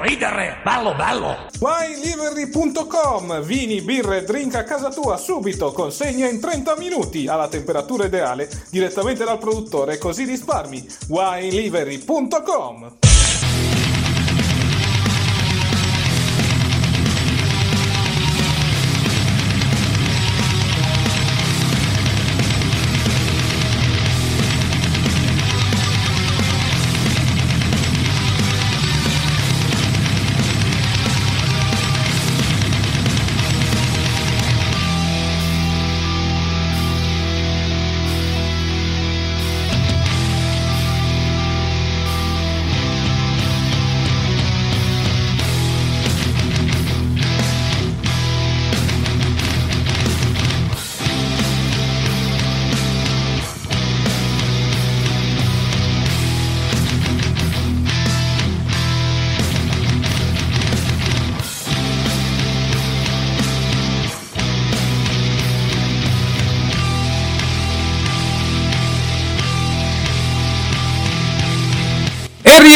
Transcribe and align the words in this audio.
Ridere! 0.00 0.58
Bello, 0.64 0.94
bello! 0.94 1.36
WineLivery.com 1.58 3.42
Vini, 3.42 3.82
birre 3.82 4.18
e 4.18 4.24
drink 4.24 4.54
a 4.54 4.64
casa 4.64 4.90
tua 4.90 5.16
subito, 5.16 5.72
consegna 5.72 6.28
in 6.28 6.40
30 6.40 6.76
minuti 6.76 7.28
alla 7.28 7.48
temperatura 7.48 8.06
ideale 8.06 8.48
direttamente 8.70 9.24
dal 9.24 9.38
produttore 9.38 9.98
così 9.98 10.24
risparmi. 10.24 10.86
WineLivery.com 11.08 13.09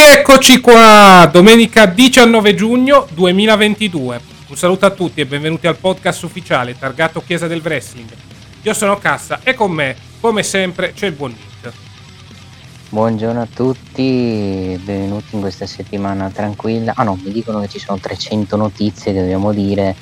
E 0.05 0.17
rieccoci 0.17 0.61
qua, 0.61 1.27
domenica 1.33 1.87
19 1.87 2.55
giugno 2.55 3.07
2022. 3.15 4.21
Un 4.49 4.55
saluto 4.55 4.85
a 4.85 4.91
tutti 4.91 5.23
e 5.23 5.25
benvenuti 5.25 5.67
al 5.67 5.77
podcast 5.77 6.23
ufficiale 6.25 6.79
targato 6.79 7.23
Chiesa 7.25 7.47
del 7.47 7.63
Wrestling. 7.65 8.11
Io 8.61 8.75
sono 8.75 8.99
Cassa 8.99 9.41
e 9.43 9.55
con 9.55 9.73
me, 9.73 9.97
come 10.21 10.43
sempre, 10.43 10.93
c'è 10.93 11.07
il 11.07 11.15
buon 11.15 11.31
Nick. 11.31 11.75
Buongiorno 12.91 13.41
a 13.41 13.49
tutti, 13.53 14.79
benvenuti 14.85 15.37
in 15.37 15.41
questa 15.41 15.65
settimana 15.65 16.29
tranquilla. 16.29 16.93
Ah 16.95 17.03
no, 17.03 17.19
mi 17.25 17.33
dicono 17.33 17.61
che 17.61 17.69
ci 17.69 17.79
sono 17.79 17.99
300 17.99 18.57
notizie 18.57 19.15
che 19.15 19.21
dobbiamo 19.21 19.55
dire. 19.55 19.97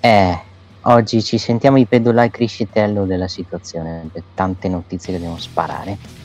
Eh, 0.00 0.38
oggi 0.80 1.22
ci 1.22 1.36
sentiamo 1.36 1.76
i 1.76 1.84
pedolai 1.84 2.30
crescitello 2.30 3.04
della 3.04 3.28
situazione, 3.28 4.08
tante 4.32 4.68
notizie 4.68 5.12
che 5.12 5.18
dobbiamo 5.18 5.38
sparare. 5.38 6.21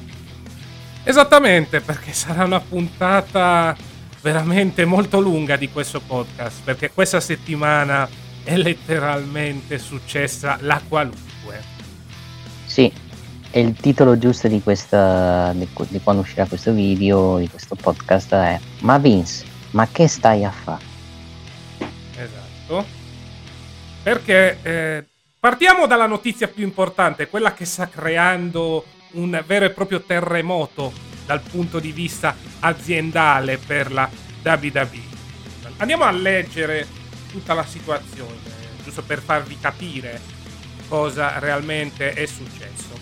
Esattamente, 1.09 1.79
perché 1.79 2.11
sarà 2.11 2.43
una 2.43 2.59
puntata 2.59 3.73
veramente 4.21 4.83
molto 4.83 5.21
lunga 5.21 5.55
di 5.55 5.69
questo 5.69 6.01
podcast, 6.01 6.63
perché 6.65 6.91
questa 6.91 7.21
settimana 7.21 8.09
è 8.43 8.57
letteralmente 8.57 9.77
successa 9.77 10.57
la 10.59 10.81
qualunque. 10.85 11.63
Sì, 12.65 12.91
e 13.51 13.59
il 13.61 13.73
titolo 13.75 14.17
giusto 14.17 14.49
di 14.49 14.61
questa 14.61 15.53
di, 15.53 15.65
di 15.87 16.01
quando 16.01 16.23
uscirà 16.23 16.45
questo 16.45 16.73
video, 16.73 17.37
di 17.37 17.47
questo 17.47 17.75
podcast 17.75 18.33
è 18.33 18.59
Ma 18.81 18.97
Vince, 18.97 19.45
ma 19.71 19.87
che 19.89 20.09
stai 20.09 20.43
a 20.43 20.51
fare? 20.51 20.83
Esatto. 22.17 22.85
Perché 24.03 24.57
eh, 24.61 25.05
partiamo 25.39 25.87
dalla 25.87 26.05
notizia 26.05 26.49
più 26.49 26.65
importante, 26.65 27.29
quella 27.29 27.53
che 27.53 27.63
sta 27.63 27.87
creando 27.87 28.83
un 29.11 29.43
vero 29.45 29.65
e 29.65 29.71
proprio 29.71 30.01
terremoto 30.01 30.91
dal 31.25 31.41
punto 31.41 31.79
di 31.79 31.91
vista 31.91 32.35
aziendale 32.59 33.57
per 33.57 33.91
la 33.91 34.09
WWE. 34.43 35.15
Andiamo 35.77 36.05
a 36.05 36.11
leggere 36.11 36.87
tutta 37.29 37.53
la 37.53 37.65
situazione, 37.65 38.35
giusto 38.83 39.03
per 39.03 39.21
farvi 39.21 39.57
capire 39.59 40.19
cosa 40.87 41.39
realmente 41.39 42.13
è 42.13 42.25
successo. 42.25 42.95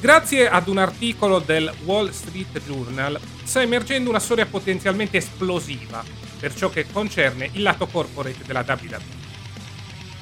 Grazie 0.00 0.48
ad 0.48 0.68
un 0.68 0.78
articolo 0.78 1.38
del 1.38 1.72
Wall 1.84 2.10
Street 2.10 2.60
Journal 2.64 3.18
sta 3.42 3.62
emergendo 3.62 4.10
una 4.10 4.18
storia 4.18 4.44
potenzialmente 4.46 5.18
esplosiva 5.18 6.04
per 6.38 6.54
ciò 6.54 6.68
che 6.68 6.86
concerne 6.90 7.48
il 7.52 7.62
lato 7.62 7.86
corporate 7.86 8.44
della 8.44 8.64
WWE. 8.66 9.22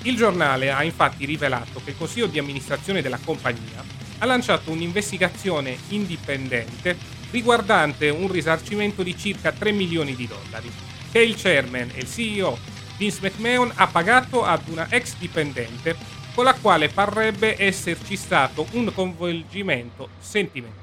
Il 0.02 0.16
giornale 0.16 0.70
ha 0.70 0.82
infatti 0.84 1.24
rivelato 1.24 1.80
che 1.82 1.90
il 1.90 1.96
consiglio 1.96 2.26
di 2.26 2.38
amministrazione 2.38 3.02
della 3.02 3.18
compagnia 3.24 3.91
ha 4.22 4.26
lanciato 4.26 4.70
un'investigazione 4.70 5.76
indipendente 5.88 6.96
riguardante 7.32 8.08
un 8.08 8.30
risarcimento 8.30 9.02
di 9.02 9.16
circa 9.16 9.50
3 9.50 9.72
milioni 9.72 10.14
di 10.14 10.28
dollari 10.28 10.70
che 11.10 11.20
il 11.20 11.34
chairman 11.34 11.90
e 11.92 11.98
il 11.98 12.08
CEO 12.08 12.56
Vince 12.96 13.18
McMahon 13.20 13.72
ha 13.74 13.88
pagato 13.88 14.44
ad 14.44 14.68
una 14.68 14.86
ex 14.90 15.18
dipendente 15.18 15.96
con 16.34 16.44
la 16.44 16.54
quale 16.54 16.88
parrebbe 16.88 17.60
esserci 17.60 18.16
stato 18.16 18.66
un 18.72 18.92
coinvolgimento 18.94 20.10
sentimentale. 20.18 20.80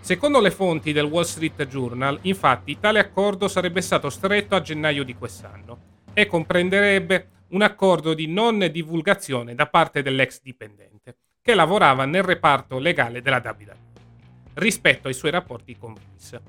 Secondo 0.00 0.40
le 0.40 0.50
fonti 0.50 0.92
del 0.92 1.04
Wall 1.04 1.22
Street 1.22 1.66
Journal, 1.66 2.18
infatti, 2.22 2.78
tale 2.80 2.98
accordo 2.98 3.48
sarebbe 3.48 3.80
stato 3.80 4.10
stretto 4.10 4.56
a 4.56 4.60
gennaio 4.60 5.04
di 5.04 5.14
quest'anno 5.14 5.78
e 6.12 6.26
comprenderebbe 6.26 7.28
un 7.50 7.62
accordo 7.62 8.12
di 8.12 8.26
non 8.26 8.68
divulgazione 8.70 9.54
da 9.54 9.68
parte 9.68 10.02
dell'ex 10.02 10.40
dipendente, 10.42 11.16
che 11.44 11.54
lavorava 11.54 12.04
nel 12.04 12.22
reparto 12.22 12.78
legale 12.78 13.20
della 13.20 13.42
WWE, 13.44 13.76
rispetto 14.54 15.08
ai 15.08 15.14
suoi 15.14 15.32
rapporti 15.32 15.76
con 15.76 15.92
Vince. 15.92 16.40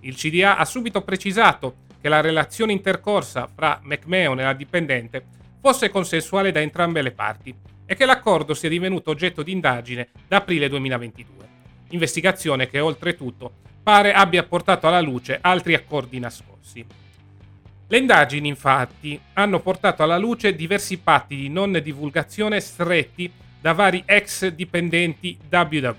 Il 0.00 0.14
CDA 0.14 0.58
ha 0.58 0.64
subito 0.66 1.00
precisato 1.00 1.84
che 1.98 2.10
la 2.10 2.20
relazione 2.20 2.72
intercorsa 2.72 3.46
fra 3.46 3.80
McMahon 3.82 4.38
e 4.38 4.42
la 4.42 4.52
dipendente 4.52 5.24
fosse 5.58 5.88
consensuale 5.88 6.52
da 6.52 6.60
entrambe 6.60 7.00
le 7.00 7.12
parti 7.12 7.54
e 7.86 7.94
che 7.94 8.04
l'accordo 8.04 8.52
sia 8.52 8.68
divenuto 8.68 9.10
oggetto 9.10 9.42
di 9.42 9.52
indagine 9.52 10.10
da 10.28 10.36
aprile 10.36 10.68
2022. 10.68 11.48
Investigazione 11.90 12.68
che 12.68 12.78
oltretutto 12.78 13.50
pare 13.82 14.12
abbia 14.12 14.42
portato 14.42 14.86
alla 14.86 15.00
luce 15.00 15.38
altri 15.40 15.72
accordi 15.72 16.18
nascosti. 16.18 16.84
Le 17.88 17.96
indagini 17.96 18.48
infatti 18.48 19.18
hanno 19.32 19.60
portato 19.60 20.02
alla 20.02 20.18
luce 20.18 20.54
diversi 20.54 20.98
patti 20.98 21.36
di 21.36 21.48
non 21.48 21.80
divulgazione 21.82 22.60
stretti 22.60 23.32
da 23.66 23.72
vari 23.72 24.04
ex 24.06 24.46
dipendenti 24.46 25.36
WWE 25.50 25.96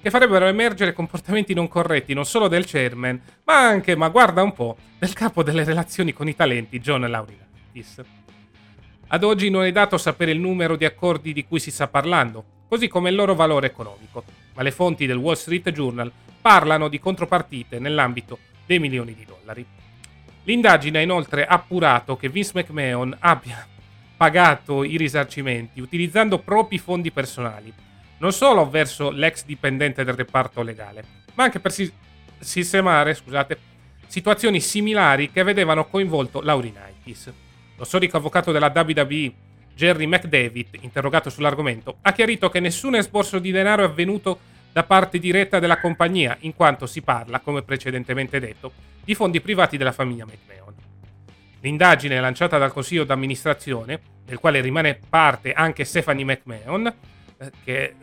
che 0.00 0.08
farebbero 0.08 0.46
emergere 0.46 0.94
comportamenti 0.94 1.52
non 1.52 1.68
corretti 1.68 2.14
non 2.14 2.24
solo 2.24 2.48
del 2.48 2.64
chairman, 2.64 3.20
ma 3.44 3.58
anche, 3.58 3.94
ma 3.94 4.08
guarda 4.08 4.42
un 4.42 4.54
po', 4.54 4.78
del 4.98 5.12
capo 5.12 5.42
delle 5.42 5.64
relazioni 5.64 6.14
con 6.14 6.28
i 6.28 6.34
talenti, 6.34 6.80
John 6.80 7.02
Laurinaitis. 7.02 8.02
Ad 9.08 9.22
oggi 9.22 9.50
non 9.50 9.64
è 9.64 9.72
dato 9.72 9.98
sapere 9.98 10.30
il 10.30 10.40
numero 10.40 10.76
di 10.76 10.86
accordi 10.86 11.34
di 11.34 11.44
cui 11.44 11.60
si 11.60 11.70
sta 11.70 11.88
parlando, 11.88 12.42
così 12.68 12.88
come 12.88 13.10
il 13.10 13.16
loro 13.16 13.34
valore 13.34 13.66
economico, 13.66 14.24
ma 14.54 14.62
le 14.62 14.70
fonti 14.70 15.04
del 15.04 15.18
Wall 15.18 15.34
Street 15.34 15.70
Journal 15.72 16.10
parlano 16.40 16.88
di 16.88 16.98
contropartite 16.98 17.78
nell'ambito 17.78 18.38
dei 18.64 18.78
milioni 18.78 19.14
di 19.14 19.26
dollari. 19.26 19.66
L'indagine 20.44 21.00
ha 21.00 21.02
inoltre 21.02 21.44
appurato 21.44 22.16
che 22.16 22.30
Vince 22.30 22.52
McMahon 22.54 23.14
abbia 23.18 23.66
pagato 24.24 24.84
i 24.84 24.96
risarcimenti 24.96 25.82
utilizzando 25.82 26.38
propri 26.38 26.78
fondi 26.78 27.10
personali, 27.10 27.70
non 28.18 28.32
solo 28.32 28.66
verso 28.70 29.10
l'ex 29.10 29.44
dipendente 29.44 30.02
del 30.02 30.14
reparto 30.14 30.62
legale, 30.62 31.04
ma 31.34 31.44
anche 31.44 31.60
per 31.60 31.70
si- 31.70 31.92
sistemare 32.38 33.12
scusate, 33.12 33.58
situazioni 34.06 34.60
similari 34.60 35.30
che 35.30 35.42
vedevano 35.42 35.88
coinvolto 35.88 36.40
Laurinaitis. 36.40 37.30
Lo 37.76 37.84
storico 37.84 38.16
avvocato 38.16 38.50
della 38.50 38.72
WWE 38.74 39.32
Jerry 39.74 40.06
McDavid, 40.06 40.78
interrogato 40.80 41.28
sull'argomento, 41.28 41.98
ha 42.00 42.12
chiarito 42.12 42.48
che 42.48 42.60
nessun 42.60 42.94
esborso 42.94 43.38
di 43.38 43.50
denaro 43.50 43.82
è 43.82 43.86
avvenuto 43.86 44.38
da 44.72 44.84
parte 44.84 45.18
diretta 45.18 45.58
della 45.58 45.80
compagnia, 45.80 46.34
in 46.40 46.54
quanto 46.54 46.86
si 46.86 47.02
parla, 47.02 47.40
come 47.40 47.60
precedentemente 47.60 48.40
detto, 48.40 48.72
di 49.04 49.14
fondi 49.14 49.42
privati 49.42 49.76
della 49.76 49.92
famiglia 49.92 50.24
McMahon. 50.24 50.63
L'indagine 51.64 52.20
lanciata 52.20 52.58
dal 52.58 52.74
consiglio 52.74 53.04
d'amministrazione, 53.04 53.98
del 54.26 54.38
quale 54.38 54.60
rimane 54.60 55.00
parte 55.08 55.54
anche 55.54 55.84
Stephanie 55.84 56.22
McMahon, 56.22 56.86
eh, 57.38 57.50
che 57.64 57.82
eh, 57.82 57.94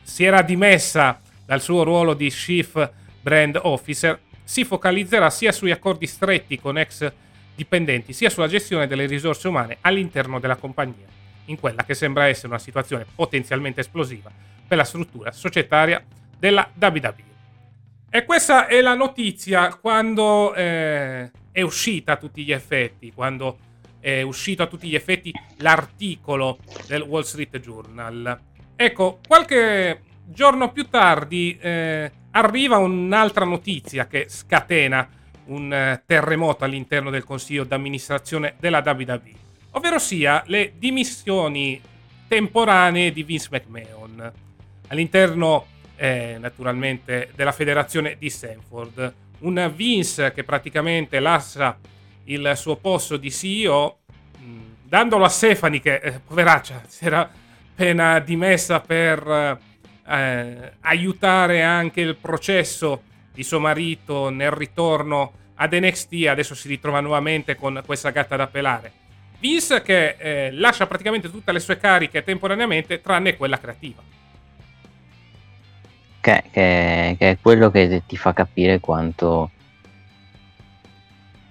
si 0.00 0.22
era 0.22 0.42
dimessa 0.42 1.20
dal 1.44 1.60
suo 1.60 1.82
ruolo 1.82 2.14
di 2.14 2.30
Chief 2.30 2.88
Brand 3.20 3.58
Officer, 3.60 4.20
si 4.44 4.64
focalizzerà 4.64 5.28
sia 5.28 5.50
sugli 5.50 5.72
accordi 5.72 6.06
stretti 6.06 6.60
con 6.60 6.78
ex 6.78 7.12
dipendenti, 7.56 8.12
sia 8.12 8.30
sulla 8.30 8.46
gestione 8.46 8.86
delle 8.86 9.06
risorse 9.06 9.48
umane 9.48 9.78
all'interno 9.80 10.38
della 10.38 10.54
compagnia, 10.54 11.06
in 11.46 11.58
quella 11.58 11.82
che 11.84 11.94
sembra 11.94 12.28
essere 12.28 12.46
una 12.46 12.60
situazione 12.60 13.04
potenzialmente 13.12 13.80
esplosiva 13.80 14.30
per 14.68 14.76
la 14.76 14.84
struttura 14.84 15.32
societaria 15.32 16.00
della 16.38 16.70
WWE. 16.78 17.33
E 18.14 18.24
questa 18.24 18.68
è 18.68 18.80
la 18.80 18.94
notizia 18.94 19.74
quando 19.74 20.54
eh, 20.54 21.32
è 21.50 21.62
uscita 21.62 22.12
a 22.12 22.16
tutti 22.16 22.44
gli 22.44 22.52
effetti, 22.52 23.10
quando 23.12 23.58
è 23.98 24.22
uscito 24.22 24.62
a 24.62 24.68
tutti 24.68 24.86
gli 24.86 24.94
effetti 24.94 25.32
l'articolo 25.56 26.58
del 26.86 27.02
Wall 27.02 27.22
Street 27.22 27.58
Journal. 27.58 28.38
Ecco, 28.76 29.18
qualche 29.26 30.02
giorno 30.26 30.70
più 30.70 30.88
tardi 30.88 31.58
eh, 31.60 32.12
arriva 32.30 32.76
un'altra 32.76 33.44
notizia 33.44 34.06
che 34.06 34.26
scatena 34.28 35.08
un 35.46 35.72
eh, 35.72 36.04
terremoto 36.06 36.62
all'interno 36.62 37.10
del 37.10 37.24
consiglio 37.24 37.64
d'amministrazione 37.64 38.54
della 38.60 38.80
WWE, 38.86 39.32
ovvero 39.72 39.98
sia 39.98 40.44
le 40.46 40.74
dimissioni 40.78 41.82
temporanee 42.28 43.10
di 43.10 43.24
Vince 43.24 43.48
McMahon 43.50 44.32
all'interno 44.86 45.66
eh, 45.96 46.36
naturalmente 46.38 47.30
della 47.34 47.52
federazione 47.52 48.16
di 48.18 48.30
Stanford. 48.30 49.14
Un 49.40 49.72
Vince 49.74 50.32
che 50.32 50.44
praticamente 50.44 51.20
lascia 51.20 51.78
il 52.24 52.52
suo 52.56 52.76
posto 52.76 53.16
di 53.16 53.30
CEO 53.30 53.98
mh, 54.38 54.44
dandolo 54.82 55.24
a 55.24 55.28
Stefani 55.28 55.80
che 55.80 55.96
eh, 55.96 56.20
poveraccia 56.20 56.82
si 56.86 57.04
era 57.04 57.30
appena 57.74 58.20
dimessa 58.20 58.80
per 58.80 59.60
eh, 60.06 60.72
aiutare 60.80 61.62
anche 61.62 62.00
il 62.00 62.16
processo 62.16 63.02
di 63.32 63.42
suo 63.42 63.58
marito 63.58 64.28
nel 64.28 64.52
ritorno 64.52 65.32
ad 65.56 65.72
NXT, 65.72 66.26
adesso 66.28 66.54
si 66.54 66.68
ritrova 66.68 67.00
nuovamente 67.00 67.56
con 67.56 67.82
questa 67.84 68.10
gatta 68.10 68.36
da 68.36 68.46
pelare. 68.46 68.92
Vince 69.38 69.82
che 69.82 70.16
eh, 70.18 70.50
lascia 70.52 70.86
praticamente 70.86 71.30
tutte 71.30 71.52
le 71.52 71.60
sue 71.60 71.76
cariche 71.76 72.22
temporaneamente, 72.22 73.00
tranne 73.00 73.36
quella 73.36 73.58
creativa. 73.58 74.02
Che, 76.24 76.42
che, 76.50 77.16
che 77.18 77.30
è 77.32 77.38
quello 77.38 77.70
che 77.70 78.02
ti 78.06 78.16
fa 78.16 78.32
capire 78.32 78.80
quanto 78.80 79.50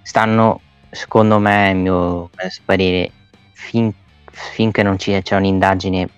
stanno, 0.01 0.61
secondo 0.89 1.37
me, 1.37 1.69
a 1.69 1.73
mio 1.75 2.31
parere, 2.65 3.11
fin, 3.51 3.93
finché 4.31 4.81
non 4.81 4.95
c'è 4.95 5.21
un'indagine 5.35 6.09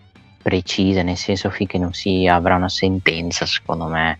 precisa, 0.41 1.01
nel 1.01 1.17
senso 1.17 1.49
finché 1.49 1.77
non 1.77 1.91
si 1.91 2.27
avrà 2.27 2.55
una 2.55 2.69
sentenza, 2.69 3.45
secondo 3.45 3.87
me, 3.87 4.17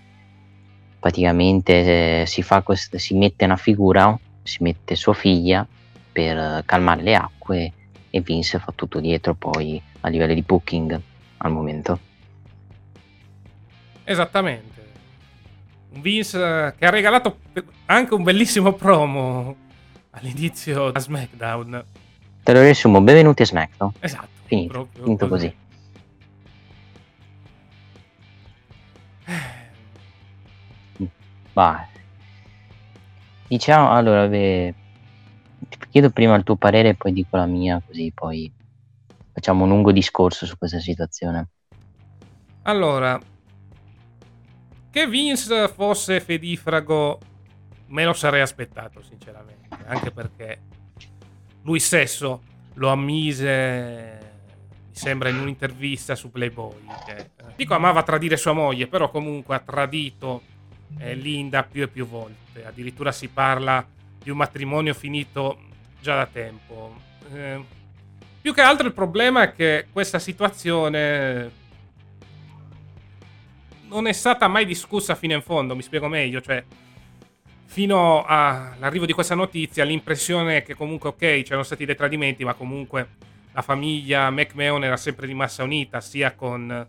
praticamente 0.99 2.23
eh, 2.23 2.25
si, 2.25 2.43
fa 2.43 2.61
quest- 2.61 2.97
si 2.97 3.13
mette 3.13 3.45
una 3.45 3.55
figura, 3.55 4.19
si 4.43 4.63
mette 4.63 4.97
sua 4.97 5.13
figlia 5.13 5.65
per 6.11 6.65
calmare 6.65 7.01
le 7.03 7.15
acque 7.15 7.71
e 8.09 8.19
Vince 8.19 8.59
fa 8.59 8.73
tutto 8.75 8.99
dietro 8.99 9.33
poi 9.33 9.81
a 10.01 10.09
livello 10.09 10.33
di 10.33 10.41
booking 10.41 10.99
al 11.37 11.51
momento. 11.53 12.14
Esattamente. 14.05 14.83
Un 15.89 16.01
Vince 16.01 16.75
che 16.77 16.85
ha 16.85 16.89
regalato 16.91 17.39
anche 17.85 18.13
un 18.13 18.21
bellissimo 18.21 18.73
promo 18.73 19.55
all'inizio 20.11 20.91
da 20.91 20.99
SmackDown. 20.99 21.83
Te 22.43 22.53
lo 22.53 22.61
riassumo, 22.61 23.01
benvenuti 23.01 23.41
a 23.41 23.45
SmackDown. 23.45 23.93
Esatto. 23.99 24.27
Finito, 24.43 24.89
finito 24.93 25.27
così. 25.27 25.55
così. 29.25 31.09
Vai. 31.53 31.85
Diciamo, 33.47 33.91
allora, 33.91 34.27
beh, 34.27 34.73
ti 35.67 35.77
chiedo 35.89 36.11
prima 36.11 36.35
il 36.35 36.43
tuo 36.43 36.57
parere 36.57 36.89
e 36.89 36.93
poi 36.95 37.11
dico 37.11 37.37
la 37.37 37.47
mia, 37.47 37.81
così 37.83 38.11
poi 38.13 38.51
facciamo 39.33 39.63
un 39.63 39.69
lungo 39.69 39.91
discorso 39.91 40.45
su 40.45 40.57
questa 40.59 40.79
situazione. 40.79 41.47
Allora, 42.63 43.19
che 44.95 45.07
Vince 45.07 45.67
fosse 45.67 46.21
fedifrago 46.21 47.19
me 47.87 48.05
lo 48.05 48.13
sarei 48.13 48.39
aspettato, 48.39 49.01
sinceramente, 49.01 49.67
anche 49.87 50.09
perché 50.09 50.61
lui 51.63 51.81
stesso 51.81 52.41
lo 52.75 52.87
ammise, 52.87 54.19
mi 54.87 54.95
sembra, 54.95 55.27
in 55.27 55.37
un'intervista 55.37 56.15
su 56.15 56.31
Playboy, 56.31 56.85
che, 57.05 57.15
eh, 57.17 57.29
dico 57.57 57.73
amava 57.73 58.03
tradire 58.03 58.37
sua 58.37 58.53
moglie, 58.53 58.87
però 58.87 59.11
comunque 59.11 59.55
ha 59.55 59.59
tradito 59.59 60.43
eh, 60.99 61.13
Linda 61.13 61.63
più 61.63 61.83
e 61.83 61.89
più 61.89 62.07
volte. 62.07 62.65
Addirittura 62.65 63.11
si 63.11 63.27
parla 63.27 63.85
di 64.23 64.29
un 64.29 64.37
matrimonio 64.37 64.93
finito 64.93 65.59
già 65.99 66.15
da 66.15 66.25
tempo. 66.25 66.95
Eh, 67.33 67.61
più 68.39 68.53
che 68.53 68.61
altro 68.61 68.87
il 68.87 68.93
problema 68.93 69.41
è 69.41 69.53
che 69.53 69.87
questa 69.91 70.19
situazione 70.19 71.63
non 73.87 74.07
è 74.07 74.13
stata 74.13 74.47
mai 74.47 74.65
discussa 74.65 75.15
fino 75.15 75.33
in 75.33 75.41
fondo, 75.41 75.75
mi 75.75 75.81
spiego 75.81 76.07
meglio, 76.07 76.41
cioè 76.41 76.63
fino 77.65 78.23
all'arrivo 78.25 79.05
di 79.05 79.13
questa 79.13 79.35
notizia 79.35 79.83
l'impressione 79.83 80.57
è 80.57 80.63
che 80.63 80.75
comunque 80.75 81.09
ok 81.09 81.43
c'erano 81.43 81.63
stati 81.63 81.85
dei 81.85 81.95
tradimenti, 81.95 82.43
ma 82.43 82.53
comunque 82.53 83.09
la 83.51 83.61
famiglia 83.61 84.29
McMahon 84.29 84.83
era 84.83 84.97
sempre 84.97 85.27
rimasta 85.27 85.63
unita 85.63 86.01
sia 86.01 86.33
con 86.33 86.87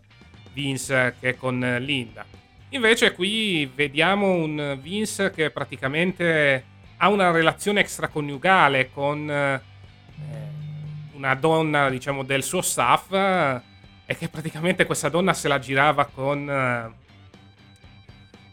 Vince 0.53 1.15
che 1.19 1.35
con 1.35 1.77
Linda. 1.79 2.25
Invece 2.69 3.13
qui 3.13 3.69
vediamo 3.73 4.31
un 4.31 4.77
Vince 4.81 5.31
che 5.31 5.49
praticamente 5.51 6.63
ha 6.97 7.09
una 7.09 7.31
relazione 7.31 7.79
extraconiugale 7.79 8.89
con 8.91 9.29
eh, 9.29 9.61
una 11.13 11.35
donna, 11.35 11.89
diciamo, 11.89 12.23
del 12.23 12.43
suo 12.43 12.61
staff 12.61 13.11
eh, 14.07 14.13
e 14.13 14.17
che 14.17 14.29
praticamente 14.29 14.85
questa 14.85 15.09
donna 15.09 15.33
se 15.33 15.47
la 15.47 15.59
girava 15.59 16.05
con 16.05 16.49
eh, 16.49 16.91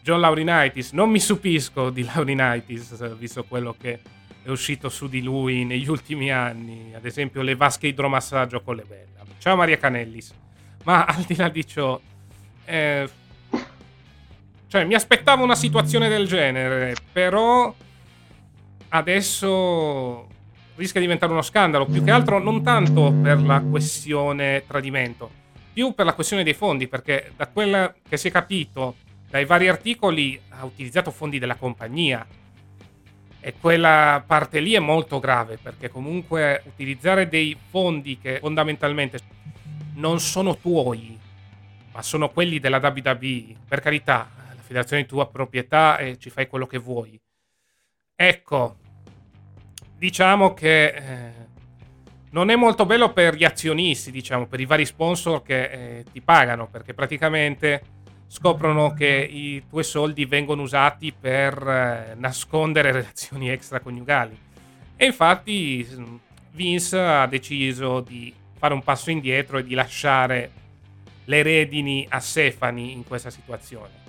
John 0.02 0.20
Laurinaitis. 0.20 0.92
Non 0.92 1.08
mi 1.08 1.20
stupisco 1.20 1.88
di 1.88 2.04
Laurinaitis, 2.04 3.16
visto 3.16 3.44
quello 3.44 3.74
che 3.78 4.00
è 4.42 4.50
uscito 4.50 4.90
su 4.90 5.08
di 5.08 5.22
lui 5.22 5.64
negli 5.64 5.88
ultimi 5.88 6.30
anni, 6.30 6.92
ad 6.94 7.06
esempio 7.06 7.40
le 7.40 7.54
vasche 7.54 7.86
idromassaggio 7.86 8.60
con 8.60 8.76
le 8.76 8.84
belle. 8.86 9.12
Ciao 9.38 9.56
Maria 9.56 9.76
Canellis. 9.76 10.32
Ma 10.84 11.04
al 11.04 11.22
di 11.22 11.36
là 11.36 11.48
di 11.48 11.66
ciò... 11.66 12.00
Eh, 12.64 13.08
cioè, 14.68 14.84
mi 14.84 14.94
aspettavo 14.94 15.44
una 15.44 15.54
situazione 15.54 16.08
del 16.08 16.26
genere, 16.26 16.96
però 17.12 17.74
adesso 18.88 20.26
rischia 20.76 21.00
di 21.00 21.06
diventare 21.06 21.32
uno 21.32 21.42
scandalo. 21.42 21.84
Più 21.86 22.02
che 22.02 22.10
altro 22.10 22.38
non 22.38 22.62
tanto 22.62 23.12
per 23.22 23.40
la 23.42 23.60
questione 23.60 24.64
tradimento, 24.66 25.30
più 25.74 25.92
per 25.92 26.06
la 26.06 26.14
questione 26.14 26.44
dei 26.44 26.54
fondi, 26.54 26.88
perché 26.88 27.32
da 27.36 27.48
quel 27.48 27.96
che 28.08 28.16
si 28.16 28.28
è 28.28 28.30
capito 28.30 28.96
dai 29.28 29.44
vari 29.44 29.68
articoli 29.68 30.40
ha 30.50 30.64
utilizzato 30.64 31.10
fondi 31.10 31.38
della 31.38 31.56
compagnia. 31.56 32.26
E 33.40 33.54
quella 33.60 34.22
parte 34.26 34.60
lì 34.60 34.72
è 34.72 34.78
molto 34.78 35.18
grave, 35.18 35.58
perché 35.58 35.90
comunque 35.90 36.62
utilizzare 36.64 37.28
dei 37.28 37.54
fondi 37.68 38.18
che 38.18 38.38
fondamentalmente 38.38 39.18
non 39.96 40.18
sono 40.20 40.56
tuoi, 40.56 41.18
ma 41.92 42.00
sono 42.00 42.30
quelli 42.30 42.58
della 42.58 42.78
WWE, 42.78 43.56
per 43.68 43.80
carità, 43.80 44.30
federazione 44.64 45.02
di 45.02 45.08
tua 45.08 45.28
proprietà 45.28 45.98
e 45.98 46.18
ci 46.18 46.30
fai 46.30 46.48
quello 46.48 46.66
che 46.66 46.78
vuoi. 46.78 47.20
Ecco, 48.16 48.76
diciamo 49.96 50.54
che 50.54 50.86
eh, 50.86 51.32
non 52.34 52.50
è 52.50 52.56
molto 52.56 52.84
bello 52.84 53.12
per 53.12 53.36
gli 53.36 53.44
azionisti, 53.44 54.10
diciamo, 54.10 54.46
per 54.46 54.58
i 54.58 54.66
vari 54.66 54.84
sponsor 54.84 55.42
che 55.42 55.62
eh, 55.62 56.04
ti 56.12 56.20
pagano, 56.20 56.66
perché 56.66 56.92
praticamente 56.92 57.82
scoprono 58.26 58.92
che 58.92 59.06
i 59.06 59.62
tuoi 59.68 59.84
soldi 59.84 60.24
vengono 60.24 60.62
usati 60.62 61.14
per 61.18 61.56
eh, 61.56 62.14
nascondere 62.16 62.90
relazioni 62.92 63.50
extraconiugali. 63.50 64.36
E 64.96 65.06
infatti 65.06 65.86
Vince 66.50 66.98
ha 66.98 67.26
deciso 67.28 68.00
di 68.00 68.34
fare 68.58 68.74
un 68.74 68.82
passo 68.82 69.12
indietro 69.12 69.58
e 69.58 69.64
di 69.64 69.74
lasciare 69.74 70.50
le 71.26 71.42
redini 71.42 72.04
a 72.08 72.18
Stefani 72.18 72.90
in 72.90 73.04
questa 73.04 73.30
situazione. 73.30 74.02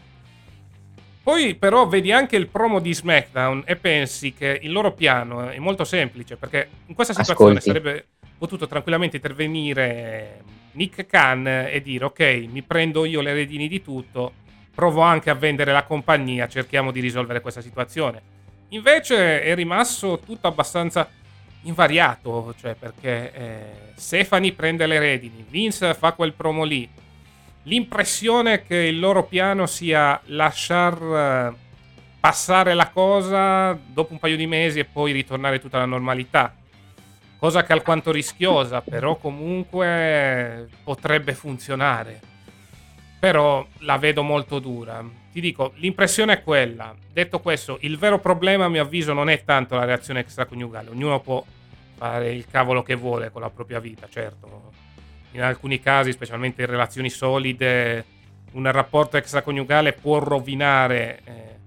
Poi 1.25 1.55
però 1.55 1.87
vedi 1.87 2.11
anche 2.11 2.35
il 2.35 2.47
promo 2.47 2.79
di 2.79 2.93
SmackDown 2.93 3.63
e 3.65 3.75
pensi 3.75 4.33
che 4.33 4.59
il 4.61 4.71
loro 4.71 4.93
piano 4.93 5.49
è 5.49 5.57
molto 5.57 5.83
semplice 5.83 6.37
perché 6.37 6.69
in 6.85 6.93
questa 6.93 7.13
situazione 7.13 7.57
Ascolti. 7.57 7.67
sarebbe 7.67 8.05
potuto 8.45 8.67
tranquillamente 8.67 9.15
intervenire 9.15 10.43
Nick 10.73 11.07
Khan 11.07 11.47
e 11.47 11.81
dire 11.81 12.05
ok, 12.05 12.45
mi 12.47 12.61
prendo 12.61 13.03
io 13.03 13.21
le 13.21 13.33
redini 13.33 13.67
di 13.67 13.81
tutto, 13.81 14.33
provo 14.73 15.01
anche 15.01 15.31
a 15.31 15.33
vendere 15.33 15.71
la 15.71 15.83
compagnia, 15.83 16.47
cerchiamo 16.47 16.91
di 16.91 16.99
risolvere 16.99 17.41
questa 17.41 17.61
situazione. 17.61 18.33
Invece 18.69 19.41
è 19.41 19.55
rimasto 19.55 20.19
tutto 20.19 20.47
abbastanza 20.47 21.09
invariato, 21.63 22.53
cioè 22.59 22.75
perché 22.75 23.31
eh, 23.33 23.59
Stefani 23.95 24.51
prende 24.51 24.85
le 24.85 24.99
redini, 24.99 25.43
Vince 25.49 25.95
fa 25.95 26.11
quel 26.11 26.33
promo 26.33 26.63
lì. 26.63 26.87
L'impressione 27.63 28.63
che 28.63 28.75
il 28.75 28.99
loro 28.99 29.23
piano 29.23 29.65
sia 29.65 30.21
lasciar 30.25 31.01
eh, 31.01 31.53
passare 32.19 32.75
la 32.75 32.89
cosa 32.89 33.73
dopo 33.73 34.13
un 34.13 34.19
paio 34.19 34.35
di 34.37 34.45
mesi 34.45 34.77
e 34.77 34.85
poi 34.85 35.11
ritornare 35.13 35.59
tutta 35.59 35.77
alla 35.77 35.87
normalità 35.87 36.53
cosa 37.37 37.63
che 37.63 37.73
alquanto 37.73 38.11
rischiosa, 38.11 38.81
però 38.81 39.15
comunque 39.17 40.69
potrebbe 40.83 41.33
funzionare. 41.33 42.19
Però 43.19 43.65
la 43.79 43.97
vedo 43.97 44.23
molto 44.23 44.59
dura. 44.59 45.03
Ti 45.31 45.41
dico, 45.41 45.73
l'impressione 45.75 46.33
è 46.33 46.43
quella. 46.43 46.95
Detto 47.11 47.39
questo, 47.39 47.77
il 47.81 47.97
vero 47.97 48.19
problema 48.19 48.65
a 48.65 48.69
mio 48.69 48.83
avviso 48.83 49.13
non 49.13 49.29
è 49.29 49.43
tanto 49.43 49.75
la 49.75 49.85
reazione 49.85 50.19
extraconiugale, 50.19 50.89
ognuno 50.89 51.19
può 51.19 51.43
fare 51.95 52.33
il 52.33 52.45
cavolo 52.47 52.83
che 52.83 52.95
vuole 52.95 53.31
con 53.31 53.41
la 53.41 53.49
propria 53.49 53.79
vita, 53.79 54.07
certo. 54.09 54.71
In 55.31 55.41
alcuni 55.41 55.79
casi, 55.79 56.11
specialmente 56.11 56.61
in 56.61 56.67
relazioni 56.69 57.09
solide, 57.09 58.05
un 58.51 58.69
rapporto 58.71 59.17
extraconiugale 59.17 59.93
può 59.93 60.19
rovinare 60.19 61.21
eh, 61.23 61.59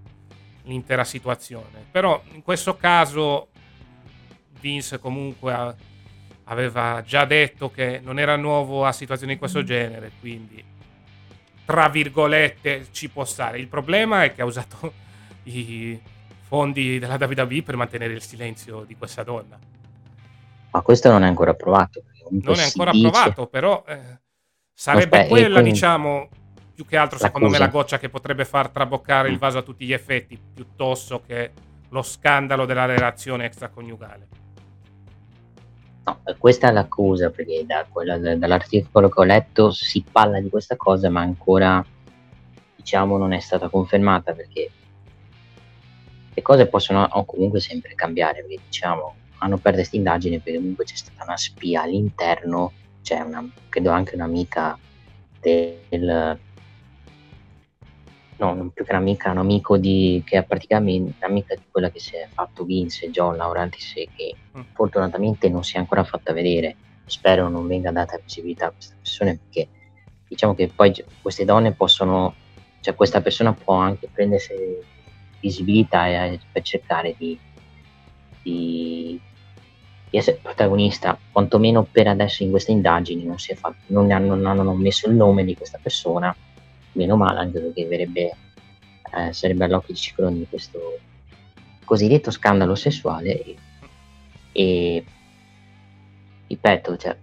l'intera 0.65 1.05
situazione. 1.05 1.85
Però 1.91 2.23
in 2.33 2.43
questo 2.43 2.77
caso 2.77 3.49
Vince 4.61 4.99
comunque 4.99 5.77
aveva 6.45 7.03
già 7.05 7.25
detto 7.25 7.71
che 7.71 8.01
non 8.03 8.19
era 8.19 8.37
nuovo 8.37 8.85
a 8.85 8.93
situazioni 8.93 9.35
di 9.35 9.39
questo 9.39 9.63
genere, 9.63 10.13
quindi 10.21 10.65
tra 11.65 11.89
virgolette 11.89 12.87
ci 12.93 13.11
può 13.11 13.25
stare. 13.25 13.59
Il 13.59 13.69
problema 13.69 14.25
è 14.25 14.33
che 14.33 14.41
ha 14.41 14.47
usato 14.47 14.93
i 15.45 16.01
fondi 16.41 16.99
della 16.99 17.19
WWE 17.21 17.63
per 17.63 17.77
mantenere 17.77 18.15
il 18.15 18.23
silenzio 18.23 18.85
di 18.85 18.97
questa 18.97 19.23
donna. 19.23 19.59
Ma 20.71 20.81
questo 20.81 21.11
non 21.11 21.25
è 21.25 21.27
ancora 21.27 21.53
provato. 21.53 22.03
Non 22.31 22.59
è 22.59 22.63
ancora 22.63 22.91
dice... 22.91 23.11
provato, 23.11 23.47
però 23.47 23.85
eh, 23.87 24.21
sarebbe 24.73 25.19
Aspetta, 25.19 25.29
quella, 25.29 25.61
quindi... 25.61 25.71
diciamo, 25.73 26.29
più 26.75 26.87
che 26.87 26.97
altro, 26.97 27.19
secondo 27.19 27.49
me, 27.49 27.59
la 27.59 27.69
goccia 27.69 27.99
che 27.99 28.09
potrebbe 28.09 28.47
far 28.47 28.71
traboccare 28.71 29.29
mm. 29.29 29.33
il 29.33 29.39
vaso 29.39 29.59
a 29.59 29.63
tutti 29.63 29.85
gli 29.85 29.93
effetti, 29.93 30.41
piuttosto 30.55 31.21
che 31.27 31.53
lo 31.91 32.03
scandalo 32.03 32.65
della 32.65 32.87
relazione 32.87 33.45
extraconiugale. 33.45 34.29
No, 36.09 36.21
questa 36.39 36.69
è 36.69 36.73
l'accusa, 36.73 37.29
perché 37.29 37.67
da 37.67 37.85
quella, 37.87 38.17
dall'articolo 38.17 39.11
che 39.11 39.21
ho 39.21 39.25
letto 39.25 39.71
si 39.71 40.03
parla 40.11 40.41
di 40.41 40.49
questa 40.49 40.75
cosa, 40.77 41.11
ma 41.11 41.21
ancora 41.21 41.85
diciamo 42.77 43.19
non 43.19 43.33
è 43.35 43.41
stata 43.41 43.69
confermata 43.69 44.33
perché 44.33 44.71
le 46.33 46.43
cose 46.43 46.67
possono 46.67 47.07
comunque 47.27 47.61
sempre 47.61 47.95
cambiare, 47.95 48.41
perché 48.41 48.63
diciamo 48.65 49.15
hanno 49.41 49.57
aperto 49.57 49.79
questa 49.79 49.97
indagine 49.97 50.41
perché 50.41 50.59
comunque 50.59 50.85
c'è 50.85 50.97
stata 50.97 51.25
una 51.25 51.37
spia 51.37 51.83
all'interno, 51.83 52.73
c'è 53.03 53.21
una, 53.21 53.47
credo 53.69 53.91
anche 53.91 54.15
un'amica 54.15 54.79
del 55.41 56.39
no, 58.39 58.55
non 58.55 58.71
più 58.71 58.85
che 58.85 58.93
un'amica, 58.93 59.31
un 59.31 59.39
amico 59.39 59.77
di, 59.77 60.23
che 60.25 60.39
è 60.39 60.43
praticamente 60.45 61.15
un'amica 61.19 61.55
di 61.55 61.63
quella 61.71 61.91
che 61.91 61.99
si 61.99 62.17
è 62.17 62.29
fatto 62.33 62.65
Vince, 62.65 63.11
John 63.11 63.37
Laurantis, 63.37 63.93
che 63.93 64.35
mm. 64.57 64.61
fortunatamente 64.73 65.49
non 65.49 65.65
si 65.65 65.77
è 65.77 65.79
ancora 65.79 66.05
fatta 66.05 66.33
vedere. 66.33 66.77
Spero 67.05 67.49
non 67.49 67.67
venga 67.67 67.91
data 67.91 68.19
visibilità 68.23 68.67
a 68.67 68.71
queste 68.71 68.95
persone 69.01 69.39
perché 69.39 69.69
diciamo 70.29 70.55
che 70.55 70.69
poi 70.69 70.93
queste 71.23 71.45
donne 71.45 71.73
possono, 71.73 72.35
cioè 72.81 72.95
questa 72.95 73.21
persona 73.21 73.53
può 73.53 73.75
anche 73.75 74.09
prendersi 74.13 74.53
visibilità 75.41 76.07
e, 76.07 76.39
per 76.53 76.63
cercare 76.63 77.15
di, 77.17 77.39
di, 78.43 79.19
di, 80.11 80.17
essere 80.17 80.39
protagonista, 80.43 81.19
quantomeno 81.33 81.87
per 81.91 82.09
adesso 82.09 82.43
in 82.43 82.51
queste 82.51 82.73
indagini 82.73 83.25
non, 83.25 83.39
si 83.39 83.53
è 83.53 83.55
fatto, 83.55 83.77
non, 83.87 84.11
hanno, 84.11 84.35
non 84.35 84.59
hanno 84.59 84.75
messo 84.75 85.09
il 85.09 85.15
nome 85.15 85.45
di 85.45 85.57
questa 85.57 85.79
persona 85.83 86.35
meno 86.93 87.17
male 87.17 87.39
anche 87.41 87.61
perché 87.61 87.87
verrebbe, 87.87 88.37
eh, 89.15 89.33
sarebbe 89.33 89.65
all'occhio 89.65 89.95
di 89.95 90.01
Cicloni 90.01 90.47
questo 90.49 90.99
cosiddetto 91.85 92.31
scandalo 92.31 92.75
sessuale 92.75 93.43
e, 93.43 93.57
e 94.53 95.05
ripeto, 96.49 96.97
cioè, 96.97 97.17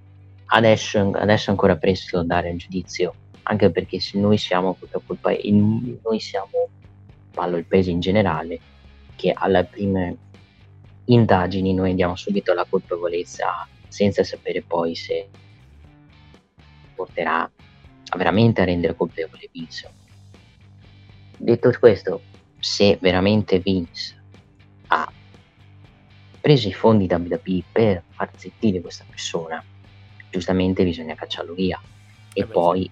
adesso, 0.48 1.12
adesso 1.14 1.48
è 1.48 1.52
ancora 1.52 1.76
presto 1.78 2.24
dare 2.24 2.50
un 2.50 2.58
giudizio, 2.58 3.14
anche 3.44 3.70
perché 3.72 4.00
se 4.00 4.18
noi 4.20 4.38
siamo 4.38 4.74
purtroppo 4.74 5.14
il 5.14 5.20
paese, 5.20 5.50
noi 5.50 6.20
siamo, 6.20 6.70
parlo 7.32 7.58
il 7.58 7.66
paese 7.66 7.92
in 7.92 8.00
generale, 8.00 8.60
che 9.16 9.32
alle 9.34 9.64
prime 9.66 10.18
indagini 11.06 11.74
noi 11.74 11.92
andiamo 11.92 12.16
subito 12.16 12.52
alla 12.52 12.66
colpevolezza 12.68 13.68
senza 13.88 14.24
sapere 14.24 14.62
poi 14.62 14.96
se 14.96 15.30
porterà 16.96 17.50
veramente 18.18 18.62
a 18.62 18.66
rendere 18.66 18.96
colpevole 18.96 19.50
Vince. 19.52 19.90
Detto 21.38 21.72
questo, 21.80 22.22
se 22.60 22.98
veramente 23.02 23.60
Vince 23.60 24.24
ha 24.88 25.12
preso 26.40 26.68
i 26.68 26.74
fondi 26.74 27.08
da 27.08 27.18
WWE 27.18 27.64
per 27.72 28.04
far 28.10 28.30
zittire 28.36 28.82
questa 28.82 29.06
persona, 29.10 29.64
giustamente 30.30 30.84
bisogna 30.84 31.16
cacciarlo 31.16 31.54
via. 31.54 31.82
E 32.34 32.42
eh 32.42 32.46
poi 32.46 32.90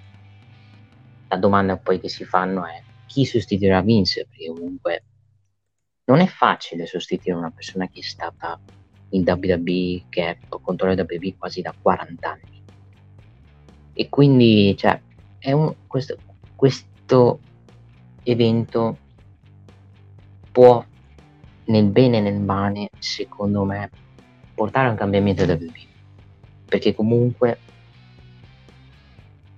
la 1.28 1.38
domanda 1.38 1.78
poi 1.78 2.00
che 2.00 2.10
si 2.10 2.26
fanno 2.26 2.66
è 2.66 2.82
chi 3.06 3.26
sostituirà 3.26 3.82
Vince? 3.82 4.26
Perché 4.28 4.48
comunque 4.48 5.04
non 6.06 6.20
è 6.20 6.28
facile 6.28 6.86
sostituire 6.86 7.38
una 7.38 7.52
persona 7.52 7.88
che 7.88 8.00
è 8.00 8.04
stata 8.04 8.60
in 9.10 9.24
WWE, 9.26 10.06
che 10.10 10.30
è 10.30 10.38
controllo 10.48 10.96
di 10.96 11.02
WWE 11.02 11.36
quasi 11.38 11.62
da 11.62 11.74
40 11.80 12.30
anni. 12.30 12.53
E 13.94 14.10
quindi, 14.10 14.76
cioè, 14.78 15.00
è 15.38 15.52
un, 15.52 15.74
questo, 15.88 16.18
questo 16.56 17.40
evento 18.24 18.98
può 20.52 20.84
nel 21.66 21.86
bene 21.86 22.18
e 22.18 22.22
nel 22.22 22.40
male, 22.40 22.90
secondo 22.98 23.64
me, 23.64 23.90
portare 24.56 24.88
a 24.88 24.92
un 24.92 24.98
cambiamento 24.98 25.46
da 25.46 25.54
WWE. 25.54 25.92
Perché 26.66 26.96
comunque 26.96 27.60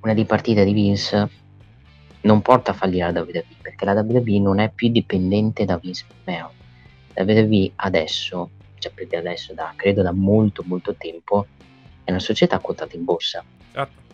una 0.01 0.13
dipartita 0.13 0.63
di 0.63 0.73
Vince 0.73 1.29
non 2.21 2.41
porta 2.41 2.71
a 2.71 2.73
fallire 2.73 3.11
la 3.11 3.21
WWE, 3.21 3.45
perché 3.61 3.85
la 3.85 3.93
WWE 3.93 4.39
non 4.39 4.59
è 4.59 4.69
più 4.69 4.89
dipendente 4.89 5.63
da 5.65 5.77
Vince 5.77 6.05
McMahon. 6.09 6.51
La 7.13 7.23
WWE 7.23 7.71
adesso, 7.75 8.49
cioè 8.79 8.91
per 8.91 9.07
adesso 9.17 9.53
da 9.53 9.71
credo 9.75 10.01
da 10.01 10.11
molto 10.11 10.63
molto 10.65 10.93
tempo, 10.95 11.47
è 12.03 12.11
una 12.11 12.19
società 12.19 12.59
quotata 12.59 12.95
in 12.95 13.05
borsa. 13.05 13.43
Esatto 13.69 14.04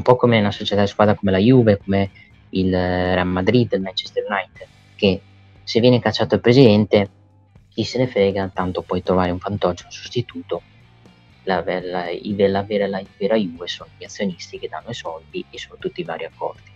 un 0.00 0.02
po' 0.02 0.16
come 0.16 0.38
una 0.38 0.50
società 0.50 0.80
di 0.80 0.88
squadra 0.88 1.14
come 1.14 1.30
la 1.30 1.38
Juve, 1.38 1.76
come 1.76 2.10
il 2.50 2.72
Real 2.72 3.26
Madrid, 3.26 3.70
il 3.72 3.82
Manchester 3.82 4.24
United, 4.28 4.66
che 4.96 5.20
se 5.62 5.80
viene 5.80 6.00
cacciato 6.00 6.34
il 6.34 6.40
presidente, 6.40 7.10
chi 7.68 7.84
se 7.84 7.98
ne 7.98 8.06
frega, 8.06 8.50
tanto 8.52 8.82
puoi 8.82 9.02
trovare 9.02 9.30
un 9.30 9.38
fantocio, 9.38 9.84
un 9.84 9.92
sostituto. 9.92 10.62
La, 11.44 11.62
la, 11.64 11.80
la, 11.80 12.48
la, 12.48 12.62
vera, 12.62 12.86
la 12.86 13.02
vera 13.18 13.36
Juve 13.36 13.66
sono 13.66 13.90
gli 13.96 14.04
azionisti 14.04 14.58
che 14.58 14.68
danno 14.68 14.90
i 14.90 14.94
soldi 14.94 15.44
e 15.50 15.58
sono 15.58 15.76
tutti 15.78 16.00
i 16.00 16.04
vari 16.04 16.24
accordi. 16.24 16.70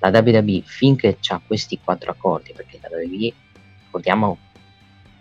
La 0.00 0.08
WWE 0.08 0.62
finché 0.64 1.18
ha 1.28 1.40
questi 1.46 1.78
quattro 1.82 2.10
accordi, 2.10 2.52
perché 2.52 2.78
la 2.82 2.88
WWE, 2.90 3.32
ricordiamo, 3.84 4.38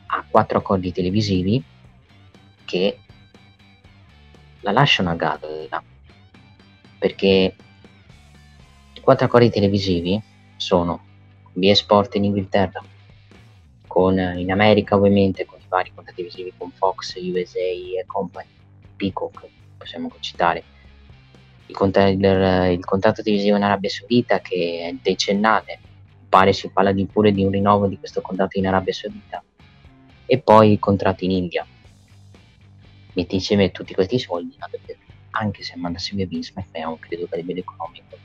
ha 0.08 0.26
quattro 0.28 0.58
accordi 0.58 0.92
televisivi 0.92 1.64
che 2.66 3.00
la 4.62 4.72
lasciano 4.72 5.12
a 5.12 5.16
galla 5.16 5.84
perché 7.00 7.56
i 8.94 9.00
quattro 9.00 9.26
accordi 9.26 9.50
televisivi 9.50 10.22
sono 10.58 11.02
BS 11.54 11.80
Sport 11.80 12.16
in 12.16 12.26
Inghilterra, 12.26 12.84
con, 13.88 14.20
in 14.20 14.52
America 14.52 14.96
ovviamente 14.96 15.46
con 15.46 15.60
i 15.60 15.66
vari 15.68 15.92
contratti 15.96 16.22
televisivi 16.22 16.54
con 16.58 16.72
Fox, 16.72 17.16
USA 17.16 17.60
e 17.60 18.04
Company, 18.06 18.48
Peacock, 18.96 19.48
possiamo 19.78 20.12
citare, 20.20 20.64
il, 21.66 21.76
contratto, 21.76 22.10
il, 22.10 22.74
il 22.74 22.86
contratto 22.86 23.24
televisivo 23.24 23.56
in 23.56 23.64
Arabia 23.64 23.90
Saudita 23.90 24.40
che 24.42 24.90
è 24.90 24.96
decennale, 25.02 25.80
pare 26.28 26.54
si 26.54 26.70
parla 26.70 26.92
di, 26.92 27.06
pure 27.06 27.32
di 27.32 27.44
un 27.44 27.52
rinnovo 27.52 27.88
di 27.88 27.98
questo 27.98 28.22
contratto 28.22 28.58
in 28.60 28.68
Arabia 28.68 28.94
Saudita, 28.94 29.42
e 30.26 30.38
poi 30.38 30.74
i 30.74 30.80
contratti 30.80 31.26
in 31.26 31.32
India. 31.32 31.66
Metti 33.14 33.36
insieme 33.36 33.72
tutti 33.72 33.94
questi 33.96 34.20
soldi, 34.20 34.56
anche 35.32 35.64
se 35.64 35.76
mandasse 35.78 36.16
via 36.16 36.26
Vince 36.26 36.54
McMahon, 36.56 37.00
credo 37.00 37.28
che 37.28 37.36
a 37.36 37.38
livello 37.38 37.60
economico 37.60 38.18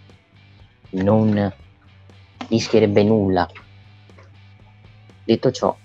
non 0.91 1.53
rischierebbe 2.49 3.03
nulla. 3.03 3.49
Detto 5.25 5.51
ciò, 5.51 5.77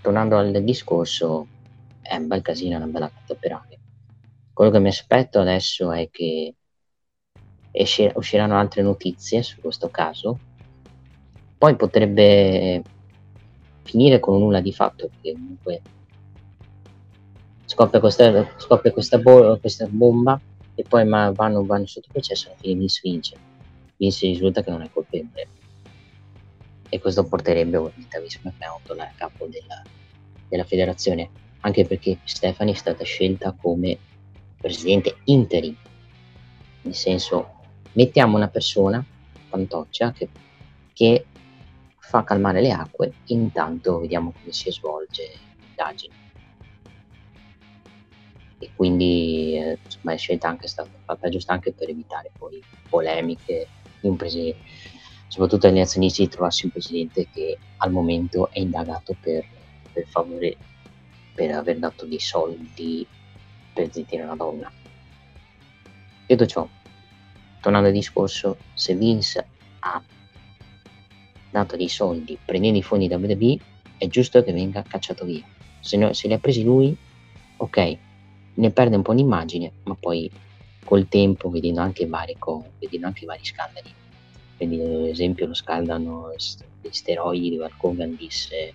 tornando 0.00 0.36
al 0.36 0.62
discorso, 0.64 1.46
è 2.00 2.16
un 2.16 2.26
bel 2.26 2.42
casino, 2.42 2.76
una 2.76 2.86
bella 2.86 3.10
carta 3.10 3.32
operare. 3.32 3.78
quello 4.52 4.70
che 4.70 4.78
mi 4.78 4.88
aspetto 4.88 5.40
adesso 5.40 5.92
è 5.92 6.08
che 6.10 6.54
esce, 7.70 8.12
usciranno 8.14 8.56
altre 8.56 8.82
notizie 8.82 9.42
su 9.42 9.60
questo 9.60 9.88
caso. 9.90 10.38
Poi 11.58 11.76
potrebbe 11.76 12.82
finire 13.82 14.20
con 14.20 14.38
nulla 14.38 14.60
di 14.60 14.72
fatto, 14.72 15.08
perché 15.08 15.32
comunque 15.32 15.82
scoppia 17.74 17.98
questa, 17.98 18.54
scoppia 18.56 18.92
questa, 18.92 19.18
bo- 19.18 19.58
questa 19.58 19.86
bomba 19.88 20.40
e 20.76 20.84
poi 20.88 21.04
ma 21.04 21.32
vanno, 21.32 21.64
vanno 21.64 21.86
sotto 21.86 22.08
processo 22.10 22.46
alla 22.46 22.56
fine 22.60 22.78
Vince 22.78 23.00
vince. 23.02 23.36
Vince 23.96 24.26
risulta 24.28 24.62
che 24.62 24.70
non 24.70 24.82
è 24.82 24.90
colpevole. 24.92 25.48
E 26.88 27.00
questo 27.00 27.24
porterebbe 27.24 27.76
ovviamente 27.76 28.16
a 28.16 28.20
Vince 28.20 28.40
McMahon 28.42 29.00
a 29.00 29.12
capo 29.16 29.46
della, 29.46 29.82
della 30.48 30.64
federazione, 30.64 31.28
anche 31.60 31.84
perché 31.84 32.18
Stefani 32.22 32.72
è 32.72 32.76
stata 32.76 33.02
scelta 33.02 33.52
come 33.60 33.98
presidente 34.60 35.16
interim, 35.24 35.76
nel 36.82 36.94
senso 36.94 37.56
mettiamo 37.92 38.36
una 38.36 38.48
persona, 38.48 39.04
fantoccia, 39.48 40.12
che, 40.12 40.28
che 40.92 41.26
fa 41.98 42.22
calmare 42.22 42.60
le 42.60 42.70
acque, 42.70 43.12
intanto 43.26 43.98
vediamo 43.98 44.32
come 44.32 44.52
si 44.52 44.70
svolge 44.70 45.32
l'indagine. 45.58 46.23
E 48.58 48.70
quindi 48.74 49.56
eh, 49.56 49.78
insomma, 49.84 50.12
è 50.12 50.16
scelta 50.16 50.48
anche 50.48 50.68
stata 50.68 50.90
fatta 51.04 51.28
giusta 51.28 51.52
anche 51.52 51.72
per 51.72 51.88
evitare 51.88 52.30
poi 52.36 52.62
polemiche 52.88 53.68
presidente, 54.16 54.60
soprattutto 55.28 55.66
agli 55.66 55.80
azionisti 55.80 56.22
di 56.22 56.28
trovarsi 56.28 56.66
un 56.66 56.72
presidente 56.72 57.28
che 57.32 57.58
al 57.78 57.90
momento 57.90 58.50
è 58.50 58.60
indagato 58.60 59.16
per, 59.20 59.44
per 59.92 60.06
favore 60.06 60.56
per 61.34 61.50
aver 61.50 61.78
dato 61.78 62.06
dei 62.06 62.20
soldi 62.20 63.06
per 63.72 63.92
zittire 63.92 64.22
una 64.22 64.36
donna. 64.36 64.70
Detto 66.26 66.46
ciò, 66.46 66.66
tornando 67.60 67.88
al 67.88 67.94
discorso, 67.94 68.56
se 68.74 68.94
Vince 68.94 69.46
ha 69.80 70.00
dato 71.50 71.76
dei 71.76 71.88
soldi 71.88 72.38
prendendo 72.42 72.78
i 72.78 72.82
fondi 72.82 73.08
da 73.08 73.16
WWE, 73.16 73.58
è 73.98 74.06
giusto 74.06 74.42
che 74.42 74.52
venga 74.52 74.82
cacciato 74.82 75.24
via. 75.24 75.44
Se, 75.80 75.96
no, 75.96 76.12
se 76.12 76.28
li 76.28 76.34
ha 76.34 76.38
presi 76.38 76.62
lui, 76.62 76.96
ok, 77.56 77.98
ne 78.54 78.70
perde 78.70 78.96
un 78.96 79.02
po' 79.02 79.12
l'immagine, 79.12 79.72
ma 79.84 79.94
poi 79.94 80.30
col 80.84 81.08
tempo, 81.08 81.50
vedendo 81.50 81.80
anche 81.80 82.06
vari, 82.06 82.36
vedendo 82.78 83.06
anche 83.06 83.26
vari 83.26 83.44
scandali, 83.44 83.92
quindi 84.56 84.80
ad 84.80 85.08
esempio 85.08 85.46
lo 85.46 85.54
scaldano 85.54 86.32
gli 86.80 86.88
steroidi 86.90 87.56
dove 87.56 87.70
Hogan 87.78 88.14
disse 88.16 88.72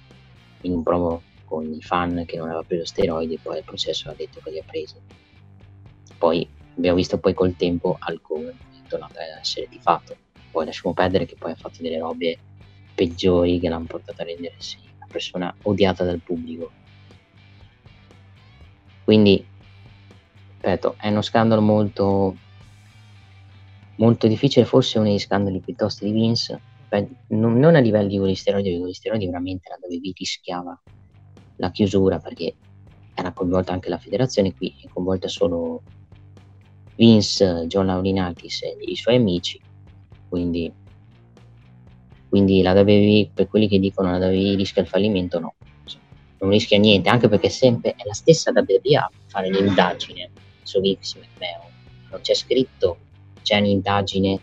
in 0.62 0.74
un 0.74 0.84
promo 0.84 1.22
con 1.46 1.72
i 1.72 1.82
fan 1.82 2.24
che 2.26 2.38
non 2.38 2.48
aveva 2.48 2.64
preso 2.64 2.86
steroidi 2.86 3.36
e 3.36 3.40
poi 3.42 3.58
il 3.58 3.64
processo 3.64 4.10
ha 4.10 4.14
detto 4.14 4.40
che 4.44 4.52
li 4.52 4.60
ha 4.60 4.64
presi. 4.66 4.96
Poi 6.18 6.48
abbiamo 6.76 6.98
visto 6.98 7.18
poi 7.18 7.34
col 7.34 7.56
tempo 7.56 7.98
Hulk 8.08 8.50
è 8.50 8.88
tornato 8.88 9.20
a 9.20 9.40
essere 9.40 9.68
di 9.70 9.80
fatto. 9.80 10.16
Poi 10.52 10.66
lasciamo 10.66 10.94
perdere 10.94 11.26
che 11.26 11.36
poi 11.36 11.52
ha 11.52 11.56
fatto 11.56 11.82
delle 11.82 12.00
robe 12.00 12.38
peggiori 12.94 13.60
che 13.60 13.70
l'hanno 13.70 13.86
portato 13.86 14.22
a 14.22 14.26
rendersi 14.26 14.78
una 14.96 15.08
persona 15.10 15.56
odiata 15.64 16.04
dal 16.04 16.20
pubblico. 16.20 16.72
Quindi, 19.06 19.44
ripeto, 20.60 20.96
è 21.00 21.08
uno 21.08 21.22
scandalo 21.22 21.62
molto 21.62 22.36
molto 23.96 24.28
difficile, 24.28 24.66
forse 24.66 24.98
uno 24.98 25.08
degli 25.08 25.20
scandali 25.20 25.60
piuttosto 25.60 26.06
di 26.06 26.12
Vince, 26.12 26.62
non, 27.28 27.58
non, 27.58 27.76
a 27.76 27.80
livello 27.80 28.08
di 28.08 28.18
gol 28.18 28.28
di 28.28 28.36
steroidi, 28.36 28.72
perché 28.72 28.88
gli 28.88 28.94
steroidi 28.94 29.26
veramente 29.26 29.70
la 29.70 29.78
dove 29.82 30.00
rischiava 30.16 30.82
la 31.58 31.72
chiusura 31.72 32.20
perché 32.20 32.56
era 33.14 33.34
coinvolta 33.34 33.74
anche 33.74 33.90
la 33.90 33.98
federazione, 33.98 34.56
qui 34.56 34.74
è 34.82 34.88
coinvolta 34.88 35.28
solo 35.28 35.82
Vince, 36.96 37.66
John 37.68 37.86
Laurinatis 37.88 38.64
e 38.64 38.78
i 38.80 38.96
suoi 38.96 39.16
amici, 39.16 39.60
quindi, 40.30 40.72
quindi 42.30 42.62
la 42.62 42.74
WWE, 42.74 43.32
per 43.34 43.50
quelli 43.50 43.68
che 43.68 43.80
dicono 43.80 44.12
la 44.12 44.26
WWE 44.26 44.56
rischia 44.56 44.82
il 44.82 44.88
fallimento, 44.88 45.40
no, 45.40 45.56
non 46.40 46.50
rischia 46.50 46.80
niente, 46.80 47.10
anche 47.10 47.28
perché 47.28 47.50
sempre 47.50 47.96
è 47.96 48.06
la 48.06 48.14
stessa 48.14 48.52
WWE 48.54 48.96
a 48.96 49.12
fare 49.28 49.50
l'indagine 49.50 50.32
su 50.70 50.80
Vince 50.82 51.18
McMahon, 51.18 51.72
non 52.12 52.22
c'è 52.22 52.36
scritto, 52.36 53.00
c'è 53.42 53.58
un'indagine 53.58 54.40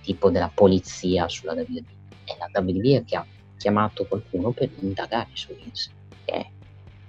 tipo 0.00 0.30
della 0.30 0.50
polizia 0.52 1.28
sulla 1.28 1.52
WWE, 1.52 1.84
è 2.24 2.34
la 2.38 2.48
WWE 2.60 3.04
che 3.04 3.16
ha 3.16 3.26
chiamato 3.58 4.06
qualcuno 4.06 4.52
per 4.52 4.70
indagare 4.80 5.28
su 5.34 5.54
Vince 5.54 5.90
è, 6.24 6.46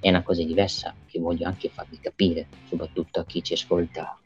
è 0.02 0.10
una 0.10 0.22
cosa 0.22 0.44
diversa 0.44 0.94
che 1.08 1.18
voglio 1.20 1.48
anche 1.48 1.70
farvi 1.70 1.98
capire, 1.98 2.48
soprattutto 2.68 3.22
a 3.22 3.26
chi 3.26 3.42
ci 3.42 3.54
ascolta 3.54 4.20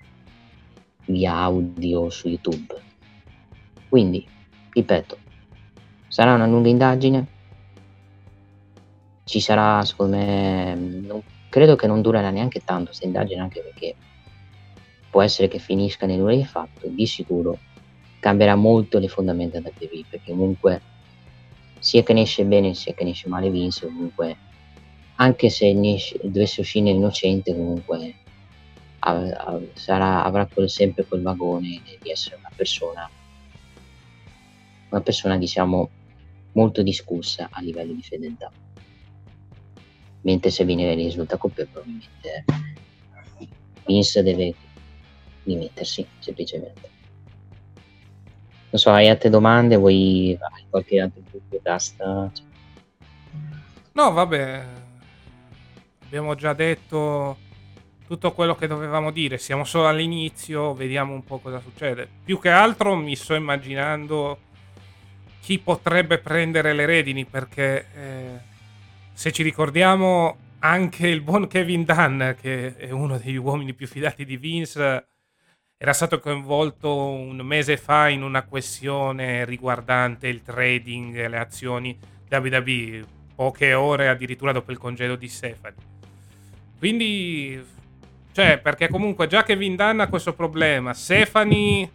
via 1.05 1.35
audio 1.35 2.09
su 2.09 2.29
YouTube. 2.29 2.81
Quindi, 3.87 4.27
ripeto, 4.71 5.17
sarà 6.07 6.33
una 6.33 6.47
lunga 6.47 6.69
indagine, 6.69 7.27
ci 9.23 9.39
sarà, 9.39 9.85
secondo 9.85 10.17
me, 10.17 10.75
credo 11.49 11.75
che 11.75 11.87
non 11.87 12.01
durerà 12.01 12.29
neanche 12.29 12.63
tanto 12.63 12.85
questa 12.85 13.05
indagine, 13.05 13.41
anche 13.41 13.61
perché 13.61 13.95
può 15.09 15.21
essere 15.21 15.47
che 15.47 15.59
finisca 15.59 16.05
nei 16.05 16.17
numeri 16.17 16.37
di 16.37 16.45
fatto, 16.45 16.87
di 16.87 17.05
sicuro 17.05 17.57
cambierà 18.19 18.55
molto 18.55 18.99
le 18.99 19.07
fondamenta 19.07 19.59
del 19.59 19.73
TV, 19.77 20.05
perché 20.07 20.31
comunque 20.31 20.81
sia 21.79 22.03
che 22.03 22.13
ne 22.13 22.21
esce 22.21 22.43
bene 22.45 22.73
sia 22.73 22.93
che 22.93 23.03
ne 23.03 23.11
esce 23.11 23.29
male 23.29 23.49
Vince, 23.49 23.87
comunque 23.87 24.37
anche 25.15 25.49
se 25.49 25.73
dovesse 26.23 26.61
uscire 26.61 26.89
innocente 26.89 27.53
comunque 27.53 28.15
sarà, 29.73 30.23
avrà 30.23 30.45
quel, 30.45 30.69
sempre 30.69 31.05
quel 31.05 31.21
vagone 31.21 31.81
di 32.01 32.09
essere 32.09 32.35
una 32.35 32.51
persona 32.53 33.09
una 34.89 35.01
persona 35.01 35.37
diciamo 35.37 35.89
molto 36.53 36.81
discussa 36.81 37.47
a 37.51 37.61
livello 37.61 37.93
di 37.93 38.01
fedeltà 38.01 38.51
mentre 40.21 40.49
se 40.49 40.65
viene 40.65 40.93
risulta 40.93 41.37
colpevole 41.37 41.71
probabilmente 41.71 42.45
Vince 43.85 44.21
deve 44.21 44.53
dimettersi 45.43 46.05
semplicemente. 46.19 46.89
Non 48.71 48.79
so 48.79 48.91
hai 48.91 49.09
altre 49.09 49.29
domande? 49.29 49.75
Vuoi 49.77 50.37
hai 50.39 50.65
qualche 50.69 50.99
altro 50.99 51.21
dubbio 51.31 51.59
casta 51.63 52.31
no 53.99 54.11
vabbè. 54.11 54.65
Abbiamo 56.05 56.35
già 56.35 56.53
detto 56.53 57.37
tutto 58.07 58.31
quello 58.31 58.55
che 58.55 58.65
dovevamo 58.65 59.11
dire, 59.11 59.37
siamo 59.37 59.63
solo 59.65 59.87
all'inizio, 59.87 60.73
vediamo 60.73 61.13
un 61.13 61.23
po' 61.23 61.37
cosa 61.37 61.59
succede. 61.59 62.07
Più 62.23 62.39
che 62.39 62.49
altro 62.49 62.95
mi 62.95 63.15
sto 63.15 63.35
immaginando 63.35 64.39
chi 65.41 65.59
potrebbe 65.59 66.17
prendere 66.17 66.73
le 66.73 66.85
redini 66.85 67.25
perché 67.25 67.85
eh, 67.93 68.39
se 69.19 69.33
ci 69.33 69.43
ricordiamo 69.43 70.37
anche 70.59 71.05
il 71.05 71.19
buon 71.19 71.47
Kevin 71.47 71.83
Dunn, 71.83 72.23
che 72.39 72.77
è 72.77 72.91
uno 72.91 73.17
degli 73.17 73.35
uomini 73.35 73.73
più 73.73 73.85
fidati 73.85 74.23
di 74.23 74.37
Vince, 74.37 75.07
era 75.75 75.91
stato 75.91 76.21
coinvolto 76.21 76.95
un 76.95 77.35
mese 77.41 77.75
fa 77.75 78.07
in 78.07 78.23
una 78.23 78.43
questione 78.43 79.43
riguardante 79.43 80.29
il 80.29 80.41
trading 80.41 81.17
e 81.17 81.27
le 81.27 81.37
azioni 81.37 81.99
WWE, 82.31 83.05
poche 83.35 83.73
ore 83.73 84.07
addirittura 84.07 84.53
dopo 84.53 84.71
il 84.71 84.77
congedo 84.77 85.17
di 85.17 85.27
Stefani. 85.27 85.75
Quindi, 86.77 87.61
cioè, 88.31 88.57
perché 88.59 88.87
comunque 88.87 89.27
già 89.27 89.43
che 89.43 89.57
Vindan 89.57 89.99
ha 89.99 90.07
questo 90.07 90.33
problema, 90.33 90.93
Stefani 90.93 91.91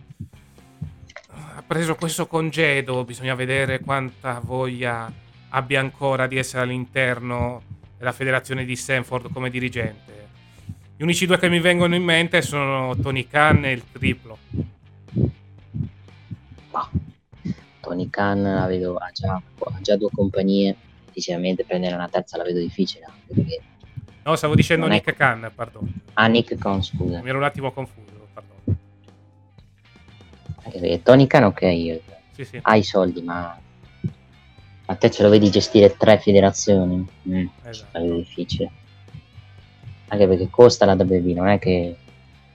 ha 1.31 1.65
preso 1.67 1.95
questo 1.95 2.27
congedo, 2.27 3.03
bisogna 3.03 3.35
vedere 3.35 3.81
quanta 3.81 4.43
voglia 4.45 5.11
abbia 5.55 5.81
ancora 5.81 6.27
di 6.27 6.37
essere 6.37 6.63
all'interno 6.63 7.63
della 7.97 8.13
federazione 8.13 8.65
di 8.65 8.75
Stanford 8.75 9.33
come 9.33 9.51
dirigente. 9.51 10.13
Gli 10.97 11.03
unici 11.03 11.27
due 11.27 11.39
che 11.39 11.49
mi 11.49 11.61
vengono 11.61 11.95
in 11.95 12.03
mente 12.03 12.43
sono 12.43 12.97
Tony 12.97 13.27
Khan 13.27 13.65
e 13.65 13.73
il 13.73 13.85
triplo. 13.91 14.39
Tony 17.81 18.11
Khan 18.11 18.43
la 18.43 18.67
vedo, 18.67 18.97
ha 18.97 19.11
già, 19.13 19.35
ha 19.35 19.81
già 19.81 19.97
due 19.97 20.11
compagnie, 20.11 20.75
decisamente 21.13 21.65
prendere 21.65 21.95
una 21.95 22.09
terza 22.09 22.37
la 22.37 22.45
vedo 22.45 22.59
difficile 22.59 23.07
perché 23.27 23.61
No, 24.25 24.37
stavo 24.37 24.55
dicendo 24.55 24.87
Nick 24.87 25.11
è... 25.11 25.15
Khan, 25.15 25.53
perdono. 25.55 25.87
Ah, 26.15 26.27
Nick 26.29 26.57
Khan, 26.57 26.83
scusa. 26.83 27.21
Mi 27.21 27.29
ero 27.29 27.37
un 27.37 27.45
attimo 27.45 27.71
confuso, 27.73 28.27
perdono. 28.33 28.79
Tony 31.03 31.27
Khan, 31.27 31.45
ok, 31.45 32.01
sì, 32.33 32.45
sì. 32.45 32.59
ha 32.63 32.75
i 32.75 32.83
soldi, 32.83 33.21
ma 33.21 33.61
a 34.87 34.95
te 34.97 35.11
ce 35.11 35.23
lo 35.23 35.29
vedi 35.29 35.51
gestire 35.51 35.97
tre 35.97 36.19
federazioni? 36.19 37.07
Mm, 37.29 37.47
esatto. 37.65 37.99
È 37.99 38.03
difficile. 38.03 38.71
Anche 40.09 40.29
perché 40.29 40.49
costa 40.51 40.85
la 40.85 40.95
WWE, 40.95 41.33
non 41.33 41.49
è 41.49 41.59
che 41.59 41.97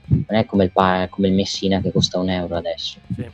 non 0.06 0.38
è 0.38 0.44
come 0.44 0.64
il, 0.64 0.72
pa- 0.72 1.06
come 1.08 1.28
il 1.28 1.34
Messina 1.34 1.80
che 1.80 1.92
costa 1.92 2.18
un 2.18 2.30
euro 2.30 2.56
adesso. 2.56 2.98
Sì. 3.14 3.30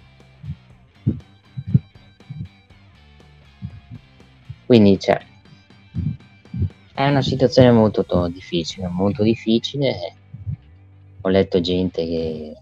Quindi, 4.65 4.99
cioè, 4.99 5.25
è 6.93 7.09
una 7.09 7.23
situazione 7.23 7.71
molto 7.71 8.05
to- 8.05 8.29
difficile, 8.29 8.89
molto 8.89 9.23
difficile. 9.23 10.15
ho 11.21 11.29
letto 11.29 11.61
gente 11.61 12.05
che 12.05 12.57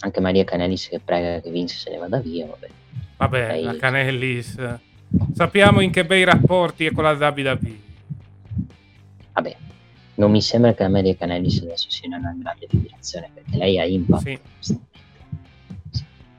anche 0.00 0.20
Maria 0.20 0.44
Canellis 0.44 0.88
che 0.88 1.00
prega 1.00 1.40
che 1.40 1.50
Vince 1.50 1.76
se 1.76 1.90
ne 1.90 1.98
vada 1.98 2.18
via. 2.18 2.46
Vabbè, 2.46 2.68
vabbè 3.16 3.60
la 3.60 3.76
Canellis 3.76 4.78
sappiamo 5.32 5.80
in 5.80 5.90
che 5.90 6.04
bei 6.04 6.24
rapporti 6.24 6.86
è 6.86 6.92
con 6.92 7.04
la 7.04 7.12
WWE. 7.12 7.84
Vabbè, 9.32 9.56
non 10.14 10.30
mi 10.30 10.40
sembra 10.40 10.74
che 10.74 10.82
la 10.82 10.88
Maria 10.88 11.14
Canellis 11.14 11.60
adesso 11.60 11.90
sia 11.90 12.08
una 12.08 12.18
grande 12.18 12.66
federazione 12.68 13.30
perché 13.32 13.56
lei 13.56 13.78
ha 13.78 13.84
impact. 13.84 14.40
Sì. 14.58 14.78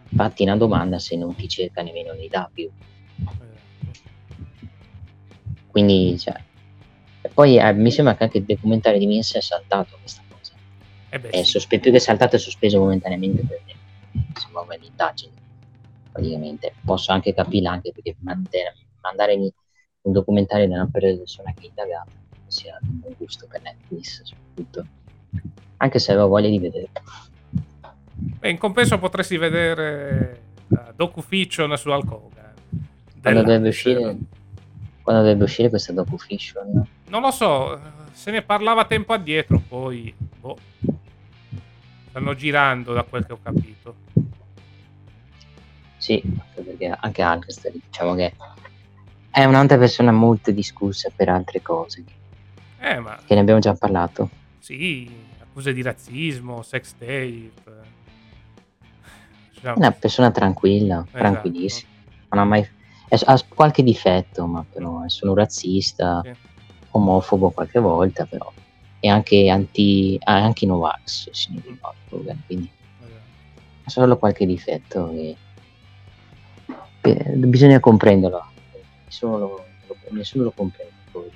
Infatti 0.10 0.44
una 0.44 0.58
domanda 0.58 0.98
se 0.98 1.16
non 1.16 1.36
ti 1.36 1.48
cerca 1.48 1.82
nemmeno 1.84 2.14
nei 2.14 2.30
W. 2.32 2.70
Quindi, 5.68 6.18
cioè, 6.18 6.42
poi 7.34 7.60
eh, 7.60 7.74
mi 7.74 7.92
sembra 7.92 8.16
che 8.16 8.24
anche 8.24 8.40
il 8.40 8.46
documentario 8.46 8.98
di 8.98 9.06
Vince 9.06 9.38
è 9.38 9.42
saltato 9.42 9.96
questa 10.02 10.24
cosa. 10.28 10.54
Eh 11.10 11.20
beh, 11.20 11.30
è 11.30 11.44
sospe- 11.44 11.80
più 11.80 11.92
che 11.92 12.00
saltato 12.00 12.36
è 12.36 12.40
sospeso 12.40 12.80
momentaneamente 12.80 13.44
perché 13.44 13.76
si 14.34 14.48
muove 14.52 14.80
l'indagine. 14.80 15.34
Praticamente 16.18 16.74
posso 16.84 17.12
anche 17.12 17.32
capirla 17.32 17.70
anche 17.70 17.92
perché 17.92 18.16
mandare 18.22 19.36
un 19.36 20.12
documentario 20.12 20.66
di 20.66 20.74
una 20.74 20.90
persona 20.92 21.54
che 21.54 21.66
è 21.66 21.68
indagata 21.68 22.10
sia 22.48 22.80
un 22.82 23.02
buon 23.02 23.14
gusto 23.20 23.46
per 23.48 23.62
Netflix 23.62 24.24
soprattutto. 24.24 24.88
Anche 25.78 26.00
se 26.00 26.14
avevo 26.14 26.30
voglia 26.30 26.50
di 26.50 26.58
vedere. 26.58 26.90
Beh, 28.16 28.50
in 28.50 28.58
compenso 28.58 28.98
potresti 28.98 29.38
vedere 29.38 30.42
la 30.70 30.92
docu-fiction 30.96 31.78
su 31.78 31.92
Alcoga. 31.92 32.52
Quando 33.22 33.42
dovrebbe 33.42 33.68
uscire 33.68 34.18
quando 35.04 35.22
dovrebbe 35.22 35.44
uscire 35.44 35.70
questa 35.70 35.94
docu-fiction? 35.94 36.88
Non 37.10 37.22
lo 37.22 37.30
so, 37.30 37.80
se 38.12 38.32
ne 38.32 38.42
parlava 38.42 38.86
tempo 38.86 39.14
addietro, 39.14 39.60
poi 39.60 40.12
boh. 40.40 40.58
stanno 42.10 42.34
girando 42.34 42.92
da 42.94 43.04
quel 43.04 43.24
che 43.24 43.34
ho 43.34 43.40
capito. 43.40 43.96
Sì, 46.08 46.24
perché 46.54 46.96
anche 46.98 47.22
Alcester 47.22 47.74
diciamo 47.74 48.16
che 48.16 48.34
è 49.30 49.44
un'altra 49.44 49.78
persona 49.78 50.14
molto 50.14 50.52
discussa 50.52 51.12
per 51.14 51.28
altre 51.28 51.62
cose. 51.62 52.02
Eh, 52.80 52.98
ma... 53.00 53.20
Che 53.26 53.34
ne 53.34 53.42
abbiamo 53.42 53.60
già 53.60 53.74
parlato. 53.74 54.30
Sì, 54.60 55.12
accuse 55.42 55.74
di 55.74 55.82
razzismo, 55.82 56.62
sex 56.62 56.94
tape. 56.94 57.52
Diciamo. 59.52 59.76
È 59.76 59.78
una 59.80 59.92
persona 59.92 60.32
tranquilla, 60.32 61.04
esatto. 61.06 61.18
tranquillissima. 61.18 61.90
Non 62.30 62.40
ha 62.40 62.46
mai 62.46 62.70
ha 63.10 63.44
qualche 63.50 63.84
difetto, 63.84 64.48
ma 64.48 64.64
però 64.64 65.04
è 65.04 65.10
solo 65.10 65.34
razzista, 65.34 66.22
sì. 66.24 66.34
omofobo 66.92 67.50
qualche 67.50 67.80
volta, 67.80 68.26
però 68.26 68.50
e 69.02 69.10
anche 69.10 69.50
anti 69.50 70.18
ah, 70.24 70.42
anche 70.42 70.66
Novax, 70.66 71.30
signor 71.32 71.64
Norfolk, 71.66 72.46
quindi 72.46 72.70
ha 73.84 73.90
solo 73.90 74.18
qualche 74.18 74.46
difetto 74.46 75.12
e 75.12 75.36
bisogna 77.16 77.80
comprenderlo. 77.80 78.46
Nessuno 79.06 79.38
lo, 79.38 79.66
nessuno 80.10 80.44
lo 80.46 80.52
comprende. 80.52 80.94
Poi. 81.12 81.30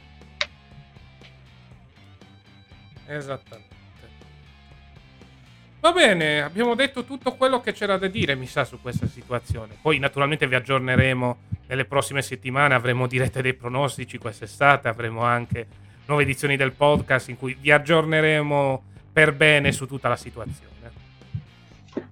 Esattamente. 3.07 3.69
Va 5.81 5.91
bene, 5.93 6.43
abbiamo 6.43 6.75
detto 6.75 7.03
tutto 7.03 7.33
quello 7.33 7.59
che 7.59 7.73
c'era 7.73 7.97
da 7.97 8.07
dire, 8.07 8.35
mi 8.35 8.45
sa, 8.45 8.63
su 8.63 8.79
questa 8.79 9.07
situazione. 9.07 9.75
Poi 9.81 9.97
naturalmente 9.97 10.47
vi 10.47 10.53
aggiorneremo 10.53 11.37
nelle 11.65 11.85
prossime 11.85 12.21
settimane, 12.21 12.75
avremo 12.75 13.07
dirette 13.07 13.41
dei 13.41 13.55
pronostici 13.55 14.19
quest'estate, 14.19 14.87
avremo 14.87 15.23
anche 15.23 15.65
nuove 16.05 16.21
edizioni 16.21 16.55
del 16.55 16.73
podcast 16.73 17.29
in 17.29 17.37
cui 17.37 17.57
vi 17.59 17.71
aggiorneremo 17.71 18.83
per 19.11 19.33
bene 19.33 19.71
su 19.71 19.87
tutta 19.87 20.07
la 20.07 20.15
situazione. 20.15 20.70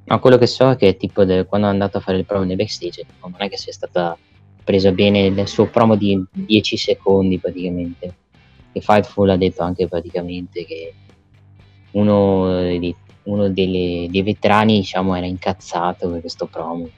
Ma 0.10 0.19
quello 0.19 0.38
che 0.38 0.48
so 0.48 0.72
è 0.72 0.76
che 0.76 0.98
tipo 0.98 1.24
del, 1.24 1.45
quando 1.45 1.67
è 1.67 1.69
andato 1.69 1.98
a 1.98 2.02
fare 2.02 2.17
il 2.17 2.26
promo 2.26 2.43
nei 2.43 2.56
backstage, 2.56 3.06
non 3.22 3.36
è 3.38 3.48
che 3.48 3.58
sia 3.58 3.72
stata 3.72 4.17
presa 4.63 4.91
bene 4.91 5.26
il 5.26 5.48
suo 5.48 5.69
promo 5.69 5.95
di 5.95 6.22
10 6.32 6.78
secondi 6.78 7.38
praticamente. 7.39 8.15
Che 8.72 8.82
Fightful 8.82 9.30
ha 9.30 9.38
detto 9.38 9.63
anche 9.63 9.88
praticamente 9.88 10.65
che 10.65 10.93
uno 11.91 12.78
di 12.78 12.95
uno 13.24 13.50
delle, 13.50 14.08
dei 14.10 14.22
veterani 14.22 14.78
diciamo 14.78 15.15
era 15.15 15.26
incazzato 15.26 16.10
per 16.10 16.22
questo 16.22 16.48
promo 16.48 16.89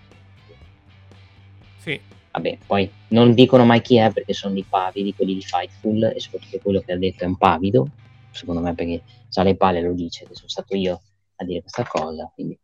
sì 1.77 1.99
vabbè 2.31 2.57
poi 2.65 2.89
non 3.09 3.33
dicono 3.33 3.65
mai 3.65 3.81
chi 3.81 3.97
è 3.97 4.11
perché 4.11 4.33
sono 4.33 4.53
dei 4.53 4.65
pavidi 4.67 5.13
quelli 5.13 5.33
di 5.33 5.41
Fightful 5.41 6.13
e 6.15 6.19
soprattutto 6.19 6.59
quello 6.59 6.81
che 6.81 6.93
ha 6.93 6.97
detto 6.97 7.23
è 7.23 7.27
un 7.27 7.37
pavido 7.37 7.87
secondo 8.31 8.61
me 8.61 8.73
perché 8.73 9.03
sa 9.27 9.43
le 9.43 9.55
palle 9.55 9.81
lo 9.81 9.93
dice 9.93 10.25
che 10.25 10.35
sono 10.35 10.47
stato 10.47 10.75
io 10.75 11.01
a 11.35 11.43
dire 11.43 11.61
questa 11.61 11.85
cosa 11.85 12.29
quindi 12.33 12.57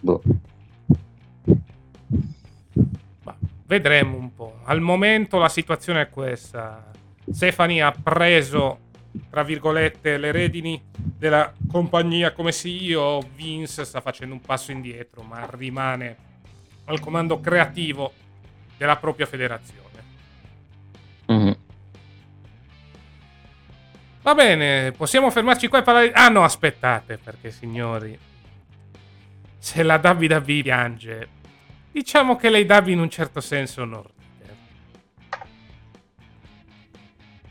boh 0.00 0.22
Ma 3.24 3.36
vedremo 3.66 4.16
un 4.16 4.34
po' 4.34 4.60
al 4.64 4.80
momento 4.80 5.38
la 5.38 5.48
situazione 5.48 6.02
è 6.02 6.08
questa 6.08 6.90
Stefani 7.30 7.82
ha 7.82 7.90
preso 7.92 8.86
tra 9.30 9.42
virgolette, 9.42 10.16
le 10.16 10.32
redini 10.32 10.80
della 10.92 11.52
compagnia 11.70 12.32
come 12.32 12.52
CEO, 12.52 13.22
Vince 13.34 13.84
sta 13.84 14.00
facendo 14.00 14.34
un 14.34 14.40
passo 14.40 14.70
indietro, 14.70 15.22
ma 15.22 15.48
rimane 15.50 16.16
al 16.84 17.00
comando 17.00 17.40
creativo 17.40 18.12
della 18.76 18.96
propria 18.96 19.26
federazione. 19.26 19.86
Mm-hmm. 21.30 21.52
Va 24.22 24.34
bene, 24.34 24.92
possiamo 24.92 25.30
fermarci 25.30 25.68
qua 25.68 25.78
e 25.78 25.82
parlare... 25.82 26.12
Ah 26.12 26.28
no, 26.28 26.44
aspettate, 26.44 27.18
perché 27.18 27.50
signori, 27.50 28.18
se 29.58 29.82
la 29.82 30.00
WWE 30.02 30.62
piange, 30.62 31.28
diciamo 31.90 32.36
che 32.36 32.48
lei 32.48 32.64
Davi 32.64 32.92
in 32.92 33.00
un 33.00 33.10
certo 33.10 33.40
senso 33.40 33.84
non 33.84 34.04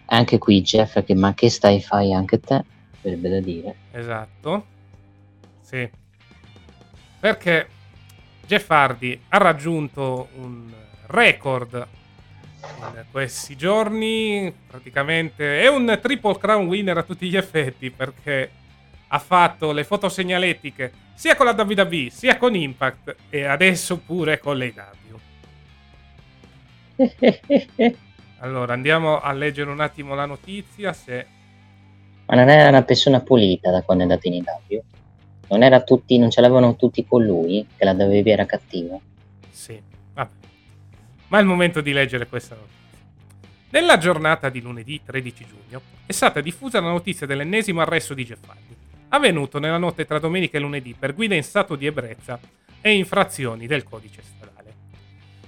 Anche 0.10 0.38
qui 0.38 0.62
Jeff 0.62 1.04
che 1.04 1.15
ma 1.15 1.34
che 1.34 1.50
stai 1.50 1.82
fai 1.82 2.13
anche 2.13 2.39
te? 2.39 2.63
Verrebbe 3.02 3.30
da 3.30 3.39
dire. 3.41 3.76
Esatto. 3.91 4.65
Sì. 5.62 5.89
Perché 7.20 7.67
Jeff 8.46 8.70
Hardy 8.70 9.20
ha 9.28 9.38
raggiunto 9.38 10.30
un 10.36 10.72
record 11.08 11.88
in 12.96 13.06
questi 13.12 13.58
giorni. 13.58 14.54
Praticamente 14.65 15.62
è 15.62 15.67
un 15.67 16.00
triple 16.02 16.38
crown 16.38 16.67
winner 16.67 16.98
a 16.98 17.04
tutti 17.04 17.28
gli 17.28 17.36
effetti 17.36 17.91
perché 17.91 18.50
ha 19.08 19.20
fatto 19.20 19.72
le 19.72 19.84
foto 19.84 20.10
segnaletiche 20.10 20.91
sia 21.13 21.36
con 21.36 21.46
la 21.46 21.54
WWE 21.54 22.10
sia 22.10 22.38
con 22.38 22.56
Impact 22.56 23.15
e 23.30 23.43
adesso 23.46 23.98
pure 23.98 24.39
con 24.39 24.58
l'AW. 24.58 25.20
Allora, 28.39 28.74
andiamo 28.74 29.20
a 29.20 29.32
leggere 29.32 29.70
un 29.70 29.80
attimo 29.80 30.13
la 30.13 30.26
notizia. 30.26 30.93
Se... 30.93 31.26
Ma 32.26 32.36
non 32.36 32.50
era 32.50 32.70
una 32.70 32.84
persona 32.84 33.20
pulita 33.20 33.72
da 33.72 33.82
quando 33.82 34.04
è 34.04 34.08
andato 34.08 34.28
in 34.28 34.34
Italia? 34.36 34.82
Non, 35.50 35.63
era 35.63 35.82
tutti, 35.82 36.17
non 36.17 36.30
ce 36.30 36.41
l'avevano 36.41 36.76
tutti 36.76 37.06
con 37.06 37.24
lui, 37.24 37.65
che 37.76 37.86
la 37.86 37.93
dovevi 37.93 38.30
era 38.30 38.46
cattiva? 38.46 39.00
Sì, 39.50 39.82
vabbè. 40.13 40.30
Ma 41.30 41.38
è 41.38 41.41
il 41.41 41.48
momento 41.48 41.82
di 41.82 41.93
leggere 41.93 42.28
questa 42.28 42.56
notizia. 42.56 42.76
Nella 43.70 43.98
giornata 43.98 44.50
di 44.50 44.62
lunedì 44.62 45.02
13 45.04 45.46
giugno 45.46 45.82
è 46.06 46.12
stata 46.12 46.41
diffusa 46.41 46.80
la 46.80 46.89
notizia 46.89 47.26
dell'ennesimo 47.26 47.82
arresto 47.82 48.13
di 48.13 48.24
Geffardi, 48.24 48.76
avvenuto 49.10 49.60
nella 49.60 49.78
notte 49.78 50.06
tra 50.06 50.20
domenica 50.20 50.58
e 50.58 50.62
lunedì 50.62 50.96
per 50.98 51.13
guida 51.13 51.36
in 51.36 51.43
stato 51.43 51.76
di 51.76 51.86
ebbrezza 51.86 52.39
e 52.82 52.93
infrazioni 52.93 53.67
del 53.67 53.84
codice 53.84 54.22
stradale. 54.22 54.76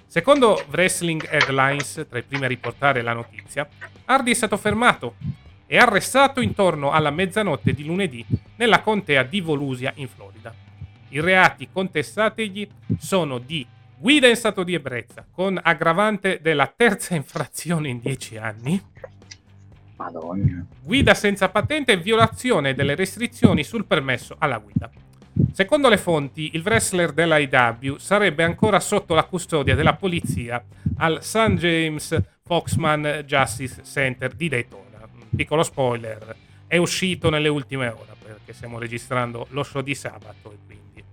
Secondo 0.07 0.65
Wrestling 0.71 1.27
Headlines, 1.29 2.05
tra 2.09 2.19
i 2.19 2.23
primi 2.23 2.45
a 2.45 2.47
riportare 2.47 3.01
la 3.01 3.13
notizia, 3.13 3.67
Hardy 4.05 4.31
è 4.31 4.35
stato 4.35 4.57
fermato 4.57 5.15
e 5.67 5.77
arrestato 5.77 6.41
intorno 6.41 6.91
alla 6.91 7.11
mezzanotte 7.11 7.73
di 7.73 7.85
lunedì 7.85 8.25
nella 8.55 8.81
contea 8.81 9.21
di 9.23 9.39
Volusia 9.39 9.91
in 9.95 10.07
Florida. 10.07 10.53
I 11.09 11.19
reati 11.21 11.69
contestatigli 11.71 12.67
sono 12.97 13.37
di 13.37 13.65
guida 13.95 14.27
in 14.27 14.35
stato 14.35 14.63
di 14.63 14.73
ebbrezza 14.73 15.27
con 15.31 15.59
aggravante 15.61 16.39
della 16.41 16.71
terza 16.75 17.15
infrazione 17.15 17.89
in 17.89 17.99
dieci 17.99 18.37
anni, 18.37 18.81
Madonna. 19.99 20.65
guida 20.81 21.13
senza 21.13 21.49
patente 21.49 21.91
e 21.91 21.97
violazione 21.97 22.73
delle 22.73 22.95
restrizioni 22.95 23.63
sul 23.65 23.85
permesso 23.85 24.35
alla 24.39 24.57
guida. 24.57 24.89
Secondo 25.51 25.89
le 25.89 25.97
fonti, 25.97 26.51
il 26.53 26.61
wrestler 26.61 27.11
dell'IW 27.11 27.97
sarebbe 27.97 28.43
ancora 28.43 28.79
sotto 28.79 29.13
la 29.13 29.25
custodia 29.25 29.75
della 29.75 29.95
polizia 29.95 30.63
al 30.97 31.21
St. 31.21 31.53
James 31.55 32.17
Foxman 32.43 33.23
Justice 33.25 33.83
Center 33.83 34.33
di 34.33 34.47
Daytona. 34.47 35.07
Piccolo 35.35 35.63
spoiler, 35.63 36.35
è 36.65 36.77
uscito 36.77 37.29
nelle 37.29 37.47
ultime 37.47 37.87
ore 37.89 38.15
perché 38.23 38.53
stiamo 38.53 38.79
registrando 38.79 39.47
lo 39.51 39.63
show 39.63 39.81
di 39.81 39.95
sabato 39.95 40.51
e 40.51 40.57
quindi 40.65 41.03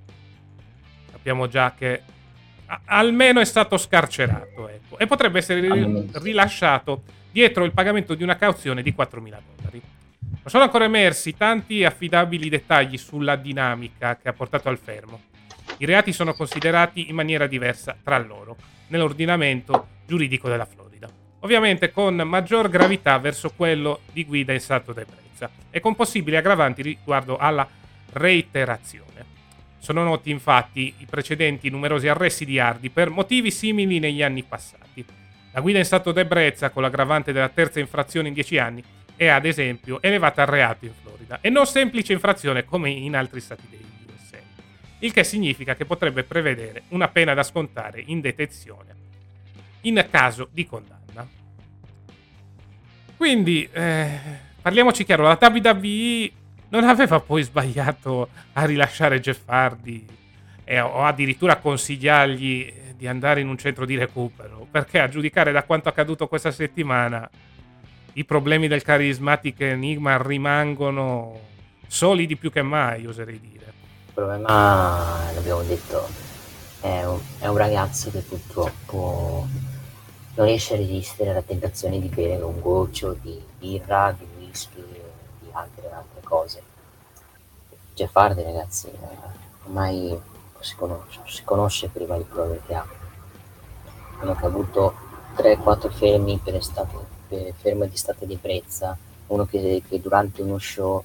sappiamo 1.10 1.48
già 1.48 1.74
che 1.76 2.02
almeno 2.86 3.40
è 3.40 3.44
stato 3.44 3.76
scarcerato 3.76 4.68
ecco, 4.68 4.98
e 4.98 5.06
potrebbe 5.06 5.38
essere 5.38 5.60
rilasciato 6.14 7.02
dietro 7.36 7.64
il 7.64 7.72
pagamento 7.72 8.14
di 8.14 8.22
una 8.22 8.36
cauzione 8.36 8.80
di 8.80 8.94
4.000 8.96 9.20
dollari. 9.20 9.82
Non 10.20 10.46
sono 10.46 10.62
ancora 10.62 10.84
emersi 10.86 11.36
tanti 11.36 11.84
affidabili 11.84 12.48
dettagli 12.48 12.96
sulla 12.96 13.36
dinamica 13.36 14.16
che 14.16 14.30
ha 14.30 14.32
portato 14.32 14.70
al 14.70 14.78
fermo. 14.78 15.20
I 15.76 15.84
reati 15.84 16.14
sono 16.14 16.32
considerati 16.32 17.10
in 17.10 17.14
maniera 17.14 17.46
diversa 17.46 17.94
tra 18.02 18.16
loro 18.16 18.56
nell'ordinamento 18.86 19.86
giuridico 20.06 20.48
della 20.48 20.64
Florida. 20.64 21.10
Ovviamente 21.40 21.90
con 21.90 22.14
maggior 22.14 22.70
gravità 22.70 23.18
verso 23.18 23.52
quello 23.54 24.00
di 24.14 24.24
guida 24.24 24.54
in 24.54 24.60
stato 24.60 24.94
d'ebbrezza 24.94 25.50
e 25.68 25.78
con 25.80 25.94
possibili 25.94 26.38
aggravanti 26.38 26.80
riguardo 26.80 27.36
alla 27.36 27.68
reiterazione. 28.14 29.26
Sono 29.76 30.02
noti 30.04 30.30
infatti 30.30 30.94
i 30.96 31.04
precedenti 31.04 31.68
numerosi 31.68 32.08
arresti 32.08 32.46
di 32.46 32.58
Hardy 32.58 32.88
per 32.88 33.10
motivi 33.10 33.50
simili 33.50 33.98
negli 33.98 34.22
anni 34.22 34.42
passati. 34.42 35.04
La 35.56 35.62
guida 35.62 35.78
in 35.78 35.86
stato 35.86 36.12
d'ebbrezza 36.12 36.68
con 36.68 36.82
l'aggravante 36.82 37.32
della 37.32 37.48
terza 37.48 37.80
infrazione 37.80 38.28
in 38.28 38.34
10 38.34 38.58
anni 38.58 38.84
è 39.16 39.28
ad 39.28 39.46
esempio 39.46 40.02
elevata 40.02 40.42
al 40.42 40.48
reato 40.48 40.84
in 40.84 40.92
Florida 41.00 41.38
e 41.40 41.48
non 41.48 41.64
semplice 41.64 42.12
infrazione 42.12 42.66
come 42.66 42.90
in 42.90 43.16
altri 43.16 43.40
stati 43.40 43.62
degli 43.70 43.82
USA, 44.06 44.36
il 44.98 45.12
che 45.14 45.24
significa 45.24 45.74
che 45.74 45.86
potrebbe 45.86 46.24
prevedere 46.24 46.82
una 46.88 47.08
pena 47.08 47.32
da 47.32 47.42
scontare 47.42 48.02
in 48.04 48.20
detenzione 48.20 48.94
in 49.82 50.06
caso 50.10 50.48
di 50.52 50.66
condanna. 50.66 51.26
Quindi, 53.16 53.66
eh, 53.72 54.10
parliamoci 54.60 55.06
chiaro, 55.06 55.22
la 55.22 55.38
WWE 55.40 56.32
non 56.68 56.84
aveva 56.84 57.18
poi 57.20 57.42
sbagliato 57.42 58.28
a 58.52 58.66
rilasciare 58.66 59.20
Jeff 59.20 59.40
Hardy 59.46 60.04
eh, 60.64 60.80
o 60.80 61.02
addirittura 61.02 61.54
a 61.54 61.56
consigliargli 61.56 62.84
di 62.96 63.06
andare 63.06 63.40
in 63.40 63.48
un 63.48 63.58
centro 63.58 63.84
di 63.84 63.96
recupero, 63.96 64.66
perché 64.70 64.98
a 65.00 65.08
giudicare 65.08 65.52
da 65.52 65.64
quanto 65.64 65.88
accaduto 65.88 66.26
questa 66.28 66.50
settimana 66.50 67.28
i 68.14 68.24
problemi 68.24 68.66
del 68.66 68.82
carismatico 68.82 69.62
Enigma 69.64 70.20
rimangono 70.22 71.38
solidi 71.86 72.36
più 72.36 72.50
che 72.50 72.62
mai, 72.62 73.06
oserei 73.06 73.38
dire. 73.38 73.72
Il 74.06 74.12
problema, 74.14 75.30
l'abbiamo 75.34 75.62
detto, 75.62 76.08
è 76.80 77.04
un, 77.04 77.20
è 77.38 77.46
un 77.46 77.56
ragazzo 77.56 78.10
che 78.10 78.20
purtroppo 78.20 79.46
non 80.34 80.46
riesce 80.46 80.74
a 80.74 80.76
resistere 80.78 81.30
alla 81.30 81.42
tentazione 81.42 82.00
di 82.00 82.08
bere 82.08 82.42
un 82.42 82.60
goccio 82.60 83.16
di 83.20 83.38
birra, 83.58 84.16
di 84.18 84.26
whisky 84.38 84.80
e 84.80 85.02
di 85.40 85.48
altre, 85.52 85.90
altre 85.90 86.20
cose. 86.22 86.62
Jeff 87.94 88.14
Hardy, 88.14 88.42
ragazzi, 88.42 88.90
ormai 89.64 90.18
si 90.66 90.74
conosce, 90.74 91.20
si 91.26 91.44
conosce 91.44 91.88
prima 91.88 92.16
di 92.16 92.24
problemi 92.24 92.60
che 92.66 92.74
ha. 92.74 92.86
Hanno 94.18 94.36
avuto 94.40 94.94
3-4 95.36 95.90
fermi 95.92 96.40
per 96.42 96.56
estate 96.56 96.96
eh, 97.28 97.54
fermo 97.56 97.86
di 97.86 97.96
stato 97.96 98.24
di 98.24 98.32
ebbrezza, 98.34 98.96
uno 99.28 99.46
che, 99.46 99.82
che 99.88 100.00
durante 100.00 100.42
uno 100.42 100.58
show 100.58 101.02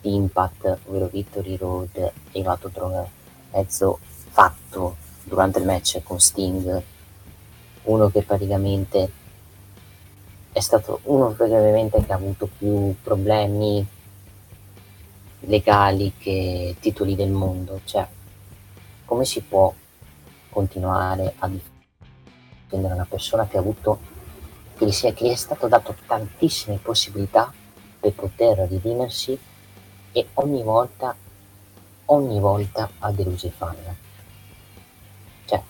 di 0.00 0.14
Impact, 0.14 0.78
ovvero 0.86 1.06
Victory 1.06 1.56
Road, 1.56 1.94
è 1.94 2.12
arrivato 2.32 2.68
droga 2.68 3.06
mezzo 3.52 3.98
fatto 4.30 4.96
durante 5.24 5.58
il 5.58 5.64
match 5.64 6.02
con 6.02 6.20
Sting, 6.20 6.82
uno 7.84 8.10
che 8.10 8.22
praticamente 8.22 9.12
è 10.52 10.60
stato 10.60 11.00
uno 11.04 11.30
praticamente 11.30 12.04
che 12.04 12.12
ha 12.12 12.16
avuto 12.16 12.48
più 12.58 12.94
problemi 13.02 13.86
legali 15.40 16.12
che 16.18 16.76
titoli 16.80 17.14
del 17.14 17.30
mondo, 17.30 17.80
cioè 17.84 18.06
come 19.08 19.24
si 19.24 19.40
può 19.40 19.72
continuare 20.50 21.34
a 21.38 21.48
difendere 21.48 22.92
una 22.92 23.06
persona 23.08 23.48
che 23.48 23.56
ha 23.56 23.60
avuto 23.60 23.98
che 24.76 24.84
gli, 24.84 24.92
sia, 24.92 25.14
che 25.14 25.26
gli 25.26 25.30
è 25.30 25.34
stato 25.34 25.66
dato 25.66 25.96
tantissime 26.06 26.76
possibilità 26.76 27.50
per 27.98 28.12
poter 28.12 28.58
redimersi 28.68 29.36
e 30.12 30.26
ogni 30.34 30.62
volta, 30.62 31.16
ogni 32.04 32.38
volta 32.38 32.90
ha 32.98 33.10
deluso 33.10 33.46
i 33.46 33.50
fan. 33.50 33.76
Cioè, 35.46 35.62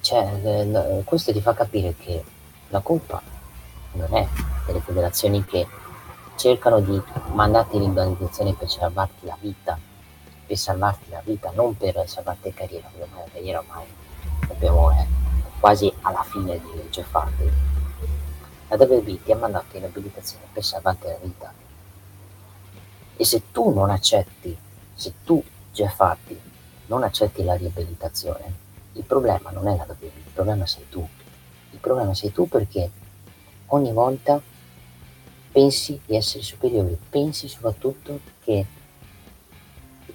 cioè, 0.00 1.02
questo 1.04 1.32
ti 1.32 1.40
fa 1.40 1.54
capire 1.54 1.96
che 1.96 2.24
la 2.68 2.80
colpa 2.80 3.20
non 3.92 4.14
è 4.14 4.28
delle 4.64 4.80
federazioni 4.80 5.44
che 5.44 5.66
cercano 6.36 6.78
di 6.78 7.02
mandarti 7.32 7.76
in 7.76 7.82
invalidizzazione 7.82 8.54
per 8.54 8.70
salvarti 8.70 9.26
la 9.26 9.36
vita, 9.40 9.78
per 10.48 10.56
salvarti 10.56 11.10
la 11.10 11.20
vita, 11.22 11.52
non 11.54 11.76
per 11.76 12.02
salvarti 12.08 12.48
la 12.48 12.54
carriera, 12.54 12.88
perché 12.88 13.10
la 13.14 13.30
carriera 13.30 13.58
ormai 13.58 13.84
abbiamo, 14.48 14.90
eh, 14.92 15.06
quasi 15.60 15.92
alla 16.00 16.22
fine 16.22 16.58
di 16.58 16.88
Jeff 16.88 17.14
Hardy. 17.14 17.52
La 18.68 18.76
WB 18.76 19.22
ti 19.22 19.32
ha 19.32 19.36
mandato 19.36 19.76
in 19.76 19.84
abilitazione 19.84 20.44
per 20.50 20.64
salvarti 20.64 21.06
la 21.06 21.18
vita. 21.20 21.52
E 23.16 23.24
se 23.24 23.50
tu 23.52 23.74
non 23.74 23.90
accetti, 23.90 24.56
se 24.94 25.12
tu, 25.22 25.42
Jeff 25.70 26.00
Hardy, 26.00 26.40
non 26.86 27.02
accetti 27.02 27.44
la 27.44 27.54
riabilitazione, 27.54 28.66
il 28.94 29.04
problema 29.04 29.50
non 29.50 29.68
è 29.68 29.76
la 29.76 29.84
WB, 29.86 30.02
il 30.02 30.32
problema 30.32 30.66
sei 30.66 30.88
tu. 30.88 31.06
Il 31.72 31.78
problema 31.78 32.14
sei 32.14 32.32
tu 32.32 32.48
perché 32.48 32.90
ogni 33.66 33.92
volta 33.92 34.40
pensi 35.52 36.00
di 36.06 36.16
essere 36.16 36.42
superiore, 36.42 36.96
pensi 37.10 37.48
soprattutto 37.48 38.20
che 38.42 38.64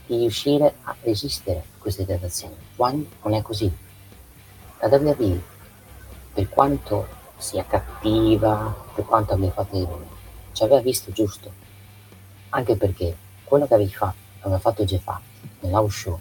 di 0.05 0.17
riuscire 0.17 0.75
a 0.83 0.95
resistere 1.01 1.59
a 1.59 1.79
queste 1.79 2.05
tentazioni, 2.05 2.55
quando 2.75 3.07
non 3.23 3.33
è 3.33 3.41
così. 3.41 3.71
La 4.79 4.87
WWE, 4.87 5.41
per 6.33 6.49
quanto 6.49 7.07
sia 7.37 7.65
cattiva, 7.65 8.75
per 8.93 9.05
quanto 9.05 9.33
abbia 9.33 9.51
fatto 9.51 9.77
di 9.77 9.85
lui, 9.85 10.05
ci 10.51 10.63
aveva 10.63 10.81
visto 10.81 11.11
giusto. 11.11 11.51
Anche 12.49 12.75
perché 12.75 13.15
quello 13.43 13.67
che 13.67 13.73
avevi 13.73 13.93
fatto, 13.93 14.17
aveva 14.41 14.59
fatto 14.59 14.83
Jeff 14.83 15.07
Hardy 15.07 15.25
nell'house 15.61 15.97
show, 15.97 16.19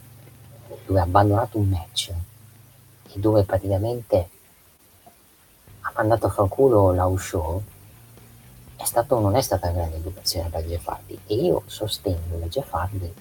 dove 0.87 1.01
ha 1.01 1.03
abbandonato 1.03 1.59
un 1.59 1.69
match 1.69 2.11
e 3.15 3.19
dove 3.19 3.45
praticamente 3.45 4.29
ha 5.81 5.93
mandato 5.97 6.27
a 6.27 6.31
fanculo 6.31 6.93
l'house 6.93 7.25
show, 7.25 7.63
è 8.77 8.85
stato, 8.85 9.21
non 9.21 9.37
è 9.37 9.41
stata 9.41 9.69
una 9.69 9.79
grande 9.79 9.97
educazione 9.97 10.49
per 10.49 10.65
Jeff 10.65 10.87
Hardy. 10.89 11.19
E 11.27 11.35
io 11.35 11.63
sostengo 11.67 12.41
che 12.41 12.49
Jeff 12.49 12.73
Hardy, 12.73 13.13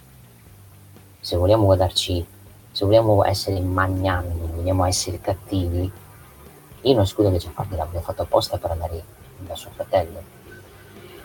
se 1.21 1.37
vogliamo 1.37 1.65
guardarci 1.65 2.25
se 2.71 2.85
vogliamo 2.85 3.25
essere 3.25 3.59
magnani, 3.59 4.33
vogliamo 4.53 4.85
essere 4.85 5.19
cattivi, 5.19 5.91
io 6.81 6.93
non 6.93 7.03
escludo 7.03 7.31
che 7.31 7.37
Gianfranco 7.37 7.75
l'abbia 7.75 7.99
fatto 7.99 8.21
apposta 8.21 8.57
per 8.57 8.71
andare 8.71 9.03
da 9.39 9.55
suo 9.55 9.71
fratello, 9.71 10.21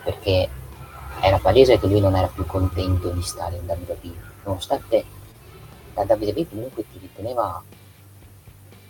perché 0.03 0.49
era 1.21 1.39
palese 1.39 1.79
che 1.79 1.87
lui 1.87 2.01
non 2.01 2.15
era 2.15 2.27
più 2.27 2.45
contento 2.45 3.09
di 3.11 3.21
stare 3.21 3.55
in 3.55 3.63
WWE, 3.65 4.13
nonostante 4.43 5.05
la 5.93 6.03
WWE 6.03 6.47
comunque 6.49 6.83
ti 6.91 6.99
riteneva 6.99 7.63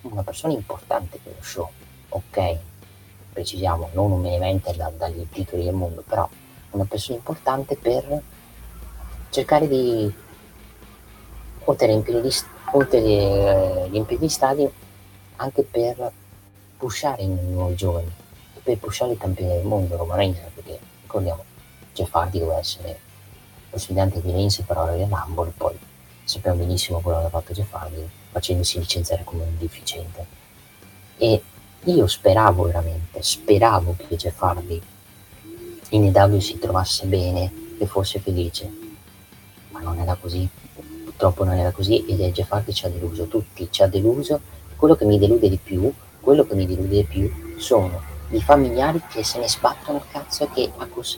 una 0.01 0.23
persona 0.23 0.53
importante 0.53 1.19
per 1.21 1.35
lo 1.37 1.43
show, 1.43 1.69
ok? 2.09 2.57
Precisiamo, 3.33 3.89
non 3.93 4.11
un 4.11 4.25
evento 4.25 4.73
da, 4.73 4.91
dagli 4.97 5.27
titoli 5.29 5.63
del 5.63 5.75
mondo, 5.75 6.03
però 6.05 6.27
una 6.71 6.85
persona 6.85 7.17
importante 7.17 7.77
per 7.77 8.21
cercare 9.29 9.67
di 9.67 10.11
oltre 11.67 11.87
riempire 11.87 12.21
gli 14.19 14.29
stadi 14.29 14.69
anche 15.37 15.63
per 15.63 16.11
pushare 16.77 17.21
i 17.23 17.27
nuovi 17.27 17.75
giovani, 17.75 18.11
per 18.63 18.77
pushare 18.77 19.13
i 19.13 19.17
campioni 19.17 19.51
del 19.51 19.65
mondo, 19.65 19.97
Roman 19.97 20.17
Reigns, 20.17 20.39
perché 20.53 20.79
ricordiamo, 21.01 21.43
Jeff 21.93 22.13
Hardy 22.13 22.39
doveva 22.39 22.59
essere 22.59 22.99
lo 23.69 23.77
sfidante 23.77 24.21
di 24.21 24.31
Reigns 24.31 24.61
per 24.61 24.77
ora 24.77 24.95
del 24.95 25.07
Rumble, 25.07 25.51
poi 25.55 25.77
sappiamo 26.23 26.57
benissimo 26.57 26.99
quello 27.01 27.19
che 27.19 27.25
ha 27.25 27.29
fatto 27.29 27.53
Jeff 27.53 27.73
Hardy, 27.73 28.07
facendosi 28.31 28.79
licenziare 28.79 29.23
come 29.23 29.43
un 29.43 29.57
deficiente. 29.57 30.25
E 31.17 31.41
io 31.83 32.07
speravo 32.07 32.63
veramente, 32.63 33.21
speravo 33.21 33.95
che 33.97 34.15
Jeff 34.15 34.41
Hardy 34.41 34.81
in 35.89 36.15
EW 36.15 36.39
si 36.39 36.57
trovasse 36.59 37.05
bene 37.05 37.51
e 37.77 37.85
fosse 37.85 38.19
felice, 38.19 38.69
ma 39.69 39.81
non 39.81 39.99
era 39.99 40.15
così 40.15 40.47
purtroppo 41.17 41.43
non 41.43 41.55
era 41.55 41.71
così 41.71 42.05
e 42.05 42.31
Jeff 42.31 42.51
Hardy 42.51 42.71
ci 42.71 42.85
ha 42.85 42.89
deluso 42.89 43.25
tutti, 43.25 43.67
ci 43.71 43.81
ha 43.81 43.87
deluso. 43.87 44.39
Quello 44.75 44.95
che 44.95 45.03
mi 45.03 45.17
delude 45.17 45.49
di 45.49 45.57
più, 45.57 45.91
quello 46.19 46.45
che 46.45 46.53
mi 46.53 46.67
delude 46.67 46.95
di 46.95 47.03
più 47.03 47.57
sono 47.57 47.99
i 48.29 48.39
familiari 48.39 49.01
che 49.09 49.23
se 49.23 49.39
ne 49.39 49.49
sbattono 49.49 49.97
il 49.97 50.03
cazzo 50.11 50.43
e 50.43 50.49
che 50.53 50.71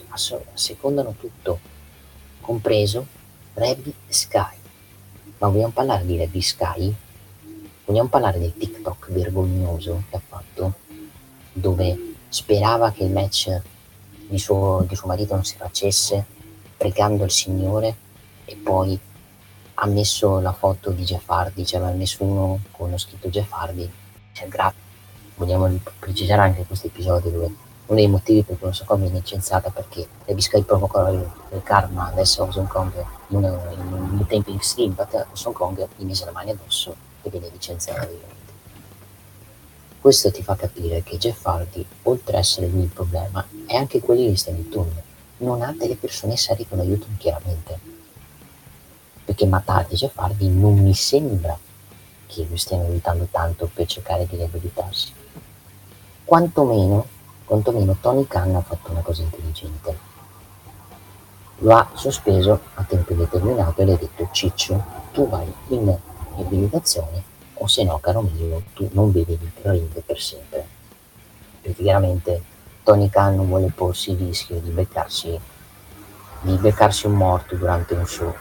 assecondano 0.08 1.14
tutto, 1.20 1.60
compreso 2.40 3.06
Rabbi 3.52 3.92
Sky. 4.08 4.56
Ma 5.36 5.48
vogliamo 5.48 5.72
parlare 5.72 6.06
di 6.06 6.16
Rabbi 6.16 6.40
Sky? 6.40 6.94
Vogliamo 7.84 8.08
parlare 8.08 8.38
del 8.38 8.56
TikTok 8.56 9.10
vergognoso 9.10 10.04
che 10.08 10.16
ha 10.16 10.22
fatto, 10.26 10.74
dove 11.52 12.14
sperava 12.30 12.90
che 12.90 13.04
il 13.04 13.10
match 13.10 13.60
di 14.28 14.38
suo, 14.38 14.82
di 14.88 14.96
suo 14.96 15.08
marito 15.08 15.34
non 15.34 15.44
si 15.44 15.56
facesse, 15.56 16.24
pregando 16.78 17.24
il 17.24 17.30
Signore, 17.30 17.96
e 18.46 18.56
poi 18.56 18.98
ha 19.82 19.86
messo 19.86 20.40
la 20.40 20.52
foto 20.52 20.90
di 20.90 21.04
Jeff 21.04 21.28
Hardy, 21.28 21.64
cioè 21.64 21.80
aveva 21.80 21.96
messo 21.96 22.22
uno 22.22 22.60
con 22.70 22.90
lo 22.90 22.98
scritto 22.98 23.28
Jeff 23.28 23.50
Hardy, 23.50 23.90
cioè, 24.32 24.46
gra- 24.48 24.72
vogliamo 25.36 25.70
precisare 25.98 26.42
anche 26.42 26.64
questo 26.64 26.88
episodio 26.88 27.30
dove 27.30 27.46
uno 27.46 27.98
dei 27.98 28.06
motivi 28.06 28.42
per 28.42 28.58
cui 28.58 28.68
Hong 28.68 28.84
Kong 28.84 29.00
viene 29.00 29.18
licenziata 29.18 29.70
perché 29.70 30.06
le 30.24 30.34
biscai 30.34 30.62
provocano 30.62 31.12
il, 31.12 31.30
il 31.52 31.62
karma 31.62 32.08
adesso 32.08 32.42
Hong 32.42 32.68
Kong 32.68 32.92
in, 33.28 33.38
in, 33.38 34.18
in 34.18 34.26
tempi 34.28 34.52
extreme 34.52 34.94
Hong 34.98 35.52
Kong 35.54 35.88
gli 35.96 36.04
mise 36.04 36.26
le 36.26 36.30
mani 36.30 36.50
addosso 36.50 36.94
e 37.22 37.30
viene 37.30 37.48
licenziata 37.50 38.06
questo 40.00 40.30
ti 40.30 40.42
fa 40.42 40.56
capire 40.56 41.02
che 41.02 41.16
Jeff 41.16 41.44
Hardy 41.44 41.84
oltre 42.02 42.36
a 42.36 42.40
essere 42.40 42.68
lui 42.68 42.82
il 42.82 42.88
problema 42.88 43.44
è 43.66 43.76
anche 43.76 44.00
quello 44.00 44.30
che 44.30 44.36
sta 44.36 44.50
in 44.50 44.68
tunnel. 44.68 45.02
Non 45.38 45.60
ha 45.62 45.74
delle 45.76 45.96
persone 45.96 46.36
serie 46.36 46.66
che 46.66 46.74
lo 46.74 46.82
aiutano 46.82 47.14
chiaramente 47.18 47.89
perché 49.30 49.46
Matardi 49.46 49.94
Jeff 49.94 50.18
Hardy 50.18 50.48
non 50.48 50.76
mi 50.76 50.92
sembra 50.92 51.56
che 52.26 52.44
lui 52.48 52.58
stiano 52.58 52.86
aiutando 52.86 53.28
tanto 53.30 53.70
per 53.72 53.86
cercare 53.86 54.26
di 54.26 54.34
riabilitarsi 54.34 55.12
quantomeno 56.24 57.06
quantomeno 57.44 57.96
Tony 58.00 58.26
Khan 58.26 58.56
ha 58.56 58.60
fatto 58.60 58.90
una 58.90 59.02
cosa 59.02 59.22
intelligente. 59.22 59.98
Lo 61.58 61.76
ha 61.76 61.90
sospeso 61.94 62.60
a 62.74 62.82
tempo 62.82 63.12
indeterminato 63.12 63.80
e 63.80 63.84
le 63.84 63.92
ha 63.92 63.96
detto 63.96 64.28
Ciccio, 64.32 64.84
tu 65.12 65.28
vai 65.28 65.52
in 65.68 65.96
riabilitazione 66.36 67.22
o 67.54 67.66
se 67.68 67.84
no, 67.84 67.98
caro 67.98 68.22
mio, 68.22 68.62
tu 68.74 68.88
non 68.92 69.12
bevi 69.12 69.32
il 69.32 69.50
ring 69.62 70.02
per 70.02 70.20
sempre. 70.20 70.66
Perché 71.60 71.82
chiaramente 71.82 72.42
Tony 72.82 73.08
Khan 73.08 73.36
non 73.36 73.46
vuole 73.46 73.72
porsi 73.74 74.12
il 74.12 74.18
rischio 74.18 74.60
di 74.60 74.70
beccarsi, 74.70 75.38
di 76.40 76.56
beccarsi 76.56 77.06
un 77.06 77.14
morto 77.14 77.54
durante 77.54 77.94
un 77.94 78.06
show 78.06 78.32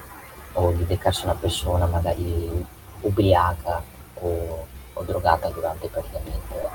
o 0.59 0.71
di 0.71 0.83
beccarsi 0.83 1.25
una 1.25 1.35
persona 1.35 1.85
magari 1.85 2.65
ubriaca 3.01 3.81
o, 4.15 4.67
o 4.93 5.03
drogata 5.03 5.49
durante 5.49 5.87
praticamente 5.87 6.67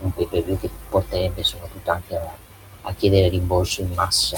un 0.00 0.12
pay 0.12 0.58
che 0.58 0.70
potrebbe 0.88 1.42
soprattutto 1.42 1.90
anche 1.90 2.16
a, 2.16 2.30
a 2.82 2.94
chiedere 2.94 3.28
rimborso 3.28 3.80
in 3.80 3.92
massa 3.94 4.36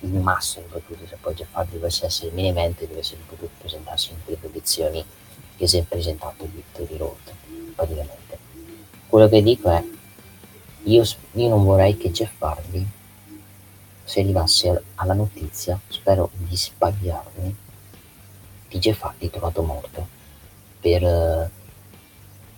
in 0.00 0.20
massa 0.20 0.60
soprattutto 0.60 1.06
se 1.06 1.16
poi 1.20 1.34
Jeff 1.34 1.54
Hardy 1.54 1.74
dovesse 1.74 2.06
essere 2.06 2.32
main 2.32 2.46
event 2.46 2.86
dovesse 2.86 3.16
potuto 3.26 3.50
presentarsi 3.58 4.10
in 4.10 4.16
quelle 4.24 4.40
condizioni 4.40 5.04
che 5.56 5.66
si 5.68 5.78
è 5.78 5.82
presentato 5.82 6.44
Victory 6.52 6.96
Road 6.96 7.32
praticamente. 7.76 8.38
Quello 9.06 9.28
che 9.28 9.42
dico 9.42 9.70
è 9.70 9.82
io, 10.84 11.04
io 11.32 11.48
non 11.48 11.62
vorrei 11.62 11.96
che 11.96 12.10
Jeff 12.10 12.40
Hardy 12.42 12.84
se 14.04 14.20
arrivasse 14.20 14.82
alla 14.96 15.14
notizia 15.14 15.78
spero 15.86 16.30
di 16.32 16.56
sbagliarmi 16.56 17.56
di 18.78 18.96
Hardy 19.00 19.30
trovato 19.30 19.62
morto 19.62 20.06
per 20.80 21.50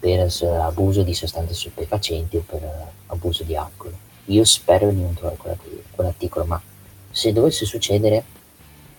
per 0.04 0.30
abuso 0.60 1.02
di 1.02 1.14
sostanze 1.14 1.54
stupefacenti 1.54 2.36
o 2.36 2.44
per 2.46 2.92
abuso 3.06 3.42
di 3.42 3.56
alcol. 3.56 3.96
Io 4.26 4.44
spero 4.44 4.90
di 4.90 5.00
non 5.00 5.14
trovare 5.14 5.38
quell'articolo, 5.92 6.44
ma 6.44 6.60
se 7.10 7.32
dovesse 7.32 7.64
succedere, 7.64 8.22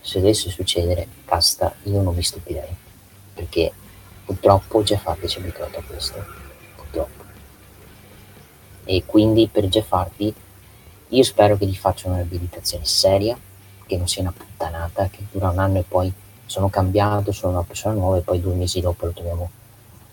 se 0.01 0.19
dovesse 0.19 0.49
succedere, 0.49 1.07
casta, 1.25 1.75
io 1.83 2.01
non 2.01 2.15
mi 2.15 2.23
stupirei, 2.23 2.75
perché 3.35 3.71
purtroppo 4.25 4.81
Jeff 4.81 5.05
Hardy 5.05 5.27
ci 5.27 5.37
ha 5.37 5.41
abituato 5.41 5.77
a 5.77 5.83
questo, 5.83 6.25
purtroppo. 6.75 7.23
E 8.85 9.03
quindi 9.05 9.47
per 9.47 9.67
Jeff 9.67 9.91
Hardy 9.91 10.33
io 11.09 11.23
spero 11.23 11.55
che 11.55 11.67
gli 11.67 11.75
faccia 11.75 12.07
una 12.07 12.17
riabilitazione 12.17 12.85
seria, 12.85 13.37
che 13.85 13.95
non 13.95 14.07
sia 14.07 14.23
una 14.23 14.33
puttanata, 14.35 15.07
che 15.09 15.19
dura 15.31 15.49
un 15.49 15.59
anno 15.59 15.77
e 15.77 15.83
poi 15.87 16.11
sono 16.45 16.69
cambiato, 16.69 17.31
sono 17.31 17.53
una 17.53 17.63
persona 17.63 17.95
nuova 17.95 18.17
e 18.17 18.21
poi 18.21 18.39
due 18.39 18.53
mesi 18.53 18.81
dopo 18.81 19.05
lo 19.05 19.11
troviamo 19.11 19.49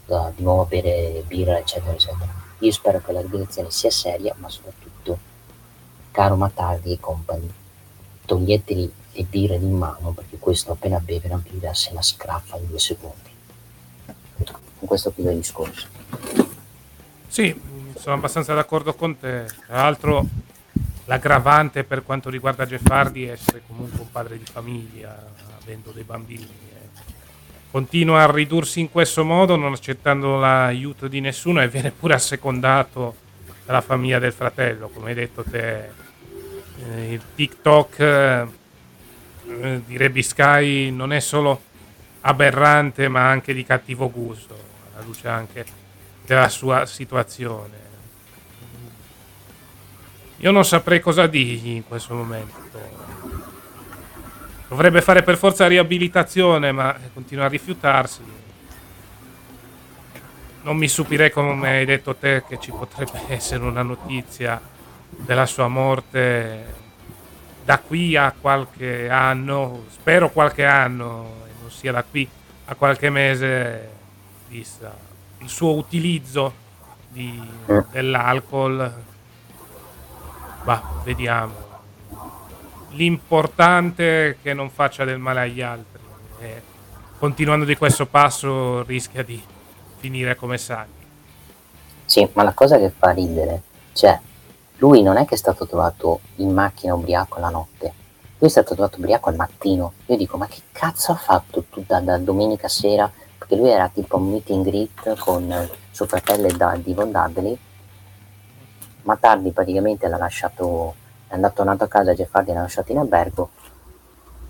da, 0.07 0.33
di 0.35 0.43
nuovo 0.43 0.65
bere 0.65 1.23
birra, 1.27 1.59
eccetera, 1.59 1.93
eccetera. 1.93 2.31
Io 2.59 2.73
spero 2.73 3.01
che 3.01 3.13
la 3.13 3.21
rivoluzione 3.21 3.71
sia 3.71 3.91
seria, 3.91 4.35
ma 4.39 4.49
soprattutto, 4.49 5.19
caro 6.11 6.37
Matardi 6.37 6.93
e 6.93 7.01
compagni, 7.01 7.53
toglieteli 8.25 8.93
le 9.13 9.25
birre 9.25 9.59
di 9.59 9.67
mano, 9.67 10.13
perché 10.13 10.39
questo 10.39 10.73
appena 10.73 10.99
beve 10.99 11.29
una 11.29 11.43
birra 11.43 11.75
se 11.75 11.93
la 11.93 12.03
scraffa 12.03 12.57
in 12.57 12.67
due 12.67 12.79
secondi. 12.79 13.31
Con 14.79 14.89
questo 14.89 15.13
chiudo 15.13 15.31
il 15.31 15.37
discorso. 15.37 15.87
Sì, 17.29 17.59
sono 17.99 18.15
abbastanza 18.15 18.55
d'accordo 18.55 18.95
con 18.95 19.19
te. 19.19 19.47
Tra 19.67 19.77
l'altro, 19.77 20.27
l'aggravante 21.05 21.85
per 21.85 22.03
quanto 22.03 22.31
riguarda 22.31 22.67
Jeff 22.67 22.89
Hardy 22.89 23.27
è 23.27 23.33
essere 23.33 23.63
comunque 23.67 24.01
un 24.01 24.11
padre 24.11 24.39
di 24.39 24.45
famiglia, 24.45 25.25
avendo 25.63 25.91
dei 25.91 26.05
bambini 26.05 26.71
continua 27.73 28.23
a 28.23 28.31
ridursi 28.31 28.81
in 28.81 28.91
questo 28.91 29.25
modo 29.25 29.57
non 29.57 29.73
accettando 29.73 30.39
l'aiuto 30.39 31.09
di 31.09 31.21
nessuno 31.21 31.63
e 31.63 31.69
viene 31.69 31.91
pure 31.91 32.13
assecondato 32.13 33.17
dalla 33.65 33.81
famiglia 33.81 34.19
del 34.19 34.35
fratello. 34.35 34.91
Come 34.91 35.09
hai 35.09 35.15
detto 35.15 35.43
te 35.43 35.85
eh, 35.87 37.13
il 37.13 37.23
TikTok 37.35 37.99
eh, 37.99 38.47
di 39.87 39.97
Rebby 39.97 40.23
Sky 40.23 40.91
non 40.91 41.15
è 41.15 41.21
solo 41.21 41.63
aberrante 42.21 43.09
ma 43.09 43.31
anche 43.31 43.55
di 43.55 43.65
cattivo 43.65 44.11
gusto 44.11 44.55
alla 44.93 45.05
luce 45.07 45.29
anche 45.29 45.65
della 46.27 46.51
sua 46.51 46.85
situazione. 46.85 47.81
Io 50.37 50.51
non 50.51 50.67
saprei 50.67 51.01
cosa 51.01 51.27
dirgli 51.27 51.71
in 51.71 51.89
questo 51.89 52.15
momento 52.15 52.61
Dovrebbe 54.73 55.03
fare 55.03 55.23
per 55.23 55.37
forza 55.37 55.67
riabilitazione, 55.67 56.73
ma 56.73 56.97
continua 57.13 57.45
a 57.45 57.49
rifiutarsi. 57.49 58.23
Non 60.63 60.79
mi 60.79 60.89
stupirei, 60.89 61.31
come 61.31 61.69
hai 61.69 61.85
detto 61.85 62.17
te, 62.17 62.43
che 62.49 62.59
ci 62.59 62.71
potrebbe 62.71 63.21
essere 63.29 63.65
una 63.65 63.83
notizia 63.83 64.59
della 65.11 65.45
sua 65.45 65.69
morte 65.69 66.65
da 67.63 67.81
qui 67.81 68.17
a 68.17 68.33
qualche 68.33 69.11
anno, 69.11 69.85
spero 69.91 70.31
qualche 70.31 70.65
anno, 70.65 71.43
e 71.45 71.51
non 71.61 71.71
sia 71.71 71.93
da 71.93 72.03
qui 72.03 72.27
a 72.65 72.75
qualche 72.75 73.11
mese, 73.11 73.91
vista 74.49 74.97
il 75.41 75.51
suo 75.51 75.75
utilizzo 75.75 76.51
di, 77.09 77.39
dell'alcol. 77.91 78.91
Bah, 80.65 80.83
vediamo 81.05 81.72
l'importante 82.93 84.31
è 84.31 84.37
che 84.43 84.55
non 84.55 84.71
faccia 84.71 85.05
del 85.05 85.19
male 85.19 85.41
agli 85.41 85.61
altri. 85.61 86.01
E 86.41 86.63
continuando 87.19 87.65
di 87.65 87.77
questo 87.77 88.07
passo 88.07 88.83
rischia 88.85 89.23
di 89.23 89.41
finire 89.99 90.35
come 90.35 90.59
Sani. 90.59 91.01
Sì, 92.05 92.29
ma 92.33 92.43
la 92.43 92.53
cosa 92.53 92.79
che 92.79 92.91
fa 92.91 93.11
ridere, 93.11 93.63
cioè, 93.93 94.19
lui 94.79 95.03
non 95.03 95.17
è 95.17 95.25
che 95.25 95.35
è 95.35 95.39
stato 95.39 95.67
trovato 95.67 96.21
in 96.37 96.53
macchina 96.53 96.95
ubriaco 96.95 97.39
la 97.39 97.49
notte, 97.49 97.93
lui 98.39 98.49
è 98.49 98.53
stato 98.53 98.75
trovato 98.75 98.99
ubriaco 98.99 99.29
al 99.29 99.37
mattino. 99.37 99.93
Io 100.07 100.17
dico, 100.17 100.37
ma 100.37 100.47
che 100.47 100.63
cazzo 100.73 101.13
ha 101.13 101.17
fatto 101.17 101.65
tu 101.71 101.85
da, 101.87 102.01
da 102.01 102.19
domenica 102.19 102.67
sera? 102.67 103.11
Perché 103.39 103.55
lui 103.55 103.71
era 103.71 103.89
tipo 103.89 104.17
un 104.17 104.31
meet 104.31 104.51
and 104.51 104.65
greet 104.65 105.17
con 105.19 105.71
suo 105.93 106.07
fratello 106.07 106.51
da, 106.51 106.77
di 106.77 106.93
Von 106.93 107.13
Dudley, 107.13 107.57
ma 109.03 109.17
tardi 109.17 109.53
praticamente 109.53 110.09
l'ha 110.09 110.17
lasciato 110.17 110.95
è 111.33 111.35
andato 111.35 111.55
tornato 111.55 111.85
a 111.85 111.89
casa 111.89 112.13
Jeff 112.13 112.35
Hardy 112.35 112.53
l'ha 112.53 112.61
lasciato 112.61 112.93
in 112.93 112.99
albergo. 112.99 113.49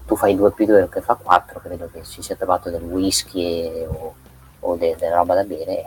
Tu 0.05 0.17
fai 0.17 0.35
2 0.35 0.51
più 0.51 0.67
2 0.67 0.89
che 0.89 1.01
fa 1.01 1.15
4 1.15 1.61
credo 1.61 1.89
che 1.93 2.03
si 2.03 2.23
sia 2.23 2.35
trovato 2.35 2.71
del 2.71 2.83
whisky 2.83 3.41
e, 3.41 3.87
o, 3.87 4.15
o 4.59 4.77
de, 4.77 4.97
della 4.99 5.17
roba 5.17 5.35
da 5.35 5.45
bere 5.45 5.85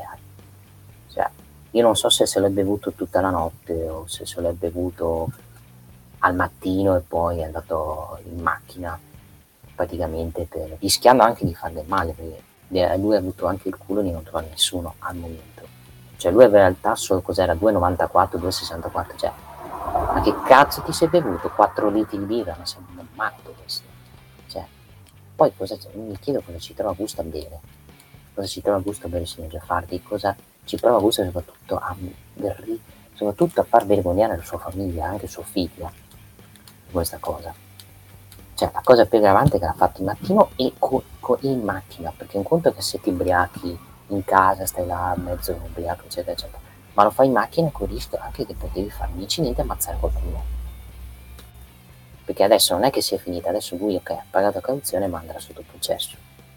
cioè, 1.12 1.30
io 1.72 1.82
non 1.82 1.98
so 1.98 2.10
se 2.10 2.26
se 2.26 2.40
l'è 2.40 2.48
bevuto 2.48 2.94
tutta 2.94 3.20
la 3.20 3.30
notte 3.30 3.90
o 3.90 4.08
se 4.08 4.26
se 4.26 4.40
l'è 4.40 4.54
bevuto 4.54 5.30
al 6.20 6.34
mattino 6.34 6.96
e 6.96 7.02
poi 7.02 7.40
è 7.40 7.44
andato 7.44 8.18
in 8.24 8.42
macchina 8.42 8.98
praticamente 9.76 10.48
per, 10.50 10.78
rischiando 10.80 11.24
anche 11.24 11.46
di 11.46 11.54
far 11.54 11.72
del 11.72 11.86
male 11.88 12.14
perché 12.14 12.98
lui 12.98 13.16
ha 13.16 13.20
avuto 13.20 13.48
anche 13.48 13.68
il 13.68 13.78
culo 13.78 14.02
di 14.02 14.12
non 14.12 14.24
trovare 14.24 14.48
nessuno 14.50 14.96
al 15.00 15.16
momento. 15.18 15.68
Cioè 16.16 16.32
lui 16.32 16.46
aveva 16.46 16.68
il 16.68 16.80
tasso 16.80 17.20
cos'era? 17.22 17.54
2,94 17.54 18.40
2,64 18.40 19.18
cioè 19.18 19.32
ma 19.92 20.22
che 20.22 20.34
cazzo 20.44 20.82
ti 20.82 20.92
sei 20.92 21.08
bevuto? 21.08 21.50
4 21.50 21.90
litri 21.90 22.18
di 22.18 22.26
birra? 22.26 22.56
Ma 22.58 22.66
sei 22.66 22.82
un 22.96 23.06
matto 23.14 23.54
questo. 23.60 23.84
Cioè, 24.48 24.66
poi 25.36 25.54
cosa, 25.56 25.78
mi 25.94 26.18
chiedo 26.20 26.42
cosa 26.42 26.58
ci 26.58 26.74
trova 26.74 26.94
gusto 26.94 27.22
a 27.22 27.24
bere. 27.24 27.60
Cosa 28.34 28.48
ci 28.48 28.62
trova 28.62 28.80
gusto 28.80 29.06
a 29.06 29.10
bere 29.10 29.26
signor 29.26 29.50
Giaffardi? 29.50 30.02
Cosa 30.02 30.36
ci 30.64 30.78
trova 30.78 31.00
gusto 31.00 31.24
soprattutto 31.24 31.78
a, 31.78 31.96
soprattutto 33.14 33.62
a 33.62 33.64
far 33.64 33.86
vergognare 33.86 34.36
la 34.36 34.44
sua 34.44 34.58
famiglia, 34.58 35.06
anche 35.06 35.28
sua 35.28 35.44
figlia, 35.44 35.92
di 35.92 36.92
questa 36.92 37.18
cosa. 37.20 37.54
Cioè, 38.56 38.72
la 38.74 38.82
cosa 38.84 39.06
più 39.06 39.20
gravante 39.20 39.58
è 39.58 39.60
che 39.60 39.66
l'ha 39.66 39.74
fatto 39.74 40.00
il 40.00 40.08
mattino 40.08 40.52
e 40.56 40.74
co- 40.78 41.04
co- 41.20 41.38
in 41.42 41.62
macchina, 41.62 42.12
perché 42.16 42.38
un 42.38 42.44
conto 42.44 42.74
che 42.74 42.82
se 42.82 43.02
ti 43.02 43.10
ubriachi 43.10 43.78
in 44.08 44.24
casa, 44.24 44.66
stai 44.66 44.86
là 44.86 45.14
mezzo 45.18 45.52
ubriaco, 45.52 46.06
eccetera, 46.06 46.32
eccetera 46.32 46.65
ma 46.96 47.04
lo 47.04 47.12
fai 47.12 47.28
in 47.28 47.34
macchina 47.34 47.70
con 47.70 47.88
il 47.88 47.94
rischio 47.94 48.18
anche 48.20 48.46
che 48.46 48.56
potevi 48.56 48.90
fare 48.90 49.12
un 49.14 49.22
incidente 49.22 49.60
e 49.60 49.64
ammazzare 49.64 49.98
qualcuno. 50.00 50.44
Perché 52.26 52.44
adesso 52.44 52.74
non 52.74 52.86
è 52.86 52.90
che 52.90 53.02
sia 53.02 53.20
finita, 53.20 53.50
adesso 53.50 53.76
lui 53.76 53.96
ok, 53.96 54.10
ha 54.10 54.26
pagato 54.30 54.60
cauzione 54.60 55.08
ma 55.08 55.20
andrà 55.20 55.40
sotto 55.40 55.64
processo. 55.70 56.16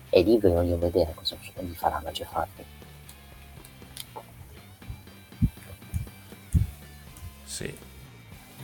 E 0.08 0.22
lì 0.22 0.38
voglio 0.38 0.78
vedere 0.78 1.12
cosa 1.14 1.36
gli 1.36 1.74
faranno 1.74 2.08
a 2.08 2.12
Jeff 2.12 2.34
Hardy. 2.34 2.64
Sì. 7.44 7.76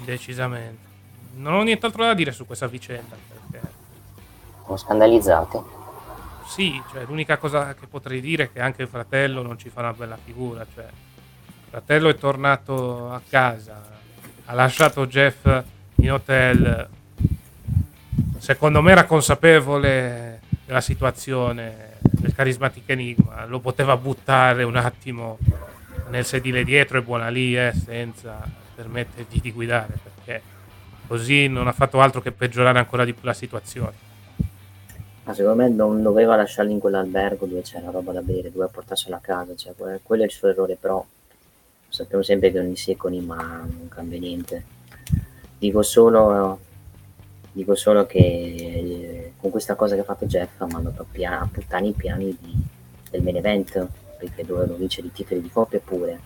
Decisamente. 0.04 0.92
Non 1.34 1.54
ho 1.54 1.62
nient'altro 1.62 2.04
da 2.04 2.14
dire 2.14 2.32
su 2.32 2.46
questa 2.46 2.66
vicenda. 2.66 3.16
Perché... 3.50 3.68
Sono 4.64 4.76
scandalizzate? 4.76 5.62
Sì, 6.46 6.80
cioè, 6.92 7.04
l'unica 7.04 7.36
cosa 7.38 7.74
che 7.74 7.86
potrei 7.86 8.20
dire 8.20 8.44
è 8.44 8.52
che 8.52 8.60
anche 8.60 8.82
il 8.82 8.88
fratello 8.88 9.42
non 9.42 9.58
ci 9.58 9.68
fa 9.68 9.80
una 9.80 9.92
bella 9.92 10.16
figura. 10.16 10.64
Cioè, 10.72 10.86
fratello 11.74 12.08
è 12.08 12.14
tornato 12.14 13.10
a 13.10 13.20
casa, 13.28 13.82
ha 14.44 14.54
lasciato 14.54 15.08
Jeff 15.08 15.64
in 15.96 16.12
hotel. 16.12 16.88
Secondo 18.38 18.80
me 18.80 18.92
era 18.92 19.06
consapevole 19.06 20.40
della 20.64 20.80
situazione 20.80 21.94
del 21.98 22.32
carismatico 22.32 22.92
enigma, 22.92 23.44
lo 23.46 23.58
poteva 23.58 23.96
buttare 23.96 24.62
un 24.62 24.76
attimo 24.76 25.36
nel 26.10 26.24
sedile 26.24 26.62
dietro 26.62 26.98
e 26.98 27.02
buona 27.02 27.28
lì, 27.28 27.58
eh, 27.58 27.72
senza 27.72 28.40
permettergli 28.76 29.40
di 29.40 29.50
guidare, 29.50 29.94
perché 30.00 30.42
così 31.08 31.48
non 31.48 31.66
ha 31.66 31.72
fatto 31.72 32.00
altro 32.00 32.20
che 32.20 32.30
peggiorare 32.30 32.78
ancora 32.78 33.04
di 33.04 33.14
più 33.14 33.24
la 33.24 33.32
situazione. 33.32 33.94
Ma 35.24 35.34
secondo 35.34 35.60
me 35.64 35.68
non 35.70 36.02
doveva 36.02 36.36
lasciarli 36.36 36.70
in 36.70 36.78
quell'albergo 36.78 37.46
dove 37.46 37.62
c'era 37.62 37.90
roba 37.90 38.12
da 38.12 38.20
bere, 38.20 38.52
doveva 38.52 38.68
portarsela 38.68 39.16
a 39.16 39.20
casa, 39.20 39.56
cioè, 39.56 39.72
quello 40.04 40.22
è 40.22 40.26
il 40.26 40.30
suo 40.30 40.46
errore, 40.46 40.76
però 40.80 41.04
sappiamo 41.95 42.24
sempre 42.24 42.51
che 42.51 42.59
ogni 42.59 42.76
secoli 42.76 43.20
ma 43.20 43.59
non 43.59 43.86
cambia 43.88 44.18
niente. 44.18 44.64
Dico 45.57 45.82
solo, 45.82 46.59
dico 47.53 47.76
solo 47.76 48.05
che 48.05 48.18
eh, 48.18 49.32
con 49.36 49.51
questa 49.53 49.76
cosa 49.76 49.95
che 49.95 50.01
ha 50.01 50.05
fatto 50.05 50.26
Jeff 50.26 50.61
ha 50.61 50.66
mandato 50.66 51.03
a, 51.03 51.07
pia- 51.09 51.40
a 51.40 51.49
puttane 51.51 51.86
i 51.88 51.92
piani 51.92 52.36
di, 52.40 52.53
del 53.11 53.22
main 53.22 53.36
event, 53.36 53.86
perché 54.18 54.45
dovevano 54.45 54.74
vincere 54.74 55.07
i 55.07 55.12
titoli 55.12 55.40
di 55.40 55.51
coppia 55.51 55.78
pure. 55.78 56.20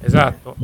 Esatto. 0.00 0.56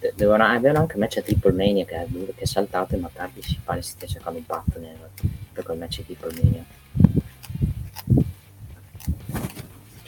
Eh, 0.00 0.12
Dovevano, 0.16 0.44
avevano 0.44 0.80
anche 0.80 0.94
un 0.94 1.00
match 1.00 1.18
a 1.18 1.22
Triple 1.22 1.52
Mania 1.52 1.84
che, 1.84 2.04
che 2.34 2.42
è 2.42 2.46
saltato 2.46 2.96
e 2.96 2.98
Matardi 2.98 3.42
si 3.42 3.60
pare 3.62 3.80
si 3.82 3.90
stia 3.90 4.08
cercando 4.08 4.38
un 4.38 4.46
partner 4.46 5.10
per 5.52 5.62
quel 5.62 5.78
match 5.78 6.00
a 6.00 6.02
Triple 6.02 6.42
Mania. 6.42 6.64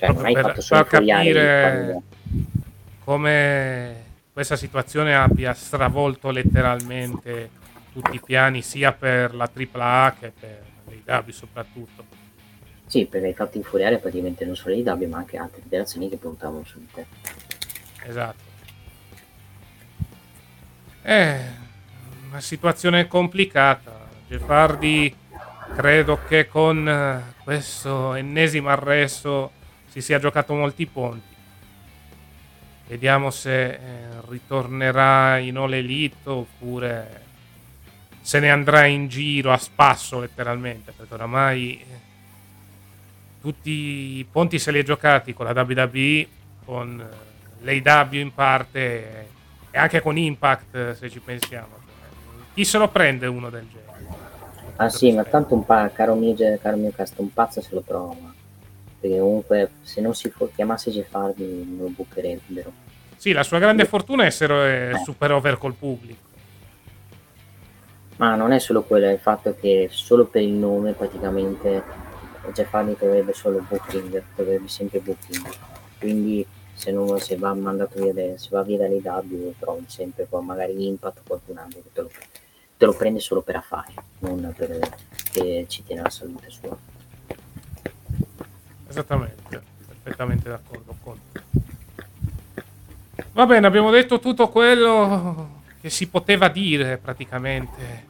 Cioè, 0.02 0.12
non 0.12 0.24
hai 0.24 0.34
per, 0.34 0.42
fatto 0.42 0.60
solo 0.60 0.84
per 0.84 1.04
capire 1.04 2.02
come 3.04 4.04
questa 4.32 4.56
situazione 4.56 5.14
abbia 5.14 5.54
stravolto 5.54 6.30
letteralmente 6.30 7.50
tutti 7.92 8.16
i 8.16 8.20
piani 8.20 8.62
sia 8.62 8.92
per 8.92 9.32
la 9.32 9.48
AAA 9.48 10.16
che 10.18 10.32
per 10.38 10.62
l'AW 11.04 11.30
soprattutto. 11.30 12.04
Sì, 12.86 13.06
perché 13.06 13.28
hai 13.28 13.34
fatto 13.34 13.58
infuriare 13.58 13.98
praticamente 13.98 14.44
non 14.44 14.56
solo 14.56 14.74
l'AW 14.74 15.06
ma 15.08 15.18
anche 15.18 15.36
altre 15.36 15.60
federazioni 15.62 16.08
che 16.08 16.16
puntavano 16.16 16.64
su 16.64 16.80
di 16.80 16.88
te. 16.92 17.06
Esatto. 18.04 18.50
È 21.00 21.40
una 22.28 22.40
situazione 22.40 23.06
complicata. 23.06 24.08
Gefardi 24.26 25.14
credo 25.76 26.18
che 26.26 26.48
con 26.48 26.88
eh, 26.88 27.34
questo 27.44 28.14
ennesimo 28.14 28.68
arresto 28.68 29.60
si 29.92 30.00
sia 30.00 30.18
giocato 30.18 30.54
molti 30.54 30.86
ponti. 30.86 31.36
Vediamo 32.88 33.30
se 33.30 33.72
eh, 33.72 33.78
ritornerà 34.26 35.36
in 35.36 35.58
All 35.58 35.74
Elite 35.74 36.30
oppure 36.30 37.20
se 38.22 38.38
ne 38.38 38.50
andrà 38.50 38.86
in 38.86 39.08
giro 39.08 39.52
a 39.52 39.58
spasso 39.58 40.18
letteralmente, 40.18 40.92
perché 40.96 41.12
oramai 41.12 41.78
eh, 41.78 41.84
tutti 43.42 43.70
i 43.70 44.26
ponti 44.30 44.58
se 44.58 44.72
li 44.72 44.78
è 44.78 44.82
giocati 44.82 45.34
con 45.34 45.44
la 45.44 45.62
WWE, 45.62 46.26
con 46.64 47.08
l'AW 47.60 48.14
in 48.14 48.32
parte 48.32 49.28
e 49.70 49.78
anche 49.78 50.00
con 50.00 50.16
Impact 50.16 50.92
se 50.92 51.10
ci 51.10 51.20
pensiamo. 51.20 51.80
Chi 52.54 52.64
se 52.64 52.78
lo 52.78 52.88
prende 52.88 53.26
uno 53.26 53.50
del 53.50 53.66
genere? 53.70 53.90
Ah 54.76 54.88
sì, 54.88 55.12
ma 55.12 55.24
tanto 55.24 55.52
un 55.52 55.66
pa- 55.66 55.90
caro 55.90 56.14
mio, 56.14 56.34
caro 56.62 56.78
mio 56.78 56.92
cast, 56.92 57.18
un 57.18 57.30
pazzo 57.30 57.60
se 57.60 57.74
lo 57.74 57.82
trova. 57.82 58.40
Perché 59.02 59.18
comunque 59.18 59.70
se 59.82 60.00
non 60.00 60.14
si 60.14 60.32
chiamasse 60.54 60.92
Jeffardi 60.92 61.44
non 61.44 61.78
lo 61.78 61.88
bucherebbero. 61.88 62.72
Sì, 63.16 63.32
la 63.32 63.42
sua 63.42 63.58
grande 63.58 63.84
fortuna 63.84 64.22
è 64.22 64.26
essere 64.26 64.90
eh. 64.90 65.02
super 65.04 65.32
over 65.32 65.58
col 65.58 65.74
pubblico. 65.74 66.30
Ma 68.18 68.36
non 68.36 68.52
è 68.52 68.60
solo 68.60 68.84
quello, 68.84 69.06
è 69.06 69.10
il 69.12 69.18
fatto 69.18 69.56
che 69.60 69.88
solo 69.90 70.26
per 70.26 70.42
il 70.42 70.52
nome 70.52 70.92
praticamente 70.92 71.82
Jeffardi 72.52 72.96
troverebbe 72.96 73.32
solo 73.32 73.64
booking, 73.68 74.22
troverebbe 74.36 74.68
sempre 74.68 75.00
booking. 75.00 75.48
Quindi 75.98 76.46
se, 76.72 76.92
non, 76.92 77.18
se 77.18 77.36
va 77.36 77.52
mandato 77.54 78.00
via, 78.00 78.12
de, 78.12 78.34
se 78.36 78.50
va 78.52 78.62
via 78.62 78.78
dall'IW 78.78 79.54
trovi 79.58 79.84
sempre 79.88 80.26
poi 80.26 80.44
magari 80.44 80.86
Impact 80.86 81.18
o 81.18 81.22
qualcun 81.26 81.58
altro 81.58 81.80
che 81.82 81.88
te 81.92 82.00
lo, 82.02 82.10
te 82.76 82.86
lo 82.86 82.92
prende 82.92 83.18
solo 83.18 83.42
per 83.42 83.56
affari, 83.56 83.94
non 84.20 84.54
perché 84.56 85.66
ci 85.66 85.82
tiene 85.82 86.02
la 86.02 86.10
salute 86.10 86.50
sua. 86.50 86.91
Esattamente, 88.92 89.62
perfettamente 89.86 90.50
d'accordo 90.50 90.94
con 91.02 91.18
Va 93.32 93.46
bene, 93.46 93.66
abbiamo 93.66 93.90
detto 93.90 94.20
tutto 94.20 94.50
quello 94.50 95.60
che 95.80 95.88
si 95.88 96.08
poteva 96.08 96.48
dire 96.48 96.98
praticamente 96.98 98.08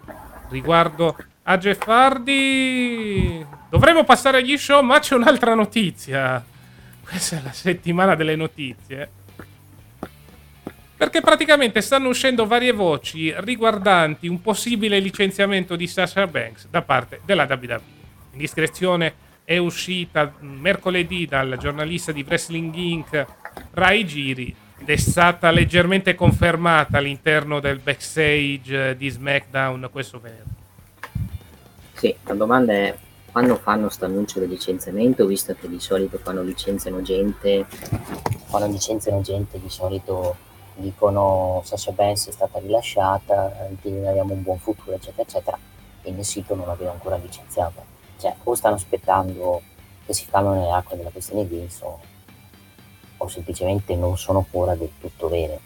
riguardo 0.49 1.17
a 1.45 1.57
Jeff 1.59 1.87
Hardy. 1.87 3.47
Dovremmo 3.69 4.03
passare 4.03 4.39
agli 4.39 4.59
show, 4.59 4.83
ma 4.83 4.99
c'è 4.99 5.15
un'altra 5.15 5.55
notizia. 5.55 6.45
Questa 7.05 7.39
è 7.39 7.43
la 7.43 7.53
settimana 7.53 8.17
delle 8.17 8.35
notizie. 8.35 9.09
Perché 10.97 11.21
praticamente 11.21 11.81
stanno 11.81 12.09
uscendo 12.09 12.45
varie 12.45 12.73
voci 12.73 13.33
riguardanti 13.37 14.27
un 14.27 14.41
possibile 14.41 14.99
licenziamento 14.99 15.77
di 15.77 15.87
Sasha 15.87 16.27
Banks 16.27 16.67
da 16.69 16.83
parte 16.83 17.21
della 17.25 17.45
WWE. 17.49 17.81
L'indiscrezione 18.33 19.31
è 19.45 19.59
uscita 19.59 20.33
mercoledì 20.41 21.27
dal 21.27 21.57
giornalista 21.59 22.13
di 22.13 22.25
Wrestling 22.27 22.75
Inc. 22.75 23.27
Rai 23.73 24.07
Giri 24.07 24.55
ed 24.79 24.89
è 24.89 24.97
stata 24.97 25.51
leggermente 25.51 26.15
confermata 26.15 26.99
all'interno 26.99 27.61
del 27.61 27.79
backstage 27.79 28.97
di 28.97 29.09
SmackDown 29.09 29.89
questo 29.93 30.21
venerdì. 30.21 30.51
Sì, 31.95 32.15
la 32.25 32.35
domanda 32.35 32.73
è 32.73 32.97
quando 33.31 33.57
fanno 33.57 33.87
questo 33.87 34.05
annuncio 34.05 34.41
del 34.41 34.49
licenziamento, 34.49 35.25
visto 35.27 35.55
che 35.55 35.69
di 35.69 35.81
solito 35.81 36.19
quando 36.19 36.43
licenziano 36.43 37.01
gente, 37.03 37.67
quando 38.51 38.69
licenziano 38.69 39.21
gente 39.23 39.61
di 39.61 39.71
solito 39.71 40.37
dicono 40.75 41.63
Sasha 41.65 41.93
Banks 41.93 42.29
è 42.29 42.33
stata 42.33 42.59
rilasciata, 42.59 43.69
quindi 43.81 44.07
abbiamo 44.07 44.33
un 44.35 44.43
buon 44.43 44.59
futuro, 44.59 44.95
eccetera, 44.97 45.23
eccetera, 45.23 45.59
e 46.03 46.11
nel 46.11 46.25
sito 46.25 46.55
non 46.55 46.67
l'aveva 46.67 46.91
ancora 46.91 47.17
licenziata. 47.17 47.92
Cioè, 48.23 48.37
o 48.45 48.55
stanno 48.55 48.77
aspettando 48.77 49.61
che 50.07 50.15
si 50.15 50.27
calmano 50.27 50.61
le 50.61 50.71
acque 50.71 50.97
della 50.97 51.11
questione 51.11 51.43
Vince, 51.43 51.85
o, 51.85 51.99
o 53.17 53.27
semplicemente 53.27 53.97
non 53.97 54.17
sono 54.17 54.39
ancora 54.39 54.77
del 54.77 54.93
tutto 55.01 55.29
vere. 55.29 55.59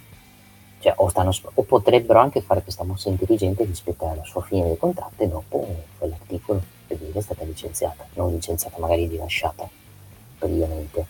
Cioè, 0.79 0.95
o, 0.97 1.09
stanno, 1.11 1.33
o 1.53 1.63
potrebbero 1.65 2.19
anche 2.19 2.41
fare 2.41 2.63
questa 2.63 2.83
mossa 2.83 3.11
intelligente 3.11 3.67
di 3.67 3.73
aspettare 3.73 4.17
la 4.17 4.25
sua 4.25 4.41
fine 4.41 4.69
del 4.69 4.79
contratto 4.79 5.23
e 5.23 5.29
dopo 5.29 5.67
quell'articolo 5.99 6.63
per 6.87 6.97
dire 6.97 7.19
è 7.19 7.21
stata 7.21 7.45
licenziata, 7.45 8.07
non 8.15 8.33
licenziata, 8.33 8.79
magari 8.79 9.07
rilasciata 9.07 9.69
praticamente. 10.39 11.07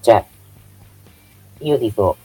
Cioè, 0.00 0.24
io 1.58 1.76
dico, 1.76 2.16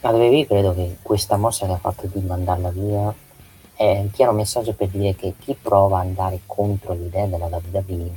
la 0.00 0.10
WWE 0.10 0.44
credo 0.44 0.74
che 0.74 0.96
questa 1.02 1.36
mossa 1.36 1.66
che 1.66 1.72
ha 1.72 1.78
fatto 1.78 2.08
di 2.08 2.20
mandarla 2.20 2.70
via 2.70 3.14
è 3.78 4.00
un 4.00 4.10
chiaro 4.10 4.32
messaggio 4.32 4.72
per 4.72 4.88
dire 4.88 5.14
che 5.14 5.34
chi 5.38 5.54
prova 5.54 6.00
ad 6.00 6.08
andare 6.08 6.40
contro 6.46 6.94
l'idea 6.94 7.26
della 7.26 7.46
WWE, 7.46 8.10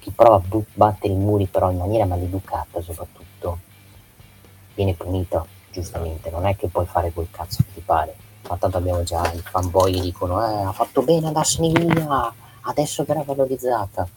chi 0.00 0.10
prova 0.10 0.34
a 0.34 0.40
bu- 0.40 0.64
battere 0.74 1.12
i 1.12 1.16
muri 1.16 1.46
però 1.46 1.70
in 1.70 1.78
maniera 1.78 2.06
maleducata 2.06 2.80
soprattutto, 2.80 3.58
viene 4.74 4.94
punito 4.94 5.46
giustamente, 5.70 6.28
non 6.30 6.44
è 6.44 6.56
che 6.56 6.66
puoi 6.66 6.86
fare 6.86 7.12
quel 7.12 7.28
cazzo 7.30 7.62
che 7.62 7.74
ti 7.74 7.80
pare 7.80 8.16
ma 8.48 8.56
tanto 8.56 8.78
abbiamo 8.78 9.04
già 9.04 9.30
i 9.32 9.38
fanboy 9.38 9.92
che 9.92 10.00
dicono 10.00 10.44
eh, 10.44 10.62
ha 10.62 10.72
fatto 10.72 11.02
bene 11.02 11.28
andarsene 11.28 11.68
via, 11.68 12.32
adesso 12.62 13.04
verrà 13.04 13.22
valorizzata. 13.22 14.08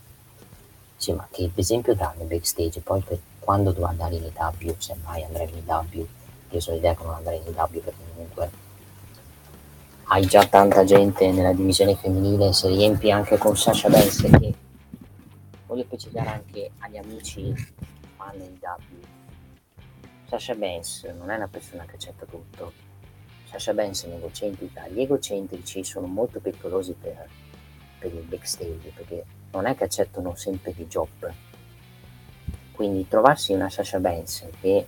Sì, 0.96 1.12
ma 1.14 1.28
che 1.30 1.52
esempio 1.54 1.94
danno 1.94 2.24
backstage? 2.24 2.80
Poi 2.80 3.02
per 3.02 3.20
quando 3.40 3.72
dovrà 3.72 3.90
andare 3.90 4.16
in 4.16 4.24
EW, 4.24 4.76
se 4.80 4.96
mai 5.04 5.24
andrà 5.24 5.44
in 5.44 5.62
EW, 5.68 6.08
io 6.50 6.60
sono 6.60 6.78
l'idea 6.78 6.96
che 6.96 7.04
non 7.04 7.14
andrà 7.14 7.34
in 7.34 7.44
EW 7.46 7.82
perché 7.82 8.04
comunque 8.14 8.50
hai 10.14 10.26
già 10.26 10.46
tanta 10.46 10.84
gente 10.84 11.32
nella 11.32 11.54
divisione 11.54 11.96
femminile, 11.96 12.52
se 12.52 12.68
riempi 12.68 13.10
anche 13.12 13.38
con 13.38 13.56
Sasha 13.56 13.88
Banks 13.88 14.22
che 14.22 14.54
voglio 15.66 15.84
specificare 15.84 16.30
anche 16.30 16.72
agli 16.80 16.98
amici 16.98 17.54
fan 18.18 18.38
di 18.38 18.60
EW. 18.60 19.00
Sasha 20.28 20.54
Banks 20.54 21.04
non 21.18 21.30
è 21.30 21.38
una 21.38 21.48
persona 21.48 21.86
che 21.86 21.96
accetta 21.96 22.26
tutto, 22.26 22.74
Sasha 23.46 23.74
Banks 23.74 24.04
è 24.04 24.14
egocentrica, 24.14 24.86
gli 24.90 25.00
egocentrici 25.00 25.82
sono 25.86 26.08
molto 26.08 26.42
pericolosi 26.42 26.94
per, 27.00 27.30
per 27.98 28.14
il 28.14 28.24
backstage 28.24 28.92
perché 28.94 29.24
non 29.52 29.66
è 29.66 29.76
che 29.78 29.86
accettano 29.86 30.36
sempre 30.36 30.74
i 30.76 30.88
job. 30.88 31.34
Quindi 32.74 33.08
trovarsi 33.08 33.54
una 33.54 33.70
Sasha 33.70 34.00
Banks 34.00 34.46
che 34.60 34.88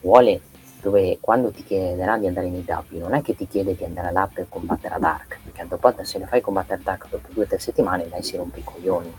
vuole 0.00 0.50
dove 0.82 1.18
quando 1.20 1.52
ti 1.52 1.62
chiederà 1.62 2.18
di 2.18 2.26
andare 2.26 2.50
nei 2.50 2.64
W 2.66 2.98
non 2.98 3.14
è 3.14 3.22
che 3.22 3.36
ti 3.36 3.46
chiede 3.46 3.76
di 3.76 3.84
andare 3.84 4.10
là 4.10 4.28
per 4.30 4.46
combattere 4.48 4.96
a 4.96 4.98
Dark, 4.98 5.38
perché 5.44 5.64
dopo 5.68 5.94
se 6.02 6.18
ne 6.18 6.26
fai 6.26 6.40
combattere 6.40 6.82
Dark 6.82 7.08
dopo 7.08 7.28
due 7.30 7.44
o 7.44 7.46
tre 7.46 7.60
settimane 7.60 8.08
lei 8.08 8.22
si 8.24 8.36
rompe 8.36 8.58
i 8.58 8.64
coglioni. 8.64 9.14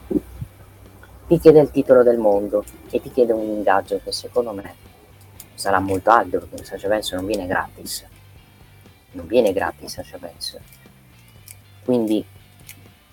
Ti 1.25 1.39
chiede 1.39 1.61
il 1.61 1.71
titolo 1.71 2.03
del 2.03 2.17
mondo 2.17 2.65
e 2.89 3.01
ti 3.01 3.09
chiede 3.09 3.31
un 3.31 3.47
ingaggio 3.47 4.01
che 4.03 4.11
secondo 4.11 4.51
me 4.51 4.75
sarà 5.55 5.79
molto 5.79 6.11
alto 6.11 6.39
perché 6.39 6.65
Sasha 6.65 6.89
Banks 6.89 7.13
non 7.13 7.25
viene 7.25 7.47
gratis. 7.47 8.05
Non 9.11 9.25
viene 9.25 9.53
gratis 9.53 9.93
Sasha 9.93 10.17
Banks. 10.17 10.59
Quindi 11.85 12.25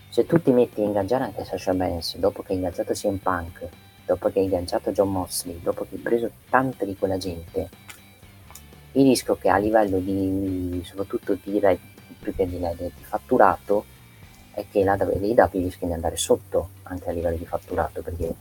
se 0.09 0.27
tu 0.27 0.43
ti 0.43 0.51
metti 0.51 0.81
a 0.81 0.85
ingaggiare 0.85 1.23
anche 1.23 1.45
Sasha 1.45 1.73
Banks 1.73 2.17
dopo 2.17 2.43
che 2.43 2.51
hai 2.51 2.59
ingaggiato 2.59 2.95
CM 2.95 3.19
Punk, 3.19 3.69
dopo 4.05 4.29
che 4.29 4.41
hai 4.41 4.47
ingaggiato 4.47 4.91
John 4.91 5.13
Mosley, 5.13 5.61
dopo 5.63 5.87
che 5.89 5.95
hai 5.95 6.01
preso 6.01 6.31
tanta 6.49 6.85
di 6.85 6.97
quella 6.97 7.17
gente, 7.17 7.69
il 8.93 9.05
rischio 9.05 9.37
che 9.37 9.49
a 9.49 9.57
livello 9.57 9.99
di, 9.99 10.83
soprattutto 10.85 11.35
di, 11.35 11.61
più 12.19 12.35
che 12.35 12.47
di, 12.47 12.59
di 12.59 12.93
fatturato, 13.01 13.85
è 14.53 14.65
che 14.71 14.83
la 14.83 14.97
WW 14.99 15.49
rischia 15.53 15.87
di 15.87 15.93
andare 15.93 16.17
sotto 16.17 16.71
anche 16.85 17.09
a 17.09 17.13
livello 17.13 17.37
di 17.37 17.47
fatturato, 17.47 18.03
perché 18.03 18.35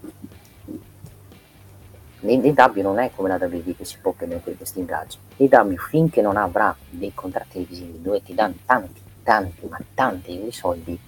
l'AW 2.22 2.82
non 2.82 3.00
è 3.00 3.12
come 3.16 3.30
la 3.30 3.36
WWE 3.36 3.76
che 3.76 3.86
si 3.86 3.98
può 4.00 4.12
permettere 4.12 4.56
questi 4.56 4.80
ingaggi. 4.80 5.18
L'AW 5.38 5.76
finché 5.78 6.22
non 6.22 6.36
avrà 6.36 6.76
dei 6.90 7.14
contratti 7.14 7.54
televisivi 7.54 8.02
dove 8.02 8.24
ti 8.24 8.34
danno 8.34 8.56
tanti, 8.66 9.02
tanti, 9.24 9.66
ma 9.68 9.80
tanti 9.94 10.52
soldi, 10.52 11.00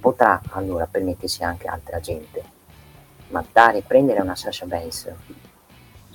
potrà 0.00 0.40
allora 0.50 0.86
permettersi 0.86 1.42
anche 1.42 1.66
altra 1.66 2.00
gente. 2.00 2.60
Ma 3.28 3.44
dare, 3.50 3.82
prendere 3.82 4.20
una 4.20 4.36
Sasha 4.36 4.66
Banks 4.66 5.10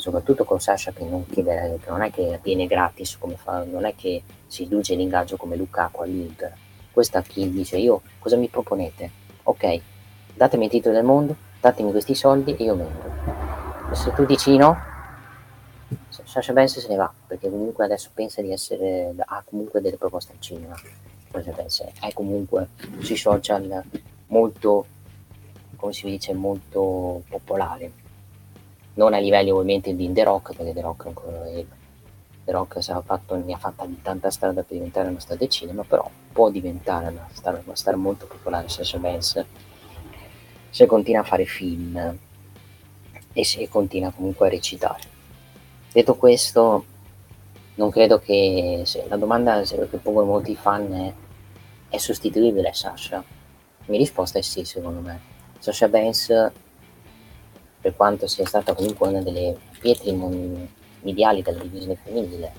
soprattutto 0.08 0.46
con 0.46 0.62
Sasha 0.62 0.94
che 0.94 1.04
non 1.04 1.28
chiede, 1.28 1.80
che 1.84 1.90
non 1.90 2.02
è 2.02 2.12
che 2.12 2.40
viene 2.42 2.66
gratis 2.66 3.18
come 3.18 3.36
fa, 3.36 3.66
non 3.66 3.84
è 3.84 3.94
che 3.94 4.24
si 4.48 4.64
riduce 4.64 4.96
l'ingaggio 4.96 5.36
come 5.36 5.58
Lukaku 5.58 6.02
all'Inter. 6.02 6.56
Questa 6.94 7.22
chi 7.22 7.52
dice 7.52 7.76
io 7.76 8.02
cosa 8.18 8.38
mi 8.38 8.48
proponete? 8.48 9.12
Ok, 9.44 9.82
datemi 10.34 10.66
il 10.66 10.72
titolo 10.72 10.96
del 10.96 11.04
mondo, 11.04 11.36
datemi 11.60 11.92
questi 11.92 12.16
soldi 12.16 12.56
e 12.56 12.64
io 12.64 12.78
vendo. 12.78 13.96
Se 13.96 14.14
tu 14.14 14.24
dici 14.24 14.56
no, 14.56 14.78
Sasha 16.24 16.54
Banks 16.54 16.80
se 16.80 16.88
ne 16.88 16.96
va, 16.96 17.12
perché 17.28 17.50
comunque 17.50 17.84
adesso 17.84 18.10
pensa 18.14 18.42
di 18.42 18.54
essere, 18.54 19.14
ha 19.18 19.44
comunque 19.46 19.82
delle 19.82 19.98
proposte 19.98 20.32
al 20.32 20.40
cinema. 20.40 20.76
Sasha 21.34 21.52
Banks 21.52 21.84
è 22.00 22.14
comunque 22.14 22.70
sui 23.00 23.18
social 23.18 23.84
molto, 24.28 24.86
come 25.76 25.92
si 25.92 26.06
dice, 26.06 26.34
molto 26.34 27.24
popolare 27.28 28.06
non 28.98 29.14
a 29.14 29.18
livelli 29.18 29.50
ovviamente 29.50 29.96
di 29.96 30.12
The 30.12 30.24
Rock, 30.24 30.56
perché 30.56 30.74
The 30.74 30.82
Rock 30.82 31.06
ancora 31.08 31.46
è 31.46 31.66
The 32.46 32.52
Rock 32.52 32.80
fatto, 33.04 33.36
ne 33.36 33.54
ha 33.54 33.58
fatta 33.58 33.88
tanta 34.02 34.30
strada 34.30 34.62
per 34.62 34.76
diventare 34.76 35.10
una 35.10 35.20
star 35.20 35.38
del 35.38 35.50
cinema, 35.50 35.84
però 35.84 36.10
può 36.32 36.50
diventare 36.50 37.08
una 37.08 37.28
star, 37.32 37.62
una 37.66 37.76
star 37.76 37.96
molto 37.96 38.28
popolare 38.28 38.70
Sasha 38.70 38.98
Banks 38.98 39.46
se 40.70 40.86
continua 40.86 41.22
a 41.22 41.26
fare 41.26 41.46
film 41.46 42.18
e 43.34 43.46
se 43.46 43.68
continua 43.70 44.12
comunque 44.12 44.48
a 44.48 44.50
recitare. 44.50 45.16
Detto 45.92 46.16
questo, 46.16 46.86
non 47.76 47.90
credo 47.90 48.20
che 48.20 48.84
la 49.08 49.18
domanda 49.18 49.62
che 49.62 49.98
pongono 49.98 50.26
molti 50.26 50.56
fan 50.56 50.94
è 50.94 51.14
è 51.90 51.98
sostituibile 51.98 52.74
Sasha? 52.74 53.18
La 53.18 53.86
mia 53.86 54.00
risposta 54.00 54.40
è 54.40 54.42
sì, 54.42 54.64
secondo 54.66 55.00
me. 55.00 55.20
Sasha 55.60 55.88
Banks 55.88 56.52
per 57.80 57.96
quanto 57.96 58.28
sia 58.28 58.46
stata 58.46 58.74
comunque 58.74 59.08
una 59.08 59.22
delle 59.22 59.56
pietre 59.80 60.12
mediali 61.02 61.42
della 61.42 61.62
divisione 61.62 61.96
femminile, 61.96 62.52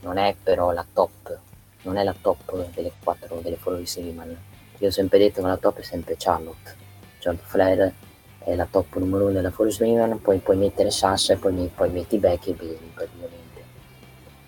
non 0.00 0.18
è 0.18 0.34
però 0.40 0.72
la 0.72 0.84
top, 0.90 1.38
non 1.82 1.96
è 1.96 2.02
la 2.02 2.14
top 2.18 2.68
delle 2.74 2.92
quattro 3.02 3.40
delle 3.40 3.56
follow 3.56 3.82
Women. 3.96 4.38
Io 4.78 4.88
ho 4.88 4.90
sempre 4.90 5.18
detto 5.18 5.40
che 5.40 5.46
la 5.46 5.56
top 5.56 5.78
è 5.78 5.82
sempre 5.82 6.16
Charlotte, 6.18 6.74
Charlotte 7.18 7.46
Flair 7.46 7.92
è 8.38 8.54
la 8.54 8.66
top 8.70 8.96
numero 8.96 9.24
uno 9.24 9.32
della 9.32 9.50
follow 9.50 9.72
Women, 9.78 10.20
poi 10.20 10.38
puoi 10.38 10.56
mettere 10.56 10.90
Sasha 10.90 11.34
e 11.34 11.36
poi, 11.36 11.70
poi 11.74 11.90
metti 11.90 12.18
Becky 12.18 12.50
e 12.50 12.54
Bailey 12.54 12.90
praticamente. 12.92 13.62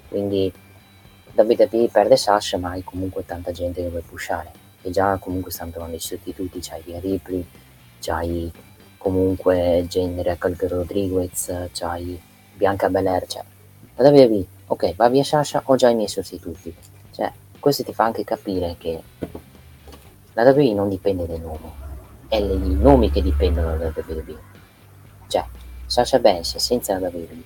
Quindi 0.08 0.52
WWE 1.34 1.88
perde 1.90 2.16
Sasha 2.16 2.58
ma 2.58 2.70
hai 2.70 2.82
comunque 2.82 3.24
tanta 3.24 3.52
gente 3.52 3.82
che 3.82 3.88
vuoi 3.88 4.02
pushare 4.02 4.50
e 4.82 4.90
già 4.90 5.16
comunque 5.18 5.50
stanno 5.50 5.70
trovando 5.70 5.96
i 5.96 6.00
sostituti, 6.00 6.60
c'hai 6.60 6.82
Via 6.82 7.00
Ripley, 7.00 7.46
c'hai 8.00 8.52
comunque 9.06 9.86
genere 9.88 10.36
Calder 10.36 10.68
Rodriguez, 10.68 11.68
c'hai 11.72 12.20
Bianca 12.54 12.90
Belair, 12.90 13.24
cioè 13.28 13.44
la 13.94 14.10
WWE, 14.10 14.44
ok, 14.66 14.96
va 14.96 15.08
via 15.08 15.22
Sasha, 15.22 15.62
ho 15.64 15.76
già 15.76 15.88
i 15.90 15.94
miei 15.94 16.08
sostituti. 16.08 16.74
Cioè, 17.12 17.32
questo 17.60 17.84
ti 17.84 17.94
fa 17.94 18.02
anche 18.02 18.24
capire 18.24 18.74
che 18.76 19.00
la 20.32 20.42
WWE 20.42 20.74
non 20.74 20.88
dipende 20.88 21.24
dai 21.24 21.38
nomi, 21.38 21.72
è 22.26 22.34
i 22.34 22.74
nomi 22.74 23.12
che 23.12 23.22
dipendono 23.22 23.76
dalla 23.76 23.92
WWE. 23.94 24.38
Cioè, 25.28 25.44
Sasha 25.86 26.18
Banks 26.18 26.56
senza 26.56 26.98
la 26.98 27.06
WWE 27.06 27.42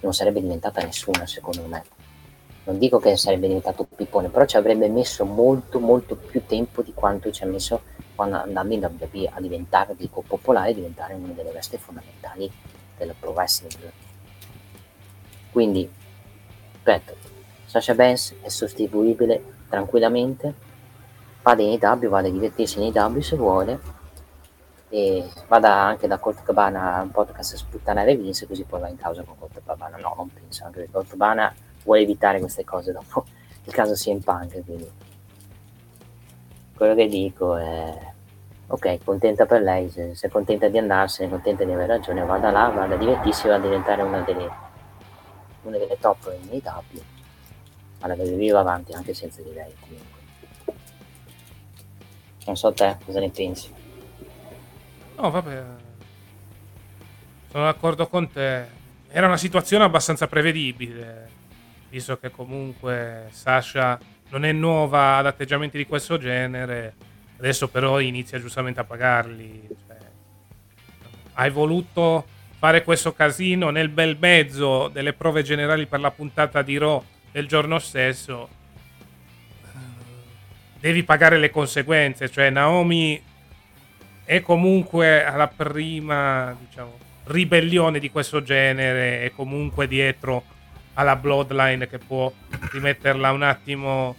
non 0.00 0.12
sarebbe 0.12 0.40
diventata 0.40 0.82
nessuna, 0.82 1.24
secondo 1.24 1.62
me. 1.68 1.84
Non 2.64 2.78
dico 2.78 2.98
che 2.98 3.16
sarebbe 3.16 3.46
diventato 3.46 3.84
pippone, 3.84 4.28
però 4.28 4.44
ci 4.44 4.56
avrebbe 4.56 4.88
messo 4.88 5.24
molto, 5.24 5.78
molto 5.78 6.16
più 6.16 6.44
tempo 6.46 6.82
di 6.82 6.92
quanto 6.92 7.30
ci 7.30 7.44
ha 7.44 7.46
messo 7.46 7.80
quando 8.16 8.36
andando 8.36 8.74
in 8.74 8.82
WWE 8.82 9.30
a 9.32 9.40
diventare, 9.40 9.94
dico 9.94 10.22
popolare, 10.22 10.74
diventare 10.74 11.14
una 11.14 11.32
delle 11.32 11.52
veste 11.52 11.78
fondamentali 11.78 12.50
del 12.96 13.14
pro 13.18 13.30
wrestling. 13.30 13.92
Quindi, 15.52 15.88
ripeto, 16.72 17.14
Sasha 17.66 17.94
Banks 17.94 18.34
è 18.40 18.48
sostituibile 18.48 19.54
tranquillamente, 19.68 20.54
vada 21.42 21.62
in 21.62 21.78
AW, 21.80 22.08
vada 22.08 22.26
a 22.26 22.30
divertirsi 22.30 22.82
in 22.82 22.96
AW 22.96 23.20
se 23.20 23.36
vuole, 23.36 23.80
e 24.88 25.28
vada 25.48 25.72
anche 25.72 26.06
da 26.06 26.18
Colt 26.18 26.42
Cabana 26.42 26.94
a 26.94 27.02
un 27.02 27.10
podcast 27.10 27.54
a 27.54 27.56
sputtanare 27.56 28.16
Vince, 28.16 28.46
così 28.46 28.64
poi 28.64 28.80
va 28.80 28.88
in 28.88 28.96
causa 28.96 29.22
con 29.22 29.38
Colt 29.38 29.60
Cabana. 29.64 29.96
No, 29.98 30.14
non 30.16 30.32
penso, 30.32 30.64
anche 30.64 30.82
che 30.82 30.90
Colt 30.90 31.08
Cabana 31.08 31.54
vuole 31.84 32.00
evitare 32.00 32.38
queste 32.38 32.64
cose 32.64 32.92
dopo 32.92 33.24
il 33.64 33.72
caso 33.72 33.94
sia 33.94 34.12
in 34.12 34.22
punk, 34.22 34.64
quindi 34.64 34.90
quello 36.76 36.94
che 36.94 37.08
dico 37.08 37.56
è 37.56 38.14
ok, 38.68 39.04
contenta 39.04 39.46
per 39.46 39.62
lei, 39.62 39.88
se, 39.90 40.14
se 40.14 40.26
è 40.26 40.30
contenta 40.30 40.68
di 40.68 40.78
andarsene, 40.78 41.30
contenta 41.30 41.64
di 41.64 41.72
aver 41.72 41.88
ragione, 41.88 42.24
vada 42.24 42.50
là, 42.50 42.68
vada 42.68 42.96
divertirsi, 42.96 43.48
va 43.48 43.54
a 43.54 43.60
diventare 43.60 44.02
una 44.02 44.20
delle, 44.20 44.50
una 45.62 45.78
delle 45.78 45.96
top 45.98 46.36
in 46.42 46.60
AW, 46.62 47.02
alla 48.00 48.14
WWE 48.14 48.50
va 48.50 48.60
avanti 48.60 48.92
anche 48.92 49.14
senza 49.14 49.40
di 49.42 49.52
lei 49.52 49.74
comunque. 49.80 50.14
Non 52.44 52.56
so 52.56 52.72
te 52.72 52.96
cosa 53.04 53.20
ne 53.20 53.30
pensi. 53.30 53.72
No, 55.16 55.30
vabbè. 55.30 55.64
Sono 57.50 57.64
d'accordo 57.64 58.06
con 58.06 58.30
te. 58.30 58.66
Era 59.08 59.26
una 59.26 59.36
situazione 59.36 59.84
abbastanza 59.84 60.26
prevedibile, 60.26 61.28
visto 61.88 62.18
che 62.18 62.30
comunque 62.30 63.28
Sasha 63.30 63.98
non 64.28 64.44
è 64.44 64.52
nuova 64.52 65.16
ad 65.16 65.26
atteggiamenti 65.26 65.76
di 65.76 65.86
questo 65.86 66.18
genere. 66.18 66.94
Adesso 67.38 67.68
però 67.68 68.00
inizia 68.00 68.40
giustamente 68.40 68.80
a 68.80 68.84
pagarli. 68.84 69.68
Cioè, 69.86 69.96
hai 71.34 71.50
voluto 71.50 72.26
fare 72.58 72.82
questo 72.82 73.12
casino 73.12 73.70
nel 73.70 73.88
bel 73.88 74.16
mezzo 74.18 74.88
delle 74.88 75.12
prove 75.12 75.42
generali 75.42 75.86
per 75.86 76.00
la 76.00 76.10
puntata 76.10 76.62
di 76.62 76.78
Raw 76.78 77.04
del 77.30 77.46
giorno 77.46 77.78
stesso. 77.78 78.48
Devi 80.80 81.02
pagare 81.02 81.38
le 81.38 81.50
conseguenze. 81.50 82.30
Cioè, 82.30 82.50
Naomi 82.50 83.22
è 84.24 84.40
comunque 84.40 85.24
alla 85.24 85.48
prima, 85.48 86.56
diciamo, 86.58 86.98
ribellione 87.24 87.98
di 87.98 88.10
questo 88.10 88.42
genere. 88.42 89.22
È 89.22 89.30
comunque 89.32 89.86
dietro 89.86 90.44
alla 90.96 91.16
Bloodline 91.16 91.88
che 91.88 91.98
può 91.98 92.32
rimetterla 92.72 93.32
un 93.32 93.42
attimo 93.42 94.16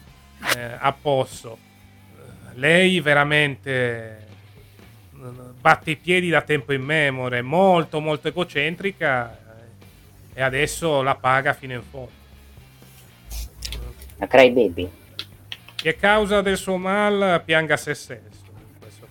eh, 0.55 0.75
a 0.77 0.91
posto. 0.93 1.57
Lei 2.53 2.99
veramente 2.99 4.27
eh, 5.13 5.27
batte 5.59 5.91
i 5.91 5.95
piedi 5.95 6.29
da 6.29 6.41
tempo 6.41 6.73
in 6.73 6.83
memoria, 6.83 7.43
molto 7.43 7.99
molto 7.99 8.27
egocentrica 8.27 9.31
eh, 10.33 10.39
e 10.39 10.41
adesso 10.41 11.01
la 11.01 11.15
paga 11.15 11.53
fino 11.53 11.73
in 11.73 11.83
fondo. 11.83 12.25
La 14.17 14.27
cry 14.27 14.51
baby. 14.51 14.89
Che 15.75 15.95
causa 15.95 16.41
del 16.41 16.57
suo 16.57 16.77
mal 16.77 17.41
pianga 17.43 17.77
se 17.77 17.93
stesso. 17.93 18.45
Questo, 18.79 19.07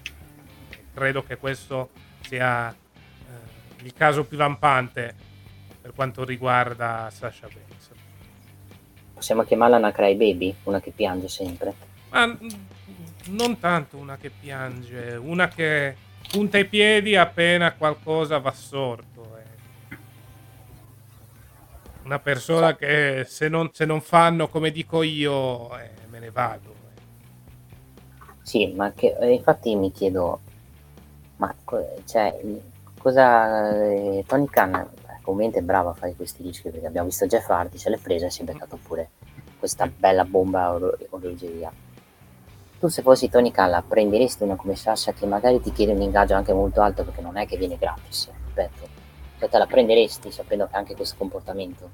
credo 0.94 1.22
che 1.24 1.36
questo 1.36 1.90
sia 2.20 2.70
eh, 2.70 3.84
il 3.84 3.92
caso 3.92 4.24
più 4.24 4.36
lampante 4.36 5.25
per 5.86 5.94
quanto 5.94 6.24
riguarda 6.24 7.08
Sasha 7.12 7.46
Banks. 7.46 7.90
Possiamo 9.14 9.44
chiamarla 9.44 9.76
una 9.76 9.92
crybaby? 9.92 10.56
Una 10.64 10.80
che 10.80 10.90
piange 10.90 11.28
sempre? 11.28 11.74
Ma 12.10 12.26
mm, 12.26 12.48
non 13.26 13.60
tanto 13.60 13.96
una 13.96 14.16
che 14.16 14.30
piange, 14.30 15.14
una 15.14 15.46
che 15.46 15.96
punta 16.28 16.58
i 16.58 16.64
piedi 16.64 17.14
appena 17.14 17.72
qualcosa 17.74 18.38
va 18.38 18.50
sorto. 18.50 19.38
Eh. 19.38 19.96
Una 22.02 22.18
persona 22.18 22.74
che 22.74 23.24
se 23.28 23.48
non, 23.48 23.70
se 23.72 23.84
non, 23.84 24.00
fanno 24.00 24.48
come 24.48 24.72
dico 24.72 25.04
io, 25.04 25.78
eh, 25.78 25.90
me 26.08 26.18
ne 26.18 26.30
vado. 26.32 26.74
Sì, 28.42 28.72
ma 28.74 28.92
che, 28.92 29.16
eh, 29.20 29.34
infatti 29.34 29.76
mi 29.76 29.92
chiedo, 29.92 30.40
ma 31.36 31.54
cioè, 32.04 32.40
cosa 32.98 33.70
eh, 33.84 34.24
Tony 34.26 34.46
Khan 34.46 35.04
ovviamente 35.30 35.60
è 35.60 35.62
bravo 35.62 35.90
a 35.90 35.94
fare 35.94 36.14
questi 36.14 36.42
rischi 36.42 36.70
perché 36.70 36.86
abbiamo 36.86 37.08
visto 37.08 37.26
Jeff 37.26 37.48
Hardy 37.48 37.78
se 37.78 37.90
l'è 37.90 37.98
presa 37.98 38.26
e 38.26 38.30
si 38.30 38.42
è 38.42 38.44
beccato 38.44 38.78
pure 38.82 39.10
questa 39.58 39.86
bella 39.86 40.24
bomba 40.24 40.72
or- 40.72 40.98
orologeria. 41.10 41.72
Tu 42.78 42.88
se 42.88 43.02
fossi 43.02 43.28
Tony 43.28 43.50
Khan 43.50 43.82
prenderesti 43.88 44.42
una 44.42 44.56
come 44.56 44.76
Sasha 44.76 45.12
che 45.12 45.26
magari 45.26 45.60
ti 45.60 45.72
chiede 45.72 45.92
un 45.92 46.02
ingaggio 46.02 46.34
anche 46.34 46.52
molto 46.52 46.82
alto 46.82 47.04
perché 47.04 47.20
non 47.20 47.36
è 47.36 47.46
che 47.46 47.56
viene 47.56 47.78
gratis 47.78 48.30
ripeto. 48.56 48.88
Cioè 49.38 49.48
te 49.50 49.58
la 49.58 49.66
prenderesti 49.66 50.30
sapendo 50.30 50.66
che 50.66 50.76
anche 50.76 50.94
questo 50.94 51.16
comportamento? 51.18 51.90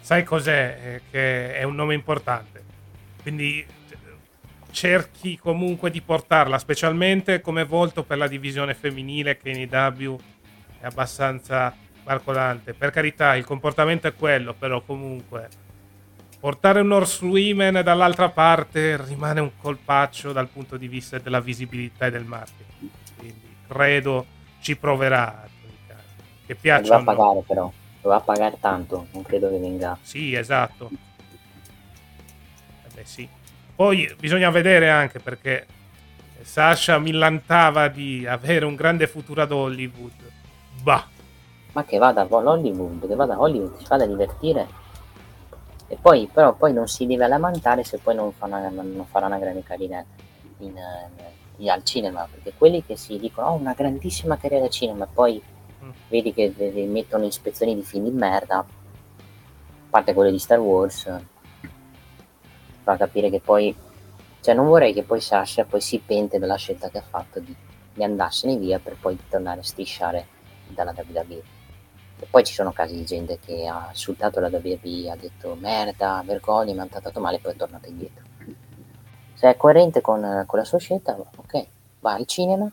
Sai 0.00 0.24
cos'è? 0.24 0.78
Eh, 0.82 1.00
che 1.10 1.54
è 1.54 1.62
un 1.62 1.76
nome 1.76 1.94
importante. 1.94 2.64
Quindi 3.22 3.64
cerchi 4.70 5.38
comunque 5.38 5.90
di 5.90 6.00
portarla 6.00 6.58
specialmente 6.58 7.40
come 7.40 7.64
volto 7.64 8.02
per 8.02 8.18
la 8.18 8.28
divisione 8.28 8.74
femminile 8.74 9.36
che 9.36 9.50
in 9.50 9.60
IW 9.60 10.18
è 10.80 10.86
abbastanza 10.86 11.74
Marcolante. 12.08 12.72
Per 12.72 12.90
carità, 12.90 13.36
il 13.36 13.44
comportamento 13.44 14.06
è 14.06 14.14
quello, 14.14 14.54
però 14.54 14.80
comunque 14.80 15.48
portare 16.40 16.80
un 16.80 16.90
horsewoman 16.90 17.82
dall'altra 17.82 18.30
parte 18.30 18.96
rimane 19.04 19.40
un 19.40 19.50
colpaccio 19.60 20.32
dal 20.32 20.48
punto 20.48 20.78
di 20.78 20.88
vista 20.88 21.18
della 21.18 21.40
visibilità 21.40 22.06
e 22.06 22.10
del 22.10 22.24
marketing. 22.24 22.90
Quindi 23.18 23.56
credo 23.68 24.26
ci 24.60 24.76
proverà. 24.76 25.46
Che 26.46 26.54
piaccia. 26.54 26.96
Doveva 26.96 27.14
pagare 27.14 27.44
però, 27.46 27.70
doveva 28.00 28.20
pagare 28.22 28.56
tanto, 28.58 29.08
non 29.12 29.22
credo 29.22 29.50
che 29.50 29.58
venga. 29.58 29.98
Sì, 30.00 30.34
esatto. 30.34 30.90
Eh 32.86 32.94
beh, 32.94 33.04
sì. 33.04 33.28
Poi 33.76 34.10
bisogna 34.18 34.48
vedere 34.48 34.88
anche 34.88 35.18
perché 35.20 35.66
Sasha 36.40 36.98
millantava 36.98 37.88
di 37.88 38.26
avere 38.26 38.64
un 38.64 38.76
grande 38.76 39.06
futuro 39.06 39.42
ad 39.42 39.52
Hollywood. 39.52 40.32
Bah, 40.80 41.06
ma 41.72 41.84
che 41.84 41.98
vada 41.98 42.22
a 42.22 42.26
Hollywood, 42.28 43.06
che 43.06 43.14
vada 43.14 43.34
a 43.34 43.40
Hollywood, 43.40 43.76
si 43.76 43.86
vada 43.88 44.04
a 44.04 44.06
divertire. 44.06 44.86
E 45.86 45.96
poi, 46.00 46.28
però, 46.32 46.54
poi 46.54 46.72
non 46.72 46.86
si 46.86 47.06
deve 47.06 47.26
lamentare 47.26 47.84
se 47.84 47.98
poi 47.98 48.14
non, 48.14 48.32
fa 48.32 48.46
una, 48.46 48.68
non 48.68 49.06
farà 49.08 49.26
una 49.26 49.38
grande 49.38 49.62
carriera 49.62 50.04
in, 50.58 50.74
in, 51.56 51.70
al 51.70 51.82
cinema, 51.84 52.26
perché 52.30 52.52
quelli 52.56 52.84
che 52.84 52.96
si 52.96 53.18
dicono, 53.18 53.48
oh, 53.48 53.54
una 53.54 53.72
grandissima 53.72 54.36
carriera 54.36 54.64
al 54.64 54.70
cinema, 54.70 55.04
e 55.04 55.08
poi 55.12 55.42
mm. 55.84 55.90
vedi 56.08 56.32
che 56.32 56.52
mettono 56.88 57.24
ispezioni 57.24 57.74
di 57.74 57.82
film 57.82 58.04
di 58.04 58.10
merda, 58.10 58.58
a 58.58 58.66
parte 59.88 60.12
quelle 60.12 60.30
di 60.30 60.38
Star 60.38 60.58
Wars, 60.58 61.10
fa 62.82 62.96
capire 62.96 63.30
che 63.30 63.40
poi, 63.40 63.74
cioè 64.40 64.54
non 64.54 64.66
vorrei 64.66 64.92
che 64.92 65.02
poi 65.02 65.20
Sasha 65.20 65.64
poi 65.64 65.80
si 65.80 65.98
pente 66.04 66.38
della 66.38 66.56
scelta 66.56 66.88
che 66.88 66.98
ha 66.98 67.02
fatto 67.02 67.40
di, 67.40 67.54
di 67.94 68.02
andarsene 68.04 68.56
via 68.56 68.78
per 68.78 68.96
poi 68.98 69.18
tornare 69.28 69.60
a 69.60 69.64
strisciare 69.64 70.26
dalla 70.68 70.94
WWE. 70.94 71.56
E 72.20 72.26
poi 72.28 72.44
ci 72.44 72.52
sono 72.52 72.72
casi 72.72 72.96
di 72.96 73.04
gente 73.04 73.38
che 73.38 73.66
ha 73.66 73.88
insultato 73.90 74.40
la 74.40 74.48
WWE, 74.48 75.10
ha 75.10 75.16
detto 75.16 75.56
merda, 75.58 76.22
vergogna, 76.24 76.72
mi 76.72 76.80
hanno 76.80 76.88
trattato 76.88 77.20
male 77.20 77.36
e 77.36 77.40
poi 77.40 77.52
è 77.52 77.56
tornato 77.56 77.88
indietro. 77.88 78.24
Se 79.34 79.48
è 79.48 79.56
coerente 79.56 80.00
con, 80.00 80.44
con 80.46 80.58
la 80.58 80.64
sua 80.64 80.78
scelta, 80.78 81.16
ok, 81.16 81.66
va 82.00 82.14
al 82.14 82.26
cinema, 82.26 82.70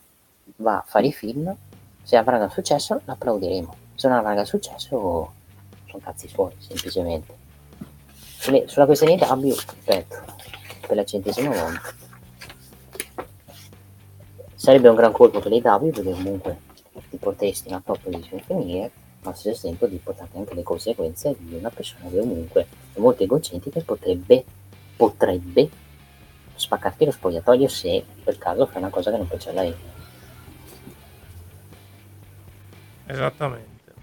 va 0.58 0.78
a 0.78 0.84
fare 0.86 1.08
i 1.08 1.14
film, 1.14 1.56
se 2.02 2.18
avranno 2.18 2.50
successo 2.50 3.02
l'applaudiremo, 3.06 3.76
se 3.94 4.08
non 4.08 4.18
avranno 4.18 4.46
successo 4.46 5.34
sono 5.86 6.02
cazzi 6.04 6.28
suoi, 6.28 6.54
semplicemente. 6.58 7.44
Sulla 8.66 8.86
questione 8.86 9.16
di 9.16 9.24
W, 9.24 9.54
ripeto, 9.54 10.24
per 10.88 10.96
la 10.96 11.06
centesima 11.06 11.50
volta, 11.50 11.94
sarebbe 14.56 14.90
un 14.90 14.96
gran 14.96 15.12
colpo 15.12 15.40
per 15.40 15.52
i 15.52 15.62
W 15.62 15.90
perché 15.90 16.12
comunque 16.12 16.60
ti 17.10 17.18
porteresti 17.18 17.70
una 17.70 17.82
top 17.84 18.00
position 18.00 18.40
femminile 18.40 18.92
ma 19.26 19.34
tempo 19.60 19.88
di 19.88 19.98
portare 19.98 20.30
anche 20.36 20.54
le 20.54 20.64
conseguenze 20.64 21.36
di 21.40 21.56
una 21.56 21.70
persona 21.70 22.10
che 22.10 22.20
comunque 22.20 22.68
è 22.94 23.00
molto 23.00 23.24
egocentrica 23.24 23.80
e 23.80 23.84
potrebbe, 23.84 24.46
potrebbe 24.96 25.70
spaccarti 26.56 27.06
lo 27.06 27.12
spogliatoio 27.12 27.68
se 27.68 28.06
per 28.24 28.38
caso 28.38 28.66
fai 28.68 28.78
una 28.78 28.90
cosa 28.90 29.12
che 29.12 29.18
non 29.18 29.28
piace 29.28 29.50
a 29.50 29.54
lei. 29.54 29.76
Esattamente. 33.08 33.94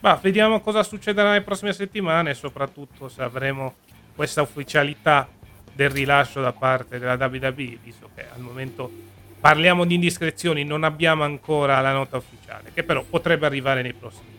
Ma 0.00 0.14
vediamo 0.14 0.60
cosa 0.60 0.82
succederà 0.82 1.30
nelle 1.30 1.42
prossime 1.42 1.72
settimane 1.72 2.34
soprattutto 2.34 3.08
se 3.08 3.22
avremo 3.22 3.74
questa 4.14 4.42
ufficialità 4.42 5.28
del 5.72 5.90
rilascio 5.90 6.40
da 6.40 6.52
parte 6.52 6.98
della 6.98 7.14
WWE, 7.14 7.78
visto 7.82 8.10
che 8.14 8.28
al 8.28 8.40
momento 8.40 8.90
parliamo 9.40 9.84
di 9.84 9.94
indiscrezioni, 9.94 10.64
non 10.64 10.84
abbiamo 10.84 11.24
ancora 11.24 11.80
la 11.80 11.92
nota 11.92 12.18
ufficiale, 12.18 12.70
che 12.74 12.82
però 12.84 13.02
potrebbe 13.08 13.46
arrivare 13.46 13.82
nei 13.82 13.94
prossimi. 13.94 14.38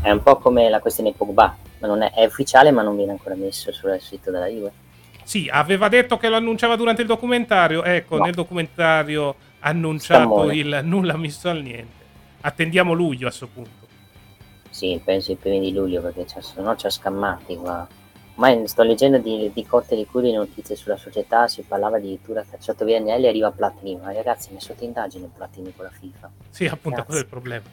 È 0.00 0.10
un 0.10 0.22
po' 0.22 0.36
come 0.36 0.68
la 0.68 0.80
questione 0.80 1.12
Pogba, 1.12 1.56
ma 1.80 1.86
non 1.86 2.02
è, 2.02 2.12
è 2.12 2.24
ufficiale 2.24 2.70
ma 2.70 2.82
non 2.82 2.96
viene 2.96 3.10
ancora 3.10 3.34
messo 3.34 3.72
sul 3.72 3.98
sito 4.00 4.30
della 4.30 4.46
Juve. 4.46 4.72
Sì, 5.24 5.48
aveva 5.50 5.88
detto 5.88 6.16
che 6.16 6.28
lo 6.28 6.36
annunciava 6.36 6.76
durante 6.76 7.02
il 7.02 7.08
documentario, 7.08 7.82
ecco, 7.82 8.16
no. 8.16 8.24
nel 8.24 8.34
documentario 8.34 9.34
ha 9.60 9.68
annunciato 9.68 10.22
Stammone. 10.22 10.54
il 10.54 10.80
nulla 10.84 11.16
messo 11.16 11.48
al 11.48 11.60
niente. 11.60 11.96
Attendiamo 12.40 12.92
luglio 12.92 13.26
a 13.26 13.28
questo 13.28 13.48
punto. 13.48 13.86
Sì, 14.70 15.00
penso 15.04 15.32
i 15.32 15.36
primi 15.36 15.60
di 15.60 15.72
luglio 15.72 16.00
perché 16.00 16.24
se 16.28 16.60
no 16.62 16.76
ci 16.76 16.86
ha 16.86 16.90
scammati 16.90 17.56
qua. 17.56 17.86
Ma 18.38 18.66
sto 18.66 18.84
leggendo 18.84 19.18
di, 19.18 19.50
di 19.52 19.66
cotte 19.66 19.96
di 19.96 20.06
cui 20.06 20.32
notizie 20.32 20.76
sulla 20.76 20.96
società, 20.96 21.48
si 21.48 21.62
parlava 21.62 21.96
addirittura 21.96 22.44
100 22.56 22.84
via 22.84 22.98
Agnelli 22.98 23.26
arriva 23.26 23.50
Platini, 23.50 23.96
ma 23.96 24.12
ragazzi 24.12 24.52
mi 24.52 24.60
sotto 24.60 24.84
indagine 24.84 25.28
Platini 25.34 25.74
con 25.74 25.84
la 25.84 25.90
FIFA. 25.90 26.30
Sì, 26.48 26.66
appunto, 26.66 27.02
quello 27.02 27.18
è 27.18 27.22
il 27.24 27.28
problema. 27.28 27.64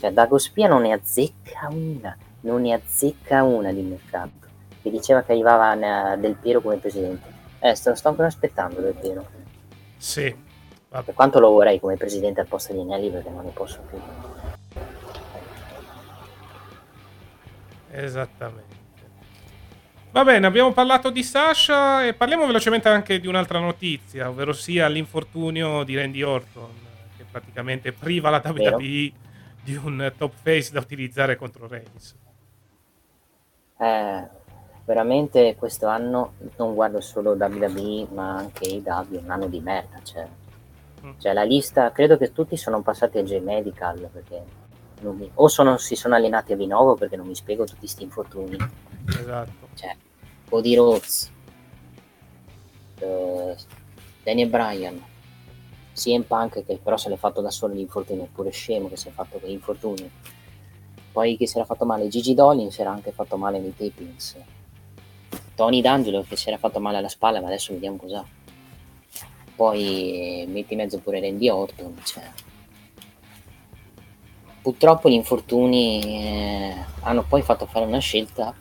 Cioè, 0.00 0.12
Dago 0.12 0.38
Spia 0.38 0.66
non 0.66 0.80
ne 0.80 0.92
azzecca 0.92 1.68
una, 1.70 2.16
non 2.40 2.62
ne 2.62 2.72
azzecca 2.72 3.42
una 3.42 3.70
di 3.70 3.82
mercato. 3.82 4.48
Che 4.80 4.90
diceva 4.90 5.22
che 5.22 5.32
arrivava 5.32 6.16
Del 6.16 6.36
Piero 6.36 6.62
come 6.62 6.76
presidente. 6.76 7.32
Eh, 7.58 7.74
sto, 7.74 7.94
sto 7.94 8.08
ancora 8.08 8.28
aspettando 8.28 8.80
Del 8.80 8.94
Piero. 8.94 9.26
Sì. 9.98 10.34
Vabbè. 10.88 11.04
Per 11.04 11.14
quanto 11.14 11.38
lo 11.38 11.50
vorrei 11.50 11.78
come 11.78 11.98
presidente 11.98 12.40
al 12.40 12.46
posto 12.46 12.72
di 12.72 12.80
Agnelli 12.80 13.10
perché 13.10 13.28
non 13.28 13.44
ne 13.44 13.50
posso 13.50 13.80
più. 13.90 14.00
Esattamente. 17.90 18.83
Va 20.14 20.22
bene, 20.22 20.46
abbiamo 20.46 20.70
parlato 20.70 21.10
di 21.10 21.24
Sasha 21.24 22.06
e 22.06 22.14
parliamo 22.14 22.46
velocemente 22.46 22.88
anche 22.88 23.18
di 23.18 23.26
un'altra 23.26 23.58
notizia, 23.58 24.28
ovvero 24.28 24.52
sia 24.52 24.86
l'infortunio 24.86 25.82
di 25.82 25.96
Randy 25.96 26.22
Orton, 26.22 26.70
che 27.16 27.24
praticamente 27.28 27.90
priva 27.90 28.30
la 28.30 28.40
WWE 28.40 29.12
di 29.64 29.74
un 29.74 30.12
top 30.16 30.32
face 30.40 30.70
da 30.70 30.78
utilizzare 30.78 31.34
contro 31.34 31.66
Reigns. 31.66 32.14
Eh, 33.76 34.28
veramente 34.84 35.56
questo 35.56 35.88
anno 35.88 36.34
non 36.58 36.74
guardo 36.74 37.00
solo 37.00 37.32
WWE, 37.32 38.06
ma 38.12 38.36
anche 38.36 38.68
IW, 38.68 39.18
un 39.18 39.30
anno 39.30 39.48
di 39.48 39.58
merda. 39.58 40.00
Cioè. 40.00 40.28
Mm. 41.04 41.18
cioè 41.18 41.32
la 41.32 41.42
lista, 41.42 41.90
credo 41.90 42.16
che 42.16 42.30
tutti 42.30 42.56
sono 42.56 42.82
passati 42.82 43.18
a 43.18 43.24
J-Medical 43.24 44.08
perché 44.12 44.44
mi, 45.00 45.28
o 45.34 45.48
sono, 45.48 45.76
si 45.76 45.96
sono 45.96 46.14
allenati 46.14 46.52
a 46.52 46.56
Vinovo 46.56 46.94
perché 46.94 47.16
non 47.16 47.26
mi 47.26 47.34
spiego 47.34 47.64
tutti 47.64 47.80
questi 47.80 48.04
infortuni. 48.04 48.56
Esatto. 49.08 49.68
Cioè, 49.74 49.96
Cody 50.48 50.74
Rhodes, 50.74 51.30
uh, 53.00 53.54
Daniel 54.22 54.48
Bryan, 54.48 55.02
CM 55.94 56.22
Punk 56.22 56.64
che 56.64 56.78
però 56.82 56.96
se 56.96 57.08
l'è 57.08 57.16
fatto 57.16 57.40
da 57.40 57.50
solo 57.50 57.74
l'infortunio, 57.74 58.28
pure 58.32 58.50
scemo 58.50 58.88
che 58.88 58.96
si 58.96 59.08
è 59.08 59.10
fatto 59.10 59.38
per 59.38 59.48
l'infortunio. 59.48 60.10
Poi 61.12 61.36
chi 61.36 61.46
si 61.46 61.56
era 61.56 61.64
fatto 61.64 61.84
male, 61.84 62.08
Gigi 62.08 62.34
Dolin 62.34 62.72
si 62.72 62.80
era 62.80 62.90
anche 62.90 63.12
fatto 63.12 63.36
male 63.36 63.60
nei 63.60 63.74
tapings. 63.74 64.36
Tony 65.54 65.80
D'Angelo 65.80 66.24
che 66.28 66.36
si 66.36 66.48
era 66.48 66.58
fatto 66.58 66.80
male 66.80 66.96
alla 66.96 67.08
spalla, 67.08 67.40
ma 67.40 67.46
adesso 67.46 67.72
vediamo 67.72 67.96
cos'ha. 67.96 68.24
Poi 69.54 70.44
metti 70.48 70.72
in 70.72 70.80
mezzo 70.80 70.98
pure 70.98 71.20
Randy 71.20 71.48
Orton. 71.48 71.96
Cioè. 72.02 72.28
Purtroppo 74.60 75.08
gli 75.08 75.12
infortuni 75.12 76.00
eh, 76.02 76.84
hanno 77.02 77.22
poi 77.22 77.42
fatto 77.42 77.66
fare 77.66 77.84
una 77.84 77.98
scelta 77.98 78.52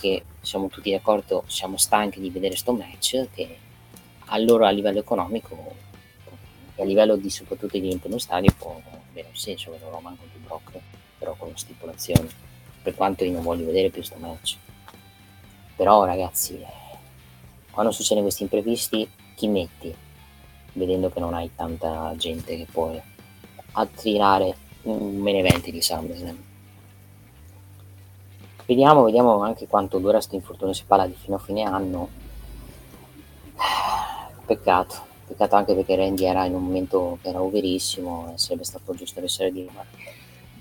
che 0.00 0.24
siamo 0.40 0.68
tutti 0.68 0.90
d'accordo, 0.90 1.44
siamo 1.46 1.76
stanchi 1.76 2.20
di 2.20 2.30
vedere 2.30 2.56
sto 2.56 2.72
match 2.72 3.28
che 3.32 3.58
a 4.26 4.38
loro 4.38 4.64
a 4.64 4.70
livello 4.70 4.98
economico 4.98 5.74
e 6.74 6.82
a 6.82 6.84
livello 6.84 7.16
di 7.16 7.28
soprattutto 7.28 7.76
di 7.76 7.86
riempire 7.86 8.08
uno 8.08 8.18
stadio 8.18 8.52
può 8.56 8.80
avere 9.10 9.28
un 9.28 9.36
senso 9.36 9.68
avere 9.68 9.90
Roman 9.90 10.16
contro 10.16 10.38
Brock 10.38 10.78
però 11.18 11.34
con 11.34 11.54
stipulazioni 11.54 12.28
per 12.82 12.94
quanto 12.94 13.24
io 13.24 13.32
non 13.32 13.42
voglio 13.42 13.66
vedere 13.66 13.90
più 13.90 14.02
sto 14.02 14.16
match. 14.18 14.56
Però 15.76 16.04
ragazzi 16.04 16.58
quando 17.70 17.92
succedono 17.92 18.22
questi 18.22 18.42
imprevisti 18.42 19.08
chi 19.34 19.48
metti? 19.48 19.94
Vedendo 20.72 21.10
che 21.10 21.20
non 21.20 21.34
hai 21.34 21.50
tanta 21.54 22.14
gente 22.16 22.56
che 22.56 22.66
può 22.70 22.98
attirare 23.72 24.56
un 24.82 25.16
main 25.16 25.36
event 25.36 25.68
di 25.68 25.82
SummerSlam 25.82 26.48
Vediamo, 28.70 29.02
vediamo 29.02 29.40
anche 29.42 29.66
quanto 29.66 29.98
dura 29.98 30.18
questo 30.18 30.36
infortunio, 30.36 30.72
si 30.72 30.84
parla 30.86 31.04
di 31.04 31.16
fino 31.20 31.34
a 31.34 31.38
fine 31.40 31.64
anno. 31.64 32.08
Peccato, 34.46 34.94
peccato 35.26 35.56
anche 35.56 35.74
perché 35.74 35.96
Randy 35.96 36.24
era 36.24 36.44
in 36.44 36.54
un 36.54 36.62
momento 36.62 37.18
che 37.20 37.30
era 37.30 37.42
overissimo 37.42 38.32
e 38.32 38.38
sarebbe 38.38 38.62
stato 38.62 38.94
giusto 38.94 39.20
essere 39.24 39.50
di 39.50 39.66
Roma, 39.66 39.84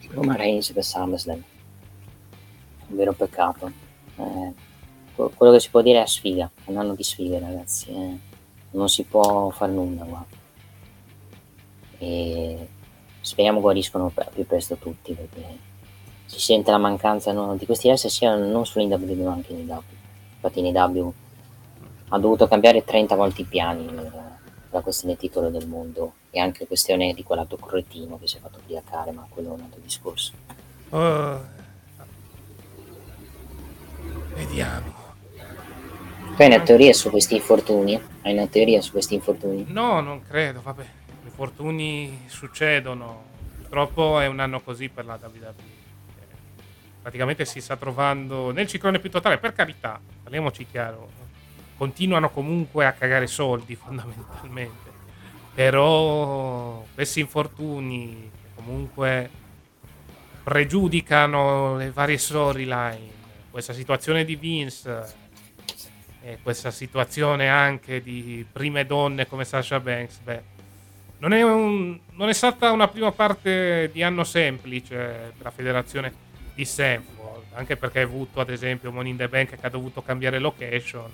Roma 0.10 0.36
Reigns 0.36 0.72
per 0.72 0.84
SummerSlam. 0.84 1.44
Un 2.88 2.96
vero 2.96 3.14
peccato. 3.14 3.72
Eh, 4.16 4.54
quello 5.14 5.54
che 5.54 5.60
si 5.60 5.70
può 5.70 5.84
dire 5.84 6.02
è 6.02 6.08
sfiga, 6.08 6.50
un 6.66 6.78
anno 6.78 6.96
di 6.96 7.04
sfighe 7.04 7.38
ragazzi, 7.38 7.92
eh. 7.92 8.18
non 8.72 8.90
si 8.90 9.04
può 9.04 9.52
fare 9.52 9.72
nulla 9.72 10.04
qua. 10.06 10.26
E 12.00 12.70
speriamo 13.22 13.60
guariscono 13.60 14.12
più 14.34 14.48
presto 14.48 14.78
tutti 14.78 15.14
perché 15.14 15.69
si 16.30 16.40
sente 16.40 16.70
la 16.70 16.78
mancanza 16.78 17.32
no, 17.32 17.56
di 17.56 17.66
questi 17.66 17.96
S 17.96 18.06
sia 18.06 18.36
non 18.36 18.64
solo 18.64 18.86
in 18.86 18.94
W 18.94 19.24
ma 19.24 19.34
anche 19.34 19.52
in 19.52 19.68
W. 19.68 19.82
Infatti 20.36 20.60
in 20.60 20.76
W 20.76 21.12
ha 22.10 22.20
dovuto 22.20 22.48
cambiare 22.48 22.84
30 22.84 23.16
volte 23.16 23.42
i 23.42 23.46
piani 23.46 23.88
la 24.72 24.82
questione 24.82 25.18
titolo 25.18 25.50
del 25.50 25.68
mondo 25.68 26.14
e 26.30 26.40
anche 26.40 26.68
questione 26.68 27.16
di 27.16 27.24
quell'altro 27.24 27.58
cretino 27.58 28.20
che 28.20 28.28
si 28.28 28.38
è 28.38 28.40
fatto 28.40 28.60
ubriacare, 28.62 29.12
ma 29.12 29.26
quello 29.28 29.50
è 29.50 29.54
un 29.54 29.62
altro 29.62 29.82
discorso. 29.82 30.34
Uh, 30.90 31.40
vediamo. 34.36 34.94
Tu 36.36 36.42
hai 36.44 36.48
una 36.48 36.62
teoria 36.62 36.94
su 36.94 37.10
questi 37.10 37.36
infortuni? 37.36 38.00
Hai 38.22 38.34
una 38.34 38.46
teoria 38.46 38.80
su 38.82 38.92
questi 38.92 39.16
infortuni? 39.16 39.66
No, 39.70 40.00
non 40.02 40.22
credo, 40.22 40.62
vabbè. 40.62 40.86
Gli 41.24 41.26
infortuni 41.26 42.26
succedono. 42.28 43.24
Purtroppo 43.62 44.20
è 44.20 44.28
un 44.28 44.40
anno 44.40 44.62
così 44.62 44.90
per 44.90 45.06
la 45.06 45.20
WWE 45.20 45.79
praticamente 47.10 47.44
si 47.44 47.60
sta 47.60 47.76
trovando 47.76 48.52
nel 48.52 48.68
ciclone 48.68 49.00
più 49.00 49.10
totale. 49.10 49.40
Per 49.40 49.54
carità, 49.54 50.00
parliamoci 50.22 50.68
chiaro, 50.68 51.10
continuano 51.76 52.30
comunque 52.30 52.86
a 52.86 52.92
cagare 52.92 53.26
soldi 53.26 53.74
fondamentalmente. 53.76 54.88
Però 55.56 56.86
questi 56.94 57.20
infortuni 57.20 58.30
comunque 58.54 59.28
pregiudicano 60.44 61.78
le 61.78 61.90
varie 61.90 62.20
storyline. 62.20 63.18
Questa 63.50 63.74
situazione 63.74 64.24
di 64.24 64.36
Vince 64.36 65.28
e 66.22 66.38
questa 66.44 66.70
situazione 66.70 67.50
anche 67.50 68.04
di 68.04 68.46
prime 68.52 68.86
donne 68.86 69.26
come 69.26 69.46
Sasha 69.46 69.80
Banks, 69.80 70.20
beh, 70.20 70.44
non 71.18 71.34
è, 71.34 71.42
un, 71.42 72.00
non 72.12 72.30
è 72.30 72.34
stata 72.34 72.72
una 72.72 72.88
prima 72.88 73.12
parte 73.12 73.90
di 73.92 74.04
anno 74.04 74.24
semplice 74.24 75.34
per 75.36 75.46
la 75.46 75.52
federazione 75.52 76.28
di 76.60 76.66
Sanford, 76.66 77.54
anche 77.54 77.78
perché 77.78 78.00
hai 78.00 78.04
avuto 78.04 78.42
ad 78.42 78.50
esempio 78.50 78.92
Money 78.92 79.12
in 79.12 79.18
the 79.18 79.30
Bank 79.30 79.58
che 79.58 79.66
ha 79.66 79.70
dovuto 79.70 80.02
cambiare 80.02 80.40
location. 80.40 81.10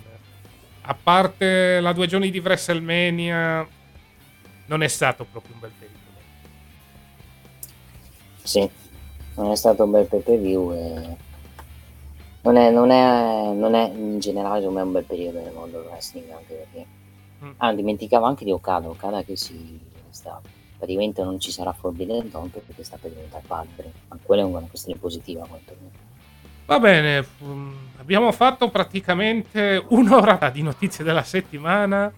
A 0.82 0.96
parte 0.96 1.80
la 1.80 1.93
due 1.93 2.08
giorni 2.08 2.32
di 2.32 2.39
WrestleMania, 2.39 3.68
non 4.66 4.82
è 4.82 4.88
stato 4.88 5.24
proprio 5.26 5.54
un 5.54 5.60
bel 5.60 5.72
periodo. 5.78 6.04
Sì, 8.41 8.68
non 9.36 9.52
è 9.52 9.56
stato 9.56 9.84
un 9.84 9.91
bel 9.91 10.06
pay 10.06 10.22
per 10.22 10.39
view 10.39 10.74
e 10.74 11.16
non 12.41 12.56
è, 12.58 12.72
non, 12.72 12.89
è, 12.89 13.54
non 13.54 13.76
è 13.76 13.91
in 13.93 14.20
generale 14.20 14.62
secondo 14.62 14.80
me 14.80 14.86
un 14.86 14.91
bel 14.93 15.04
periodo 15.04 15.41
nel 15.41 15.54
mondo 15.54 15.80
del 15.80 15.89
wrestling 15.89 16.30
anche 16.30 16.54
perché 16.54 16.86
mm. 17.43 17.52
ah, 17.58 17.74
dimenticavo 17.74 18.26
anche 18.26 18.46
di 18.46 18.52
Okada 18.52 18.88
Okada 18.88 19.24
che 19.24 19.36
si 19.36 19.80
sta 20.10 20.39
praticamente 20.78 21.24
non 21.24 21.40
ci 21.40 21.52
sarà 21.52 21.74
Forbidden 21.74 22.30
Dawn 22.30 22.52
perché 22.52 22.84
sta 22.84 22.98
per 22.98 23.12
diventare 23.12 23.44
padre, 23.46 23.92
ma 24.08 24.18
quella 24.22 24.42
è 24.42 24.46
una 24.46 24.68
questione 24.68 24.98
positiva 25.00 25.46
quantomeno. 25.48 25.92
Va 26.66 26.80
bene, 26.80 27.26
mm, 27.44 27.74
abbiamo 27.98 28.32
fatto 28.32 28.70
praticamente 28.70 29.84
un'ora 29.90 30.50
di 30.50 30.62
notizie 30.62 31.04
della 31.04 31.24
settimana. 31.24 32.12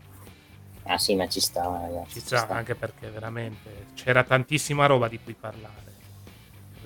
Ah 0.84 0.98
sì, 0.98 1.16
ma 1.16 1.28
ci 1.28 1.42
sta, 1.42 1.64
ragazzi. 1.64 2.14
Ci, 2.14 2.20
ci 2.20 2.26
sta, 2.28 2.38
sta, 2.38 2.56
anche 2.56 2.76
perché 2.76 3.10
veramente 3.10 3.88
c'era 3.94 4.24
tantissima 4.24 4.86
roba 4.86 5.10
di 5.10 5.20
cui 5.22 5.34
parlare 5.34 5.86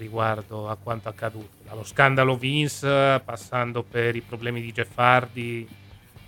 riguardo 0.01 0.67
a 0.67 0.75
quanto 0.81 1.09
accaduto. 1.09 1.57
Dallo 1.63 1.83
scandalo 1.83 2.35
Vince, 2.35 3.21
passando 3.23 3.83
per 3.83 4.15
i 4.15 4.21
problemi 4.21 4.59
di 4.59 4.71
Jeff 4.71 4.97
Hardy, 4.97 5.67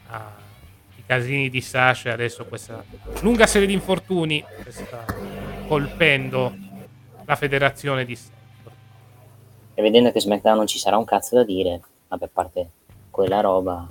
a 0.10 0.32
casini 1.06 1.50
di 1.50 1.62
Sasha 1.62 2.10
e 2.10 2.14
adesso 2.14 2.46
questa 2.46 2.84
lunga 3.22 3.46
serie 3.46 3.68
di 3.68 3.74
infortuni 3.74 4.44
che 4.64 4.72
sta 4.72 5.06
colpendo 5.68 6.56
la 7.26 7.36
federazione 7.36 8.06
di 8.06 8.16
Stanford. 8.16 8.76
E 9.74 9.82
vedendo 9.82 10.12
che 10.12 10.20
SmackDown 10.20 10.58
non 10.58 10.68
ci 10.68 10.78
sarà 10.78 10.98
un 10.98 11.06
cazzo 11.06 11.36
da 11.36 11.44
dire, 11.44 11.82
vabbè, 12.08 12.26
a 12.26 12.30
parte 12.32 12.70
quella 13.10 13.42
roba, 13.42 13.88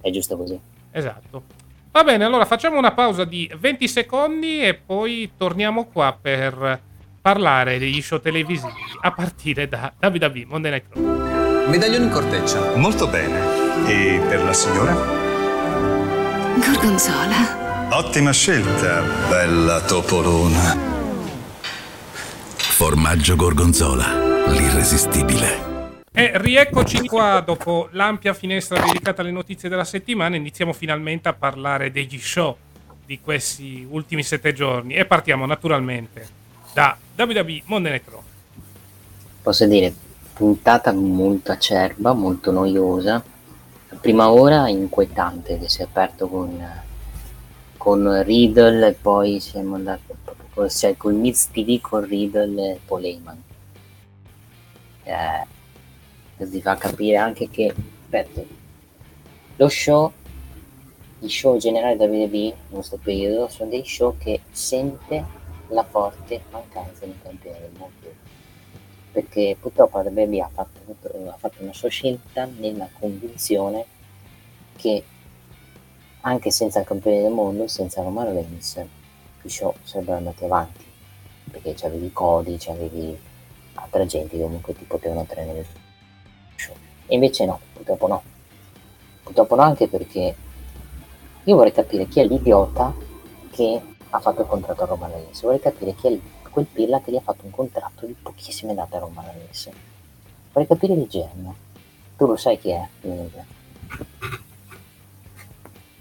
è 0.00 0.10
giusto 0.10 0.36
così. 0.36 0.58
Esatto. 0.90 1.42
Va 1.90 2.02
bene, 2.02 2.24
allora 2.24 2.44
facciamo 2.44 2.76
una 2.76 2.92
pausa 2.92 3.24
di 3.24 3.50
20 3.56 3.86
secondi 3.86 4.60
e 4.60 4.74
poi 4.74 5.32
torniamo 5.36 5.86
qua 5.86 6.16
per 6.20 6.80
parlare 7.20 7.78
degli 7.78 8.02
show 8.02 8.20
televisivi 8.20 8.72
a 9.00 9.12
partire 9.12 9.68
da 9.68 9.92
WWE 10.00 10.44
Monday 10.46 10.70
Night 10.72 10.86
Raw. 10.92 11.68
Medaglione 11.68 12.04
in 12.04 12.10
corteccia. 12.10 12.76
Molto 12.76 13.06
bene. 13.06 13.88
E 13.88 14.20
per 14.28 14.42
la 14.42 14.52
signora? 14.52 15.23
Gorgonzola. 16.56 17.88
Ottima 17.90 18.30
scelta, 18.30 19.02
bella 19.28 19.80
topolona. 19.80 20.76
Formaggio 22.56 23.34
Gorgonzola, 23.34 24.46
l'irresistibile. 24.50 26.02
E 26.12 26.30
rieccoci 26.34 27.06
qua 27.08 27.42
dopo 27.44 27.88
l'ampia 27.90 28.34
finestra 28.34 28.78
dedicata 28.80 29.22
alle 29.22 29.32
notizie 29.32 29.68
della 29.68 29.84
settimana. 29.84 30.36
Iniziamo 30.36 30.72
finalmente 30.72 31.28
a 31.28 31.32
parlare 31.32 31.90
degli 31.90 32.18
show 32.20 32.56
di 33.04 33.18
questi 33.20 33.84
ultimi 33.90 34.22
sette 34.22 34.52
giorni 34.52 34.94
e 34.94 35.04
partiamo 35.06 35.46
naturalmente 35.46 36.28
da 36.72 36.96
WWE 37.16 37.62
Monday 37.64 37.90
Night 37.90 38.08
Raw. 38.08 38.22
Posso 39.42 39.66
dire, 39.66 39.92
puntata 40.32 40.92
molto 40.92 41.50
acerba, 41.50 42.12
molto 42.12 42.52
noiosa 42.52 43.22
prima 44.04 44.30
ora 44.30 44.68
inquietante 44.68 45.58
che 45.58 45.66
si 45.70 45.80
è 45.80 45.84
aperto 45.84 46.28
con, 46.28 46.62
con 47.78 48.22
Riddle 48.22 48.88
e 48.88 48.92
poi 48.92 49.40
siamo 49.40 49.76
andati 49.76 50.12
proprio 50.22 50.68
cioè, 50.68 50.94
con 50.94 51.18
Miz 51.18 51.48
TV 51.50 51.80
con 51.80 52.04
Riddle 52.04 52.72
e 52.72 52.80
Paul 52.84 53.02
Heyman. 53.02 53.42
Eh, 55.04 55.46
così 56.36 56.60
fa 56.60 56.76
capire 56.76 57.16
anche 57.16 57.48
che 57.48 57.74
aspetta, 58.02 58.42
lo 59.56 59.68
show 59.70 60.12
i 61.20 61.28
show 61.30 61.56
generali 61.56 61.96
da 61.96 62.04
WWE 62.04 62.36
in 62.36 62.54
questo 62.68 62.98
periodo 63.02 63.48
sono 63.48 63.70
dei 63.70 63.86
show 63.86 64.18
che 64.18 64.42
sente 64.50 65.24
la 65.68 65.82
forte 65.82 66.42
mancanza 66.50 67.06
di 67.06 67.14
campione 67.22 67.58
del 67.58 67.72
mondo. 67.78 68.12
Perché 69.12 69.56
purtroppo 69.58 70.02
la 70.02 70.10
WWE 70.10 70.42
ha 70.42 70.50
fatto, 70.52 70.94
ha 71.30 71.36
fatto 71.38 71.62
una 71.62 71.72
sua 71.72 71.88
scelta 71.88 72.46
nella 72.58 72.90
convinzione 72.98 73.92
che 74.84 75.02
anche 76.20 76.50
senza 76.50 76.80
il 76.80 76.84
campione 76.84 77.22
del 77.22 77.32
mondo, 77.32 77.66
senza 77.68 78.02
Roman 78.02 78.34
Reigns, 78.34 78.84
i 79.40 79.48
show 79.48 79.74
sarebbero 79.82 80.18
andati 80.18 80.44
avanti, 80.44 80.84
perché 81.50 81.72
c'avevi 81.72 82.12
Cody, 82.12 82.56
c'avevi 82.58 83.18
altra 83.74 84.04
gente 84.04 84.36
che 84.36 84.42
comunque 84.42 84.74
ti 84.74 84.84
potevano 84.84 85.24
tenere 85.24 85.66
show. 86.56 86.74
E 87.06 87.14
invece 87.14 87.46
no, 87.46 87.60
purtroppo 87.72 88.08
no. 88.08 88.22
Purtroppo 89.22 89.54
no 89.54 89.62
anche 89.62 89.88
perché 89.88 90.36
io 91.44 91.56
vorrei 91.56 91.72
capire 91.72 92.06
chi 92.06 92.20
è 92.20 92.26
l'idiota 92.26 92.94
che 93.52 93.80
ha 94.10 94.20
fatto 94.20 94.42
il 94.42 94.48
contratto 94.48 94.82
a 94.82 94.86
Roman 94.86 95.12
Reigns, 95.12 95.40
vorrei 95.40 95.60
capire 95.60 95.94
chi 95.94 96.08
è 96.08 96.18
quel 96.50 96.66
pilla 96.66 97.00
che 97.00 97.10
gli 97.10 97.16
ha 97.16 97.22
fatto 97.22 97.46
un 97.46 97.50
contratto 97.50 98.04
di 98.04 98.14
pochissime 98.20 98.74
date 98.74 98.96
a 98.96 98.98
Roman 98.98 99.24
Reigns. 99.32 99.70
Vorrei 100.52 100.68
capire 100.68 100.92
il 100.92 101.06
GM. 101.06 101.54
Tu 102.18 102.26
lo 102.26 102.36
sai 102.36 102.58
chi 102.58 102.68
è? 102.68 102.86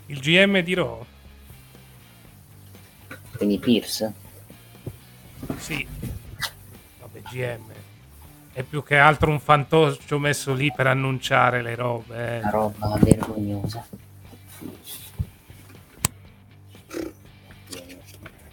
Il 0.07 0.19
GM 0.19 0.59
di 0.59 0.73
Raw? 0.73 1.05
Quindi 3.37 3.57
Pierce? 3.57 4.13
Sì. 5.57 5.87
Vabbè, 6.99 7.21
GM. 7.21 7.71
È 8.51 8.63
più 8.63 8.83
che 8.83 8.97
altro 8.97 9.31
un 9.31 9.39
fantoccio 9.39 10.19
messo 10.19 10.53
lì 10.53 10.71
per 10.71 10.87
annunciare 10.87 11.61
le 11.61 11.75
robe. 11.75 12.15
Eh. 12.15 12.39
Una 12.39 12.49
roba 12.49 12.97
vergognosa. 13.01 13.87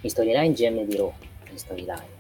Mi 0.03 0.09
storyline 0.09 0.53
GM 0.53 0.85
di 0.87 0.97
Raw, 0.97 1.13
mi 1.51 1.59
storyline. 1.59 2.19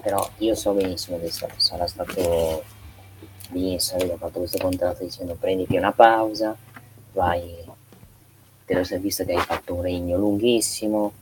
Però 0.00 0.30
io 0.38 0.54
so 0.54 0.72
benissimo 0.72 1.18
che 1.18 1.30
sarà 1.56 1.86
stato 1.86 2.64
Vince, 3.50 3.94
aveva 3.94 4.16
fatto 4.16 4.38
questo 4.38 4.58
contratto 4.58 5.04
dicendo 5.04 5.34
prenditi 5.34 5.76
una 5.76 5.92
pausa, 5.92 6.56
vai 7.12 7.65
te 8.66 8.74
lo 8.74 8.84
sei 8.84 8.98
visto 8.98 9.24
che 9.24 9.32
hai 9.34 9.42
fatto 9.42 9.74
un 9.74 9.82
regno 9.82 10.18
lunghissimo 10.18 11.12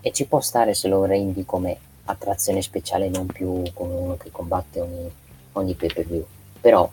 e 0.00 0.12
ci 0.12 0.26
può 0.26 0.40
stare 0.40 0.74
se 0.74 0.88
lo 0.88 1.04
rendi 1.04 1.44
come 1.46 1.78
attrazione 2.04 2.60
speciale 2.60 3.08
non 3.08 3.26
più 3.26 3.62
come 3.72 3.94
uno 3.94 4.16
che 4.16 4.30
combatte 4.30 4.80
ogni 4.80 5.10
ogni 5.58 5.74
pay 5.74 5.92
per 5.92 6.06
view. 6.06 6.24
Però, 6.60 6.88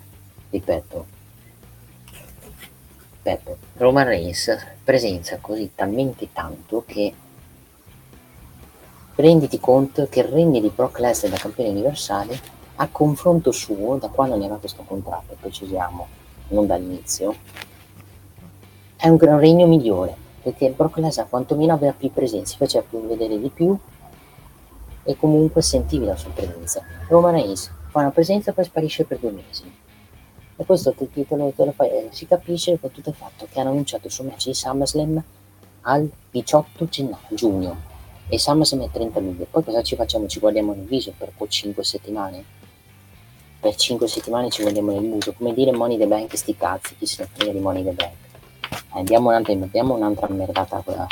ripeto, 0.50 1.06
ripeto, 3.24 3.58
Roman 3.78 4.06
Reigns 4.06 4.58
presenza 4.84 5.38
così 5.40 5.72
talmente 5.74 6.32
tanto 6.32 6.84
che 6.86 7.14
renditi 9.16 9.60
conto 9.60 10.08
che 10.10 10.20
il 10.20 10.28
regno 10.28 10.60
di 10.60 10.72
Brock 10.74 11.00
Lesnar 11.00 11.32
da 11.32 11.38
campione 11.38 11.70
universale 11.70 12.54
a 12.76 12.88
confronto 12.90 13.52
suo 13.52 13.96
da 13.96 14.10
quando 14.10 14.36
ne 14.36 14.44
aveva 14.44 14.60
questo 14.60 14.84
contratto, 14.84 15.38
precisiamo, 15.40 16.08
non 16.50 16.68
dall'inizio, 16.68 17.36
è 18.98 19.08
un 19.08 19.18
gran 19.18 19.40
regno 19.40 19.68
migliore 19.68 20.24
perché 20.46 20.70
Brock 20.70 20.98
Lesnar 20.98 21.28
quantomeno 21.28 21.74
aveva 21.74 21.94
più 21.94 22.12
presenza, 22.12 22.52
si 22.52 22.58
faceva 22.58 22.86
più 22.88 23.06
vedere 23.08 23.40
di 23.40 23.50
più 23.50 23.76
e 25.04 25.18
comunque 25.18 25.64
sentivi 25.64 26.06
la 26.06 26.16
sua 26.16 26.30
presenza. 26.30 26.84
Roman 27.08 27.34
Reigns 27.34 27.72
fa 27.90 28.00
una 28.02 28.12
presenza 28.12 28.52
e 28.52 28.54
poi 28.54 28.64
sparisce 28.64 29.06
per 29.06 29.18
due 29.18 29.32
mesi. 29.32 29.64
E 30.58 30.66
questo 30.66 30.94
te, 30.94 31.10
te, 31.12 31.26
te 31.26 31.36
lo, 31.36 31.52
te 31.56 31.66
lo 31.66 31.72
fai, 31.72 31.90
eh, 31.90 32.08
si 32.12 32.28
capisce 32.28 32.78
per 32.78 32.92
tutto 32.92 33.10
il 33.10 33.16
fatto 33.16 33.48
che 33.50 33.60
hanno 33.60 33.72
annunciato 33.72 34.06
il 34.06 34.14
suo 34.14 34.24
match 34.24 34.46
di 34.46 34.54
SummerSlam 34.54 35.24
al 35.82 36.10
18 36.30 36.86
gennaio, 36.86 37.18
giugno 37.30 37.94
e 38.28 38.38
SummerSlam 38.38 38.84
è 38.84 38.90
30 38.92 39.20
luglio. 39.20 39.48
Poi 39.50 39.64
cosa 39.64 39.82
ci 39.82 39.96
facciamo? 39.96 40.28
Ci 40.28 40.40
guardiamo 40.40 40.74
nel 40.74 40.86
viso 40.86 41.12
per 41.18 41.32
5 41.48 41.84
settimane? 41.84 42.44
Per 43.60 43.76
5 43.76 44.08
settimane 44.08 44.50
ci 44.50 44.62
guardiamo 44.62 44.92
nel 44.92 45.04
muso, 45.04 45.34
come 45.34 45.54
dire 45.54 45.72
Money 45.72 45.98
the 45.98 46.06
Bank 46.06 46.38
sti 46.38 46.56
cazzi, 46.56 46.96
chi 46.98 47.08
se 47.08 47.24
ne 47.24 47.30
frega 47.34 47.52
di 47.52 47.60
Money 47.60 47.84
the 47.84 47.92
Bank. 47.92 48.25
Eh, 48.96 49.04
diamo, 49.04 49.30
un'altra, 49.30 49.54
diamo 49.54 49.96
un'altra 49.96 50.28
merdata 50.30 50.82
quella. 50.84 51.08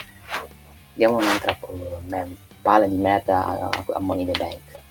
Diamo 0.93 1.17
un'altra 1.17 1.57
uh, 1.61 2.35
palla 2.61 2.87
di 2.87 2.95
merda 2.95 3.45
a, 3.45 3.69
a 3.93 3.99
Money 3.99 4.25
the 4.25 4.37
Bank. 4.37 4.81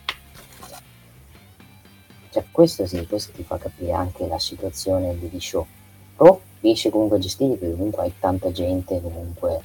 Cioè, 2.31 2.45
questo 2.51 2.87
sì, 2.87 3.07
questo 3.07 3.33
ti 3.33 3.43
fa 3.43 3.59
capire 3.59 3.93
anche 3.93 4.27
la 4.27 4.39
situazione 4.39 5.17
di 5.19 5.41
show. 5.41 5.67
Però 6.17 6.41
riesce 6.61 6.91
comunque 6.91 7.19
a 7.19 7.21
gestire 7.21 7.57
perché 7.57 7.75
comunque 7.75 8.03
hai 8.03 8.15
tanta 8.19 8.51
gente 8.53 9.01
comunque 9.01 9.61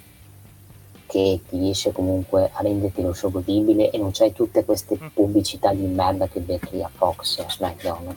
che 1.06 1.40
ti 1.48 1.58
riesce 1.58 1.92
comunque 1.94 2.50
a 2.54 2.62
renderti 2.62 3.02
lo 3.02 3.14
show 3.14 3.32
godibile 3.32 3.90
e 3.92 3.98
non 3.98 4.12
c'hai 4.12 4.34
tutte 4.34 4.66
queste 4.66 4.98
Mm. 5.00 5.08
pubblicità 5.14 5.74
di 5.74 5.86
merda 5.86 6.28
che 6.28 6.42
becchi 6.42 6.82
a 6.82 6.90
Fox, 6.94 7.40
a 7.40 7.50
SmackDown. 7.50 8.16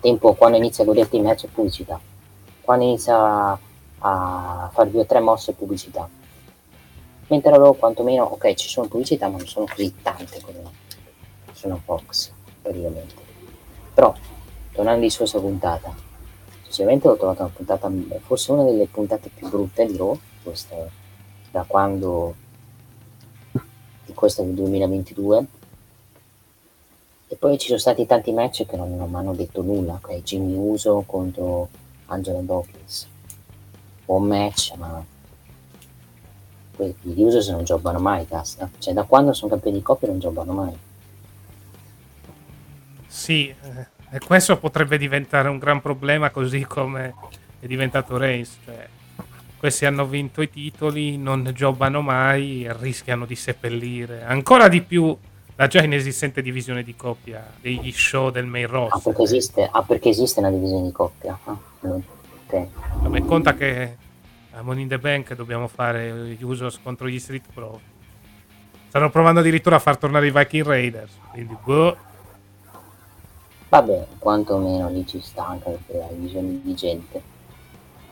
Tempo 0.00 0.32
quando 0.34 0.56
inizia 0.56 0.84
a 0.84 0.86
goderti 0.86 1.16
il 1.16 1.22
match 1.22 1.44
è 1.44 1.48
pubblicità, 1.48 2.00
quando 2.62 2.84
inizia 2.84 3.58
a 3.98 4.70
fare 4.72 4.90
due 4.90 5.02
o 5.02 5.06
tre 5.06 5.20
mosse 5.20 5.52
pubblicità. 5.52 6.08
Mentre 7.28 7.56
loro 7.56 7.74
quantomeno, 7.74 8.24
ok, 8.24 8.54
ci 8.54 8.68
sono 8.68 8.88
pubblicità, 8.88 9.28
ma 9.28 9.36
non 9.36 9.46
sono 9.46 9.66
così 9.66 9.94
tante 10.02 10.40
come 10.40 10.62
sono 11.52 11.80
Fox, 11.84 12.32
praticamente. 12.60 13.14
Però, 13.94 14.14
tornando 14.72 15.04
in 15.04 15.10
sua 15.10 15.26
puntata, 15.40 15.94
sinceramente 16.62 17.06
l'ho 17.06 17.16
trovata 17.16 17.44
una 17.44 17.52
puntata, 17.54 17.90
forse 18.20 18.52
una 18.52 18.64
delle 18.64 18.86
puntate 18.86 19.30
più 19.32 19.48
brutte 19.48 19.86
di 19.86 19.96
Raw, 19.96 20.18
questa 20.42 20.98
da 21.50 21.64
quando 21.66 22.34
di 24.04 24.14
questo 24.14 24.42
del 24.42 24.54
2022 24.54 25.46
e 27.28 27.36
poi 27.36 27.58
ci 27.58 27.68
sono 27.68 27.78
stati 27.78 28.06
tanti 28.06 28.32
match 28.32 28.66
che 28.66 28.76
non, 28.76 28.96
non 28.96 29.10
mi 29.10 29.16
hanno 29.16 29.34
detto 29.34 29.62
nulla 29.62 29.94
ok 29.94 30.22
Jimmy 30.22 30.54
Uso 30.56 31.02
contro 31.06 31.68
Angelo 32.10 32.40
Dawkins 32.42 33.08
buon 34.04 34.26
match 34.26 34.74
ma 34.76 35.04
Uso 37.02 37.42
se 37.42 37.52
non 37.52 37.64
giocano 37.64 37.98
mai 37.98 38.26
cazzo 38.26 38.70
cioè 38.78 38.94
da 38.94 39.02
quando 39.02 39.32
sono 39.34 39.50
campioni 39.50 39.78
di 39.78 39.82
coppia 39.82 40.08
non 40.08 40.18
giocano 40.18 40.52
mai 40.52 40.78
Sì, 43.06 43.48
eh, 43.48 43.86
e 44.12 44.18
questo 44.20 44.56
potrebbe 44.56 44.96
diventare 44.96 45.48
un 45.48 45.58
gran 45.58 45.80
problema 45.80 46.30
così 46.30 46.64
come 46.64 47.14
è 47.60 47.66
diventato 47.66 48.16
Reigns. 48.16 48.56
Cioè, 48.64 48.88
questi 49.58 49.84
hanno 49.84 50.06
vinto 50.06 50.40
i 50.42 50.48
titoli, 50.48 51.18
non 51.18 51.50
giocano 51.54 52.00
mai 52.00 52.64
e 52.64 52.74
rischiano 52.78 53.26
di 53.26 53.34
seppellire 53.34 54.22
ancora 54.22 54.68
di 54.68 54.80
più 54.80 55.16
la 55.56 55.66
già 55.66 55.82
inesistente 55.82 56.40
divisione 56.40 56.82
di 56.82 56.96
coppia 56.96 57.46
degli 57.60 57.92
show 57.92 58.30
del 58.30 58.46
main 58.46 58.64
ah 58.64 58.68
roster. 58.68 59.02
perché 59.02 59.22
esiste, 59.22 59.68
ah, 59.70 59.82
perché 59.82 60.08
esiste 60.08 60.40
una 60.40 60.50
divisione 60.50 60.84
di 60.84 60.92
coppia 60.92 61.38
ah, 61.44 61.58
Vabbè, 61.80 63.24
conta 63.24 63.54
che 63.54 63.96
a 64.52 64.62
Money 64.62 64.82
in 64.82 64.88
the 64.88 64.98
Bank 64.98 65.34
dobbiamo 65.34 65.68
fare 65.68 66.26
gli 66.28 66.42
Usos 66.42 66.80
contro 66.82 67.08
gli 67.08 67.18
Street 67.18 67.46
Pro. 67.52 67.80
Stanno 68.88 69.10
provando 69.10 69.40
addirittura 69.40 69.76
a 69.76 69.78
far 69.78 69.96
tornare 69.96 70.26
i 70.26 70.32
Viking 70.32 70.66
Raiders. 70.66 71.12
Quindi, 71.30 71.56
boh. 71.62 71.96
Vabbè, 73.68 74.06
quantomeno 74.18 74.88
lì 74.88 75.06
ci 75.06 75.20
sta 75.20 75.46
anche 75.46 75.70
perché 75.70 76.02
hai 76.02 76.16
bisogno 76.16 76.58
di 76.62 76.74
gente. 76.74 77.22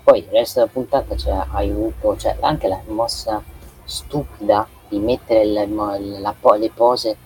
Poi 0.05 0.21
il 0.21 0.29
resto 0.31 0.61
della 0.61 0.73
puntata 0.73 1.15
c'è 1.17 1.37
aiuto, 1.51 2.17
cioè 2.17 2.37
anche 2.41 2.69
la 2.69 2.81
mossa 2.87 3.43
stupida 3.85 4.67
di 4.89 5.01
mettere 5.01 5.45
le, 5.45 5.67
mo- 5.67 5.99
la 5.99 6.35
po- 6.39 6.55
le 6.55 6.71
pose 6.71 7.17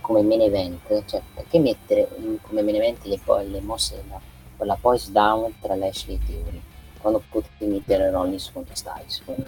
come 0.00 0.22
main 0.22 0.40
event, 0.40 1.04
cioè 1.04 1.20
perché 1.34 1.58
mettere 1.58 2.08
come 2.40 2.62
main 2.62 2.76
event 2.76 3.04
le, 3.04 3.20
le 3.44 3.60
mosse 3.60 4.02
della, 4.02 4.18
con 4.62 4.70
la 4.70 4.78
poise 4.80 5.10
down 5.10 5.52
tra 5.60 5.74
Lashley 5.74 6.14
e 6.14 6.24
Theory, 6.24 6.62
quando 7.00 7.20
potevi 7.28 7.72
mettere 7.72 8.10
Rollins 8.12 8.52
contro 8.52 8.76
Styles, 8.76 9.20
me. 9.24 9.44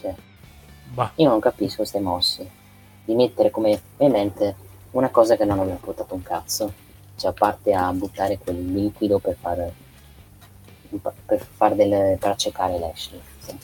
Cioè, 0.00 0.14
Bah. 0.92 1.12
io 1.14 1.28
non 1.28 1.38
capisco 1.38 1.76
queste 1.76 2.00
mosse, 2.00 2.50
di 3.04 3.14
mettere 3.14 3.52
come 3.52 3.80
event 3.98 4.54
una 4.90 5.08
cosa 5.10 5.36
che 5.36 5.44
non 5.44 5.60
aveva 5.60 5.76
portato 5.76 6.14
un 6.14 6.22
cazzo 6.22 6.72
cioè 7.16 7.30
a 7.30 7.32
parte 7.32 7.72
a 7.72 7.92
buttare 7.92 8.38
quel 8.38 8.72
liquido 8.72 9.18
per 9.20 9.36
far 9.40 9.70
per 11.26 11.40
far 11.40 11.74
delle 11.76 12.16
per 12.18 12.30
accecare 12.30 12.78
Lashley 12.78 13.20
sì. 13.38 13.56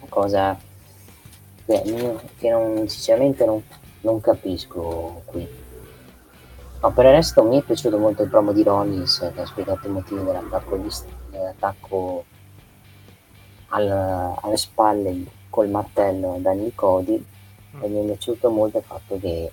Una 0.00 0.08
cosa 0.08 0.58
io- 1.66 2.22
che 2.38 2.50
non, 2.50 2.88
sinceramente 2.88 3.44
non, 3.44 3.62
non 4.00 4.20
capisco 4.20 5.22
qui 5.26 5.62
no, 6.84 6.92
per 6.92 7.06
il 7.06 7.12
resto 7.12 7.42
mi 7.44 7.58
è 7.58 7.62
piaciuto 7.62 7.98
molto 7.98 8.22
il 8.22 8.28
promo 8.28 8.52
di 8.52 8.62
Rollins 8.62 9.30
che 9.34 9.40
ha 9.40 9.46
spiegato 9.46 9.86
i 9.86 9.90
motivi 9.90 10.22
dell'attacco, 10.22 10.76
dell'attacco 11.30 12.24
al- 13.68 14.34
alle 14.40 14.56
spalle 14.56 15.24
col 15.48 15.70
martello 15.70 16.34
a 16.34 16.38
Danny 16.38 16.74
Cody 16.74 17.24
e 17.80 17.88
mi 17.88 18.02
è 18.02 18.04
piaciuto 18.04 18.50
molto 18.50 18.78
il 18.78 18.84
fatto 18.84 19.18
che, 19.18 19.50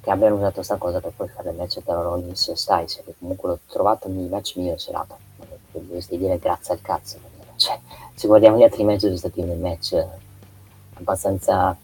che 0.00 0.10
abbiano 0.10 0.36
usato 0.36 0.56
questa 0.56 0.76
cosa 0.76 1.00
per 1.00 1.12
poi 1.16 1.28
fare 1.28 1.50
il 1.50 1.56
match 1.56 1.82
tra 1.82 1.94
Rollins 1.94 2.48
e 2.48 2.56
Styles 2.56 3.02
che 3.04 3.14
comunque 3.18 3.48
l'ho 3.48 3.58
trovato 3.66 4.08
il 4.08 4.14
match 4.14 4.56
migliore 4.56 4.78
serata 4.78 5.16
dovresti 5.70 6.18
dire 6.18 6.38
grazie 6.38 6.74
al 6.74 6.82
cazzo 6.82 7.18
cioè, 7.56 7.78
se 8.14 8.26
guardiamo 8.26 8.58
gli 8.58 8.62
altri 8.62 8.84
match 8.84 9.00
sono 9.00 9.16
stati 9.16 9.42
dei 9.42 9.56
match 9.56 10.06
abbastanza 10.94 11.74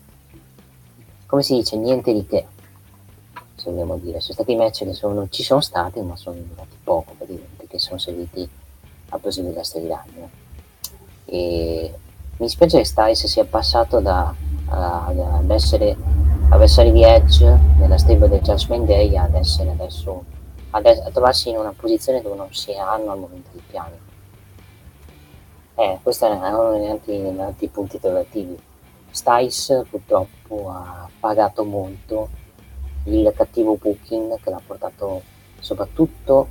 come 1.26 1.42
si 1.42 1.54
dice 1.54 1.76
niente 1.76 2.12
di 2.12 2.26
che 2.26 2.46
vogliamo 3.70 3.96
dire. 3.96 4.20
Sono 4.20 4.34
stati 4.34 4.56
match 4.56 4.84
che 4.84 4.92
sono, 4.92 5.28
ci 5.28 5.42
sono 5.42 5.60
stati 5.60 6.00
ma 6.00 6.16
sono 6.16 6.36
durati 6.36 6.76
poco 6.82 7.14
praticamente 7.16 7.66
che 7.66 7.78
sono 7.78 7.98
serviti 7.98 8.48
a 9.10 9.18
proseguire 9.18 9.62
la 9.86 10.04
no? 10.16 10.30
e 11.24 11.94
mi 12.36 12.48
spiace 12.48 12.78
che 12.78 12.84
Styles 12.84 13.26
sia 13.26 13.44
passato 13.44 14.00
da, 14.00 14.34
a- 14.68 15.06
ad 15.06 15.50
essere 15.50 15.96
avversario 16.50 16.92
di 16.92 17.02
Edge 17.02 17.44
nella 17.78 17.98
stable 17.98 18.28
del 18.28 18.40
Judgment 18.40 18.86
Day 18.86 19.16
ad 19.16 19.34
essere 19.34 19.70
adesso 19.70 20.24
ade- 20.70 21.02
a 21.02 21.10
trovarsi 21.10 21.50
in 21.50 21.56
una 21.56 21.74
posizione 21.76 22.22
dove 22.22 22.36
non 22.36 22.52
si 22.52 22.72
hanno 22.72 23.12
al 23.12 23.18
momento 23.18 23.48
dei 23.52 23.62
piani 23.66 24.06
eh, 25.80 26.00
questo 26.02 26.26
è 26.26 26.30
uno 26.32 26.72
degli 26.72 26.88
altri, 26.88 27.38
altri 27.38 27.68
punti 27.68 27.96
interrogativi. 27.96 28.58
Styles 29.12 29.84
purtroppo 29.88 30.70
ha 30.70 31.08
pagato 31.20 31.64
molto 31.64 32.28
il 33.08 33.32
cattivo 33.34 33.76
booking 33.76 34.38
che 34.40 34.50
l'ha 34.50 34.60
portato 34.64 35.22
soprattutto 35.60 36.48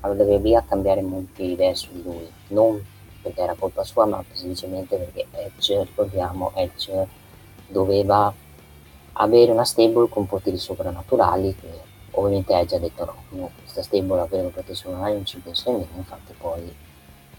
alla 0.00 0.22
WWE 0.22 0.56
a 0.56 0.62
cambiare 0.62 1.02
molte 1.02 1.42
idee 1.42 1.74
su 1.74 1.88
di 1.92 2.02
lui. 2.02 2.28
Non 2.48 2.84
perché 3.20 3.40
era 3.40 3.54
colpa 3.54 3.84
sua, 3.84 4.06
ma 4.06 4.22
semplicemente 4.32 4.96
perché 4.96 5.26
Edge, 5.32 5.82
ricordiamo, 5.82 6.52
Edge 6.54 7.06
doveva 7.66 8.32
avere 9.14 9.50
una 9.50 9.64
stable 9.64 10.08
con 10.08 10.26
poteri 10.26 10.56
soprannaturali 10.56 11.54
che 11.54 11.68
ovviamente 12.12 12.54
Edge 12.54 12.76
ha 12.76 12.78
detto 12.78 13.04
no, 13.04 13.14
no 13.30 13.50
questa 13.60 13.82
stable 13.82 14.20
avere 14.20 14.48
poteri 14.48 14.74
soprannaturali 14.74 15.16
non 15.16 15.26
ci 15.26 15.38
penso 15.38 15.70
nemmeno, 15.70 15.90
infatti 15.96 16.32
poi 16.38 16.74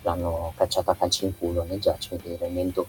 l'hanno 0.02 0.54
cacciato 0.56 0.92
a 0.92 0.96
calci 0.96 1.26
in 1.26 1.38
culo 1.38 1.64
nel 1.64 1.80
Judgment 1.80 2.24
Day 2.24 2.38
rendendo 2.38 2.86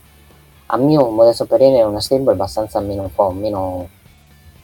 a 0.67 0.77
mio 0.77 1.09
modesto 1.09 1.47
parere 1.47 1.83
una 1.83 2.01
stable 2.01 2.33
abbastanza 2.33 2.81
meno, 2.81 3.11
meno, 3.33 3.89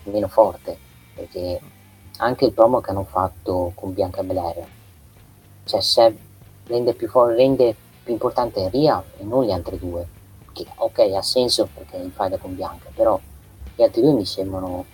meno 0.04 0.28
forte 0.28 0.85
perché 1.16 1.60
anche 2.18 2.44
il 2.44 2.52
promo 2.52 2.80
che 2.80 2.90
hanno 2.90 3.04
fatto 3.04 3.72
con 3.74 3.92
Bianca 3.92 4.22
Belair 4.22 4.64
cioè 5.64 5.80
se 5.80 6.16
rende 6.66 6.94
più, 6.94 7.08
for- 7.08 7.34
rende 7.34 7.74
più 8.04 8.12
importante 8.12 8.68
Ria 8.68 9.02
e 9.18 9.24
non 9.24 9.44
gli 9.44 9.50
altri 9.50 9.78
due 9.78 10.06
che 10.52 10.64
ok 10.76 10.98
ha 11.16 11.22
senso 11.22 11.68
perché 11.74 11.96
in 11.96 12.12
faida 12.12 12.38
con 12.38 12.54
Bianca 12.54 12.90
però 12.94 13.18
Gli 13.76 13.82
altri 13.82 14.00
due 14.00 14.12
mi 14.12 14.24
sembrano... 14.24 14.86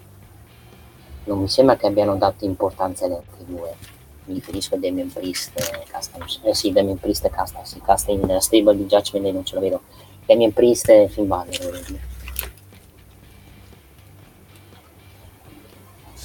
Non 1.24 1.38
mi 1.38 1.48
sembra 1.48 1.76
che 1.76 1.86
abbiano 1.86 2.16
dato 2.16 2.44
importanza 2.44 3.04
agli 3.04 3.12
altri 3.12 3.44
due. 3.44 3.76
Mi 4.24 4.34
riferisco 4.34 4.74
a 4.74 4.78
Damien 4.78 5.10
Priest 5.12 5.56
e 5.56 5.84
Casta. 5.88 6.18
Eh 6.42 6.52
sì, 6.52 6.72
Damien 6.72 6.98
Priest 6.98 7.24
e 7.24 7.30
Casta. 7.30 7.64
Sì, 7.64 7.80
Casta 7.80 8.12
nella 8.12 8.40
stable 8.40 8.76
di 8.76 8.86
Judgment 8.86 9.32
non 9.32 9.44
ce 9.44 9.54
la 9.54 9.60
vedo. 9.60 9.82
Damien 10.26 10.52
Priest 10.52 10.88
e 10.88 11.08
Finn 11.08 11.28
Balor. 11.28 12.10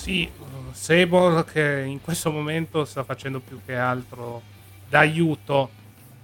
Sì, 0.07 0.29
Sable 0.71 1.43
che 1.43 1.83
in 1.85 1.99
questo 1.99 2.31
momento 2.31 2.85
sta 2.85 3.03
facendo 3.03 3.41
più 3.41 3.59
che 3.65 3.75
altro 3.75 4.41
d'aiuto 4.87 5.69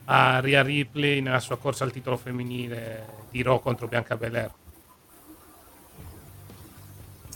a 0.05 0.39
Rhea 0.39 0.61
Ripley 0.61 1.19
nella 1.19 1.41
sua 1.41 1.57
corsa 1.57 1.83
al 1.83 1.91
titolo 1.91 2.15
femminile 2.15 3.05
di 3.29 3.41
Raw 3.41 3.59
contro 3.59 3.89
Bianca 3.89 4.15
Belair. 4.15 4.51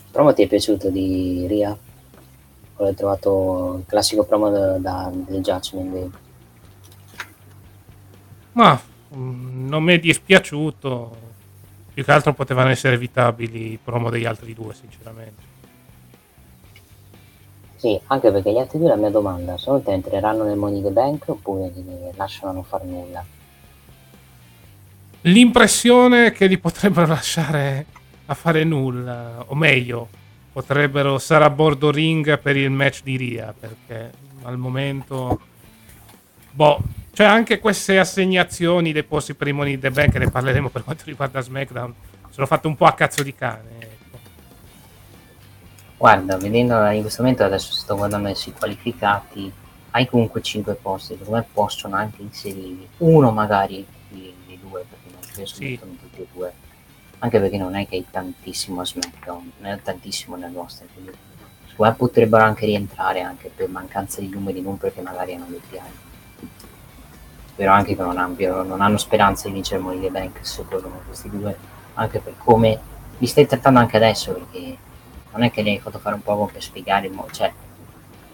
promo 0.10 0.34
ti 0.34 0.44
è 0.44 0.48
piaciuto 0.48 0.90
di 0.90 1.46
Ria? 1.50 1.78
O 2.78 2.84
l'hai 2.84 2.96
trovato 2.96 3.80
il 3.80 3.86
classico 3.86 4.24
promo 4.24 4.50
da, 4.50 4.78
da- 4.78 5.12
del 5.14 5.42
Judgment 5.42 5.92
Day? 5.92 6.12
Ma 8.54 8.82
mm, 9.14 9.68
non 9.68 9.84
mi 9.84 9.96
è 9.96 10.00
dispiaciuto. 10.00 11.18
Più 11.94 12.06
che 12.06 12.12
altro 12.14 12.34
potevano 12.34 12.70
essere 12.70 12.96
evitabili 12.96 13.74
i 13.74 13.80
promo 13.84 14.10
degli 14.10 14.26
altri 14.26 14.54
due, 14.54 14.74
sinceramente. 14.74 15.57
Sì, 17.78 18.00
anche 18.08 18.32
perché 18.32 18.52
gli 18.52 18.58
altri 18.58 18.80
due 18.80 18.88
la 18.88 18.96
mia 18.96 19.12
domanda, 19.12 19.56
secondo 19.58 19.84
te 19.84 19.92
entreranno 19.92 20.44
nel 20.44 20.58
Money 20.58 20.82
the 20.82 20.90
Bank 20.90 21.26
oppure 21.28 21.72
li 21.76 21.86
lasciano 22.16 22.52
non 22.52 22.64
fare 22.64 22.86
nulla? 22.86 23.24
L'impressione 25.22 26.32
che 26.32 26.48
li 26.48 26.58
potrebbero 26.58 27.06
lasciare 27.06 27.86
a 28.26 28.34
fare 28.34 28.64
nulla, 28.64 29.44
o 29.46 29.56
meglio, 29.56 30.08
potrebbero 30.52 31.20
stare 31.20 31.44
a 31.44 31.52
bordo 31.52 31.92
ring 31.92 32.40
per 32.40 32.58
il 32.58 32.72
match 32.72 33.04
di 33.04 33.16
Ria, 33.16 33.54
perché 33.58 34.12
al 34.42 34.58
momento... 34.58 35.40
Boh, 36.50 36.80
cioè 37.14 37.28
anche 37.28 37.60
queste 37.60 38.00
assegnazioni 38.00 38.92
dei 38.92 39.04
posti 39.04 39.36
per 39.36 39.48
i 39.48 39.52
Money 39.52 39.78
the 39.78 39.92
Bank, 39.92 40.16
ne 40.16 40.32
parleremo 40.32 40.70
per 40.70 40.84
quanto 40.84 41.04
riguarda 41.06 41.42
SmackDown, 41.42 41.94
sono 42.32 42.48
fatte 42.48 42.66
un 42.66 42.76
po' 42.76 42.86
a 42.86 42.94
cazzo 42.94 43.22
di 43.22 43.36
cane. 43.36 43.77
Guarda, 45.98 46.38
vedendo 46.38 46.86
in 46.92 47.02
questo 47.02 47.24
momento 47.24 47.44
adesso 47.44 47.74
sto 47.74 47.96
guardando 47.96 48.30
i 48.30 48.54
qualificati, 48.58 49.52
hai 49.92 50.08
comunque 50.08 50.42
5 50.42 50.76
posti, 50.76 51.16
secondo 51.18 51.38
me 51.40 51.46
possono 51.52 51.96
anche 51.96 52.22
inserirli. 52.22 52.88
Uno 52.98 53.32
magari 53.32 53.86
di, 54.10 54.32
di 54.46 54.60
due, 54.62 54.86
perché 54.88 55.10
non 55.10 55.20
penso 55.34 55.56
Sì. 55.56 55.64
mettono 55.66 55.94
tutti 56.00 56.22
e 56.22 56.28
due. 56.32 56.54
Anche 57.20 57.40
perché 57.40 57.58
non 57.58 57.76
è 57.76 57.88
che 57.88 57.96
hai 57.96 58.06
tantissimo 58.12 58.82
a 58.82 58.86
SmackDown, 58.86 59.52
non 59.58 59.72
è 59.72 59.82
tantissimo 59.82 60.36
nel 60.36 60.54
roster, 60.54 60.88
quindi 60.94 61.12
secondo 61.68 61.92
me 61.92 61.98
potrebbero 61.98 62.44
anche 62.44 62.68
rientrare 62.68 63.22
anche 63.22 63.50
per 63.54 63.68
mancanza 63.68 64.22
di 64.22 64.30
numeri, 64.30 64.62
non 64.62 64.78
perché 64.78 65.02
magari 65.02 65.34
hanno 65.34 65.46
dei 65.50 65.62
piani. 65.68 65.90
Spero 67.50 67.72
anche 67.72 67.96
che 67.96 68.02
non, 68.04 68.20
abbiano, 68.20 68.62
non 68.62 68.82
hanno 68.82 68.98
speranza 68.98 69.48
di 69.48 69.54
vincere 69.56 69.82
Money 69.82 70.00
the 70.02 70.12
Bank 70.12 70.46
se 70.46 70.64
corrono 70.64 71.02
questi 71.08 71.28
due, 71.28 71.58
anche 71.96 72.20
per 72.20 72.36
come 72.38 72.80
li 73.18 73.26
stai 73.26 73.48
trattando 73.48 73.80
anche 73.80 73.98
adesso, 73.98 74.34
perché 74.34 74.78
non 75.38 75.46
è 75.46 75.52
che 75.52 75.62
li 75.62 75.70
hai 75.70 75.80
fatto 75.80 76.00
fare 76.00 76.16
un 76.16 76.24
po' 76.24 76.50
per 76.52 76.62
spiegare 76.62 77.10
cioè 77.32 77.54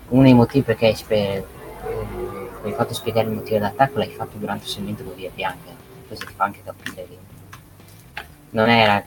uno 0.09 0.23
dei 0.23 0.33
motivi 0.33 0.63
perché 0.63 0.87
hai, 0.87 0.95
spe- 0.95 1.45
eh, 1.85 2.49
hai 2.63 2.71
fatto 2.71 2.93
spiegare 2.93 3.27
il 3.27 3.35
motivo 3.35 3.57
dell'attacco 3.57 3.97
l'hai 3.97 4.09
fatto 4.09 4.37
durante 4.37 4.63
il 4.63 4.69
segmento 4.69 5.03
con 5.03 5.13
Via 5.15 5.29
Bianca 5.33 5.71
questo 6.07 6.25
ti 6.25 6.33
fa 6.33 6.45
anche 6.45 6.63
capire 6.63 7.07
che 7.07 7.17
non 8.51 8.69
era 8.69 9.03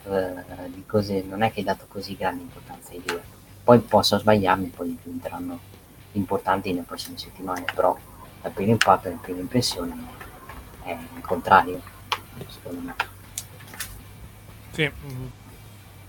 di 0.67 0.85
cose 0.85 1.23
non 1.27 1.41
è 1.41 1.51
che 1.51 1.59
hai 1.59 1.65
dato 1.65 1.85
così 1.87 2.15
grande 2.15 2.43
importanza 2.43 2.91
ai 2.91 3.01
due. 3.03 3.21
Poi 3.63 3.79
posso 3.79 4.17
sbagliarmi 4.17 4.67
poi 4.67 4.97
diventeranno 5.01 5.59
importanti 6.13 6.71
nelle 6.71 6.85
prossime 6.85 7.17
settimane 7.17 7.65
però 7.73 7.97
dal 8.41 8.51
primo 8.51 8.71
impatto 8.71 9.07
dalla 9.07 9.19
prima 9.21 9.39
impressione 9.39 9.95
è 10.83 10.91
il 10.91 11.21
contrario 11.21 11.81
secondo 12.47 12.81
me. 12.81 12.95
Sì, 14.71 14.89
mm, 14.89 15.27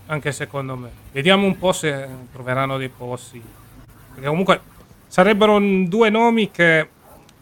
anche 0.09 0.31
secondo 0.31 0.75
me. 0.75 0.89
Vediamo 1.11 1.45
un 1.45 1.57
po' 1.57 1.71
se 1.71 2.07
troveranno 2.31 2.77
dei 2.77 2.89
posti. 2.89 3.41
Perché 4.13 4.27
comunque 4.27 4.61
sarebbero 5.07 5.59
due 5.87 6.09
nomi 6.09 6.51
che 6.51 6.87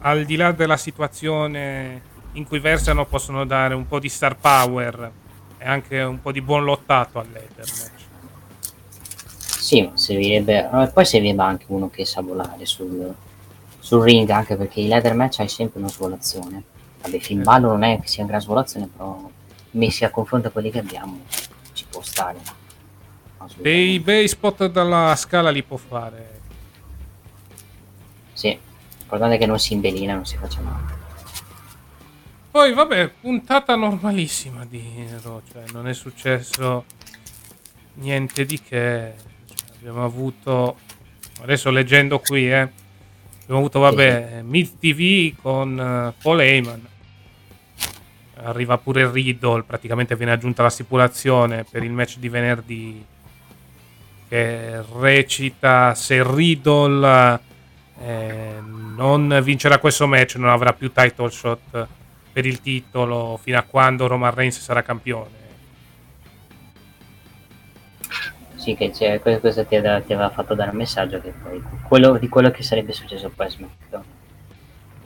al 0.00 0.24
di 0.24 0.36
là 0.36 0.52
della 0.52 0.76
situazione 0.76 2.02
in 2.32 2.46
cui 2.46 2.60
versano 2.60 3.04
possono 3.06 3.44
dare 3.44 3.74
un 3.74 3.86
po' 3.86 3.98
di 3.98 4.08
star 4.08 4.36
power 4.36 5.10
e 5.58 5.66
anche 5.66 6.00
un 6.02 6.20
po' 6.20 6.30
di 6.30 6.40
buon 6.40 6.64
lottato 6.64 7.18
all'Ether 7.18 7.64
match. 7.66 8.06
Sì, 9.36 9.90
servirebbe. 9.94 10.70
eh, 10.70 10.90
Poi 10.92 11.04
servirebbe 11.04 11.42
anche 11.42 11.64
uno 11.68 11.88
che 11.90 12.04
sa 12.04 12.20
volare 12.20 12.64
sul, 12.64 13.12
sul 13.78 14.02
ring, 14.02 14.28
anche 14.30 14.56
perché 14.56 14.80
i 14.80 14.88
leather 14.88 15.14
match 15.14 15.40
hai 15.40 15.48
sempre 15.48 15.80
una 15.80 15.88
svolazione. 15.88 16.62
Vabbè, 17.00 17.18
Finn 17.18 17.42
Balor 17.42 17.72
non 17.72 17.82
è 17.84 18.00
che 18.00 18.08
sia 18.08 18.22
una 18.22 18.32
gran 18.32 18.42
svolazione, 18.42 18.88
però 18.94 19.28
messi 19.72 20.04
a 20.04 20.10
confronto 20.10 20.48
a 20.48 20.50
quelli 20.50 20.70
che 20.70 20.78
abbiamo 20.78 21.20
ci 21.72 21.86
può 21.88 22.02
stare. 22.02 22.57
Dei 23.56 24.00
bei 24.00 24.28
spot 24.28 24.66
dalla 24.66 25.14
scala 25.16 25.50
li 25.50 25.62
può 25.62 25.76
fare. 25.76 26.40
Sì, 28.32 28.56
l'importante 28.98 29.36
è 29.36 29.38
che 29.38 29.46
non 29.46 29.58
si 29.58 29.72
imbelina, 29.72 30.14
non 30.14 30.26
si 30.26 30.36
faccia 30.36 30.60
male. 30.60 30.96
Poi 32.50 32.72
vabbè, 32.72 33.08
puntata 33.20 33.76
normalissima 33.76 34.64
di 34.64 35.06
Raw, 35.22 35.42
cioè 35.52 35.64
non 35.72 35.86
è 35.86 35.94
successo 35.94 36.84
niente 37.94 38.44
di 38.44 38.60
che. 38.60 39.14
Cioè, 39.44 39.76
abbiamo 39.78 40.04
avuto 40.04 40.76
adesso 41.42 41.70
leggendo 41.70 42.18
qui, 42.18 42.50
eh. 42.50 42.68
Abbiamo 43.42 43.60
avuto 43.60 43.78
vabbè, 43.78 44.42
Mid 44.42 44.78
TV 44.78 45.34
con 45.40 45.78
eh, 45.78 46.20
Paul 46.20 46.40
Heyman. 46.40 46.86
Arriva 48.42 48.78
pure 48.78 49.10
Riddle, 49.10 49.62
praticamente 49.62 50.16
viene 50.16 50.32
aggiunta 50.32 50.62
la 50.62 50.70
stipulazione 50.70 51.64
per 51.64 51.82
il 51.82 51.90
match 51.90 52.18
di 52.18 52.28
venerdì 52.28 53.04
che 54.28 54.82
recita 54.98 55.94
se 55.94 56.22
Riddle 56.22 57.40
eh, 58.00 58.60
non 58.60 59.40
vincerà 59.42 59.78
questo 59.78 60.06
match 60.06 60.36
non 60.36 60.50
avrà 60.50 60.72
più 60.72 60.92
title 60.92 61.30
shot 61.30 61.86
per 62.32 62.46
il 62.46 62.60
titolo 62.60 63.38
fino 63.42 63.58
a 63.58 63.62
quando 63.62 64.06
Roman 64.06 64.32
Reigns 64.32 64.60
sarà 64.60 64.82
campione. 64.82 65.36
Sì, 68.54 68.74
che 68.74 68.90
c'è, 68.90 69.20
que- 69.20 69.40
questo 69.40 69.64
ti 69.64 69.76
aveva, 69.76 70.00
ti 70.00 70.12
aveva 70.12 70.30
fatto 70.30 70.54
dare 70.54 70.70
un 70.70 70.76
messaggio 70.76 71.20
che 71.20 71.30
poi 71.30 71.62
quello, 71.82 72.18
di 72.18 72.28
quello 72.28 72.50
che 72.50 72.62
sarebbe 72.62 72.92
successo 72.92 73.30
poi 73.30 73.46
a 73.46 73.50
SmackDown. 73.50 74.04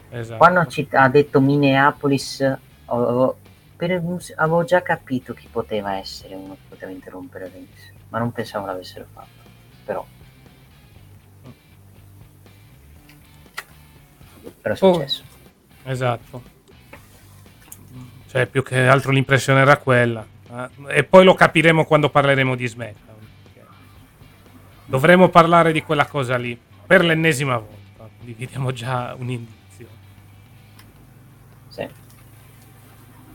Esatto. 0.09 0.37
Quando 0.37 0.65
ci 0.67 0.87
ha 0.91 1.07
detto 1.07 1.39
Minneapolis, 1.39 2.41
avevo, 2.85 3.37
per 3.75 3.91
avevo 4.35 4.63
già 4.63 4.81
capito 4.81 5.33
chi 5.33 5.47
poteva 5.49 5.97
essere 5.97 6.35
uno 6.35 6.53
che 6.53 6.65
poteva 6.69 6.91
interrompere 6.91 7.49
Reigns, 7.51 7.92
ma 8.13 8.19
non 8.19 8.31
pensavo 8.31 8.67
l'avessero 8.67 9.07
fatto. 9.11 9.49
Però. 9.83 10.05
Però 14.61 14.75
è 14.75 14.77
Oh. 14.79 14.93
successo. 14.93 15.23
Esatto. 15.83 16.43
Cioè, 18.27 18.45
più 18.45 18.61
che 18.61 18.85
altro 18.85 19.11
l'impressione 19.11 19.61
era 19.61 19.77
quella. 19.77 20.23
Eh, 20.51 20.97
E 20.99 21.03
poi 21.03 21.23
lo 21.25 21.33
capiremo 21.33 21.85
quando 21.85 22.09
parleremo 22.11 22.53
di 22.55 22.67
SmackDown. 22.67 23.17
Dovremo 24.85 25.29
parlare 25.29 25.71
di 25.71 25.81
quella 25.81 26.05
cosa 26.05 26.37
lì 26.37 26.59
per 26.85 27.03
l'ennesima 27.03 27.57
volta. 27.57 28.07
Quindi 28.17 28.33
vi 28.37 28.45
diamo 28.45 28.71
già 28.71 29.15
un 29.17 29.29
indizio. 29.31 29.61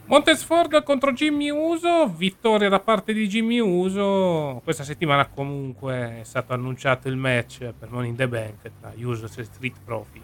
Montez 0.08 0.42
Ford 0.42 0.82
contro 0.84 1.12
Jimmy 1.12 1.50
Uso, 1.50 2.06
vittoria 2.08 2.70
da 2.70 2.80
parte 2.80 3.12
di 3.12 3.28
Jimmy 3.28 3.58
Uso. 3.58 4.58
Questa 4.64 4.82
settimana 4.82 5.26
comunque 5.26 6.20
è 6.20 6.24
stato 6.24 6.54
annunciato 6.54 7.08
il 7.08 7.16
match 7.16 7.74
per 7.78 7.90
Money 7.90 8.08
in 8.08 8.16
the 8.16 8.26
Bank 8.26 8.70
tra 8.80 8.90
Uso 8.96 9.26
e 9.26 9.44
Street 9.44 9.76
Profit. 9.84 10.22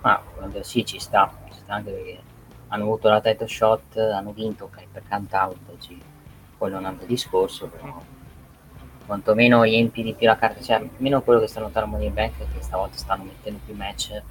Quando- 0.00 0.62
sì, 0.62 0.84
ci 0.84 1.00
sta, 1.00 1.32
ci 1.52 1.58
sta 1.58 1.74
anche 1.74 1.90
perché 1.90 2.20
hanno 2.68 2.84
avuto 2.84 3.08
la 3.08 3.20
title 3.20 3.48
shot, 3.48 3.96
hanno 3.96 4.30
vinto 4.30 4.64
ok, 4.64 4.86
per 4.92 5.02
count 5.08 5.32
out, 5.32 5.56
ci- 5.80 6.00
quello 6.56 6.76
è 6.76 6.78
un 6.78 6.84
altro 6.84 7.06
discorso, 7.06 7.66
però 7.66 8.00
quantomeno 9.04 9.64
riempi 9.64 10.04
di 10.04 10.14
più 10.14 10.28
la 10.28 10.36
carta, 10.36 10.62
cioè 10.62 10.76
almeno 10.76 11.22
quello 11.22 11.40
che 11.40 11.48
stanno 11.48 11.66
notando 11.66 11.90
Money 11.90 12.06
in 12.06 12.14
Bank 12.14 12.38
che 12.38 12.62
stavolta 12.62 12.96
stanno 12.96 13.24
mettendo 13.24 13.58
più 13.64 13.74
match 13.74 14.22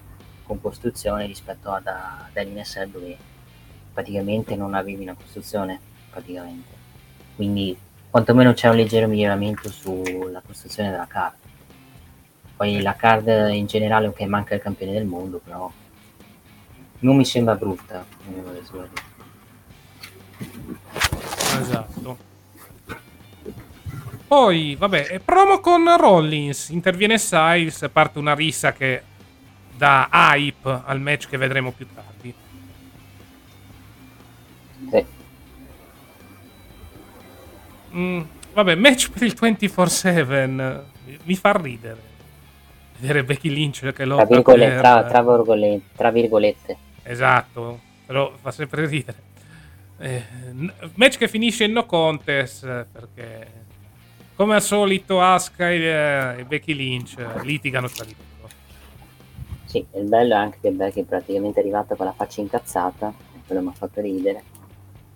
con 0.43 0.61
costruzione 0.61 1.25
rispetto 1.25 1.71
ad 1.71 1.87
a 1.87 2.29
dell'NSL 2.31 2.87
dove 2.87 3.17
praticamente 3.93 4.55
non 4.55 4.73
avevi 4.73 5.03
una 5.03 5.15
costruzione, 5.15 5.79
praticamente. 6.09 6.69
Quindi 7.35 7.77
quantomeno 8.09 8.53
c'è 8.53 8.69
un 8.69 8.75
leggero 8.75 9.07
miglioramento 9.07 9.69
sulla 9.69 10.41
costruzione 10.45 10.91
della 10.91 11.07
carta. 11.07 11.47
Poi 12.55 12.81
la 12.81 12.95
card 12.95 13.49
in 13.53 13.65
generale, 13.65 14.07
ok, 14.07 14.21
manca 14.21 14.53
il 14.53 14.61
campione 14.61 14.91
del 14.91 15.05
mondo, 15.05 15.39
però 15.43 15.71
non 16.99 17.15
mi 17.15 17.25
sembra 17.25 17.55
brutta. 17.55 18.05
Esatto. 21.59 22.17
Poi, 24.27 24.75
vabbè, 24.75 25.19
promo 25.25 25.59
con 25.59 25.97
Rollins. 25.97 26.69
Interviene 26.69 27.17
Styles, 27.17 27.89
parte 27.91 28.19
una 28.19 28.33
rissa 28.33 28.71
che 28.71 29.03
dà 29.75 30.07
hype 30.11 30.83
al 30.85 31.01
match 31.01 31.27
che 31.27 31.37
vedremo 31.37 31.71
più 31.71 31.87
tardi. 31.93 32.33
Mm, 37.95 38.21
vabbè, 38.53 38.75
match 38.75 39.11
per 39.11 39.23
il 39.23 39.35
24-7 39.39 40.81
mi 41.23 41.35
fa 41.35 41.51
ridere. 41.51 42.09
Vedere 42.99 43.23
Becky 43.23 43.49
Lynch 43.49 43.91
che 43.93 44.05
lotta 44.05 44.25
tra, 44.25 44.35
virgole, 44.35 44.67
per... 44.67 44.79
tra, 44.79 45.03
tra, 45.03 45.21
virgolette, 45.21 45.85
tra 45.95 46.11
virgolette. 46.11 46.77
Esatto, 47.03 47.79
però 48.05 48.31
fa 48.39 48.51
sempre 48.51 48.85
ridere. 48.85 49.29
Eh, 49.97 50.23
match 50.95 51.17
che 51.17 51.27
finisce 51.27 51.63
in 51.63 51.73
no 51.73 51.85
contest 51.85 52.65
perché 52.91 53.59
come 54.35 54.55
al 54.55 54.61
solito 54.61 55.21
Asuka 55.21 55.69
e, 55.69 56.39
e 56.39 56.45
Becky 56.45 56.73
Lynch 56.73 57.15
litigano 57.43 57.87
tra 57.87 58.03
di 58.03 58.15
loro. 58.17 58.51
Sì, 59.65 59.85
il 59.95 60.05
bello 60.05 60.33
è 60.33 60.37
anche 60.37 60.57
che 60.61 60.71
Becky 60.71 61.01
è 61.01 61.05
praticamente 61.05 61.59
arrivata 61.59 61.95
con 61.95 62.07
la 62.07 62.13
faccia 62.13 62.41
incazzata, 62.41 63.13
quello 63.45 63.61
mi 63.61 63.67
ha 63.67 63.73
fatto 63.73 64.01
ridere. 64.01 64.43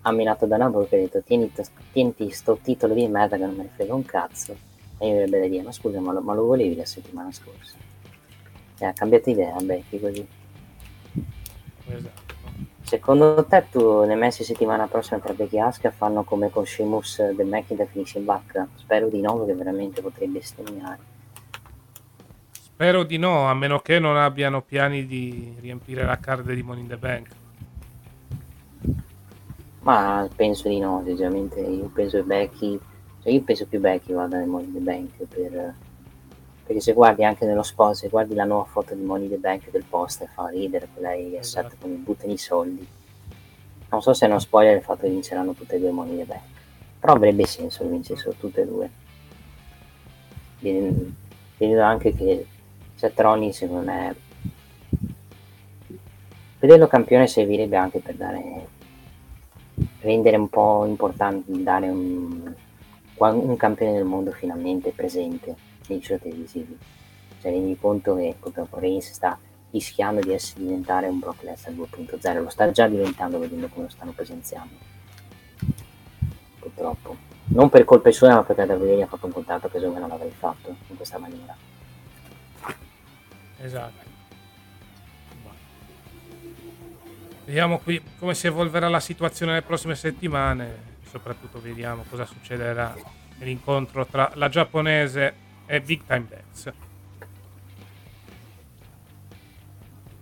Ha 0.06 0.12
minato 0.12 0.46
da 0.46 0.56
Nabo 0.56 0.86
che 0.86 0.94
ha 0.94 0.98
detto 1.00 1.20
tieni, 1.20 1.50
tienti 1.90 2.30
sto 2.30 2.60
titolo 2.62 2.94
di 2.94 3.08
merda 3.08 3.36
che 3.36 3.44
non 3.44 3.56
me 3.56 3.64
ne 3.64 3.70
frega 3.74 3.92
un 3.92 4.04
cazzo. 4.04 4.56
E 4.98 5.08
io 5.08 5.14
avrebbe 5.14 5.40
da 5.40 5.48
dire, 5.48 5.64
ma 5.64 5.72
scusa, 5.72 5.98
ma 5.98 6.12
lo, 6.12 6.20
ma 6.20 6.32
lo 6.32 6.44
volevi 6.44 6.76
la 6.76 6.84
settimana 6.84 7.32
scorsa? 7.32 7.74
E 8.78 8.84
ha 8.84 8.92
cambiato 8.92 9.30
idea 9.30 9.56
Becky 9.60 9.98
così. 9.98 10.26
Esatto. 11.88 12.24
Secondo 12.82 13.44
te 13.46 13.66
tu 13.68 14.04
ne 14.04 14.14
messi 14.14 14.44
settimana 14.44 14.86
prossima 14.86 15.18
tra 15.18 15.32
Becky 15.32 15.56
e 15.56 15.60
Asuka 15.60 15.90
fanno 15.90 16.22
come 16.22 16.50
con 16.50 16.64
Sheamus 16.64 17.16
The 17.34 17.42
McIntyre 17.42 17.88
finisce 17.90 18.18
in 18.18 18.26
bacca? 18.26 18.68
Spero 18.76 19.08
di 19.08 19.20
no 19.20 19.38
perché 19.38 19.54
veramente 19.54 20.02
potrebbe 20.02 20.38
bestemmiare. 20.38 20.98
Spero 22.52 23.02
di 23.02 23.18
no, 23.18 23.48
a 23.48 23.54
meno 23.54 23.80
che 23.80 23.98
non 23.98 24.16
abbiano 24.16 24.62
piani 24.62 25.04
di 25.04 25.56
riempire 25.58 26.04
la 26.04 26.18
card 26.20 26.52
di 26.52 26.62
Money 26.62 26.82
in 26.82 26.88
the 26.88 26.96
Bank. 26.96 27.28
Ma 29.86 30.28
penso 30.34 30.68
di 30.68 30.80
no, 30.80 31.00
sinceramente 31.06 31.60
io 31.60 31.88
penso 31.94 32.16
che 32.16 32.24
Becky, 32.24 32.76
cioè 33.22 33.32
io 33.32 33.42
penso 33.42 33.66
più 33.66 33.78
Becky 33.78 34.12
vada 34.14 34.36
nel 34.36 34.48
Money 34.48 34.72
the 34.72 34.80
Bank 34.80 35.24
per, 35.28 35.74
perché 36.64 36.80
se 36.80 36.92
guardi 36.92 37.22
anche 37.22 37.46
nello 37.46 37.62
spot, 37.62 37.94
se 37.94 38.08
guardi 38.08 38.34
la 38.34 38.42
nuova 38.42 38.64
foto 38.64 38.96
di 38.96 39.04
Money 39.04 39.28
the 39.28 39.36
Bank 39.36 39.70
del 39.70 39.84
post 39.88 40.26
fa 40.34 40.48
ridere 40.48 40.88
lei 40.96 41.30
che 41.30 41.38
esatto. 41.38 41.76
come 41.78 41.94
buttano 41.94 42.32
i 42.32 42.36
soldi. 42.36 42.84
Non 43.88 44.02
so 44.02 44.12
se 44.12 44.26
è 44.26 44.28
uno 44.28 44.40
spoiler 44.40 44.76
il 44.76 44.82
fatto 44.82 45.02
che 45.02 45.08
vinceranno 45.08 45.52
tutte 45.52 45.76
e 45.76 45.78
due 45.78 45.92
Money 45.92 46.16
the 46.16 46.24
Bank, 46.24 46.42
però 46.98 47.12
avrebbe 47.12 47.46
senso 47.46 47.84
che 47.84 47.90
vincessero 47.90 48.32
tutte 48.32 48.62
e 48.62 48.66
due. 48.66 48.90
Vedo 51.58 51.82
anche 51.82 52.12
che 52.12 52.44
Seth 52.96 53.20
Rollins 53.20 53.56
secondo 53.56 53.88
me 53.88 54.16
vederlo 56.58 56.88
campione 56.88 57.28
servirebbe 57.28 57.76
anche 57.76 58.00
per 58.00 58.16
dare 58.16 58.74
rendere 60.00 60.36
un 60.36 60.48
po' 60.48 60.84
importante 60.86 61.50
dare 61.62 61.88
un, 61.88 62.54
un 63.18 63.56
campione 63.56 63.92
del 63.92 64.04
mondo 64.04 64.30
finalmente 64.30 64.90
presente 64.90 65.54
nei 65.88 66.02
show 66.02 66.18
televisivi. 66.18 66.76
Cioè 67.40 67.50
rendi 67.50 67.76
conto 67.78 68.16
che 68.16 68.34
purtroppo 68.38 68.78
Reigns 68.78 69.10
sta 69.10 69.38
rischiando 69.70 70.20
di 70.20 70.32
essere, 70.32 70.62
diventare 70.62 71.08
un 71.08 71.18
Brock 71.18 71.42
Lesnar 71.42 71.74
2.0 71.74 72.42
lo 72.42 72.48
sta 72.48 72.70
già 72.70 72.86
diventando 72.86 73.38
vedendo 73.38 73.68
come 73.68 73.84
lo 73.86 73.90
stanno 73.90 74.12
presenziando. 74.12 74.74
Purtroppo. 76.58 77.16
Non 77.48 77.68
per 77.68 77.84
colpe 77.84 78.10
sue 78.10 78.28
ma 78.28 78.42
perché 78.42 78.66
davvero 78.66 79.02
ha 79.02 79.06
fatto 79.06 79.26
un 79.26 79.32
contratto 79.32 79.68
che 79.68 79.78
secondo 79.78 80.00
non 80.00 80.08
l'avrei 80.08 80.30
fatto 80.30 80.74
in 80.88 80.96
questa 80.96 81.18
maniera. 81.18 81.54
Esatto. 83.58 84.05
Vediamo 87.46 87.78
qui 87.78 88.02
come 88.18 88.34
si 88.34 88.48
evolverà 88.48 88.88
la 88.88 88.98
situazione 88.98 89.52
nelle 89.52 89.64
prossime 89.64 89.94
settimane. 89.94 90.94
Soprattutto 91.08 91.60
vediamo 91.60 92.04
cosa 92.10 92.26
succederà 92.26 92.92
nell'incontro 93.38 94.04
tra 94.04 94.32
la 94.34 94.48
giapponese 94.48 95.34
e 95.64 95.80
Big 95.80 96.02
Time 96.04 96.26
Dex. 96.28 96.72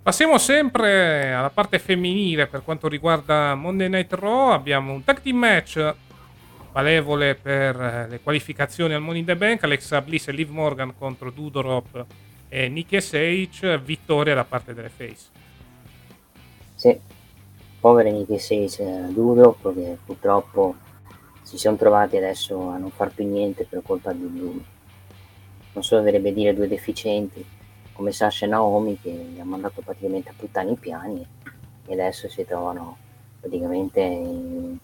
Passiamo 0.03 0.37
sempre 0.37 1.33
alla 1.33 1.49
parte 1.49 1.79
femminile 1.79 2.45
per 2.45 2.61
quanto 2.61 2.87
riguarda 2.87 3.55
Monday 3.55 3.89
Night 3.89 4.13
Raw. 4.13 4.51
Abbiamo 4.51 4.93
un 4.93 5.03
tag 5.03 5.19
team 5.19 5.37
match 5.37 5.95
valevole 6.73 7.33
per 7.33 8.05
le 8.07 8.19
qualificazioni 8.21 8.93
al 8.93 9.01
Money 9.01 9.21
in 9.21 9.25
the 9.25 9.35
Bank. 9.35 9.63
Alexa 9.63 9.99
Bliss 10.01 10.27
e 10.27 10.31
Liv 10.31 10.51
Morgan 10.51 10.95
contro 10.95 11.31
Dudorop 11.31 12.05
e 12.49 12.69
Nicky 12.69 13.01
Sage, 13.01 13.79
vittoria 13.79 14.35
da 14.35 14.43
parte 14.43 14.75
delle 14.75 14.89
Face. 14.89 15.43
Sì, 16.75 17.13
povere 17.85 18.11
Nicky 18.11 18.39
Sage 18.39 18.81
e 18.81 19.13
Dudorop 19.13 19.71
che 19.75 19.99
purtroppo 20.03 20.73
si 21.43 21.55
sono 21.59 21.75
trovati 21.75 22.17
adesso 22.17 22.69
a 22.69 22.77
non 22.77 22.89
far 22.89 23.13
più 23.13 23.27
niente 23.27 23.67
per 23.69 23.83
colpa 23.85 24.11
di 24.11 24.21
lui. 24.21 24.65
Non 25.71 25.83
so, 25.83 25.97
dovrebbe 25.97 26.33
dire 26.33 26.55
due 26.55 26.67
deficienti 26.67 27.45
come 27.93 28.11
Sasha 28.11 28.47
e 28.47 28.49
Naomi 28.49 28.99
che 28.99 29.11
gli 29.11 29.39
hanno 29.39 29.51
mandato 29.51 29.83
praticamente 29.85 30.29
a 30.29 30.33
puttane 30.35 30.71
i 30.71 30.75
piani 30.77 31.27
e 31.85 31.93
adesso 31.93 32.27
si 32.27 32.43
trovano 32.43 32.97
praticamente 33.39 33.99
in... 33.99 34.77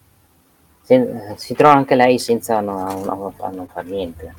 Sen... 0.82 1.34
si 1.38 1.54
trova 1.54 1.74
anche 1.74 1.96
lei 1.96 2.20
senza 2.20 2.60
non, 2.60 3.02
non, 3.02 3.34
non 3.36 3.66
far 3.66 3.84
niente 3.84 4.32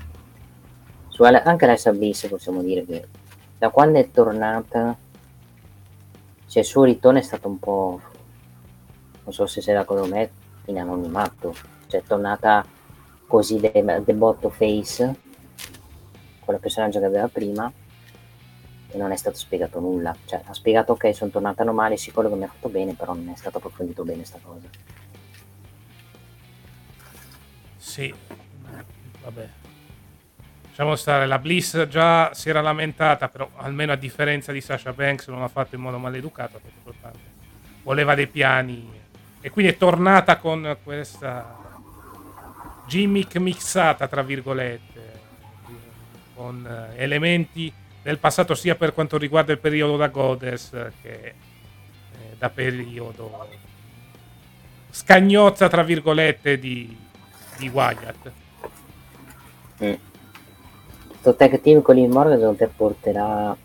su 1.10 1.24
anche 1.24 1.66
la 1.66 1.92
Bliss 1.92 2.28
possiamo 2.28 2.62
dire 2.62 2.86
che 2.86 3.08
da 3.58 3.70
quando 3.70 4.00
è 4.00 4.10
tornata 4.10 4.98
cioè 6.48 6.62
il 6.62 6.68
suo 6.68 6.84
ritorno 6.84 7.20
è 7.20 7.22
stato 7.22 7.50
un 7.50 7.60
po' 7.60 8.02
non 9.24 9.34
so 9.34 9.46
se 9.46 9.62
sei 9.62 9.74
d'accordo 9.74 10.04
con 10.04 10.12
me 10.12 10.30
in 10.66 10.80
anonimato 10.80 11.54
cioè 11.88 12.02
è 12.02 12.04
tornata 12.04 12.66
così 13.28 13.60
de, 13.60 14.02
de 14.04 14.14
botto 14.14 14.50
face 14.50 15.22
la 16.52 16.58
personaggio 16.58 17.00
che 17.00 17.06
aveva 17.06 17.28
prima 17.28 17.72
e 18.94 18.98
non 18.98 19.12
è 19.12 19.16
stato 19.16 19.38
spiegato 19.38 19.80
nulla. 19.80 20.16
Cioè, 20.26 20.42
ha 20.46 20.54
spiegato 20.54 20.94
ok, 20.94 21.16
sono 21.16 21.32
tornata 21.32 21.64
normale, 21.64 21.98
sicuro 21.98 22.30
che 22.30 22.36
mi 22.36 22.44
ha 22.44 22.48
fatto 22.48 22.70
bene, 22.70 22.94
però 22.94 23.14
non 23.14 23.30
è 23.30 23.36
stato 23.36 23.58
approfondito 23.58 24.04
bene 24.04 24.24
sta 24.24 24.40
cosa. 24.42 24.68
Sì, 27.78 28.14
vabbè. 29.24 29.50
Lasciamo 30.68 30.96
stare, 30.96 31.28
la 31.28 31.38
Bliss 31.38 31.88
già 31.88 32.34
si 32.34 32.50
era 32.50 32.62
lamentata, 32.62 33.30
però 33.30 33.48
almeno 33.58 33.92
a 33.92 33.96
differenza 33.96 34.52
di 34.52 34.60
Sasha 34.60 34.92
Banks 34.92 35.28
non 35.28 35.40
l'ha 35.40 35.48
fatto 35.48 35.76
in 35.76 35.82
modo 35.82 36.00
maleducato, 36.00 36.60
perché 36.60 37.20
voleva 37.84 38.16
dei 38.16 38.28
piani 38.28 39.02
e 39.46 39.50
quindi 39.50 39.74
è 39.74 39.78
tornata 39.78 40.38
con 40.38 40.78
questa 40.84 41.60
gimmick 42.88 43.36
mixata, 43.36 44.08
tra 44.08 44.24
virgolette, 44.24 45.20
con 46.34 46.66
eh, 46.66 47.04
elementi 47.04 47.72
del 48.02 48.20
passato 48.20 48.56
sia 48.56 48.76
per 48.76 48.94
quanto 48.94 49.18
riguarda 49.18 49.52
il 49.52 49.60
periodo 49.60 49.98
da 49.98 50.08
Goddess 50.08 50.72
che 51.02 51.12
eh, 51.12 51.36
da 52.38 52.50
periodo 52.50 53.50
scagnozza 54.90 55.68
tra 55.68 55.84
virgolette 55.84 56.58
di, 56.58 56.98
di 57.58 57.68
Wyatt 57.68 58.32
mm. 59.84 59.94
questo 61.08 61.36
tag 61.36 61.60
team 61.62 61.82
con 61.82 61.98
il 61.98 62.10
Morgan 62.10 62.56
te 62.56 62.68
porterà 62.68 63.56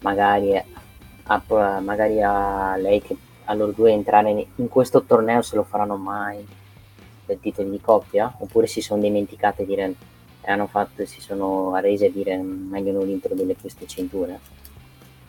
magari 0.00 0.56
a, 0.56 1.80
magari 1.80 2.20
a 2.20 2.76
lei 2.76 3.00
che 3.00 3.16
a 3.50 3.54
loro 3.54 3.72
due 3.72 3.90
entrare 3.90 4.46
in 4.54 4.68
questo 4.68 5.02
torneo 5.02 5.42
se 5.42 5.56
lo 5.56 5.64
faranno 5.64 5.96
mai 5.96 6.46
per 7.26 7.38
titoli 7.38 7.70
di 7.70 7.80
coppia 7.80 8.32
oppure 8.38 8.68
si 8.68 8.80
sono 8.80 9.02
dimenticate 9.02 9.64
di 9.64 9.74
dire 9.74 9.94
e 10.42 10.50
hanno 10.50 10.66
fatto, 10.66 11.04
si 11.04 11.20
sono 11.20 11.74
arresi 11.74 12.06
a 12.06 12.10
dire 12.10 12.36
meglio 12.38 12.92
non 12.92 13.08
introdurre 13.08 13.56
queste 13.60 13.86
cinture. 13.86 14.38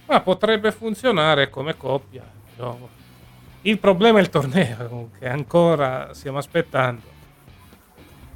Ma 0.05 0.21
potrebbe 0.21 0.71
funzionare 0.71 1.49
come 1.49 1.75
coppia. 1.75 2.23
No? 2.57 2.89
Il 3.63 3.77
problema 3.77 4.19
è 4.19 4.21
il 4.21 4.29
torneo, 4.29 5.09
che 5.19 5.27
ancora 5.27 6.13
stiamo 6.13 6.37
aspettando. 6.37 7.19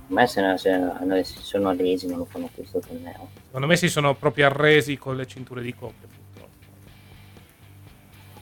Ma 0.07 0.25
se, 0.27 0.41
no, 0.41 0.57
se 0.57 0.77
no, 0.77 1.23
si 1.23 1.41
sono 1.41 1.69
arresi 1.69 2.07
non 2.07 2.19
lo 2.19 2.25
fanno 2.25 2.49
questo 2.53 2.79
torneo. 2.79 3.29
Secondo 3.45 3.67
me 3.67 3.75
si 3.77 3.87
sono 3.87 4.13
proprio 4.13 4.47
arresi 4.47 4.97
con 4.97 5.15
le 5.15 5.25
cinture 5.25 5.61
di 5.61 5.73
coppia, 5.73 6.07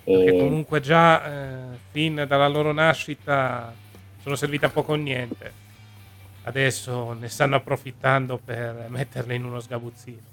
purtroppo. 0.04 0.22
E... 0.22 0.26
Perché 0.26 0.40
comunque 0.40 0.80
già 0.82 1.26
eh, 1.26 1.78
fin 1.92 2.26
dalla 2.28 2.48
loro 2.48 2.72
nascita 2.72 3.74
sono 4.22 4.36
servite 4.36 4.66
a 4.66 4.70
poco 4.70 4.94
o 4.94 4.96
niente 4.96 5.62
adesso 6.44 7.14
ne 7.14 7.28
stanno 7.28 7.56
approfittando 7.56 8.40
per 8.44 8.86
metterle 8.90 9.36
in 9.36 9.46
uno 9.46 9.60
sgabuzzino. 9.60 10.32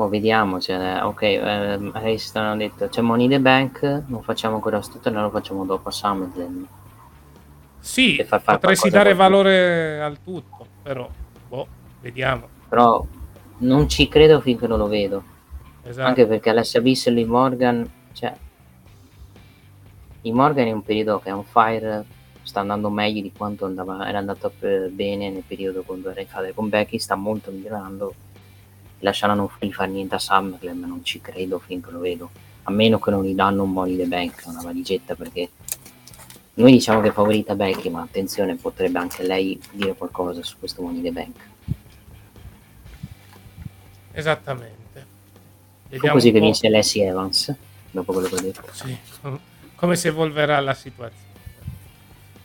Oh, 0.00 0.08
vediamo, 0.08 0.60
cioè, 0.60 1.00
ok, 1.02 1.22
eh, 1.22 1.90
adesso 1.92 2.38
hanno 2.38 2.56
detto 2.56 2.88
c'è 2.88 3.00
Money 3.00 3.28
the 3.28 3.40
Bank, 3.40 4.04
non 4.06 4.22
facciamo 4.22 4.62
sto 4.80 4.98
torneo, 4.98 5.22
lo 5.22 5.30
facciamo 5.30 5.64
dopo 5.64 5.88
a 5.88 5.90
SummerSlam. 5.90 6.68
Sì, 7.80 8.24
far 8.24 8.40
potresti 8.40 8.90
dare 8.90 9.14
valore 9.14 10.00
al 10.00 10.22
tutto, 10.22 10.66
però, 10.84 11.08
boh, 11.48 11.66
vediamo. 12.00 12.46
Però 12.68 13.04
non 13.58 13.88
ci 13.88 14.06
credo 14.06 14.40
finché 14.40 14.68
non 14.68 14.78
lo 14.78 14.86
vedo. 14.86 15.22
Esatto. 15.88 16.06
Anche 16.06 16.26
perché 16.26 16.50
Alessia 16.50 16.82
Bliss 16.82 17.06
e 17.06 17.24
Morgan, 17.24 17.90
cioè, 18.12 18.34
Lee 20.20 20.32
Morgan 20.32 20.66
è 20.66 20.72
un 20.72 20.82
periodo 20.82 21.18
che 21.18 21.30
è 21.30 21.32
un 21.32 21.44
fire, 21.44 22.04
sta 22.42 22.60
andando 22.60 22.90
meglio 22.90 23.22
di 23.22 23.32
quanto 23.32 23.64
andava, 23.64 24.06
era 24.06 24.18
andato 24.18 24.52
bene 24.58 25.30
nel 25.30 25.44
periodo 25.46 25.82
quando 25.82 26.10
era 26.10 26.20
in 26.20 26.26
fase 26.26 26.52
con 26.52 26.68
Becky, 26.68 26.98
sta 26.98 27.14
molto 27.14 27.50
migliorando. 27.50 28.14
Lasceranno 29.00 29.50
non 29.58 29.70
fare 29.70 29.90
niente 29.90 30.16
a 30.16 30.18
SummerSlam, 30.18 30.80
non 30.80 31.04
ci 31.04 31.20
credo 31.22 31.58
finché 31.58 31.90
lo 31.90 32.00
vedo. 32.00 32.30
A 32.64 32.70
meno 32.70 32.98
che 32.98 33.10
non 33.10 33.24
gli 33.24 33.34
danno 33.34 33.62
un 33.62 33.70
Money 33.70 33.96
the 33.96 34.06
Bank, 34.06 34.42
una 34.46 34.60
valigetta, 34.60 35.14
perché 35.14 35.48
noi 36.54 36.72
diciamo 36.72 37.00
che 37.00 37.08
è 37.08 37.12
favorita 37.12 37.54
Becky, 37.54 37.88
ma 37.88 38.02
attenzione, 38.02 38.56
potrebbe 38.56 38.98
anche 38.98 39.22
lei 39.22 39.58
dire 39.72 39.94
qualcosa 39.94 40.42
su 40.42 40.58
questo 40.58 40.82
Money 40.82 41.00
the 41.00 41.12
Bank. 41.12 41.36
Esattamente. 44.12 44.77
Fu 45.88 45.94
Vediamo 45.94 46.14
così 46.16 46.30
che 46.30 46.38
po'. 46.38 46.44
vinse 46.44 46.68
Leslie 46.68 47.06
Evans, 47.06 47.54
dopo 47.90 48.12
quello 48.12 48.28
che 48.28 48.34
ho 48.34 48.40
detto. 48.40 48.62
Sì, 48.72 48.96
come 49.74 49.96
si 49.96 50.08
evolverà 50.08 50.60
la 50.60 50.74
situazione. 50.74 51.26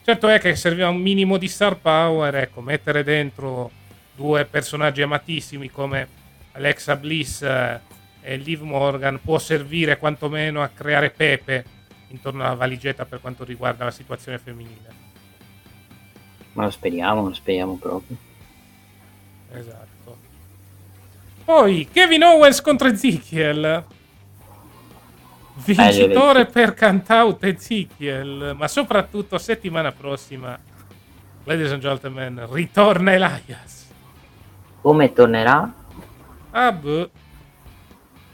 Certo 0.04 0.28
è 0.28 0.40
che 0.40 0.56
serviva 0.56 0.90
un 0.90 1.02
minimo 1.02 1.38
di 1.38 1.48
star 1.48 1.78
power, 1.78 2.36
ecco, 2.36 2.62
mettere 2.62 3.04
dentro 3.04 3.72
due 4.16 4.46
personaggi 4.46 5.02
amatissimi 5.02 5.70
come 5.70 6.08
Alexa 6.54 6.96
Bliss 6.96 7.42
eh, 7.42 7.80
e 8.22 8.38
Liv 8.38 8.62
Morgan 8.62 9.20
può 9.22 9.40
servire 9.40 9.98
quantomeno 9.98 10.62
a 10.62 10.68
creare 10.68 11.10
pepe 11.10 11.66
intorno 12.10 12.44
alla 12.44 12.54
valigetta 12.54 13.06
per 13.06 13.20
quanto 13.20 13.44
riguarda 13.44 13.86
la 13.86 13.92
situazione 13.92 14.38
femminile. 14.38 14.92
Ma 16.54 16.64
lo 16.66 16.70
speriamo, 16.70 17.28
lo 17.28 17.34
speriamo 17.34 17.78
proprio. 17.78 18.16
Esatto. 19.52 19.83
Poi 21.46 21.90
Kevin 21.92 22.24
Owens 22.24 22.62
contro 22.62 22.88
Ezekiel. 22.88 23.84
Vincitore 25.56 26.46
per 26.46 26.74
Cantout 26.74 27.44
Ezekiel, 27.44 28.56
ma 28.58 28.68
soprattutto 28.68 29.38
settimana 29.38 29.92
prossima, 29.92 30.58
ladies 31.44 31.72
and 31.72 31.82
gentlemen, 31.82 32.48
ritorna 32.50 33.14
Elias. 33.14 33.88
Come 34.82 35.14
tornerà? 35.14 35.74
Ah, 36.52 36.72
boh. 36.72 37.10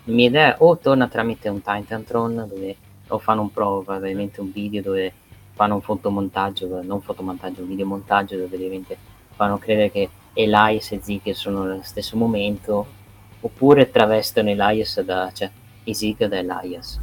Mia 0.06 0.28
idea 0.28 0.54
è 0.54 0.56
o 0.60 0.78
torna 0.78 1.08
tramite 1.08 1.50
un 1.50 1.62
Titantron 1.62 2.48
dove 2.48 2.76
o 3.08 3.18
fanno 3.18 3.42
un 3.42 3.52
pro, 3.52 3.82
probabilmente 3.84 4.40
un 4.40 4.52
video 4.52 4.82
dove 4.82 5.12
fanno 5.54 5.76
un 5.76 5.82
fotomontaggio, 5.82 6.82
non 6.84 7.02
fotomontaggio, 7.02 7.62
un 7.62 7.68
videomontaggio 7.68 8.38
dove 8.38 8.56
ovviamente 8.56 8.98
fanno 9.36 9.58
credere 9.58 9.92
che 9.92 10.10
Elias 10.34 10.92
e 10.92 10.98
Ezekiel 10.98 11.36
sono 11.36 11.64
nello 11.64 11.84
stesso 11.84 12.16
momento, 12.16 12.98
oppure 13.42 13.90
travestono 13.90 14.50
Elias 14.50 15.00
da, 15.02 15.32
cioè 15.34 15.50
Ezekiel 15.84 16.30
da 16.30 16.38
Elias. 16.40 17.00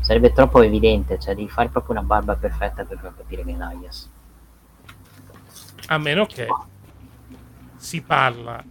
Sarebbe 0.00 0.32
troppo 0.32 0.62
evidente, 0.62 1.18
cioè 1.18 1.34
devi 1.34 1.48
fare 1.48 1.68
proprio 1.68 1.92
una 1.96 2.04
barba 2.04 2.34
perfetta 2.36 2.84
per 2.84 2.98
far 2.98 3.14
capire 3.16 3.44
che 3.44 3.50
è 3.50 3.54
Elias. 3.54 4.10
A 5.86 5.98
meno 5.98 6.24
che 6.26 6.46
si 7.76 8.00
parla, 8.02 8.62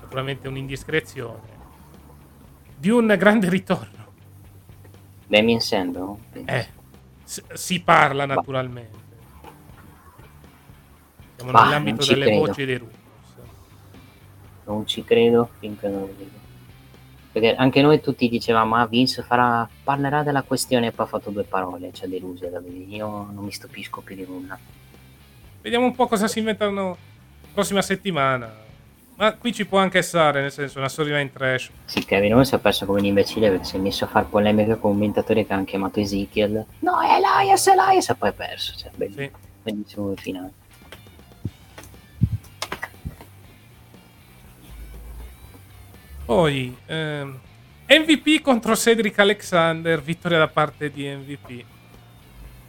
naturalmente 0.00 0.48
un'indiscrezione, 0.48 1.58
di 2.76 2.88
un 2.90 3.14
grande 3.18 3.48
ritorno. 3.48 3.98
Damien 5.26 5.60
Sandow? 5.60 6.18
Eh, 6.32 6.66
s- 7.22 7.44
si 7.52 7.80
parla 7.80 8.26
naturalmente. 8.26 8.98
Siamo 11.36 11.52
Bah, 11.52 11.64
nell'ambito 11.64 12.04
delle 12.04 12.24
credo. 12.26 12.46
voci 12.46 12.64
dei 12.64 12.76
rumors. 12.78 12.98
non 14.64 14.86
ci 14.86 15.02
credo 15.04 15.50
finché 15.58 15.88
non 15.88 16.00
lo 16.00 16.14
vedo. 16.16 16.38
Perché 17.40 17.56
anche 17.56 17.80
noi 17.80 18.00
tutti 18.00 18.28
dicevamo, 18.28 18.76
ah 18.76 18.86
Vince 18.86 19.22
farà, 19.22 19.66
parlerà 19.82 20.22
della 20.22 20.42
questione 20.42 20.88
e 20.88 20.92
poi 20.92 21.06
ha 21.06 21.08
fatto 21.08 21.30
due 21.30 21.44
parole, 21.44 21.90
cioè 21.92 22.06
deluso 22.06 22.46
da 22.48 22.60
vedere. 22.60 22.84
Io 22.88 23.06
non 23.08 23.44
mi 23.44 23.50
stupisco 23.50 24.02
più 24.02 24.14
di 24.14 24.26
nulla. 24.28 24.58
Vediamo 25.62 25.86
un 25.86 25.94
po' 25.94 26.06
cosa 26.06 26.28
si 26.28 26.38
inventano 26.38 26.96
prossima 27.54 27.80
settimana. 27.80 28.68
Ma 29.16 29.32
qui 29.34 29.52
ci 29.52 29.66
può 29.66 29.78
anche 29.78 30.02
stare, 30.02 30.40
nel 30.42 30.52
senso, 30.52 30.78
una 30.78 30.88
storyline 30.88 31.30
trash. 31.32 31.70
Sì, 31.86 32.04
Kevin 32.04 32.32
Owens 32.34 32.48
si 32.48 32.54
è 32.54 32.58
perso 32.58 32.84
come 32.86 33.00
un 33.00 33.04
imbecille 33.06 33.48
perché 33.50 33.64
si 33.64 33.76
è 33.76 33.78
messo 33.78 34.04
a 34.04 34.08
fare 34.08 34.26
polemica 34.28 34.76
con 34.76 34.92
commentatori 34.92 35.46
che 35.46 35.52
hanno 35.52 35.64
chiamato 35.64 36.00
Ezekiel. 36.00 36.64
No, 36.80 37.00
è 37.00 37.16
Elias, 37.16 37.66
è 37.68 37.72
Elias, 37.72 38.08
e 38.10 38.14
poi 38.14 38.28
ha 38.30 38.32
perso. 38.32 38.74
Cioè, 38.76 38.90
bellissimo, 38.94 39.26
Sì. 39.26 39.30
bellissimo 39.62 40.12
il 40.12 40.18
finale. 40.18 40.52
Poi, 46.34 46.76
ehm, 46.86 47.38
MVP 47.88 48.40
contro 48.40 48.76
Cedric 48.76 49.18
Alexander, 49.18 50.00
vittoria 50.00 50.38
da 50.38 50.46
parte 50.46 50.88
di 50.92 51.08
MVP. 51.08 51.64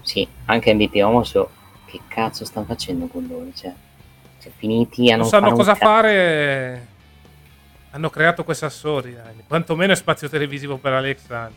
Sì, 0.02 0.28
anche 0.46 0.74
MVP 0.74 0.96
Omos, 1.04 1.40
che 1.86 2.00
cazzo 2.08 2.44
stanno 2.44 2.66
facendo 2.66 3.06
con 3.06 3.28
loro? 3.30 3.46
Cioè, 3.54 3.72
cioè 4.42 4.52
finiti 4.58 5.10
a 5.12 5.12
Non 5.12 5.20
non 5.22 5.28
sanno 5.30 5.44
fare 5.50 5.56
cosa 5.58 5.74
cazzo. 5.74 5.86
fare. 5.86 6.88
Hanno 7.92 8.10
creato 8.10 8.44
questa 8.44 8.68
storyline. 8.70 9.44
Quantomeno 9.48 9.92
è 9.94 9.96
spazio 9.96 10.28
televisivo 10.28 10.78
per 10.78 10.94
Alexander. 10.94 11.54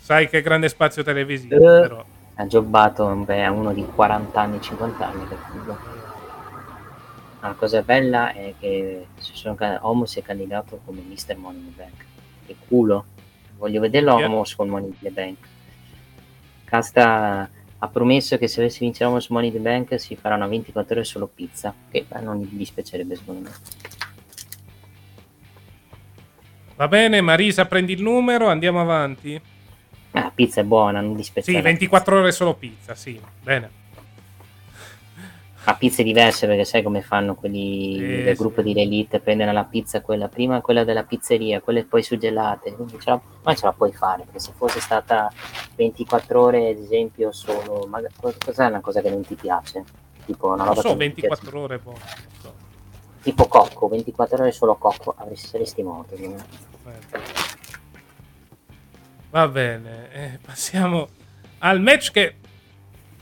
Sai 0.00 0.28
che 0.28 0.42
grande 0.42 0.68
spazio 0.68 1.04
televisivo, 1.04 1.54
Eh. 1.54 1.80
però. 1.82 2.04
Ha 2.34 2.46
giobato 2.48 3.06
beh, 3.14 3.44
a 3.44 3.52
uno 3.52 3.72
di 3.72 3.84
40 3.94 4.40
anni, 4.40 4.60
50 4.60 5.06
anni. 5.06 5.28
che 5.28 5.36
figo. 5.52 5.78
La 7.44 7.52
cosa 7.52 7.82
bella 7.82 8.32
è 8.32 8.54
che 8.58 9.08
si 9.18 9.32
sono, 9.34 9.54
ca- 9.54 9.78
Homos 9.82 10.12
si 10.12 10.18
è 10.18 10.22
candidato 10.22 10.80
come 10.82 11.02
Mr. 11.02 11.36
Money 11.36 11.60
in 11.60 11.74
the 11.74 11.82
Bank. 11.82 12.04
Che 12.46 12.56
culo. 12.66 13.04
Voglio 13.58 13.80
vederlo 13.80 14.16
Yeah. 14.16 14.28
Homos 14.28 14.54
con 14.54 14.68
Money 14.68 14.88
in 14.88 14.96
the 15.00 15.10
Bank. 15.10 15.36
Casta 16.64 17.50
ha 17.78 17.88
promesso 17.88 18.38
che 18.38 18.48
se 18.48 18.60
avesse 18.60 18.78
vince 18.80 19.04
Homos 19.04 19.28
Money 19.28 19.48
in 19.48 19.56
the 19.56 19.60
Bank 19.60 20.00
si 20.00 20.16
faranno 20.16 20.48
24 20.48 20.94
ore 20.94 21.04
solo 21.04 21.26
pizza. 21.26 21.74
Che 21.90 22.06
non 22.22 22.38
gli 22.40 22.56
dispiacerebbe 22.56 23.14
secondo 23.14 23.40
me. 23.50 23.54
Va 26.76 26.88
bene, 26.88 27.20
Marisa, 27.20 27.66
prendi 27.66 27.92
il 27.92 28.00
numero, 28.02 28.48
andiamo 28.48 28.80
avanti. 28.80 29.38
Ah, 30.12 30.20
la 30.22 30.32
pizza 30.34 30.62
è 30.62 30.64
buona, 30.64 31.00
non 31.02 31.10
Sì, 31.10 31.16
dispiacerebbe. 31.16 31.62
24 31.62 32.18
ore 32.20 32.32
solo 32.32 32.54
pizza, 32.54 32.94
sì. 32.94 33.20
Bene. 33.42 33.82
Ma 35.66 35.74
pizze 35.76 36.02
diverse 36.02 36.46
perché 36.46 36.64
sai 36.64 36.82
come 36.82 37.00
fanno 37.00 37.34
quelli 37.34 37.94
Sì, 37.96 38.22
del 38.22 38.36
sì. 38.36 38.42
gruppo 38.42 38.60
di 38.60 38.78
Elite, 38.78 39.20
prendono 39.20 39.50
la 39.52 39.64
pizza 39.64 40.02
quella 40.02 40.28
prima 40.28 40.60
quella 40.60 40.84
della 40.84 41.04
pizzeria, 41.04 41.60
quelle 41.60 41.84
poi 41.84 42.02
suggelate, 42.02 42.74
quindi 42.74 42.98
ce 43.00 43.10
la, 43.10 43.20
ma 43.42 43.54
ce 43.54 43.64
la 43.64 43.72
puoi 43.72 43.90
fare, 43.92 44.24
perché 44.24 44.40
se 44.40 44.52
fosse 44.54 44.80
stata 44.80 45.32
24 45.74 46.40
ore 46.42 46.68
ad 46.68 46.78
esempio 46.78 47.32
solo, 47.32 47.86
ma 47.88 48.00
co- 48.20 48.34
cos'è 48.44 48.66
una 48.66 48.80
cosa 48.80 49.00
che 49.00 49.08
non 49.08 49.22
ti 49.24 49.34
piace? 49.36 49.84
Tipo 50.26 50.48
una 50.48 50.64
Non 50.64 50.66
roba 50.74 50.80
so, 50.82 50.88
che 50.88 50.94
non 51.06 51.14
ti 51.14 51.20
24 51.22 51.50
piace? 51.50 51.64
ore 51.64 51.80
non 51.84 51.94
so. 52.40 52.54
Tipo 53.22 53.46
cocco, 53.46 53.88
24 53.88 54.42
ore 54.42 54.52
solo 54.52 54.74
cocco, 54.76 55.14
avresti 55.16 55.46
saresti 55.48 55.82
morto. 55.82 56.14
Eh. 56.14 56.34
Va 59.30 59.48
bene, 59.48 60.12
eh, 60.12 60.38
passiamo 60.44 61.08
al 61.58 61.80
match 61.80 62.10
che 62.12 62.34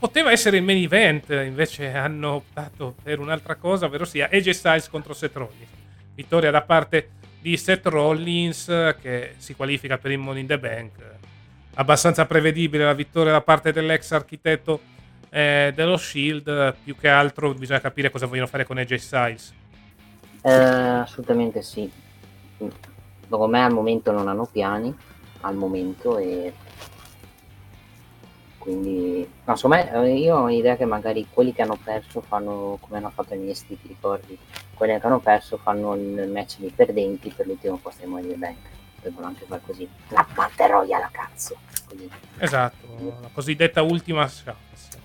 poteva 0.03 0.31
essere 0.33 0.57
il 0.57 0.63
main 0.63 0.83
event, 0.83 1.29
invece 1.29 1.93
hanno 1.93 2.33
optato 2.33 2.93
per 3.01 3.19
un'altra 3.19 3.55
cosa, 3.55 3.85
ovvero 3.85 4.03
sia 4.03 4.27
AJ 4.29 4.49
Styles 4.49 4.89
contro 4.89 5.13
Seth 5.13 5.37
Rollins. 5.37 5.69
Vittoria 6.13 6.51
da 6.51 6.61
parte 6.61 7.11
di 7.39 7.55
Seth 7.55 7.85
Rollins 7.85 8.65
che 8.99 9.35
si 9.37 9.55
qualifica 9.55 9.97
per 9.97 10.11
il 10.11 10.17
Money 10.17 10.41
in 10.41 10.47
the 10.47 10.59
Bank. 10.59 10.91
Abbastanza 11.75 12.25
prevedibile 12.25 12.83
la 12.83 12.93
vittoria 12.93 13.31
da 13.31 13.39
parte 13.39 13.71
dell'ex 13.71 14.11
architetto 14.11 14.81
eh, 15.29 15.71
dello 15.73 15.95
Shield, 15.95 16.75
più 16.83 16.97
che 16.97 17.07
altro 17.07 17.53
bisogna 17.53 17.79
capire 17.79 18.09
cosa 18.09 18.25
vogliono 18.25 18.47
fare 18.47 18.65
con 18.65 18.77
AJ 18.77 18.95
Styles. 18.95 19.53
Eh, 20.41 20.51
assolutamente 20.51 21.61
sì. 21.61 21.89
Secondo 22.57 23.47
me 23.47 23.63
al 23.63 23.71
momento 23.71 24.11
non 24.11 24.27
hanno 24.27 24.49
piani, 24.51 24.93
al 25.39 25.55
momento 25.55 26.17
e 26.17 26.51
quindi 28.63 29.29
no, 29.43 29.55
me 29.65 29.91
eh, 29.91 30.17
io 30.19 30.37
ho 30.37 30.47
l'idea 30.47 30.77
che 30.77 30.85
magari 30.85 31.27
quelli 31.29 31.51
che 31.51 31.63
hanno 31.63 31.77
perso 31.83 32.21
fanno 32.21 32.77
come 32.79 32.95
hanno 32.95 33.09
fatto 33.09 33.35
negli 33.35 33.49
esti, 33.49 33.77
ti 33.77 33.89
ricordi? 33.89 34.37
Quelli 34.73 34.97
che 34.97 35.05
hanno 35.05 35.19
perso 35.19 35.57
fanno 35.57 35.93
il 35.95 36.29
match 36.31 36.59
dei 36.59 36.69
perdenti 36.69 37.29
per 37.35 37.45
l'ultimo 37.45 37.75
posto 37.75 38.05
in 38.05 38.11
Money 38.11 38.35
Bank. 38.35 38.55
Potrebbero 38.95 39.27
anche 39.27 39.43
fare 39.45 39.61
così. 39.65 39.85
La 40.07 40.25
Battle 40.33 40.67
Royale 40.67 41.03
a 41.03 41.09
cazzo. 41.11 41.57
Così. 41.89 42.09
Esatto, 42.37 42.87
la 43.21 43.29
cosiddetta 43.33 43.81
ultima 43.81 44.25
chance. 44.27 44.97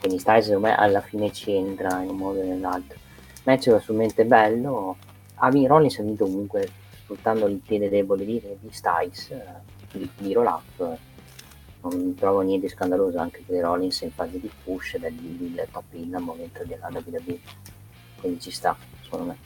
Quindi 0.00 0.18
Styles 0.18 0.46
secondo 0.46 0.66
me 0.66 0.74
alla 0.74 1.00
fine 1.00 1.32
ci 1.32 1.52
entra 1.52 2.02
in 2.02 2.08
un 2.10 2.16
modo 2.16 2.40
o 2.40 2.44
nell'altro. 2.44 2.98
Match 3.44 3.68
assolutamente 3.68 4.24
bello. 4.24 4.96
Ami 5.36 5.64
Rollins 5.68 5.96
ha 6.00 6.02
vinto 6.02 6.24
comunque 6.24 6.68
sfruttando 7.02 7.46
il 7.46 7.60
piede 7.64 7.88
debole 7.88 8.24
di, 8.24 8.42
di 8.58 8.72
Styles, 8.72 9.30
eh, 9.30 9.44
di, 9.92 10.10
di 10.16 10.32
roll 10.32 10.46
up. 10.46 10.98
Non 11.82 12.14
trovo 12.14 12.40
niente 12.40 12.66
di 12.66 12.72
scandaloso 12.72 13.18
anche 13.18 13.42
per 13.46 13.62
Rollins 13.62 14.00
in 14.02 14.10
fase 14.10 14.40
di 14.40 14.50
push 14.64 14.96
da 14.96 15.08
lì 15.08 15.36
il 15.40 15.66
top 15.70 15.84
in 15.92 16.14
al 16.14 16.22
momento 16.22 16.64
della 16.64 16.88
WWE 16.90 17.38
quindi 18.20 18.40
ci 18.40 18.50
sta 18.50 18.76
secondo 19.02 19.26
me. 19.26 19.36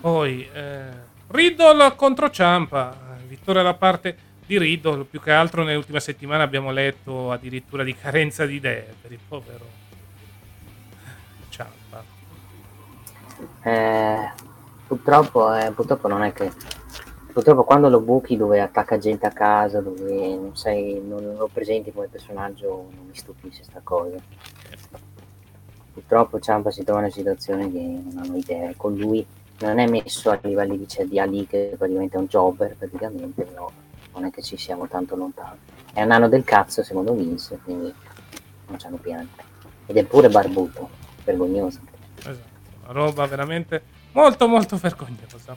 Poi 0.00 0.48
eh, 0.52 0.90
Riddle 1.28 1.94
contro 1.94 2.28
Ciampa, 2.28 3.16
vittoria 3.24 3.62
da 3.62 3.74
parte 3.74 4.16
di 4.44 4.58
Riddle, 4.58 5.04
più 5.04 5.20
che 5.20 5.30
altro 5.30 5.62
nell'ultima 5.62 6.00
settimana 6.00 6.42
abbiamo 6.42 6.72
letto 6.72 7.30
addirittura 7.30 7.84
di 7.84 7.94
carenza 7.94 8.44
di 8.44 8.56
idee 8.56 8.94
per 9.00 9.12
il 9.12 9.20
povero 9.26 9.64
Ciampa. 11.50 12.02
Eh, 13.62 14.32
purtroppo, 14.92 15.54
eh, 15.54 15.72
purtroppo 15.72 16.06
non 16.06 16.22
è 16.22 16.34
che 16.34 16.52
purtroppo 17.32 17.64
quando 17.64 17.88
lo 17.88 18.00
buchi 18.00 18.36
dove 18.36 18.60
attacca 18.60 18.98
gente 18.98 19.24
a 19.24 19.30
casa 19.30 19.80
dove 19.80 20.36
non 20.36 20.54
sei 20.54 21.00
non 21.02 21.34
lo 21.34 21.48
presenti 21.50 21.90
come 21.90 22.08
personaggio 22.08 22.88
non 22.94 23.06
mi 23.06 23.14
stupisce 23.14 23.64
sta 23.64 23.80
cosa. 23.82 24.18
Purtroppo 25.94 26.40
Ciampa 26.40 26.70
si 26.70 26.84
trova 26.84 27.00
in 27.00 27.06
una 27.06 27.14
situazione 27.14 27.72
che 27.72 27.78
non 27.78 28.22
hanno 28.22 28.36
idea. 28.36 28.72
Con 28.76 28.94
lui 28.94 29.24
non 29.60 29.78
è 29.78 29.88
messo 29.88 30.30
a 30.30 30.38
livelli 30.42 30.76
di 30.76 30.84
CDA 30.84 31.24
lì 31.24 31.46
che 31.46 31.74
praticamente 31.78 32.16
è 32.16 32.20
un 32.20 32.26
jobber 32.26 32.76
praticamente 32.76 33.44
però 33.44 33.70
non 34.12 34.26
è 34.26 34.30
che 34.30 34.42
ci 34.42 34.58
siamo 34.58 34.86
tanto 34.88 35.16
lontani. 35.16 35.58
È 35.94 36.02
un 36.02 36.10
anno 36.10 36.28
del 36.28 36.44
cazzo 36.44 36.82
secondo 36.82 37.14
Vince 37.14 37.58
quindi 37.64 37.94
non 38.66 38.76
c'hanno 38.76 38.96
piani. 38.96 39.28
Ed 39.86 39.96
è 39.96 40.04
pure 40.04 40.28
barbuto 40.28 40.90
vergognoso. 41.24 41.80
Esatto, 42.18 42.92
roba 42.92 43.26
veramente 43.26 44.00
molto 44.12 44.48
molto 44.48 44.76
vergognosa. 44.76 45.56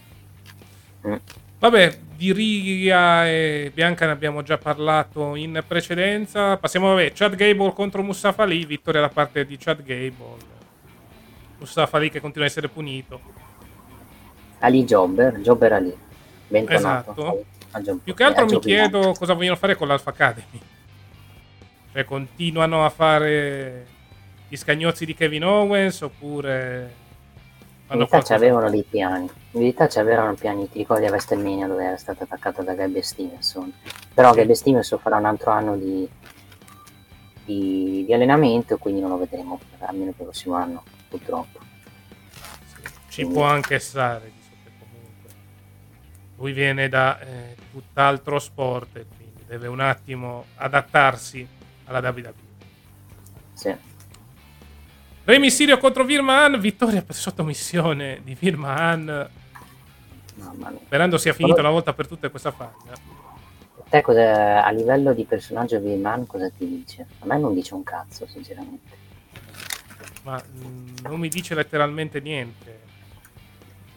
Mm. 1.08 1.16
Vabbè, 1.60 2.00
di 2.16 2.34
Riga 2.34 3.28
e 3.28 3.72
Bianca 3.74 4.06
ne 4.06 4.12
abbiamo 4.12 4.42
già 4.44 4.58
parlato 4.58 5.36
in 5.36 5.64
precedenza. 5.66 6.58
Passiamo, 6.58 6.90
vabbè, 6.90 7.12
Chad 7.14 7.36
Gable 7.36 7.74
contro 7.74 8.04
Mustafa 8.04 8.44
Ali, 8.44 8.66
vittoria 8.66 9.02
da 9.02 9.10
parte 9.10 9.46
di 9.46 9.58
Chad 9.58 9.84
Gable. 9.84 10.54
Mustafa 11.58 11.98
Ali 11.98 12.10
che 12.10 12.20
continua 12.20 12.48
a 12.48 12.50
essere 12.50 12.68
punito. 12.68 13.20
Ali 14.60 14.84
Jobber 14.84 15.40
Jobber 15.40 15.74
Ali 15.74 15.98
bentornato 16.48 17.46
Esatto. 17.72 18.00
Più 18.04 18.14
che 18.14 18.24
altro 18.24 18.46
mi 18.46 18.60
chiedo 18.60 19.14
cosa 19.18 19.34
vogliono 19.34 19.58
fare 19.58 19.76
con 19.76 19.88
l'Alpha 19.88 20.12
Academy. 20.12 20.62
Cioè, 21.92 22.06
continuano 22.06 22.86
a 22.86 22.90
fare 22.90 23.86
gli 24.48 24.56
scagnozzi 24.56 25.06
di 25.06 25.14
Kevin 25.14 25.44
Owens 25.44 26.02
oppure... 26.02 27.04
In 27.88 28.08
qualcosa- 28.08 28.34
c'avevano 28.34 28.70
dei 28.70 28.84
piani. 28.84 29.24
In 29.52 29.60
verità 29.60 29.88
c'avevano 29.88 30.34
piani, 30.34 30.70
ti 30.70 30.80
ricordi 30.80 31.06
a 31.06 31.10
WrestleMania 31.10 31.68
dove 31.68 31.86
era 31.86 31.98
stato 31.98 32.24
attaccato 32.24 32.64
da 32.64 32.74
Gabby 32.74 33.02
Stevenson. 33.02 33.72
Però 34.14 34.32
Sì. 34.32 34.40
Gabby 34.40 34.56
Stevenson 34.56 35.00
farà 35.00 35.18
un 35.18 35.26
altro 35.26 35.52
anno 35.52 35.78
di, 35.78 36.10
di, 37.46 38.04
di 38.06 38.14
allenamento, 38.14 38.78
quindi 38.78 39.02
non 39.02 39.12
lo 39.12 39.18
vedremo 39.18 39.60
almeno 39.80 40.12
per 40.12 40.22
il 40.22 40.26
prossimo 40.26 40.56
anno, 40.56 40.84
purtroppo. 41.10 41.60
Sì, 43.08 43.22
ci 43.24 43.28
può 43.28 43.44
anche 43.44 43.78
stare, 43.80 44.32
comunque 44.80 45.30
lui 46.38 46.52
viene 46.54 46.90
da 46.90 47.20
eh, 47.20 47.56
tutt'altro 47.72 48.40
sport 48.40 48.96
e 48.98 49.06
quindi 49.16 49.44
deve 49.48 49.68
un 49.68 49.80
attimo 49.80 50.46
adattarsi 50.56 51.48
alla 51.86 52.00
WWE. 52.00 52.34
Sì. 53.54 53.76
Re 55.28 55.40
Mysterio 55.40 55.80
contro 55.80 56.04
Virman, 56.04 56.60
vittoria 56.60 57.02
per 57.02 57.16
sottomissione 57.16 58.22
di 58.24 58.38
Virman, 58.40 59.28
Mamma 60.36 60.70
mia. 60.70 60.80
sperando 60.86 61.18
sia 61.18 61.34
finita 61.34 61.62
una 61.62 61.72
volta 61.72 61.94
per 61.94 62.08
tutte 62.08 62.30
questa 62.30 62.52
fase. 62.52 62.94
Te 63.90 64.04
cosa, 64.04 64.64
a 64.64 64.70
livello 64.70 65.14
di 65.14 65.24
personaggio 65.24 65.80
di 65.80 65.96
Man 65.96 66.28
cosa 66.28 66.48
ti 66.52 66.68
dice? 66.68 67.08
A 67.20 67.26
me 67.26 67.40
non 67.40 67.56
dice 67.56 67.74
un 67.74 67.82
cazzo, 67.82 68.28
sinceramente. 68.28 68.96
Ma 70.22 70.40
mm, 70.40 70.98
non 71.02 71.20
mi 71.20 71.30
dice 71.30 71.56
letteralmente 71.56 72.20
niente. 72.20 72.82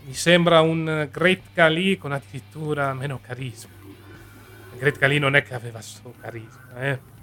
Mi 0.06 0.14
sembra 0.14 0.62
un 0.62 1.10
Great 1.12 1.40
Khali 1.52 1.98
con 1.98 2.12
addirittura 2.12 2.94
meno 2.94 3.20
carisma. 3.20 3.72
Great 4.78 4.96
Khali 4.96 5.18
non 5.18 5.36
è 5.36 5.42
che 5.42 5.52
aveva 5.52 5.82
solo 5.82 6.14
carisma, 6.18 6.80
eh. 6.80 7.16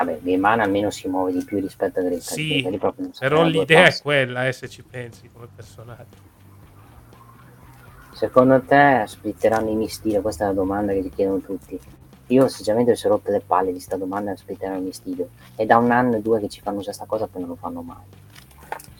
Vabbè, 0.00 0.20
Viman 0.22 0.60
almeno 0.60 0.90
si 0.90 1.08
muove 1.08 1.30
di 1.30 1.44
più 1.44 1.60
rispetto 1.60 2.00
a 2.00 2.02
Great 2.02 2.24
Khali, 2.24 2.62
Sì, 2.62 2.80
però 3.18 3.42
l'idea 3.42 3.84
è 3.84 4.00
quella, 4.00 4.48
eh, 4.48 4.52
se 4.52 4.66
ci 4.66 4.82
pensi 4.82 5.28
come 5.30 5.46
personaggio. 5.54 6.28
Secondo 8.12 8.62
te 8.62 9.04
splitteranno 9.06 9.68
i 9.68 9.74
Mysterio? 9.74 10.22
Questa 10.22 10.44
è 10.44 10.46
la 10.46 10.54
domanda 10.54 10.94
che 10.94 11.02
ti 11.02 11.10
chiedono 11.10 11.40
tutti. 11.40 11.78
Io 12.28 12.48
sinceramente 12.48 12.92
mi 12.92 12.96
sono 12.96 13.16
rotte 13.16 13.30
le 13.30 13.42
palle 13.46 13.74
di 13.74 13.80
sta 13.80 13.96
domanda 13.96 14.34
splitteranno 14.34 14.78
i 14.78 14.84
Mysterio. 14.84 15.28
È 15.54 15.66
da 15.66 15.76
un 15.76 15.90
anno 15.90 16.16
o 16.16 16.20
due 16.20 16.40
che 16.40 16.48
ci 16.48 16.62
fanno 16.62 16.80
questa 16.80 17.04
cosa 17.04 17.26
poi 17.26 17.42
non 17.42 17.50
lo 17.50 17.56
fanno 17.56 17.82
mai. 17.82 18.04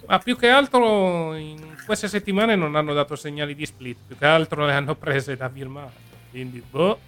Ma 0.06 0.18
più 0.18 0.36
che 0.36 0.48
altro 0.48 1.34
in 1.34 1.76
queste 1.86 2.08
settimane 2.08 2.56
non 2.56 2.76
hanno 2.76 2.92
dato 2.92 3.16
segnali 3.16 3.54
di 3.54 3.64
split, 3.64 3.96
più 4.06 4.18
che 4.18 4.26
altro 4.26 4.66
le 4.66 4.72
hanno 4.74 4.94
prese 4.96 5.34
da 5.34 5.48
Virman. 5.48 5.88
Quindi, 6.30 6.62
boh, 6.68 6.98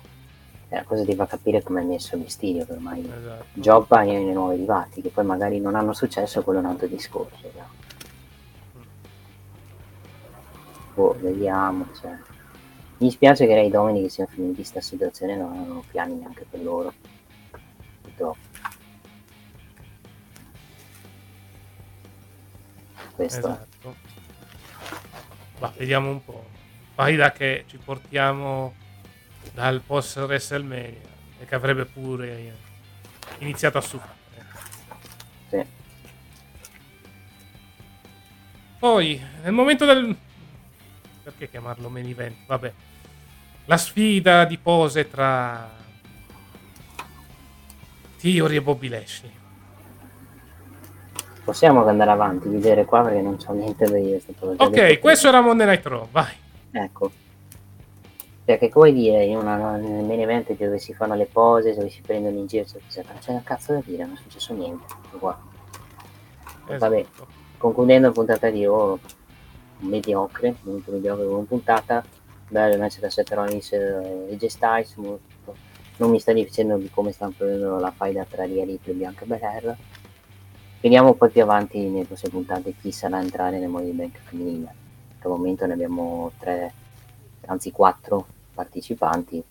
la 0.75 0.85
cosa 0.85 1.05
ti 1.05 1.15
fa 1.15 1.27
capire 1.27 1.63
come 1.63 1.83
è 1.83 1.85
messo 1.85 2.15
il 2.15 2.23
Mysterio, 2.23 2.65
che 2.65 2.73
ormai 2.73 3.01
esatto. 3.01 3.45
gioca 3.53 4.01
nei 4.01 4.33
nuovi 4.33 4.55
arrivati, 4.55 5.03
che 5.03 5.11
poi 5.11 5.25
magari 5.25 5.61
non 5.61 5.75
hanno 5.75 5.93
successo, 5.93 6.43
quello 6.43 6.61
è 6.61 6.63
un 6.63 6.69
altro 6.71 6.87
discorso. 6.87 7.51
no? 7.55 7.81
Boh, 10.95 11.17
vediamo. 11.21 11.87
Cioè. 11.99 12.11
Mi 12.11 13.09
dispiace 13.09 13.47
che 13.47 13.55
Ray 13.55 13.71
Dominic 13.71 14.11
sia 14.11 14.27
finiti 14.27 14.49
in 14.49 14.55
questa 14.55 14.81
situazione, 14.81 15.37
non 15.37 15.53
hanno 15.53 15.85
piani 15.91 16.15
neanche 16.15 16.47
per 16.49 16.63
loro. 16.63 16.93
Purtroppo. 18.01 18.39
Questo. 23.15 23.39
Esatto. 23.39 23.95
Ma 25.59 25.73
vediamo 25.77 26.11
un 26.11 26.25
po'. 26.25 26.45
Fai 26.95 27.17
da 27.17 27.33
che 27.33 27.65
ci 27.67 27.79
portiamo 27.79 28.81
dal 29.53 29.81
post 29.81 30.17
WrestleMania 30.17 31.11
e 31.41 31.45
che 31.45 31.55
avrebbe 31.55 31.85
pure 31.85 32.57
iniziato 33.39 33.79
a 33.79 33.81
sufare. 33.81 34.21
Sì. 35.49 35.65
Poi, 38.79 39.23
nel 39.43 39.53
momento 39.53 39.85
del... 39.85 40.17
Perché 41.23 41.49
chiamarlo 41.49 41.89
main 41.89 42.09
event? 42.09 42.37
Vabbè. 42.47 42.73
La 43.67 43.77
sfida 43.77 44.45
di 44.45 44.59
pose 44.59 45.09
tra 45.09 45.71
Theory 48.19 48.57
e 48.57 48.63
Bobby 48.63 48.89
Lashley. 48.89 49.33
Possiamo 51.45 51.85
andare 51.85 52.11
avanti, 52.11 52.49
vedere 52.49 52.85
qua 52.85 53.03
perché 53.03 53.21
non 53.21 53.37
c'ho 53.37 53.53
niente 53.53 53.85
da 53.85 53.99
dire. 53.99 54.23
Ok, 54.57 54.99
questo 55.01 55.29
era 55.29 55.41
Monday 55.41 55.67
Night 55.67 55.87
Raw, 55.87 56.09
vai. 56.11 56.33
Ecco. 56.71 57.11
Perché 58.45 58.69
come 58.69 58.93
dire, 58.93 59.25
in 59.25 59.37
una, 59.37 59.77
nel 59.77 60.05
main 60.05 60.21
event 60.21 60.53
dove 60.57 60.79
si 60.79 60.93
fanno 60.95 61.15
le 61.15 61.27
pose, 61.27 61.75
dove 61.75 61.89
si 61.89 62.01
prendono 62.01 62.37
in 62.37 62.47
giro, 62.47 62.65
eccetera, 62.65 63.13
non 63.13 63.21
c'è 63.21 63.33
un 63.33 63.43
cazzo 63.45 63.73
da 63.75 63.83
dire, 63.85 64.05
non 64.05 64.15
è 64.15 64.19
successo 64.19 64.53
niente. 64.53 64.85
Qua. 65.19 65.39
Vabbè, 66.67 66.99
Esatto. 66.99 67.27
concludendo 67.57 68.09
la 68.09 68.13
puntata 68.13 68.51
di 68.51 68.65
Raw, 68.65 68.99
mediocre, 69.79 70.57
molto 70.63 70.91
mediocre 70.91 71.27
come 71.27 71.45
puntata, 71.45 72.05
bello 72.49 72.77
match 72.79 72.99
da 72.99 73.11
Seth 73.11 73.33
Rollins 73.33 73.73
e 73.73 74.29
AJ 74.33 74.47
Styles, 74.47 74.95
molto- 74.97 75.31
non 75.99 76.11
mi 76.11 76.19
sta 76.19 76.33
dicendo 76.33 76.77
di 76.77 76.91
come 76.91 77.13
stanno 77.13 77.35
prendendo 77.37 77.79
la 77.79 77.93
faida 77.93 78.25
tra 78.29 78.45
Ria 78.45 78.65
Ripley 78.65 78.95
e 78.95 78.99
Bianca 78.99 79.25
Belair. 79.25 79.77
Vediamo 80.81 81.15
poi 81.15 81.31
più 81.31 81.43
avanti 81.43 81.79
nelle 81.79 82.07
prossime 82.07 82.31
puntate 82.33 82.75
chi 82.81 82.91
sarà 82.91 83.19
a 83.19 83.23
entrare 83.23 83.61
nel 83.61 83.69
Money 83.69 83.93
Bank 83.93 84.19
femminile. 84.25 84.75
Per 85.21 85.31
il 85.31 85.37
momento 85.37 85.65
ne 85.67 85.75
abbiamo 85.75 86.33
tre, 86.39 86.73
anzi 87.47 87.71
quattro 87.71 88.27
partecipanti. 88.55 89.43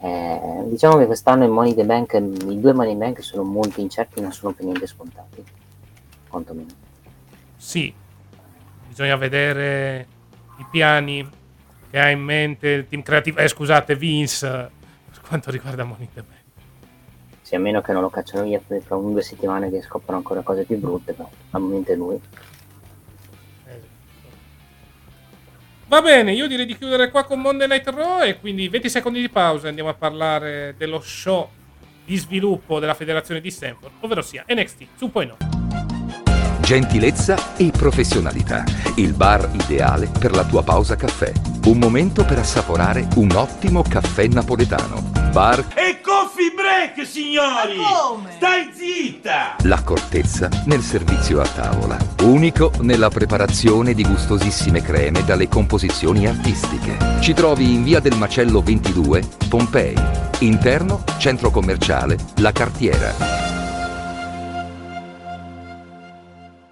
Eh, 0.00 0.64
diciamo 0.66 0.98
che 0.98 1.06
quest'anno 1.06 1.74
the 1.74 1.84
Bank, 1.84 2.12
i 2.14 2.60
due 2.60 2.72
Money 2.72 2.96
Bank 2.96 3.22
sono 3.22 3.42
molto 3.42 3.80
incerti, 3.80 4.20
non 4.20 4.32
sono 4.32 4.52
per 4.52 4.64
niente 4.64 4.86
scontati. 4.86 5.44
Quantomeno. 6.28 6.70
Sì, 7.56 7.92
bisogna 8.88 9.16
vedere 9.16 10.06
i 10.58 10.66
piani 10.70 11.26
che 11.90 11.98
ha 11.98 12.10
in 12.10 12.20
mente 12.20 12.68
il 12.68 12.88
team 12.88 13.02
creativo, 13.02 13.38
eh, 13.38 13.48
scusate, 13.48 13.94
Vince, 13.94 14.70
per 15.10 15.20
quanto 15.26 15.50
riguarda 15.50 15.84
Money 15.84 16.08
Bank. 16.12 16.42
Sì, 17.40 17.54
a 17.54 17.60
meno 17.60 17.80
che 17.80 17.92
non 17.92 18.02
lo 18.02 18.10
cacciano 18.10 18.44
via 18.44 18.60
fra 18.82 18.96
un 18.96 19.12
due 19.12 19.22
settimane 19.22 19.70
che 19.70 19.82
scoprono 19.82 20.18
ancora 20.18 20.42
cose 20.42 20.64
più 20.64 20.78
brutte, 20.78 21.12
però 21.12 21.28
al 21.50 21.60
momento 21.60 21.92
è 21.92 21.94
lui. 21.94 22.20
Va 25.94 26.02
bene, 26.02 26.32
io 26.32 26.48
direi 26.48 26.66
di 26.66 26.76
chiudere 26.76 27.08
qua 27.08 27.22
con 27.22 27.40
Monday 27.40 27.68
Night 27.68 27.88
Raw 27.88 28.22
e 28.22 28.40
quindi 28.40 28.68
20 28.68 28.90
secondi 28.90 29.20
di 29.20 29.28
pausa 29.28 29.66
e 29.66 29.68
andiamo 29.68 29.90
a 29.90 29.94
parlare 29.94 30.74
dello 30.76 31.00
show 31.00 31.48
di 32.04 32.16
sviluppo 32.16 32.80
della 32.80 32.94
federazione 32.94 33.40
di 33.40 33.48
Stanford, 33.48 33.92
ovvero 34.00 34.20
sia 34.20 34.44
NXT 34.44 34.86
2.0. 34.98 36.62
gentilezza 36.62 37.54
e 37.56 37.70
professionalità. 37.70 38.64
Il 38.96 39.12
bar 39.12 39.48
ideale 39.52 40.10
per 40.18 40.32
la 40.32 40.44
tua 40.44 40.64
pausa 40.64 40.96
caffè. 40.96 41.32
Un 41.66 41.78
momento 41.78 42.24
per 42.24 42.38
assaporare 42.38 43.06
un 43.14 43.30
ottimo 43.30 43.82
caffè 43.82 44.26
napoletano. 44.26 45.12
Bar 45.30 45.64
E 45.76 46.00
coffee 46.44 46.50
break, 46.54 47.06
signori! 47.06 47.78
Stai 48.36 48.70
zitta! 48.72 49.56
L'accortezza 49.62 50.48
nel 50.66 50.80
servizio 50.80 51.40
a 51.40 51.46
tavola. 51.46 51.96
Unico 52.22 52.72
nella 52.80 53.08
preparazione 53.08 53.94
di 53.94 54.04
gustosissime 54.04 54.82
creme 54.82 55.24
dalle 55.24 55.48
composizioni 55.48 56.26
artistiche. 56.26 56.96
Ci 57.20 57.32
trovi 57.32 57.72
in 57.72 57.84
via 57.84 58.00
del 58.00 58.16
Macello 58.16 58.60
22, 58.60 59.22
Pompei. 59.48 59.94
Interno, 60.40 61.04
centro 61.18 61.50
commerciale, 61.50 62.16
La 62.36 62.52
Cartiera. 62.52 63.42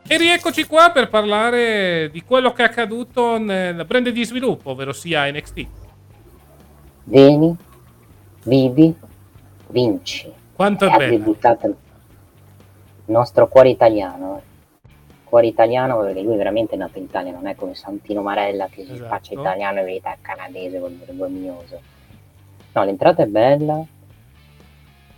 E 0.06 0.18
rieccoci 0.18 0.66
qua 0.66 0.90
per 0.90 1.08
parlare 1.08 2.10
di 2.12 2.22
quello 2.22 2.52
che 2.52 2.62
è 2.62 2.66
accaduto 2.66 3.38
nel 3.38 3.86
brand 3.86 4.08
di 4.10 4.24
sviluppo, 4.24 4.70
ovvero 4.70 4.92
sia 4.92 5.30
NXT. 5.30 5.66
Vieni, 7.04 7.56
vivi, 8.44 8.94
vinci. 9.72 10.32
Quanto 10.54 10.86
è 10.86 11.08
debuttato 11.08 11.66
il 11.66 11.74
nostro 13.06 13.48
cuore 13.48 13.70
italiano. 13.70 14.38
eh. 14.38 14.50
Cuore 15.24 15.46
italiano 15.46 15.98
perché 15.98 16.20
lui 16.20 16.36
veramente 16.36 16.74
è 16.74 16.76
nato 16.78 16.98
in 16.98 17.04
Italia, 17.04 17.32
non 17.32 17.46
è 17.46 17.54
come 17.54 17.74
Santino 17.74 18.20
Marella 18.20 18.68
che 18.68 18.84
si 18.84 18.92
Esatto. 18.92 19.08
faccia 19.08 19.32
italiano 19.32 19.80
e 19.80 19.84
verità 19.84 20.14
canadese 20.20 20.78
col 20.78 20.92
vergognoso. 20.92 21.80
No, 22.72 22.84
l'entrata 22.84 23.22
è 23.22 23.26
bella. 23.26 23.82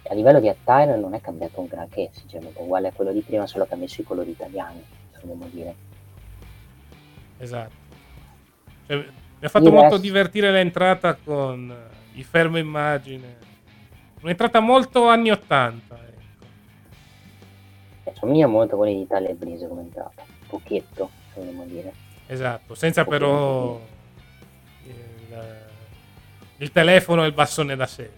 A 0.07 0.15
livello 0.15 0.39
di 0.39 0.49
attire 0.49 0.97
non 0.97 1.15
è 1.15 1.21
cambiato 1.21 1.61
un 1.61 1.67
granché, 1.67 2.11
sinceramente, 2.13 2.61
uguale 2.61 2.89
a 2.89 2.93
quello 2.93 3.11
di 3.13 3.21
prima, 3.23 3.47
solo 3.47 3.67
che 3.67 3.75
ha 3.75 3.77
messo 3.77 4.01
i 4.03 4.05
colori 4.05 4.31
italiani, 4.31 4.85
se 5.13 5.21
vogliamo 5.23 5.49
dire. 5.51 5.75
Esatto. 7.39 7.73
Cioè, 8.87 8.97
mi 8.97 9.05
ha 9.47 9.49
fatto 9.49 9.65
Il 9.67 9.71
molto 9.73 9.89
resto- 9.89 10.01
divertire 10.03 10.51
l'entrata 10.53 11.15
con 11.15 11.71
eh, 11.71 12.19
il 12.19 12.25
fermo 12.25 12.59
immagine. 12.59 13.37
Un'entrata 14.25 14.61
molto 14.61 15.09
anni 15.09 15.31
80. 15.31 15.95
ecco. 15.95 16.23
Assomiglia 18.11 18.47
molto 18.47 18.75
a 18.75 18.79
quelli 18.79 18.95
di 18.95 19.03
Italia 19.03 19.29
e 19.29 19.35
Breeze 19.35 19.69
come 19.69 19.83
entrata, 19.83 20.23
pochetto, 20.47 21.11
se 21.35 21.41
vogliamo 21.41 21.67
dire. 21.67 21.93
Esatto, 22.27 22.75
senza 22.75 23.05
però 23.05 23.79
il, 24.87 25.59
il 26.57 26.73
telefono 26.73 27.25
e 27.25 27.27
il 27.27 27.35
bastone 27.35 27.77
da 27.77 27.87
sé. 27.87 28.11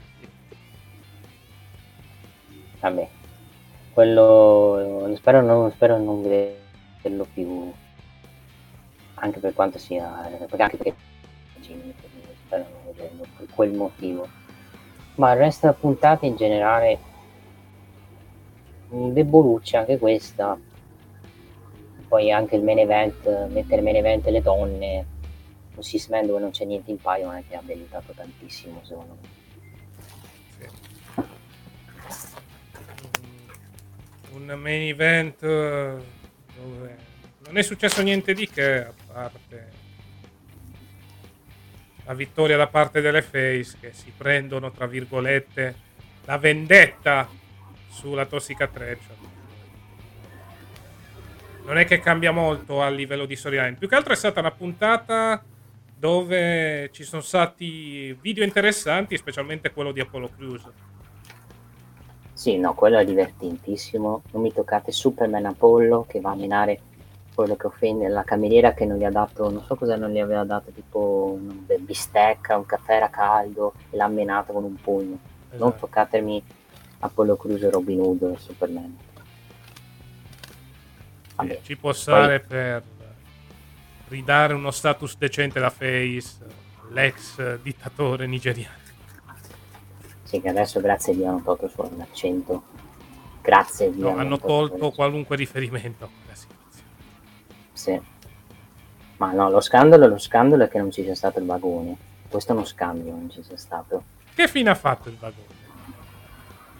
Vabbè, 2.78 3.08
quello 3.92 5.12
spero 5.16 5.40
non, 5.40 5.72
spero 5.72 5.98
non 5.98 6.22
vederlo 6.22 7.26
più, 7.34 7.72
anche 9.14 9.40
per 9.40 9.54
quanto 9.54 9.78
sia, 9.78 10.06
perché 10.38 10.62
anche 10.62 10.76
perché 10.76 10.94
spero 12.46 12.62
non 12.62 12.94
vederlo 12.94 13.26
per 13.36 13.46
quel 13.52 13.72
motivo. 13.72 14.45
Ma 15.16 15.32
il 15.32 15.38
resto 15.38 15.66
della 15.66 15.78
puntata 15.78 16.26
in 16.26 16.36
generale, 16.36 16.98
mh, 18.88 19.08
deboluccia 19.10 19.80
anche 19.80 19.98
questa. 19.98 20.58
Poi 22.08 22.30
anche 22.30 22.56
il 22.56 22.62
main 22.62 22.78
event, 22.78 23.48
mettere 23.48 23.82
main 23.82 23.96
event 23.96 24.26
le 24.26 24.40
donne, 24.40 25.06
un 25.76 25.82
six 25.82 26.08
man 26.08 26.26
dove 26.26 26.40
non 26.40 26.50
c'è 26.50 26.64
niente 26.64 26.90
in 26.90 26.98
paio 26.98 27.26
non 27.26 27.36
è 27.36 27.44
che 27.46 27.56
abbia 27.56 27.74
aiutato 27.74 28.12
tantissimo 28.12 28.80
secondo 28.82 29.16
me. 29.20 29.44
un 34.32 34.60
main 34.60 34.82
event 34.82 35.42
eh, 35.42 35.96
dove 36.56 36.96
non 37.46 37.56
è 37.56 37.62
successo 37.62 38.02
niente 38.02 38.34
di 38.34 38.46
che 38.48 38.84
a 38.84 38.92
parte 39.12 39.75
la 42.06 42.14
vittoria 42.14 42.56
da 42.56 42.66
parte 42.66 43.00
delle 43.00 43.22
Face 43.22 43.76
che 43.80 43.92
si 43.92 44.12
prendono 44.16 44.70
tra 44.70 44.86
virgolette 44.86 45.74
la 46.24 46.38
vendetta 46.38 47.28
sulla 47.88 48.24
Tossic 48.24 48.60
Attraction 48.60 49.16
non 51.64 51.78
è 51.78 51.84
che 51.84 52.00
cambia 52.00 52.30
molto 52.30 52.80
a 52.80 52.88
livello 52.88 53.26
di 53.26 53.36
storyline 53.36 53.74
più 53.74 53.88
che 53.88 53.94
altro 53.96 54.12
è 54.12 54.16
stata 54.16 54.40
una 54.40 54.52
puntata 54.52 55.42
dove 55.98 56.90
ci 56.92 57.04
sono 57.04 57.22
stati 57.22 58.12
video 58.20 58.44
interessanti 58.44 59.16
specialmente 59.16 59.72
quello 59.72 59.92
di 59.92 60.00
Apollo 60.00 60.30
Crews. 60.36 60.68
Sì, 62.34 62.58
no, 62.58 62.74
quello 62.74 62.98
è 62.98 63.04
divertentissimo. 63.04 64.22
Non 64.30 64.42
mi 64.42 64.52
toccate 64.52 64.92
Superman 64.92 65.46
Apollo 65.46 66.04
che 66.06 66.20
va 66.20 66.32
a 66.32 66.34
menare 66.34 66.80
quello 67.36 67.54
che 67.54 67.66
offende 67.66 68.08
la 68.08 68.24
cameriera 68.24 68.72
che 68.72 68.86
non 68.86 68.96
gli 68.96 69.04
ha 69.04 69.10
dato, 69.10 69.50
non 69.50 69.62
so 69.62 69.76
cosa 69.76 69.94
non 69.96 70.10
gli 70.10 70.18
aveva 70.18 70.42
dato, 70.44 70.70
tipo 70.70 71.36
be- 71.38 71.76
bistecca, 71.78 72.56
un 72.56 72.64
caffè 72.64 72.94
era 72.94 73.10
caldo 73.10 73.74
e 73.90 73.96
l'ha 73.98 74.08
menato 74.08 74.54
con 74.54 74.64
un 74.64 74.74
pugno. 74.80 75.18
Non 75.50 75.68
Esatto. 75.68 75.86
toccatemi 75.86 76.42
Apollo 77.00 77.36
Crews 77.36 77.62
e 77.62 77.70
Robin 77.70 78.00
Hood 78.00 78.36
Superman. 78.38 78.96
Vabbè, 81.36 81.60
ci 81.62 81.76
può 81.76 81.92
stare 81.92 82.40
per 82.40 82.82
ridare 84.08 84.54
uno 84.54 84.70
status 84.70 85.18
decente 85.18 85.60
da 85.60 85.68
Face, 85.68 86.38
l'ex 86.88 87.58
dittatore 87.60 88.26
nigeriano. 88.26 88.74
sì, 90.22 90.40
che 90.40 90.48
adesso 90.48 90.80
grazie 90.80 91.12
a 91.12 91.16
Dio 91.16 91.28
hanno 91.28 91.42
tolto 91.42 91.68
solo 91.68 91.90
l'accento. 91.98 92.62
Grazie 93.42 93.86
a 93.88 93.90
Dio. 93.90 94.10
No, 94.10 94.16
hanno 94.18 94.38
tolto 94.38 94.90
qualunque 94.90 95.36
riferimento 95.36 96.04
a. 96.04 96.08
Sì. 97.86 98.00
Ma 99.18 99.30
no, 99.30 99.48
lo 99.48 99.60
scandalo, 99.60 100.08
lo 100.08 100.18
scandalo 100.18 100.64
è 100.64 100.68
che 100.68 100.78
non 100.78 100.90
ci 100.90 101.04
sia 101.04 101.14
stato 101.14 101.38
il 101.38 101.46
vagone. 101.46 101.96
Questo 102.28 102.50
è 102.52 102.56
uno 102.56 102.64
scandalo, 102.64 103.10
non 103.10 103.30
ci 103.30 103.44
sia 103.44 103.56
stato. 103.56 104.02
Che 104.34 104.48
fine 104.48 104.70
ha 104.70 104.74
fatto 104.74 105.08
il 105.08 105.16
vagone? 105.16 105.54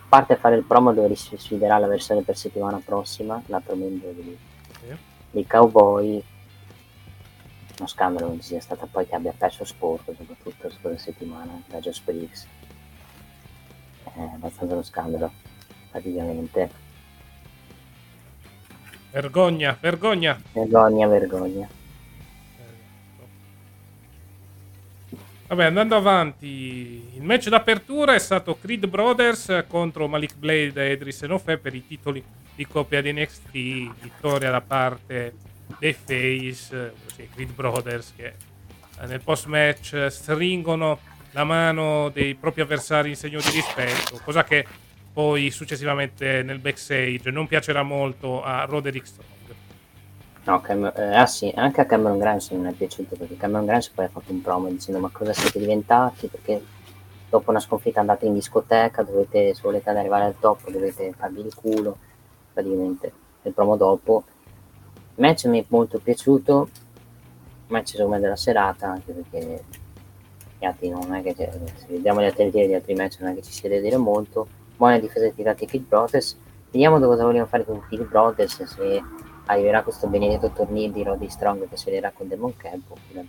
A 0.01 0.09
parte 0.09 0.35
fare 0.37 0.57
il 0.57 0.65
promo 0.65 0.93
dove 0.93 1.15
si 1.15 1.37
sfiderà 1.37 1.79
la 1.79 1.87
versione 1.87 2.23
per 2.23 2.37
settimana 2.37 2.81
prossima, 2.85 3.41
l'altro 3.47 3.77
membro 3.77 4.11
di, 4.11 4.37
Sì. 5.31 5.47
cowboy. 5.47 6.23
Uno 7.79 7.89
scandalo 7.89 8.27
non 8.27 8.41
ci 8.41 8.49
sia 8.49 8.61
stato 8.61 8.89
poi 8.91 9.07
che 9.07 9.15
abbia 9.15 9.35
perso 9.37 9.65
sporco, 9.65 10.13
soprattutto 10.17 10.71
scorsa 10.71 10.99
settimana, 10.99 11.63
da 11.67 11.79
Josh 11.79 12.01
Briggs. 12.01 12.47
È 14.03 14.21
abbastanza 14.21 14.75
uno 14.75 14.83
scandalo, 14.83 15.31
praticamente. 15.91 16.85
Vergogna, 19.17 19.75
vergogna. 19.81 20.39
Vergogna, 20.53 21.07
vergogna. 21.07 21.67
Vabbè, 25.47 25.65
andando 25.65 25.97
avanti, 25.97 27.13
il 27.15 27.23
match 27.23 27.49
d'apertura 27.49 28.15
è 28.15 28.19
stato 28.19 28.59
Creed 28.59 28.87
Brothers 28.87 29.65
contro 29.69 30.07
Malik 30.07 30.37
Blade 30.37 30.87
e 30.87 30.91
Edris 30.91 31.23
Enofe 31.23 31.57
per 31.57 31.75
i 31.75 31.87
titoli 31.87 32.23
di 32.55 32.67
coppia 32.67 33.01
di 33.01 33.11
NXT, 33.15 33.53
vittoria 34.03 34.51
da 34.51 34.61
parte 34.61 35.33
dei 35.79 35.95
Face, 35.95 36.93
i 37.17 37.29
Creed 37.33 37.53
Brothers 37.53 38.13
che 38.15 38.35
eh, 39.01 39.07
nel 39.07 39.23
post 39.23 39.47
match 39.47 40.09
stringono 40.11 40.99
la 41.31 41.45
mano 41.45 42.11
dei 42.11 42.35
propri 42.35 42.61
avversari 42.61 43.09
in 43.09 43.17
segno 43.17 43.41
di 43.41 43.49
rispetto, 43.49 44.21
cosa 44.23 44.45
che 44.45 44.67
poi 45.17 45.51
successivamente 45.51 46.43
nel 46.43 46.59
backstage 46.59 47.31
non 47.31 47.47
piacerà 47.47 47.83
molto 47.83 48.43
a 48.43 48.65
Roderick 48.65 49.07
Strong. 49.07 49.31
No, 50.45 50.61
Cam- 50.61 50.93
eh, 50.95 51.15
ah 51.15 51.25
sì, 51.25 51.51
anche 51.57 51.81
a 51.81 51.87
Cameron 51.87 52.19
Grimes 52.19 52.51
non 52.51 52.67
è 52.67 52.73
piaciuto 52.73 53.17
perché 53.17 53.35
Cameron 53.39 53.65
Grimes 53.65 53.89
poi 53.89 54.05
ha 54.05 54.09
fatto 54.11 54.31
un 54.33 54.43
promo 54.43 54.69
dicendo 54.69 55.01
ma 55.01 55.09
cosa 55.11 55.33
siete 55.33 55.59
diventati 55.59 56.27
perché 56.27 56.63
dopo 57.31 57.49
una 57.49 57.61
sconfitta 57.61 58.01
andate 58.01 58.27
in 58.27 58.35
discoteca, 58.35 59.05
dovete, 59.05 59.55
se 59.55 59.63
volete 59.63 59.89
arrivare 59.89 60.25
al 60.25 60.39
top 60.39 60.69
dovete 60.71 61.15
farvi 61.17 61.41
il 61.41 61.55
culo, 61.55 61.97
praticamente 62.53 63.13
il 63.45 63.53
promo 63.55 63.77
dopo. 63.79 64.25
Il 65.15 65.25
match 65.25 65.47
mi 65.47 65.63
è 65.63 65.65
molto 65.69 65.99
piaciuto, 65.99 66.69
match 67.69 67.89
secondo 67.93 68.17
me 68.17 68.21
della 68.21 68.37
serata 68.37 68.87
anche 68.89 69.13
perché 69.13 69.65
gli 70.59 70.65
altri 70.67 70.91
non 70.91 71.15
è 71.15 71.23
che 71.23 71.35
c'è- 71.35 71.51
se 71.75 71.87
vediamo 71.89 72.21
le 72.21 72.27
alternative 72.27 72.67
degli 72.67 72.75
altri 72.75 72.95
match 72.95 73.21
non 73.21 73.31
è 73.31 73.35
che 73.35 73.41
ci 73.43 73.53
sia 73.53 73.71
da 73.71 73.81
dire 73.81 73.97
molto. 73.97 74.56
Buona 74.77 74.99
difesa 74.99 75.31
tirati 75.31 75.65
i 75.65 75.67
Kid 75.67 75.85
Brothers. 75.87 76.37
Vediamo 76.71 76.99
cosa 77.01 77.25
vogliono 77.25 77.47
fare 77.47 77.65
con 77.65 77.83
Kid 77.89 78.07
Brothers, 78.07 78.63
se 78.65 79.03
arriverà 79.47 79.83
questo 79.83 80.07
benedetto 80.07 80.51
torneo 80.51 80.91
di 80.91 81.03
Roddy 81.03 81.31
Strong 81.31 81.69
che 81.69 81.77
si 81.77 81.91
vedrà 81.91 82.11
con 82.13 82.29
Demon 82.29 82.57
Camp 82.57 82.91
oppure 82.91 83.27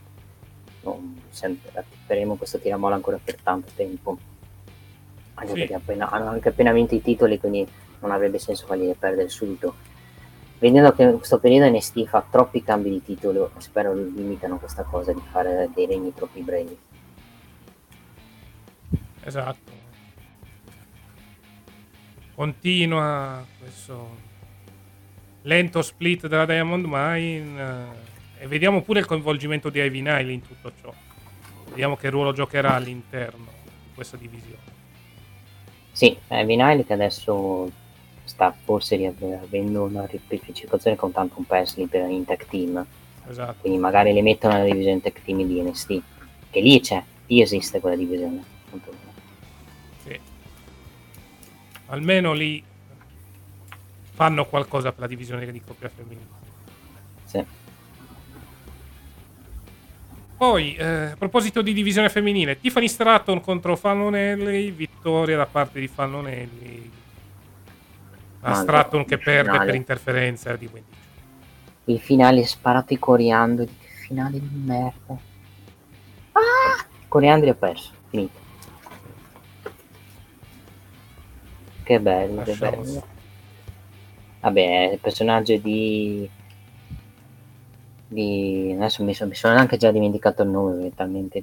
non 0.82 1.22
sempre 1.30 1.70
attiveremo 1.74 2.36
questo 2.36 2.58
tiramola 2.60 2.96
ancora 2.96 3.20
per 3.24 3.36
tanto 3.42 3.72
tempo 3.76 4.18
anche 5.36 5.52
Sì. 5.52 5.60
perché 5.60 5.74
appena, 5.76 6.10
hanno 6.10 6.30
anche 6.32 6.50
appena 6.50 6.72
vinto 6.72 6.96
i 6.96 7.02
titoli 7.04 7.40
quindi 7.40 7.68
non 8.00 8.10
avrebbe 8.12 8.40
senso 8.40 8.66
farli 8.66 8.92
perdere 8.98 9.30
subito 9.30 9.76
vedendo 10.58 10.92
che 10.94 11.04
in 11.04 11.18
questo 11.18 11.38
periodo 11.40 11.70
NST 11.70 12.06
fa 12.08 12.26
troppi 12.28 12.64
cambi 12.64 12.90
di 12.90 13.04
titolo 13.04 13.52
spero 13.58 13.94
limitano 13.94 14.58
questa 14.58 14.82
cosa 14.84 15.14
di 15.14 15.22
fare 15.30 15.70
dei 15.76 15.86
regni 15.86 16.14
troppi 16.16 16.42
brevi 16.42 16.78
Esatto. 19.24 19.77
Continua 22.38 23.44
questo 23.58 24.16
lento 25.42 25.82
split 25.82 26.28
della 26.28 26.46
Diamond 26.46 26.86
Mine 26.88 27.90
eh, 28.38 28.44
e 28.44 28.48
vediamo 28.48 28.84
pure 28.84 29.00
il 29.00 29.08
coinvolgimento 29.08 29.72
di 29.72 29.80
Ivy 29.80 30.02
Nile 30.02 30.34
in 30.34 30.42
tutto 30.44 30.72
ciò. 30.80 30.94
Vediamo 31.70 31.96
che 31.96 32.12
ruolo 32.12 32.34
giocherà 32.34 32.76
all'interno 32.76 33.48
di 33.64 33.90
questa 33.96 34.18
divisione. 34.18 34.62
Sì, 35.92 36.16
Ivy 36.28 36.56
Nile 36.56 36.86
che 36.86 36.94
adesso 36.94 37.72
sta 38.24 38.56
forse 38.64 39.04
avendo 39.18 39.86
una 39.86 40.06
ripartecipazione 40.06 40.96
con 40.96 41.12
tanto 41.12 41.40
un 41.40 41.46
Presley 41.46 41.88
per 41.88 42.08
in 42.08 42.24
tech 42.24 42.46
team. 42.46 42.86
Esatto. 43.28 43.56
Quindi 43.62 43.80
magari 43.80 44.14
le 44.14 44.22
mettono 44.22 44.54
nella 44.54 44.70
divisione 44.70 45.02
tech 45.02 45.24
team 45.24 45.42
di 45.42 45.60
NST. 45.60 46.02
Che 46.52 46.60
lì 46.62 46.80
c'è, 46.82 47.04
lì 47.26 47.42
esiste 47.42 47.80
quella 47.80 47.96
divisione. 47.96 48.57
Almeno 51.88 52.34
lì 52.34 52.64
fanno 54.14 54.46
qualcosa 54.46 54.92
per 54.92 55.02
la 55.02 55.08
divisione 55.08 55.50
di 55.52 55.62
coppia 55.62 55.90
femminile. 55.90 56.28
Sì. 57.26 57.46
Poi, 60.38 60.76
eh, 60.76 60.86
a 60.86 61.16
proposito 61.18 61.62
di 61.62 61.74
divisione 61.74 62.10
femminile, 62.10 62.60
Tiffany 62.60 62.88
Stratton 62.88 63.42
contro 63.42 63.76
Fallonelli, 63.76 64.70
vittoria 64.72 65.38
da 65.38 65.46
parte 65.46 65.80
di 65.80 65.88
Fallonelli. 65.88 66.92
A 68.42 68.54
Stratton 68.54 69.04
che 69.06 69.18
perde 69.18 69.50
finale. 69.50 69.66
per 69.66 69.76
interferenza 69.76 70.56
di 70.56 70.70
Wendy. 70.72 70.96
Il 71.86 72.00
finale 72.00 72.46
sparato 72.46 72.94
i 72.94 73.00
coriandoli. 73.00 73.76
Che 73.80 73.88
finale 73.88 74.40
di 74.40 74.62
merda. 74.64 75.18
Ah! 76.34 76.86
Coriandoli 77.08 77.50
ha 77.50 77.56
perso, 77.56 77.92
finito. 78.10 78.47
Che 81.88 82.02
bello, 82.02 82.44
che 82.44 82.54
bello. 82.56 83.08
Vabbè, 84.42 84.90
il 84.92 85.00
personaggio 85.00 85.56
di... 85.56 86.30
di... 88.10 88.74
Adesso 88.76 89.06
mi 89.06 89.14
sono, 89.14 89.30
mi 89.30 89.36
sono 89.38 89.58
anche 89.58 89.78
già 89.78 89.90
dimenticato 89.90 90.44
il 90.44 90.50
nome, 90.50 90.94
talmente... 90.94 91.42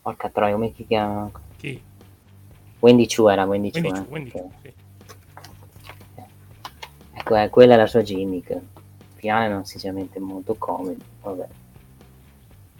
Porca 0.00 0.28
troia, 0.28 0.52
come 0.52 0.72
si 0.76 0.86
chiama? 0.86 1.28
Chi? 1.56 1.82
Wendy 2.78 3.08
Chu 3.08 3.26
era 3.26 3.42
Wendy 3.46 3.72
Chu. 3.72 3.80
Wendy 3.80 3.98
eh? 3.98 4.02
Chu, 4.04 4.10
Wendy. 4.12 4.30
Chu, 4.30 4.52
sì. 4.62 4.72
Ecco, 7.14 7.36
eh, 7.36 7.48
quella 7.50 7.74
è 7.74 7.76
la 7.76 7.88
sua 7.88 8.02
gimmick. 8.02 8.60
Finale 9.16 9.48
non 9.48 9.64
sinceramente 9.64 10.20
molto 10.20 10.54
comodo. 10.54 11.02
Vabbè. 11.20 11.46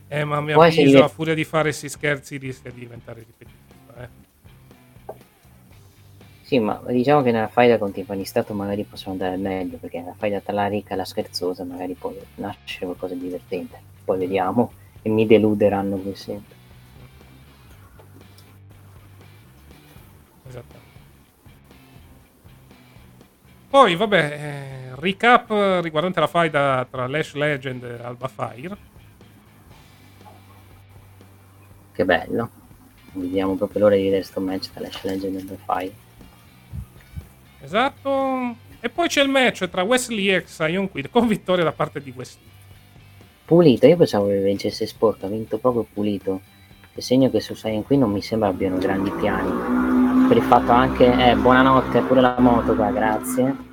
Eh, 0.06 0.22
ma 0.22 0.44
si 0.44 0.52
avviso, 0.52 0.82
dive- 0.84 1.02
a 1.02 1.08
furia 1.08 1.34
di 1.34 1.42
fare 1.42 1.70
questi 1.70 1.88
scherzi, 1.88 2.36
rischia 2.36 2.70
di 2.70 2.78
diventare 2.78 3.18
ripetitiva. 3.18 3.62
Sì, 6.44 6.58
ma 6.58 6.78
diciamo 6.88 7.22
che 7.22 7.32
nella 7.32 7.48
faida 7.48 7.78
con 7.78 7.90
Tiffany 7.90 8.26
Stato 8.26 8.52
magari 8.52 8.84
possono 8.84 9.12
andare 9.12 9.36
meglio, 9.38 9.78
perché 9.78 10.00
nella 10.00 10.12
faida 10.12 10.40
tra 10.40 10.52
la 10.52 10.66
ricca 10.66 10.92
e 10.92 10.96
la 10.98 11.06
scherzosa 11.06 11.64
magari 11.64 11.94
poi 11.94 12.18
nasce 12.34 12.84
qualcosa 12.84 13.14
di 13.14 13.20
divertente. 13.20 13.80
Poi 14.04 14.18
vediamo 14.18 14.72
e 15.00 15.08
mi 15.08 15.26
deluderanno 15.26 15.96
come 15.96 16.14
sempre. 16.14 16.54
Esattamente. 20.46 20.92
Poi, 23.70 23.96
vabbè, 23.96 24.18
eh, 24.18 24.94
recap 25.00 25.80
riguardante 25.80 26.20
la 26.20 26.26
faida 26.26 26.86
tra 26.90 27.06
Lash 27.06 27.32
Legend 27.32 27.84
e 27.84 28.02
Alba 28.02 28.28
Fire. 28.28 28.76
Che 31.90 32.04
bello. 32.04 32.50
Vediamo 33.12 33.54
proprio 33.54 33.80
l'ora 33.80 33.96
di 33.96 34.02
vedere 34.02 34.22
sto 34.22 34.40
match 34.40 34.72
tra 34.72 34.82
Lash 34.82 35.02
Legend 35.04 35.36
e 35.36 35.44
The 35.46 35.58
Fire. 35.64 36.03
Esatto. 37.64 38.56
E 38.80 38.90
poi 38.90 39.08
c'è 39.08 39.22
il 39.22 39.30
match 39.30 39.68
tra 39.70 39.82
Wesley 39.82 40.28
e 40.28 40.44
Sion 40.46 40.90
Quid 40.90 41.08
con 41.08 41.26
vittoria 41.26 41.64
da 41.64 41.72
parte 41.72 42.02
di 42.02 42.12
Wesley. 42.14 42.44
Pulito, 43.46 43.86
io 43.86 43.96
pensavo 43.96 44.26
che 44.26 44.40
vincesse 44.42 44.86
sporco, 44.86 45.26
ha 45.26 45.28
vinto 45.28 45.58
proprio 45.58 45.86
pulito. 45.90 46.40
Che 46.92 47.00
segno 47.00 47.30
che 47.30 47.40
su 47.40 47.54
Saiyan 47.54 47.82
qui 47.82 47.96
non 47.96 48.12
mi 48.12 48.22
sembra 48.22 48.48
abbiano 48.48 48.78
grandi 48.78 49.10
piani. 49.10 50.28
Per 50.28 50.36
il 50.36 50.42
fatto 50.42 50.70
anche, 50.70 51.06
eh, 51.06 51.34
buonanotte, 51.34 52.02
pure 52.02 52.20
la 52.20 52.36
moto 52.38 52.74
qua, 52.74 52.90
grazie. 52.90 53.72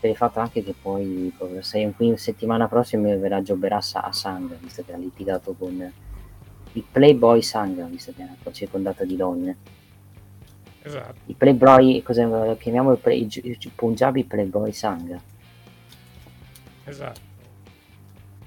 Per 0.00 0.08
il 0.08 0.16
fatto 0.16 0.38
anche 0.38 0.64
che 0.64 0.74
poi 0.80 1.30
proprio 1.36 1.60
Saiyan 1.60 1.94
qui 1.94 2.16
settimana 2.16 2.68
prossima 2.68 3.14
verrà 3.16 3.42
gioberà 3.42 3.76
a 3.92 4.12
Sanga, 4.12 4.56
visto 4.58 4.82
che 4.86 4.94
ha 4.94 4.96
litigato 4.96 5.54
con 5.58 5.92
il 6.72 6.84
Playboy 6.90 7.42
Sanga, 7.42 7.84
visto 7.84 8.12
che 8.16 8.22
è 8.22 8.50
circondata 8.50 9.04
di 9.04 9.16
donne. 9.16 9.56
Esatto. 10.82 11.14
I 11.26 11.34
Playboy, 11.34 12.02
cosa 12.02 12.56
chiamiamo 12.56 12.92
il, 12.92 13.28
il 13.42 13.72
Punjabi 13.74 14.24
Playboy 14.24 14.72
Sanga. 14.72 15.20
Esatto. 16.84 17.20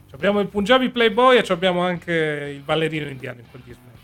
Ci 0.08 0.16
Abbiamo 0.16 0.40
il 0.40 0.48
Punjabi 0.48 0.90
Playboy 0.90 1.38
e 1.38 1.44
ci 1.44 1.52
abbiamo 1.52 1.82
anche 1.82 2.12
il 2.56 2.62
ballerino 2.62 3.08
indiano 3.08 3.40
in 3.40 3.46
quel 3.50 3.62
di 3.64 3.74
SmackDown. 3.74 4.02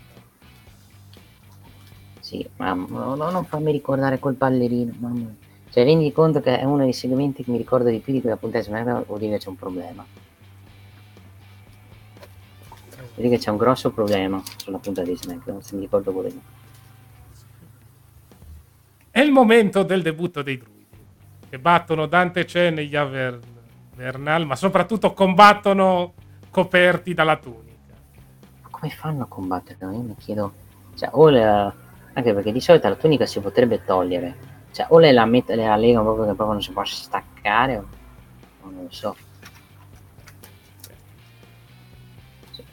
Sì, 2.20 2.48
ma 2.56 2.72
no, 2.72 3.14
no, 3.14 3.30
non 3.30 3.44
fammi 3.44 3.72
ricordare 3.72 4.18
quel 4.18 4.34
ballerino, 4.34 4.92
mamma 4.98 5.14
mia. 5.14 5.34
Cioè, 5.70 5.84
rendi 5.84 6.10
conto 6.12 6.40
che 6.40 6.58
è 6.58 6.64
uno 6.64 6.78
dei 6.78 6.92
segmenti 6.92 7.44
che 7.44 7.50
mi 7.50 7.56
ricordo 7.56 7.90
di 7.90 7.98
più 7.98 8.12
di 8.12 8.20
quella 8.20 8.36
puntata 8.36 8.64
di 8.64 8.70
SmackDown, 8.70 9.04
vuol 9.06 9.18
dire 9.20 9.32
che 9.32 9.38
c'è 9.38 9.48
un 9.48 9.56
problema. 9.56 10.04
Vuol 12.96 13.08
dire 13.14 13.28
che 13.28 13.38
c'è 13.38 13.50
un 13.50 13.56
grosso 13.56 13.90
problema 13.90 14.42
sulla 14.56 14.78
puntata 14.78 15.08
di 15.08 15.16
SmackDown, 15.16 15.62
se 15.62 15.74
mi 15.74 15.82
ricordo 15.82 16.10
io. 16.10 16.58
È 19.20 19.22
il 19.22 19.32
momento 19.32 19.82
del 19.82 20.00
debutto 20.00 20.40
dei 20.40 20.56
druidi, 20.56 20.96
che 21.50 21.58
battono 21.58 22.06
Dante 22.06 22.46
Chen 22.46 22.78
e 22.78 22.84
Yaver 22.84 23.38
Vernal, 23.94 24.46
ma 24.46 24.56
soprattutto 24.56 25.12
combattono 25.12 26.14
coperti 26.50 27.12
dalla 27.12 27.36
tunica. 27.36 27.92
Ma 28.62 28.68
come 28.70 28.90
fanno 28.90 29.24
a 29.24 29.26
combattere? 29.26 29.76
Io 29.92 30.00
mi 30.00 30.14
chiedo... 30.16 30.54
Cioè, 30.94 31.10
o 31.12 31.28
le- 31.28 31.72
Anche 32.14 32.32
perché 32.32 32.50
di 32.50 32.62
solito 32.62 32.88
la 32.88 32.96
tunica 32.96 33.26
si 33.26 33.40
potrebbe 33.40 33.84
togliere. 33.84 34.36
Cioè, 34.72 34.86
o 34.88 34.98
le 34.98 35.12
la, 35.12 35.26
met- 35.26 35.50
le 35.50 35.66
la 35.66 35.76
legano 35.76 36.04
proprio 36.04 36.24
che 36.24 36.32
proprio 36.32 36.52
non 36.52 36.62
si 36.62 36.70
può 36.72 36.82
staccare, 36.86 37.76
o 37.76 37.86
o 38.62 38.70
non 38.70 38.84
lo 38.84 38.90
so. 38.90 39.14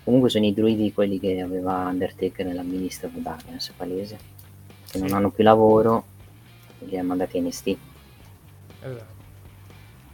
Comunque 0.06 0.30
sono 0.30 0.46
i 0.46 0.54
druidi 0.54 0.94
quelli 0.94 1.20
che 1.20 1.42
aveva 1.42 1.88
Undertaker 1.90 2.46
nella 2.46 2.64
ministra 2.64 3.10
di 3.10 3.22
Darkness, 3.22 3.72
palese. 3.72 4.18
Che 4.90 4.98
non 4.98 5.12
hanno 5.12 5.30
più 5.30 5.44
lavoro, 5.44 6.16
li 6.80 6.98
ha 6.98 7.04
mandati 7.04 7.38
in 7.38 7.46
NST. 7.46 7.78
Esatto. 8.82 9.16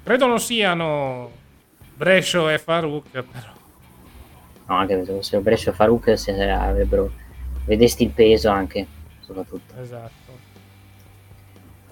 Credo 0.04 0.28
non 0.28 0.40
siano 0.40 1.32
Brescio 1.96 2.50
e 2.50 2.58
Farouk, 2.58 3.10
però. 3.10 3.52
No, 4.66 4.76
anche 4.76 4.96
perché 4.96 5.12
se 5.12 5.18
fossero 5.18 5.42
Brescia 5.42 5.72
e 5.72 5.74
Farouk 5.74 6.18
se 6.18 6.50
avrebbero... 6.50 7.12
Vedesti 7.66 8.04
il 8.04 8.10
peso 8.10 8.50
anche, 8.50 8.86
soprattutto. 9.22 9.74
Esatto. 9.80 10.52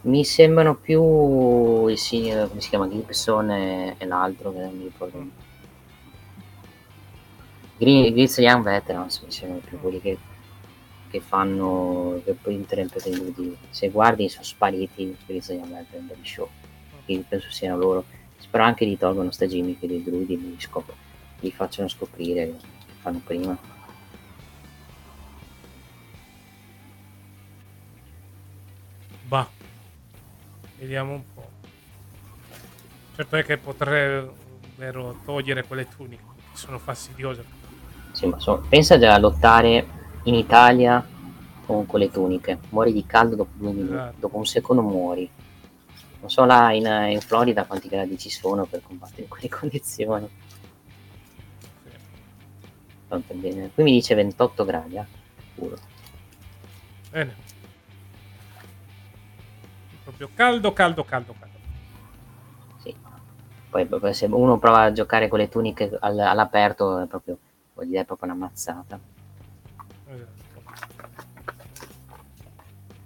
Mi 0.02 0.26
sembrano 0.26 0.76
più 0.76 1.88
il 1.88 1.98
signor, 1.98 2.50
come 2.50 2.60
si 2.60 2.70
chiama, 2.70 2.90
Gibson 2.90 3.52
e, 3.52 3.96
e 3.98 4.06
l'altro 4.06 4.52
che 4.52 4.60
non 4.60 4.76
mi 4.76 4.84
ricordo. 4.84 5.24
Green, 7.78 8.14
Grizzly 8.14 8.46
Young 8.46 8.64
Veterans 8.64 9.20
mi 9.20 9.32
sembrano 9.32 9.62
più 9.66 9.80
quelli 9.80 10.02
che, 10.02 10.18
che 11.12 11.20
fanno 11.20 12.22
che 12.24 12.34
poi 12.34 12.56
interrompono 12.56 13.32
di 13.36 13.56
se 13.70 13.90
guardi 13.90 14.30
sono 14.30 14.44
spariti 14.44 15.16
Grizzly 15.26 15.58
Young 15.58 15.74
Veterans 15.74 16.08
dagli 16.08 16.26
show 16.26 16.50
quindi 17.06 17.26
penso 17.28 17.52
siano 17.52 17.78
loro 17.78 18.06
spero 18.38 18.64
anche 18.64 18.86
li 18.86 18.98
tolgono 18.98 19.30
sta 19.32 19.46
gimmick 19.46 19.86
dei 19.86 20.02
druidi 20.02 20.40
li, 20.40 20.56
scop- 20.58 20.94
li 21.42 21.52
facciano 21.52 21.90
scoprire 21.90 22.46
che 22.48 22.94
fanno 23.02 23.22
prima 23.24 23.58
Bah. 29.32 29.48
Vediamo 30.78 31.14
un 31.14 31.24
po'. 31.34 31.50
Certo 33.16 33.36
è 33.38 33.46
che 33.46 33.58
potrebbero 33.58 35.22
togliere 35.24 35.64
quelle 35.64 35.88
tuniche, 35.88 36.22
che 36.52 36.58
sono 36.58 36.78
fastidiose. 36.78 37.46
Sì, 38.12 38.26
ma 38.26 38.38
so- 38.42 38.62
pensa 38.68 39.00
già 39.00 39.14
a 39.14 39.20
lottare 39.20 39.88
in 40.24 40.34
Italia 40.36 41.06
con 41.66 41.86
quelle 41.86 42.10
tuniche. 42.12 42.60
Muori 42.70 42.94
di 42.94 43.06
caldo 43.06 43.36
dopo 43.36 43.52
due 43.56 43.72
minuti, 43.72 43.94
Esatto. 43.94 44.16
dopo 44.20 44.38
un 44.38 44.46
secondo 44.46 44.82
muori. 44.82 45.30
Non 46.20 46.30
so 46.30 46.46
là 46.46 46.72
in, 46.74 46.86
in 47.12 47.20
Florida 47.22 47.66
quanti 47.66 47.88
gradi 47.88 48.18
ci 48.18 48.30
sono 48.30 48.66
per 48.66 48.82
combattere 48.84 49.24
in 49.24 49.28
quelle 49.30 49.50
condizioni. 49.50 50.30
Tanto 53.08 53.34
bene. 53.34 53.72
Qui 53.74 53.84
mi 53.84 53.92
dice 53.92 54.16
28 54.16 54.66
gradi, 54.66 54.96
eh? 54.96 55.06
Puro. 55.56 55.76
Bene. 57.10 57.36
Proprio 60.04 60.30
caldo, 60.34 60.74
caldo, 60.74 61.04
caldo, 61.04 61.36
caldo. 61.38 61.58
Sì. 62.78 62.96
Poi 63.70 64.14
se 64.14 64.26
uno 64.28 64.58
prova 64.60 64.84
a 64.84 64.92
giocare 64.92 65.28
con 65.28 65.40
le 65.40 65.50
tuniche 65.50 65.98
al- 66.00 66.20
all'aperto 66.20 67.00
è 67.00 67.06
proprio, 67.08 67.38
vuol 67.74 67.88
dire, 67.88 68.02
è 68.02 68.06
proprio 68.06 68.30
una 68.32 68.40
mazzata. 68.40 69.00
Esatto. 70.08 70.40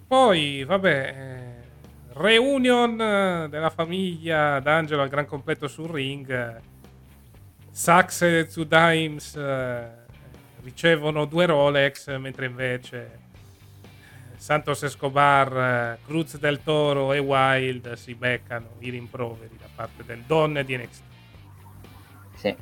Poi, 0.08 0.64
vabbè, 0.64 1.16
eh, 1.18 2.14
reunion 2.14 3.02
eh, 3.02 3.48
della 3.50 3.72
famiglia 3.72 4.60
D'Angelo 4.60 5.02
al 5.02 5.10
gran 5.10 5.26
completo 5.26 5.68
sul 5.68 5.90
ring. 5.90 6.62
Sax 7.72 8.22
e 8.22 8.48
Zudimes 8.48 9.36
eh, 9.36 9.90
ricevono 10.62 11.26
due 11.26 11.48
Rolex, 11.48 12.16
mentre 12.18 12.46
invece 12.46 13.20
Santos 14.38 14.84
Escobar, 14.84 15.98
Cruz 16.06 16.38
del 16.38 16.62
Toro 16.62 17.12
e 17.12 17.18
Wild 17.18 17.94
si 17.94 18.14
beccano 18.14 18.76
i 18.80 18.92
rimproveri 18.92 19.58
da 19.60 19.68
parte 19.74 20.04
del 20.06 20.22
Don 20.28 20.62
di 20.64 20.78
NXT. 20.78 21.04
Sì. 22.36 22.56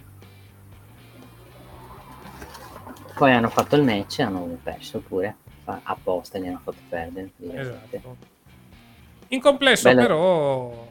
Poi 3.15 3.31
hanno 3.33 3.49
fatto 3.49 3.75
il 3.75 3.83
match 3.83 4.19
e 4.19 4.23
hanno 4.23 4.57
perso 4.63 4.99
pure. 4.99 5.35
Apposta 5.65 6.39
li 6.39 6.47
hanno 6.47 6.61
fatto 6.63 6.77
perdere. 6.89 7.31
Esatto. 7.53 8.17
In 9.29 9.41
complesso, 9.41 9.89
Bella. 9.89 10.01
però, 10.01 10.87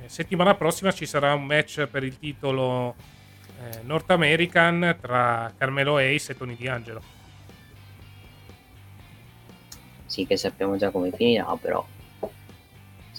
eh, 0.00 0.08
settimana 0.08 0.54
prossima 0.54 0.92
ci 0.92 1.06
sarà 1.06 1.34
un 1.34 1.44
match 1.44 1.86
per 1.86 2.04
il 2.04 2.18
titolo 2.18 2.94
eh, 3.60 3.80
North 3.82 4.10
American 4.10 4.96
tra 5.00 5.52
Carmelo 5.56 5.96
Ace 5.96 6.32
e 6.32 6.36
Tony 6.36 6.56
D'Angelo. 6.56 7.02
Sì, 10.06 10.26
che 10.26 10.36
sappiamo 10.36 10.76
già 10.76 10.90
come 10.90 11.12
finirà, 11.12 11.56
però 11.56 11.86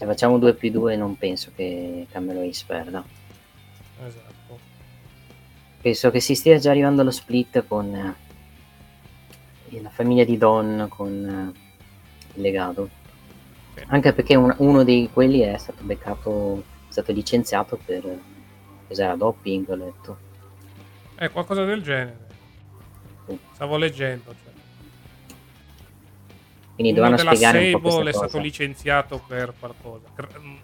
se 0.02 0.08
facciamo 0.08 0.40
2 0.40 0.56
più 0.56 0.72
2 0.72 0.96
non 0.96 1.16
penso 1.16 1.52
che 1.56 2.08
Carmelo 2.10 2.42
Ace 2.42 2.64
perda. 2.66 3.04
Esatto. 4.04 4.60
Penso 5.80 6.10
che 6.10 6.20
si 6.20 6.34
stia 6.34 6.58
già 6.58 6.72
arrivando 6.72 7.02
allo 7.02 7.12
split 7.12 7.66
con 7.68 7.94
eh, 7.94 8.16
la 9.82 9.90
famiglia 9.90 10.24
di 10.24 10.38
Don 10.38 10.88
con 10.90 11.54
eh, 11.56 11.60
il 12.34 12.42
legato. 12.42 12.90
Okay. 13.72 13.86
Anche 13.88 14.14
perché 14.14 14.36
un, 14.36 14.54
uno 14.58 14.84
di 14.84 15.10
quelli 15.14 15.40
è 15.40 15.58
stato 15.58 15.84
beccato, 15.84 16.64
è 16.88 16.92
stato 16.92 17.12
licenziato 17.12 17.80
per 17.84 18.20
cos'era 18.88 19.16
doping, 19.16 19.70
ho 19.70 19.76
letto. 19.76 20.18
È 21.16 21.26
eh, 21.26 21.30
qualcosa 21.30 21.64
del 21.64 21.82
genere. 21.82 22.28
Sì. 23.28 23.38
Stavo 23.54 23.78
leggendo. 23.78 24.32
Cioè. 24.32 24.52
Quindi 26.74 26.94
dovevano 26.94 27.18
spiegare 27.18 27.74
un 27.74 27.82
po' 27.82 28.04
è 28.04 28.12
stato 28.12 28.40
licenziato 28.40 29.22
per 29.26 29.54
qualcosa. 29.58 30.08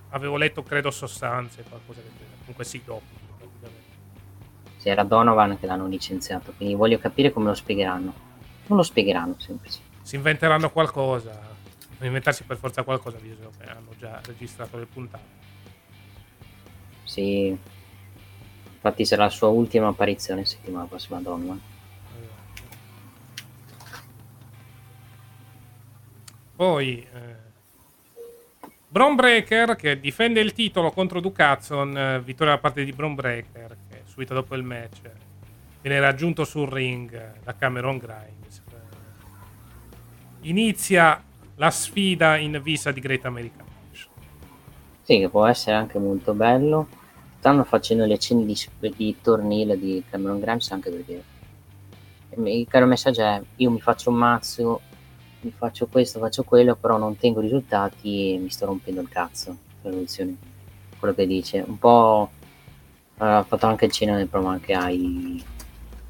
Avevo 0.09 0.35
letto, 0.35 0.63
credo, 0.63 0.89
sostanze, 0.89 1.63
qualcosa 1.63 2.01
del 2.01 2.11
genere. 2.11 2.37
Comunque 2.39 2.65
sì, 2.65 2.81
doping 2.83 3.25
se 4.87 4.93
era 4.93 5.03
Donovan 5.03 5.59
che 5.59 5.65
l'hanno 5.65 5.87
licenziato, 5.87 6.53
quindi 6.55 6.75
voglio 6.75 6.97
capire 6.97 7.33
come 7.33 7.47
lo 7.47 7.53
spiegheranno. 7.53 8.25
Non 8.67 8.77
lo 8.77 8.83
spiegheranno 8.83 9.35
semplice. 9.37 9.79
Si 10.01 10.15
inventeranno 10.15 10.69
qualcosa, 10.69 11.31
non 11.31 12.07
inventarsi 12.07 12.43
per 12.43 12.57
forza 12.57 12.83
qualcosa, 12.83 13.17
visto 13.17 13.51
che 13.57 13.69
hanno 13.69 13.91
già 13.97 14.21
registrato 14.25 14.77
le 14.77 14.85
puntate. 14.85 15.45
Sì, 17.03 17.57
infatti 18.73 19.05
sarà 19.05 19.23
la 19.23 19.29
sua 19.29 19.47
ultima 19.47 19.87
apparizione 19.87 20.45
settimana 20.45 20.85
prossima 20.85 21.19
Donovan. 21.19 21.61
Poi 26.55 27.07
eh, 27.13 27.35
Bron 28.87 29.15
Breaker 29.15 29.75
che 29.75 29.99
difende 29.99 30.39
il 30.39 30.53
titolo 30.53 30.89
contro 30.91 31.19
Ducazon, 31.19 31.95
eh, 31.95 32.21
vittoria 32.21 32.53
da 32.53 32.59
parte 32.59 32.83
di 32.83 32.91
Bron 32.91 33.13
Breaker 33.13 33.77
subito 34.17 34.33
dopo 34.33 34.55
il 34.55 34.63
match 34.63 35.01
viene 35.79 35.99
raggiunto 35.99 36.43
sul 36.43 36.67
ring 36.67 37.43
da 37.43 37.55
Cameron 37.55 37.99
Grimes. 37.99 38.46
Inizia 40.47 41.21
la 41.55 41.69
sfida 41.71 42.37
in 42.37 42.61
vista 42.63 42.91
di 42.91 43.01
Great 43.01 43.25
American. 43.25 43.65
Sì, 45.01 45.19
che 45.19 45.27
può 45.29 45.45
essere 45.45 45.75
anche 45.75 45.99
molto 45.99 46.33
bello. 46.33 46.87
Stanno 47.39 47.65
facendo 47.65 48.05
le 48.05 48.17
scene 48.17 48.45
di, 48.45 48.57
di 48.95 49.17
tornile 49.21 49.77
di 49.77 50.01
Cameron 50.09 50.39
Grimes 50.39 50.71
anche 50.71 50.89
perché 50.89 51.23
il 52.29 52.67
caro 52.69 52.85
messaggio 52.85 53.21
è 53.23 53.41
io 53.57 53.71
mi 53.71 53.81
faccio 53.81 54.09
un 54.09 54.15
mazzo, 54.15 54.81
mi 55.41 55.51
faccio 55.51 55.87
questo, 55.87 56.19
faccio 56.19 56.43
quello, 56.43 56.75
però 56.75 56.97
non 56.97 57.17
tengo 57.17 57.41
risultati 57.41 58.33
e 58.33 58.37
mi 58.37 58.49
sto 58.49 58.67
rompendo 58.67 59.01
il 59.01 59.09
cazzo. 59.09 59.57
Quello 59.81 61.13
che 61.13 61.27
dice. 61.27 61.61
Un 61.67 61.77
po' 61.77 62.29
ha 63.17 63.43
fatto 63.43 63.65
anche 63.65 63.85
il 63.85 63.91
cenno 63.91 64.15
nel 64.15 64.27
promo 64.27 64.47
anche 64.47 64.73
ai, 64.73 65.43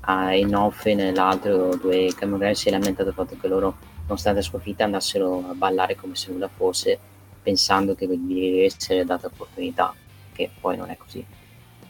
ai 0.01 0.43
Noffe 0.43 0.93
nell'altro 0.93 1.75
dove 1.75 2.13
Cameron 2.13 2.53
si 2.53 2.67
è 2.67 2.71
lamentato 2.71 3.05
del 3.05 3.13
fatto 3.13 3.35
che 3.39 3.47
loro 3.47 3.95
nonostante 4.07 4.39
la 4.39 4.45
sconfitta 4.45 4.83
andassero 4.83 5.43
a 5.49 5.53
ballare 5.53 5.95
come 5.95 6.15
se 6.15 6.31
nulla 6.31 6.47
fosse 6.47 6.97
pensando 7.41 7.95
che 7.95 8.07
gli 8.07 8.51
deve 8.51 8.65
essere 8.65 9.05
data 9.05 9.27
opportunità 9.27 9.93
che 10.33 10.49
poi 10.59 10.77
non 10.77 10.89
è 10.89 10.97
così 10.97 11.25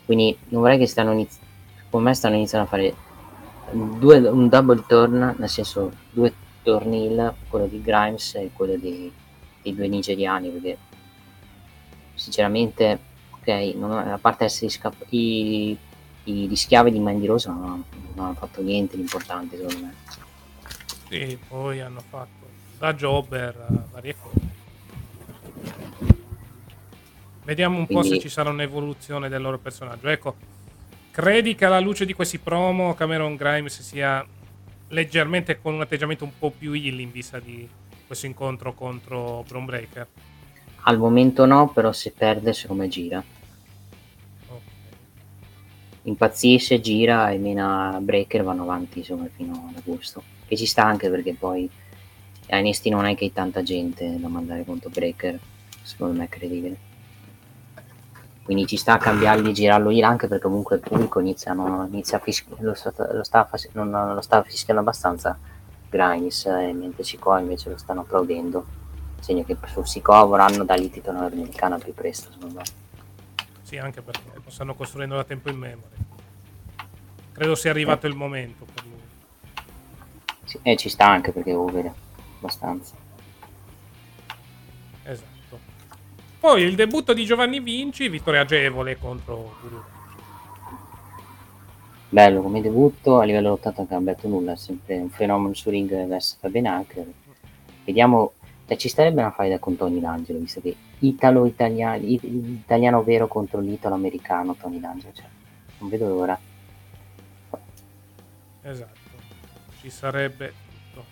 quindi 0.05 0.37
non 0.49 0.61
vorrei 0.61 0.77
che 0.77 0.87
stanno 0.87 1.11
iniziando 1.13 1.45
come 1.89 2.09
me 2.09 2.13
stanno 2.13 2.35
iniziando 2.35 2.67
a 2.67 2.69
fare 2.69 2.95
due, 3.71 4.17
un 4.17 4.49
double 4.49 4.83
turn 4.87 5.35
nel 5.37 5.49
senso 5.49 5.91
due 6.11 6.33
tornil 6.63 7.33
quello 7.49 7.67
di 7.67 7.81
Grimes 7.81 8.35
e 8.35 8.49
quello 8.53 8.75
di, 8.75 9.11
dei 9.61 9.73
due 9.73 9.87
nigeriani 9.87 10.49
perché 10.49 10.77
sinceramente 12.13 12.99
non, 13.75 13.91
a 13.91 14.17
parte 14.17 14.45
essere 14.45 14.69
scapp- 14.69 15.11
i, 15.13 15.77
i, 16.25 16.47
gli 16.47 16.55
schiavi 16.55 16.91
di 16.91 16.99
Mandy 16.99 17.25
Rose 17.25 17.47
non, 17.47 17.83
non 18.15 18.25
hanno 18.25 18.33
fatto 18.33 18.61
niente 18.61 18.95
di 18.95 19.01
importante 19.01 19.55
secondo 19.55 19.85
me. 19.85 19.93
Sì, 21.09 21.37
poi 21.47 21.79
hanno 21.79 22.01
fatto 22.01 22.47
da 22.77 22.93
jobber 22.93 23.55
varie 23.91 24.15
cose. 24.21 24.55
Vediamo 27.43 27.77
un 27.77 27.85
Quindi... 27.85 28.09
po' 28.09 28.13
se 28.13 28.19
ci 28.19 28.29
sarà 28.29 28.49
un'evoluzione 28.49 29.29
del 29.29 29.41
loro 29.41 29.57
personaggio. 29.57 30.09
Ecco, 30.09 30.35
credi 31.11 31.55
che 31.55 31.65
alla 31.65 31.79
luce 31.79 32.05
di 32.05 32.13
questi 32.13 32.39
promo 32.39 32.93
Cameron 32.93 33.35
Grimes 33.35 33.81
sia 33.81 34.25
leggermente 34.89 35.61
con 35.61 35.73
un 35.73 35.81
atteggiamento 35.81 36.25
un 36.25 36.37
po' 36.37 36.51
più 36.51 36.73
ill 36.73 36.99
in 36.99 37.11
vista 37.11 37.39
di 37.39 37.67
questo 38.05 38.25
incontro 38.25 38.73
contro 38.73 39.43
Bron 39.47 39.65
Breaker? 39.65 40.07
Al 40.81 40.97
momento 40.97 41.45
no, 41.45 41.69
però 41.69 41.91
se 41.93 42.11
perde 42.11 42.53
secondo 42.53 42.83
me 42.83 42.89
gira 42.89 43.23
impazzisce, 46.03 46.79
gira 46.79 47.31
e 47.31 47.37
mena 47.37 47.97
Breaker 48.01 48.43
vanno 48.43 48.63
avanti 48.63 48.99
insomma 48.99 49.27
fino 49.27 49.69
ad 49.69 49.77
agosto 49.77 50.23
che 50.47 50.55
ci 50.55 50.65
sta 50.65 50.83
anche 50.83 51.09
perché 51.09 51.33
poi 51.33 51.69
a 52.49 52.59
NXT 52.59 52.85
non 52.87 53.05
è 53.05 53.15
che 53.15 53.25
hai 53.25 53.33
tanta 53.33 53.61
gente 53.61 54.19
da 54.19 54.27
mandare 54.27 54.63
contro 54.63 54.89
Breaker 54.89 55.37
secondo 55.81 56.17
me 56.17 56.25
è 56.25 56.29
credibile 56.29 56.85
quindi 58.43 58.65
ci 58.65 58.77
sta 58.77 58.93
a 58.93 58.97
cambiargli 58.97 59.51
girarlo 59.51 59.89
lì 59.89 60.01
anche 60.01 60.27
perché 60.27 60.43
comunque 60.43 60.77
il 60.77 60.81
pubblico 60.81 61.19
inizia, 61.19 61.51
non, 61.51 61.87
inizia 61.91 62.17
fischi- 62.19 62.55
lo, 62.59 62.75
lo, 63.11 63.23
sta, 63.23 63.49
non, 63.73 64.13
lo 64.13 64.21
sta 64.21 64.41
fischiando 64.43 64.81
abbastanza 64.81 65.37
Grimes 65.89 66.45
e 66.45 66.71
mentre 66.73 67.03
Sikoa 67.03 67.39
invece 67.39 67.69
lo 67.69 67.77
stanno 67.77 68.01
applaudendo 68.01 68.65
segno 69.19 69.43
che 69.43 69.57
su 69.65 69.83
Sikoa 69.83 70.23
vorranno 70.23 70.63
dargli 70.63 70.89
titolo 70.89 71.19
americano 71.19 71.77
più 71.77 71.93
presto 71.93 72.31
secondo 72.31 72.55
me 72.55 72.85
sì, 73.67 73.77
anche 73.77 74.01
perché 74.01 74.21
lo 74.33 74.49
stanno 74.49 74.75
costruendo 74.75 75.17
da 75.17 75.25
tempo 75.25 75.49
in 75.49 75.57
memoria. 75.57 75.97
Credo 77.33 77.53
sia 77.53 77.69
arrivato 77.69 78.07
il 78.07 78.15
momento 78.15 78.63
per 78.63 78.85
lui. 78.85 79.01
Sì, 80.47 80.57
e 80.63 80.77
ci 80.77 80.87
sta 80.87 81.05
anche 81.07 81.31
perché 81.31 81.51
è 81.51 81.55
over 81.55 81.93
abbastanza. 82.37 82.95
Esatto. 85.03 85.59
Poi 86.39 86.63
il 86.63 86.75
debutto 86.75 87.13
di 87.13 87.25
Giovanni 87.25 87.59
Vinci, 87.59 88.07
vittoria 88.07 88.41
agevole 88.41 88.97
contro 88.97 89.57
Guru. 89.61 89.83
Bello 92.09 92.41
come 92.41 92.61
debutto, 92.61 93.19
a 93.19 93.25
livello 93.25 93.49
lottato 93.49 93.81
anche 93.81 93.93
Alberto 93.93 94.29
Nulla, 94.29 94.53
è 94.53 94.55
sempre 94.55 94.97
un 94.97 95.09
fenomeno 95.09 95.53
su 95.53 95.69
ring 95.69 95.91
adesso 95.91 96.37
fa 96.39 96.47
bene 96.47 96.69
anche. 96.69 97.13
Vediamo 97.83 98.31
cioè, 98.67 98.75
ci 98.75 98.89
starebbe 98.89 99.21
una 99.21 99.31
faida 99.31 99.59
con 99.59 99.77
Tony 99.77 100.01
D'Angelo, 100.01 100.39
visto 100.39 100.59
che 100.59 100.75
italo-italiano, 100.99 102.03
italiano 102.03 103.01
vero 103.01 103.27
contro 103.27 103.61
l'italo-americano 103.61 104.55
Tony 104.55 104.79
D'Angelo, 104.81 105.13
cioè, 105.13 105.25
non 105.79 105.89
vedo 105.89 106.07
l'ora. 106.09 106.37
Esatto, 108.63 108.99
ci 109.87 109.89
sarebbe 109.89 110.53
tutto. 110.93 111.05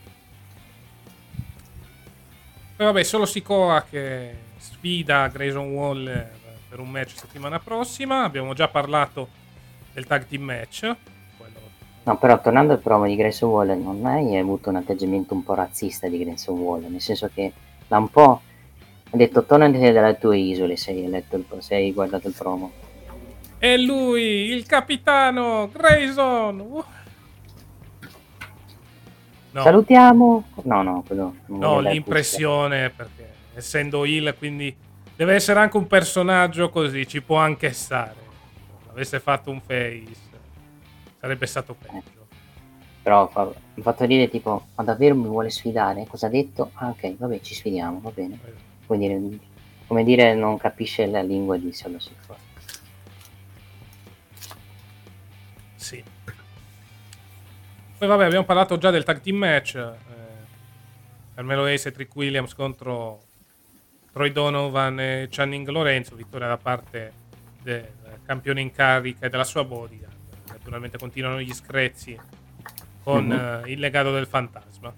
E 2.75 2.83
vabbè, 2.83 3.03
solo 3.03 3.25
Sikoa 3.25 3.85
che 3.89 4.35
sfida 4.57 5.27
Grayson 5.29 5.71
Waller 5.71 6.31
per 6.67 6.79
un 6.79 6.89
match 6.89 7.17
settimana 7.17 7.59
prossima. 7.59 8.23
Abbiamo 8.23 8.53
già 8.53 8.67
parlato 8.67 9.29
del 9.93 10.05
tag 10.05 10.25
team 10.27 10.43
match 10.43 10.95
No, 12.03 12.19
però 12.19 12.39
tornando 12.39 12.73
al 12.73 12.79
promo 12.81 13.07
di 13.07 13.15
Grayson 13.15 13.49
Waller, 13.49 13.77
non 13.77 14.05
hai 14.05 14.37
avuto 14.37 14.69
un 14.69 14.75
atteggiamento 14.75 15.33
un 15.33 15.43
po' 15.43 15.55
razzista 15.55 16.07
di 16.07 16.19
Grayson 16.19 16.55
Waller, 16.55 16.91
nel 16.91 17.01
senso 17.01 17.31
che 17.33 17.51
l'ha 17.87 17.97
un 17.97 18.09
po' 18.09 18.41
ha 19.09 19.17
detto 19.17 19.43
tornati 19.43 19.79
dalle 19.79 20.19
tue 20.19 20.37
isole 20.37 20.77
se 20.77 20.91
hai, 20.91 21.09
letto 21.09 21.35
il, 21.35 21.45
se 21.59 21.73
hai 21.73 21.91
guardato 21.91 22.27
il 22.27 22.35
promo. 22.37 22.71
E 23.57 23.79
lui, 23.79 24.51
il 24.51 24.67
capitano 24.67 25.67
Grayson! 25.73 26.83
No. 29.55 29.61
Salutiamo! 29.61 30.43
No, 30.63 30.81
no, 30.81 31.01
quello 31.07 31.33
No, 31.45 31.79
l'impressione 31.79 32.89
perché 32.89 33.25
essendo 33.53 34.03
il, 34.03 34.35
quindi 34.37 34.75
deve 35.15 35.33
essere 35.33 35.61
anche 35.61 35.77
un 35.77 35.87
personaggio 35.87 36.69
così, 36.69 37.07
ci 37.07 37.21
può 37.21 37.37
anche 37.37 37.71
stare. 37.71 38.15
Se 38.83 38.89
avesse 38.89 39.19
fatto 39.21 39.51
un 39.51 39.61
face, 39.61 40.13
sarebbe 41.21 41.45
stato 41.45 41.73
peggio. 41.73 42.27
Però 43.01 43.29
fa, 43.29 43.45
mi 43.45 43.53
ha 43.79 43.81
fatto 43.81 44.05
dire 44.05 44.27
tipo, 44.29 44.65
ma 44.75 44.83
davvero 44.83 45.15
mi 45.15 45.27
vuole 45.27 45.49
sfidare? 45.49 46.05
Cosa 46.05 46.27
ha 46.27 46.29
detto? 46.29 46.71
Ah 46.73 46.89
ok, 46.89 47.15
vabbè, 47.15 47.39
ci 47.39 47.55
sfidiamo, 47.55 48.01
va 48.01 48.11
bene. 48.13 48.37
Come 48.85 48.99
dire, 48.99 49.21
come 49.87 50.03
dire 50.03 50.33
non 50.33 50.57
capisce 50.57 51.05
la 51.05 51.21
lingua 51.21 51.55
di 51.55 51.71
Solo 51.71 51.97
Six 51.97 52.13
Sì. 55.77 56.03
Poi 58.05 58.13
vabbè, 58.17 58.27
abbiamo 58.27 58.45
parlato 58.45 58.77
già 58.77 58.91
del 58.91 59.03
tag 59.03 59.19
team 59.19 59.37
match. 59.37 59.73
Eh, 59.77 59.93
Carmelo 61.33 61.65
Ace 61.65 61.89
e 61.89 61.91
Trick 61.91 62.15
Williams 62.15 62.53
contro 62.53 63.23
Troy 64.11 64.31
Donovan 64.31 64.99
e 64.99 65.27
Channing 65.31 65.67
Lorenzo. 65.69 66.13
Vittoria 66.13 66.47
da 66.47 66.57
parte 66.57 67.11
del 67.63 67.89
campione 68.23 68.61
in 68.61 68.71
carica 68.71 69.25
e 69.25 69.29
della 69.29 69.43
sua 69.43 69.63
bodyguard. 69.63 70.13
Naturalmente 70.49 70.99
continuano 70.99 71.41
gli 71.41 71.51
screzi 71.51 72.15
con 73.03 73.25
mm-hmm. 73.25 73.63
uh, 73.63 73.67
il 73.67 73.79
legato 73.79 74.11
del 74.13 74.27
fantasma. 74.27 74.93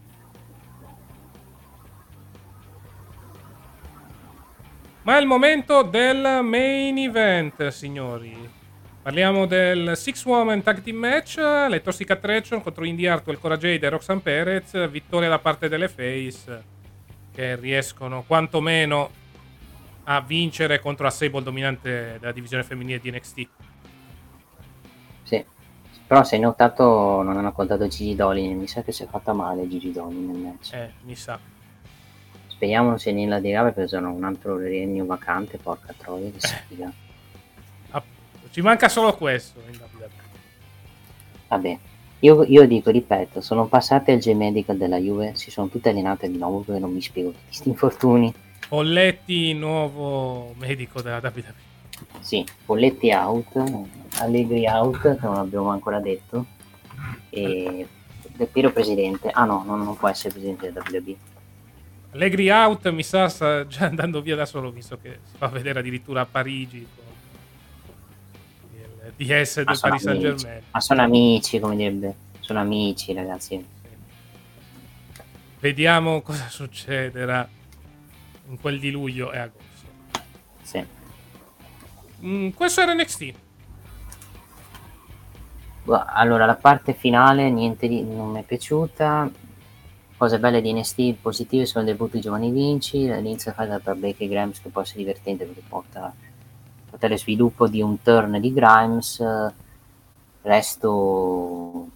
Ma 5.03 5.17
è 5.17 5.21
il 5.21 5.27
momento 5.27 5.81
del 5.81 6.41
main 6.43 6.97
event, 6.97 7.69
signori. 7.69 8.56
Parliamo 9.07 9.45
del 9.45 9.95
Six 9.95 10.25
Woman 10.25 10.61
Tag 10.61 10.81
Team 10.81 10.97
Match, 10.97 11.38
le 11.38 11.81
Toxic 11.81 12.11
Attraction 12.11 12.61
contro 12.61 12.84
Indy 12.84 13.07
Hartwell, 13.07 13.39
Cora 13.39 13.55
Jade 13.55 13.85
e 13.85 13.89
Roxanne 13.89 14.19
Perez, 14.19 14.89
vittoria 14.89 15.29
da 15.29 15.39
parte 15.39 15.69
delle 15.69 15.88
Face 15.88 16.63
che 17.31 17.55
riescono 17.55 18.25
quantomeno 18.27 19.09
a 20.03 20.19
vincere 20.19 20.81
contro 20.81 21.05
la 21.05 21.09
Sable 21.09 21.41
dominante 21.41 22.17
della 22.19 22.34
divisione 22.34 22.63
femminile 22.63 22.99
di 22.99 23.09
NXT. 23.11 23.47
Sì, 25.23 25.45
però 26.05 26.25
se 26.25 26.35
hai 26.35 26.41
notato 26.41 27.21
non 27.21 27.38
hanno 27.38 27.53
contato 27.53 27.88
Gigi 27.88 28.13
Dolin, 28.13 28.57
mi 28.57 28.67
sa 28.67 28.81
che 28.84 28.91
si 28.91 29.03
è 29.03 29.07
fatta 29.07 29.31
male 29.31 29.69
Gigi 29.69 29.93
Dolin 29.93 30.29
nel 30.29 30.38
match. 30.38 30.73
Eh, 30.73 30.91
mi 31.03 31.15
sa. 31.15 31.39
Speriamo 32.47 32.89
non 32.89 32.99
sia 32.99 33.13
nella 33.13 33.39
di 33.39 33.53
là 33.53 33.63
perché 33.63 33.88
sono 33.88 34.11
un 34.11 34.25
altro 34.25 34.57
regno 34.57 35.05
vacante, 35.05 35.57
porca 35.57 35.93
troia, 35.97 36.29
che 36.29 36.41
sfiga. 36.41 37.05
Eh. 38.47 38.53
Ci 38.53 38.61
manca 38.61 38.89
solo 38.89 39.15
questo 39.15 39.59
in 39.69 39.79
WWE. 39.79 40.09
Vabbè, 41.47 41.77
io, 42.19 42.43
io, 42.43 42.67
dico, 42.67 42.89
ripeto, 42.89 43.41
sono 43.41 43.67
passate 43.67 44.11
al 44.11 44.19
G-Medical 44.19 44.77
della 44.77 44.97
Juve, 44.97 45.33
si 45.35 45.51
sono 45.51 45.67
tutte 45.67 45.89
allenate 45.89 46.29
di 46.29 46.37
nuovo 46.37 46.59
perché 46.59 46.81
non 46.81 46.91
mi 46.91 47.01
spiego 47.01 47.29
tutti 47.29 47.45
questi 47.45 47.69
infortuni. 47.69 48.33
Polletti, 48.67 49.53
nuovo 49.53 50.53
medico 50.57 51.01
della 51.01 51.21
WWE. 51.23 51.65
Sì, 52.19 52.45
Polletti 52.65 53.11
out, 53.11 53.55
Allegri 54.19 54.65
out, 54.67 54.99
che 54.99 55.25
non 55.25 55.37
abbiamo 55.37 55.69
ancora 55.69 55.99
detto, 55.99 56.45
e 57.29 57.87
Del 58.33 58.47
Piero 58.47 58.71
presidente. 58.71 59.29
Ah 59.29 59.45
no, 59.45 59.63
non, 59.65 59.83
non 59.83 59.95
può 59.95 60.09
essere 60.09 60.29
presidente 60.29 60.71
della 60.71 60.83
WWE. 60.89 61.15
Allegri 62.11 62.49
out, 62.49 62.89
mi 62.89 63.03
sa, 63.03 63.29
sta 63.29 63.67
già 63.67 63.85
andando 63.85 64.21
via 64.21 64.35
da 64.35 64.45
solo, 64.45 64.71
visto 64.71 64.97
che 64.99 65.19
si 65.23 65.37
fa 65.37 65.47
vedere 65.47 65.79
addirittura 65.79 66.21
a 66.21 66.25
Parigi 66.25 66.79
di 66.79 66.87
essere 69.17 69.65
del 69.65 69.77
Paris 69.79 70.01
Saint 70.01 70.19
Germain. 70.19 70.61
Ma 70.71 70.79
sono 70.79 71.01
amici, 71.01 71.59
come 71.59 71.75
direbbe. 71.75 72.15
Sono 72.39 72.59
amici, 72.59 73.13
ragazzi. 73.13 73.65
Vediamo 75.59 76.21
cosa 76.21 76.47
succederà 76.49 77.47
in 78.49 78.59
quel 78.59 78.79
di 78.79 78.91
luglio 78.91 79.31
e 79.31 79.38
agosto. 79.38 79.85
Sì. 80.61 80.85
Mm, 82.23 82.49
questo 82.49 82.81
era 82.81 82.93
NXT. 82.93 83.34
Allora, 85.85 86.45
la 86.45 86.55
parte 86.55 86.93
finale 86.93 87.49
niente 87.49 87.88
di, 87.88 88.03
non 88.03 88.31
mi 88.31 88.41
è 88.41 88.43
piaciuta. 88.43 89.29
Cose 90.17 90.39
belle 90.39 90.61
di 90.61 90.73
NXT 90.73 91.13
positive 91.21 91.65
sono 91.65 91.85
il 91.85 91.91
debutto 91.91 92.15
di 92.15 92.21
Giovanni 92.21 92.49
Vinci, 92.49 93.05
l'inizio 93.05 93.51
fatta 93.51 93.79
per 93.79 93.95
Becky 93.95 94.27
Grams 94.27 94.59
che 94.59 94.69
può 94.69 94.81
essere 94.81 94.99
divertente 94.99 95.45
perché 95.45 95.61
porta 95.67 96.11
potere 96.97 97.17
sviluppo 97.19 97.67
di 97.67 97.79
un 97.79 98.01
turn 98.01 98.39
di 98.39 98.51
Grimes, 98.51 99.23
resto 100.41 101.87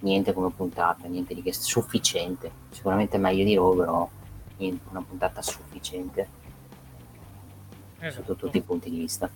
niente 0.00 0.32
come 0.32 0.50
puntata, 0.50 1.06
niente 1.06 1.34
di 1.34 1.42
che 1.42 1.52
sufficiente, 1.52 2.50
sicuramente 2.70 3.18
meglio 3.18 3.44
di 3.44 3.54
Raw, 3.54 3.76
però 3.76 4.08
niente, 4.56 4.84
una 4.90 5.02
puntata 5.02 5.42
sufficiente 5.42 6.28
esatto. 7.98 8.24
sotto 8.24 8.46
tutti 8.46 8.56
i 8.56 8.62
punti 8.62 8.88
di 8.88 8.98
vista. 8.98 9.30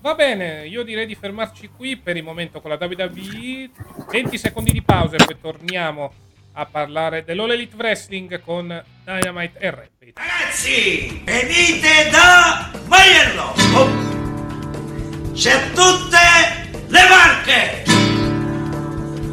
Va 0.00 0.14
bene, 0.14 0.66
io 0.66 0.82
direi 0.82 1.04
di 1.04 1.14
fermarci 1.14 1.68
qui 1.76 1.98
per 1.98 2.16
il 2.16 2.22
momento 2.22 2.62
con 2.62 2.70
la 2.70 2.78
WWE. 2.80 3.70
20 4.10 4.38
secondi 4.38 4.72
di 4.72 4.80
pausa 4.80 5.16
e 5.16 5.24
poi 5.24 5.38
torniamo 5.38 6.12
a 6.58 6.64
parlare 6.64 7.22
dell'All 7.22 7.50
Elite 7.50 7.76
Wrestling 7.76 8.40
con 8.40 8.82
Dynamite 9.04 9.58
e 9.58 9.70
Rampage. 9.70 10.12
Ragazzi, 10.14 11.20
venite 11.22 12.08
da 12.10 12.70
Maiello! 12.86 13.54
Oh. 13.74 15.32
C'è 15.34 15.70
tutte 15.72 16.18
le 16.86 17.08
marche! 17.08 17.84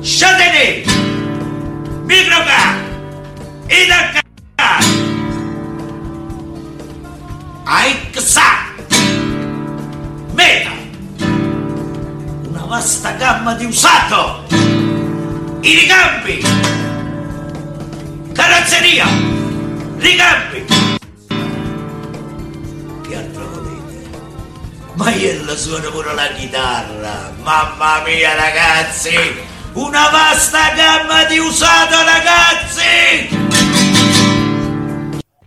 Châtelet, 0.01 0.85
Microcar, 2.03 2.75
Idacar, 3.69 4.21
Aixa, 7.63 8.73
Meta, 10.33 10.71
una 12.49 12.65
vasta 12.65 13.11
gamma 13.11 13.53
di 13.53 13.63
usato, 13.63 14.43
i 15.61 15.73
ricambi, 15.73 16.92
carrozzeria, 18.33 19.05
ricambi. 19.97 20.65
Che 23.07 23.15
altro 23.15 23.47
volete? 23.47 24.09
Ma 24.95 25.13
io 25.13 25.55
suono 25.55 25.91
pure 25.91 26.13
la 26.13 26.27
chitarra, 26.29 27.31
mamma 27.41 28.01
mia 28.03 28.35
ragazzi, 28.35 29.15
una 29.73 30.09
vasta 30.09 30.73
gamma 30.73 31.25
di 31.25 31.37
usato 31.37 31.95
ragazzi! 32.03 33.41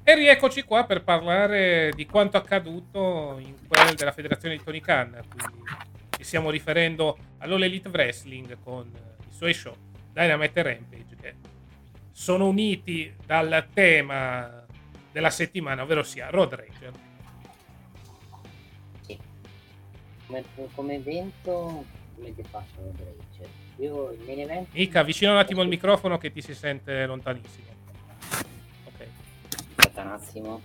E 0.08 0.14
rieccoci 0.14 0.62
qua 0.62 0.84
per 0.84 1.02
parlare 1.02 1.90
di 1.96 2.06
quanto 2.06 2.36
accaduto 2.36 3.40
in 3.40 3.54
quel 3.66 3.94
della 3.96 4.12
federazione 4.12 4.56
di 4.56 4.62
Tony 4.62 4.80
Khan. 4.80 5.20
Quindi 5.28 5.64
ci 6.16 6.22
stiamo 6.22 6.50
riferendo 6.50 7.18
all'All 7.38 7.64
Elite 7.64 7.88
Wrestling 7.88 8.56
con 8.62 8.88
i 9.28 9.34
suoi 9.34 9.52
show 9.52 9.74
Dynamite 10.12 10.62
Rampage 10.62 11.16
che 11.20 11.34
sono 12.16 12.48
uniti 12.48 13.14
dal 13.26 13.68
tema 13.74 14.64
della 15.12 15.28
settimana, 15.28 15.82
ovvero 15.82 16.02
sia 16.02 16.30
Road 16.30 16.54
Rager. 16.54 16.92
Sì. 19.02 19.18
Come, 20.26 20.44
come 20.74 20.94
evento, 20.94 21.84
come 22.14 22.34
ti 22.34 22.42
faccio 22.42 22.76
Road 22.78 22.98
Rager? 23.00 23.48
Io 23.76 24.12
il 24.12 24.20
main 24.24 24.40
event... 24.40 24.68
Mica, 24.72 25.00
avvicina 25.00 25.32
un 25.32 25.36
attimo 25.36 25.60
il 25.60 25.68
microfono 25.68 26.16
che 26.16 26.32
ti 26.32 26.40
si 26.40 26.54
sente 26.54 27.04
lontanissimo. 27.04 27.66
Ok. 28.86 29.06
Aspetta 29.76 30.00
un 30.00 30.08
attimo. 30.08 30.60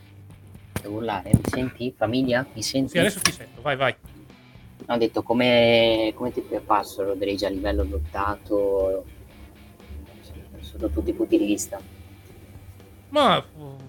Devo 0.81 0.95
urlare, 0.95 1.31
mi 1.33 1.41
senti? 1.43 1.93
Famiglia? 1.95 2.47
Mi 2.53 2.63
senti? 2.63 2.91
Sì, 2.91 2.97
adesso 2.97 3.19
ti 3.19 3.33
sento, 3.33 3.61
vai, 3.61 3.75
vai. 3.75 3.93
Ho 4.87 4.97
detto 4.97 5.21
come, 5.21 6.13
come 6.15 6.31
ti 6.31 6.41
passo 6.65 7.03
Road 7.03 7.21
Rage 7.21 7.45
a 7.45 7.49
livello 7.49 7.83
lottato 7.83 9.19
sotto 10.81 10.99
tutti 10.99 11.11
i 11.11 11.13
punti 11.13 11.37
di 11.37 11.45
vista. 11.45 11.79
Ma 13.09 13.43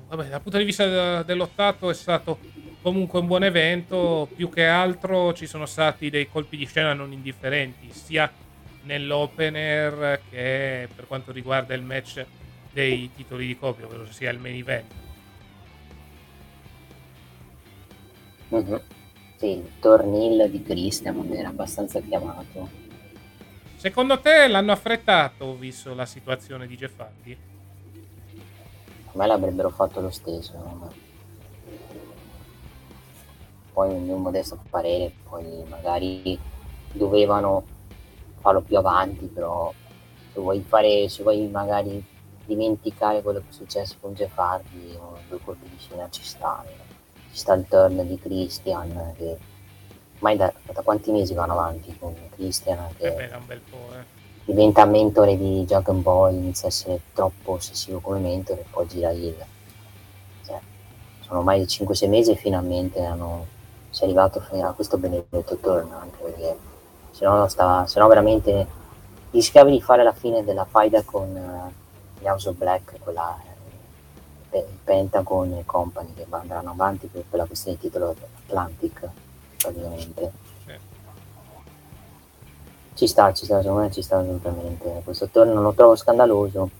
vabbè, 0.09 0.28
dal 0.28 0.43
punto 0.43 0.59
di 0.59 0.64
vista 0.64 1.23
dell'ottato 1.23 1.89
è 1.90 1.94
stato 1.94 2.39
comunque 2.82 3.20
un 3.20 3.27
buon 3.27 3.44
evento, 3.44 4.28
più 4.35 4.51
che 4.51 4.66
altro 4.66 5.32
ci 5.32 5.47
sono 5.47 5.66
stati 5.66 6.10
dei 6.10 6.28
colpi 6.28 6.56
di 6.56 6.66
scena 6.66 6.93
non 6.93 7.12
indifferenti, 7.12 7.90
sia 7.93 8.31
nell'opener 8.82 10.23
che 10.28 10.89
per 10.94 11.06
quanto 11.06 11.31
riguarda 11.31 11.74
il 11.74 11.82
match 11.82 12.24
dei 12.73 13.10
titoli 13.14 13.47
di 13.47 13.56
coppia, 13.56 13.86
ovvero 13.86 14.10
sia 14.10 14.31
il 14.31 14.39
main 14.39 14.56
event. 14.56 14.93
Mm-hmm. 18.52 18.77
Sì, 19.36 19.47
il 19.47 19.70
tornil 19.81 20.51
di 20.51 20.62
Christian 20.62 21.32
era 21.32 21.48
abbastanza 21.48 22.01
chiamato. 22.01 22.82
Secondo 23.83 24.21
te 24.21 24.47
l'hanno 24.47 24.71
affrettato, 24.71 25.57
visto 25.57 25.93
la 25.93 26.07
situazione 26.07 26.69
di 26.69 26.77
Jeff 26.77 27.01
Hardy? 27.01 27.37
A 29.07 29.11
me 29.15 29.27
l'avrebbero 29.27 29.71
fatto 29.71 30.01
lo 30.01 30.11
stesso. 30.11 30.53
No? 30.53 30.93
Poi 33.73 33.93
il 33.93 34.01
mio 34.03 34.19
modesto 34.19 34.57
parere, 34.71 35.13
poi 35.29 35.65
magari 35.69 36.39
dovevano 36.93 37.65
farlo 38.39 38.61
più 38.61 38.79
avanti, 38.79 39.27
però 39.27 39.75
se 40.33 40.39
vuoi 40.39 40.61
fare, 40.61 41.09
se 41.09 41.25
vuoi 41.25 41.49
magari 41.49 42.05
dimenticare 42.45 43.21
quello 43.21 43.41
che 43.41 43.49
è 43.49 43.53
successo 43.53 43.97
con 44.01 44.15
Jeff 44.15 44.39
Hardy 44.39 44.95
o 44.95 45.19
due 45.29 45.41
colpi 45.43 45.69
di 45.69 45.79
scena 45.81 46.09
ci 46.09 46.23
stanno. 46.23 46.71
Ci 47.33 47.37
sta 47.37 47.55
il 47.55 47.67
turn 47.67 48.07
di 48.07 48.17
Christian 48.17 49.13
che 49.17 49.39
ormai 50.23 50.36
da, 50.36 50.53
da 50.73 50.82
quanti 50.82 51.11
mesi 51.11 51.35
vanno 51.35 51.53
avanti 51.53 51.97
con 51.99 52.15
Christian 52.31 52.78
che 52.97 53.09
Eh 53.09 53.12
beh, 53.12 53.28
da 53.28 53.36
un 53.36 53.47
bel 53.47 53.61
po', 53.61 53.93
eh. 53.93 54.05
diventa 54.44 54.85
mentore 54.85 55.36
di 55.36 55.65
Dragon 55.65 56.01
Ball, 56.01 56.35
inizia 56.35 56.66
a 56.66 56.70
essere 56.70 57.01
troppo 57.12 57.53
ossessivo 57.53 57.99
come 57.99 58.20
mentore 58.20 58.61
e 58.61 58.65
poi 58.70 58.86
gira 58.86 59.11
il. 59.11 59.35
Cioè, 60.47 60.61
sono 61.20 61.40
ormai 61.40 61.62
5-6 61.62 62.09
mesi 62.09 62.31
e 62.31 62.36
finalmente 62.36 63.05
hanno, 63.05 63.47
si 63.90 64.03
è 64.03 64.05
arrivato 64.05 64.40
a 64.62 64.73
questo 64.73 64.97
benedetto 64.97 65.57
turn 65.57 65.93
anche 65.93 66.23
perché 66.23 66.57
se 67.11 67.24
no, 67.24 67.49
stava, 67.49 67.86
se 67.86 67.99
no 67.99 68.07
veramente 68.07 68.81
rischiavi 69.32 69.73
di 69.73 69.82
fare 69.82 70.05
la 70.05 70.12
fine 70.12 70.44
della 70.44 70.65
faida 70.65 71.03
con 71.03 71.73
gli 72.19 72.27
House 72.27 72.49
of 72.49 72.57
Black, 72.57 72.99
quella 73.01 73.51
il 74.55 74.65
Pentagon 74.85 75.55
e 75.55 75.65
company 75.65 76.12
che 76.15 76.27
andranno 76.28 76.73
avanti 76.73 77.07
per, 77.07 77.24
per 77.28 77.39
la 77.40 77.47
questione 77.47 77.78
di 77.78 77.89
titolo 77.89 78.15
Atlantic 78.47 79.11
praticamente. 79.62 80.32
Sì. 80.66 80.72
Ci 82.94 83.06
sta, 83.06 83.32
ci 83.32 83.44
sta, 83.44 83.60
secondo 83.60 83.82
me 83.82 83.93
ci 83.93 84.02
sta 84.02 84.18
assolutamente. 84.18 85.01
Questo 85.05 85.28
torno 85.28 85.55
non 85.55 85.62
lo 85.62 85.72
trovo 85.72 85.97
scandaloso. 85.97 86.70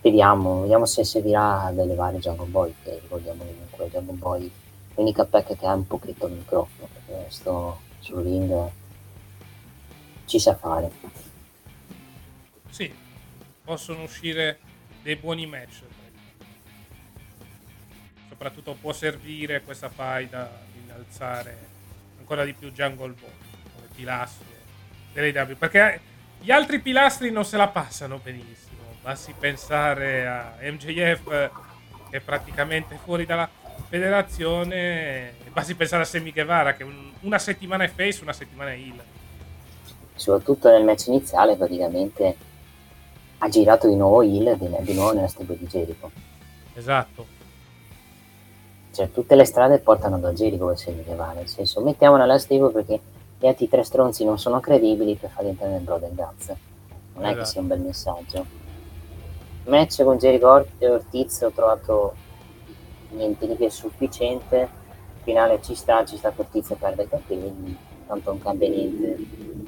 Vediamo, 0.00 0.60
vediamo 0.60 0.86
se 0.86 1.04
servirà 1.04 1.62
ad 1.62 1.78
elevare 1.78 2.18
Dragon 2.18 2.50
Ball, 2.50 2.72
che 2.82 2.98
ricordiamo 3.00 3.44
comunque 3.44 3.88
Dragon 3.88 4.18
Ball 4.18 4.50
l'unica 4.94 5.24
pecca 5.24 5.54
che 5.54 5.66
ha 5.66 5.74
un 5.74 5.86
pochetto 5.86 6.26
il 6.26 6.34
microfono, 6.34 6.88
perché 6.92 7.30
sto 7.30 7.80
sul 7.98 8.22
ring 8.22 8.70
ci 10.26 10.38
sa 10.38 10.54
fare. 10.54 10.90
Sì, 12.70 12.92
possono 13.64 14.02
uscire 14.02 14.58
dei 15.02 15.16
buoni 15.16 15.46
match. 15.46 15.82
Soprattutto 18.36 18.76
può 18.78 18.92
servire 18.92 19.62
questa 19.62 19.88
faida 19.88 20.42
ad 20.42 20.82
innalzare 20.82 21.56
ancora 22.18 22.44
di 22.44 22.52
più 22.52 22.70
Jungle 22.70 23.14
Ball 23.18 23.30
come 23.74 23.86
pilastro 23.94 24.44
dell'AEW. 25.14 25.56
Perché 25.56 26.00
gli 26.38 26.50
altri 26.50 26.80
pilastri 26.80 27.30
non 27.30 27.46
se 27.46 27.56
la 27.56 27.68
passano 27.68 28.20
benissimo. 28.22 28.82
Basti 29.00 29.32
pensare 29.38 30.26
a 30.26 30.54
MJF 30.60 31.50
che 32.10 32.18
è 32.18 32.20
praticamente 32.20 32.98
fuori 33.02 33.24
dalla 33.24 33.48
federazione. 33.88 35.30
e 35.42 35.50
Basti 35.50 35.74
pensare 35.74 36.02
a 36.02 36.06
Semi 36.06 36.30
Guevara 36.30 36.74
che 36.74 36.84
un- 36.84 37.10
una 37.20 37.38
settimana 37.38 37.84
è 37.84 37.88
face, 37.88 38.22
una 38.22 38.34
settimana 38.34 38.70
è 38.70 38.74
heal. 38.74 39.02
Soprattutto 40.14 40.68
nel 40.70 40.84
match 40.84 41.06
iniziale 41.06 41.56
praticamente 41.56 42.36
ha 43.38 43.48
girato 43.48 43.88
di 43.88 43.96
nuovo 43.96 44.20
di, 44.20 44.28
di 44.82 44.92
nuovo 44.92 45.14
nella 45.14 45.26
stable 45.28 45.56
di 45.56 45.66
Jericho. 45.66 46.10
Esatto. 46.74 47.35
Cioè 48.96 49.10
tutte 49.12 49.34
le 49.34 49.44
strade 49.44 49.78
portano 49.80 50.18
da 50.18 50.32
Jericho 50.32 50.74
se 50.74 50.90
mi 50.90 51.14
va, 51.14 51.32
nel 51.32 51.46
senso 51.48 51.82
mettiamo 51.82 52.16
nella 52.16 52.38
stable 52.38 52.70
perché 52.70 52.98
gli 53.38 53.46
altri 53.46 53.68
tre 53.68 53.82
stronzi 53.84 54.24
non 54.24 54.38
sono 54.38 54.58
credibili 54.58 55.16
per 55.16 55.28
farli 55.28 55.50
entrare 55.50 55.72
nel 55.72 55.82
Blood 55.82 56.04
and 56.04 56.14
Guts. 56.14 56.46
Non 57.16 57.24
è 57.24 57.34
che 57.34 57.40
Esatto. 57.40 57.44
sia 57.44 57.60
un 57.60 57.66
bel 57.66 57.80
messaggio. 57.80 58.46
Match 59.64 60.02
con 60.02 60.16
Jericho 60.16 60.46
Or- 60.48 60.66
e 60.78 60.88
Ortiz 60.88 61.42
ho 61.42 61.50
trovato 61.50 62.14
niente 63.10 63.46
di 63.46 63.56
che 63.56 63.68
sufficiente. 63.68 64.66
Finale 65.24 65.60
ci 65.60 65.74
sta, 65.74 66.02
ci 66.06 66.16
sta 66.16 66.30
che 66.32 66.40
Ortiz 66.40 66.74
perde 66.78 67.02
i 67.02 67.08
capelli, 67.08 67.76
tanto 68.06 68.30
non 68.30 68.40
cambia 68.40 68.70
niente 68.70 69.18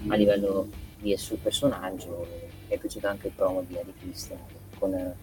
a 0.08 0.14
livello 0.14 0.68
di 1.00 1.14
sul 1.18 1.36
personaggio. 1.36 2.26
Mi 2.68 2.76
è 2.76 2.78
piaciuto 2.78 3.06
anche 3.06 3.26
il 3.26 3.34
promo 3.34 3.62
di 3.66 3.76
Eddie 3.76 3.92
Christian 4.00 4.38
con 4.78 4.94
eh, 4.94 5.14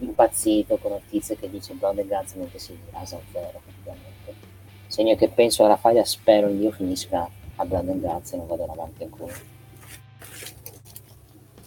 impazzito 0.00 0.76
con 0.76 0.92
Ortiz 0.92 1.34
che 1.38 1.50
dice 1.50 1.74
Blood 1.74 1.98
and 1.98 2.08
Guts 2.08 2.34
mentre 2.34 2.58
si 2.58 2.78
rasa 2.90 3.16
a 3.16 3.20
zero 3.32 3.60
praticamente. 3.62 4.34
Segno 4.86 5.16
che 5.16 5.28
penso 5.28 5.64
alla 5.64 5.76
faglia 5.76 6.04
spero 6.04 6.48
io 6.48 6.70
finisca 6.70 7.28
a 7.56 7.64
Blood 7.64 7.88
and 7.88 8.00
Guts 8.00 8.32
e 8.32 8.36
non 8.36 8.46
vado 8.46 8.64
avanti 8.64 9.02
ancora. 9.02 9.34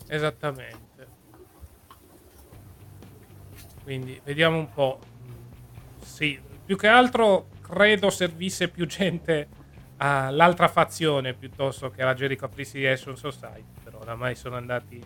Esattamente. 0.08 1.08
Quindi 3.84 4.20
vediamo 4.24 4.58
un 4.58 4.70
po'. 4.72 5.00
Sì, 6.04 6.40
più 6.66 6.78
che 6.78 6.88
altro 6.88 7.48
credo 7.62 8.10
servisse 8.10 8.68
più 8.70 8.86
gente 8.86 9.48
all'altra 9.98 10.68
fazione 10.68 11.34
piuttosto 11.34 11.90
che 11.90 12.02
alla 12.02 12.14
Jericho 12.14 12.46
Appreciation 12.46 13.16
Society. 13.16 13.64
Però 13.84 14.00
oramai 14.00 14.36
sono 14.36 14.56
andati 14.56 15.02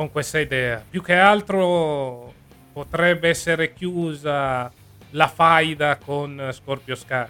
con 0.00 0.10
questa 0.10 0.38
idea. 0.38 0.82
Più 0.88 1.02
che 1.02 1.12
altro 1.12 2.32
potrebbe 2.72 3.28
essere 3.28 3.74
chiusa 3.74 4.72
la 5.10 5.28
faida 5.28 5.98
con 5.98 6.48
Scorpio 6.52 6.94
Sky. 6.94 7.26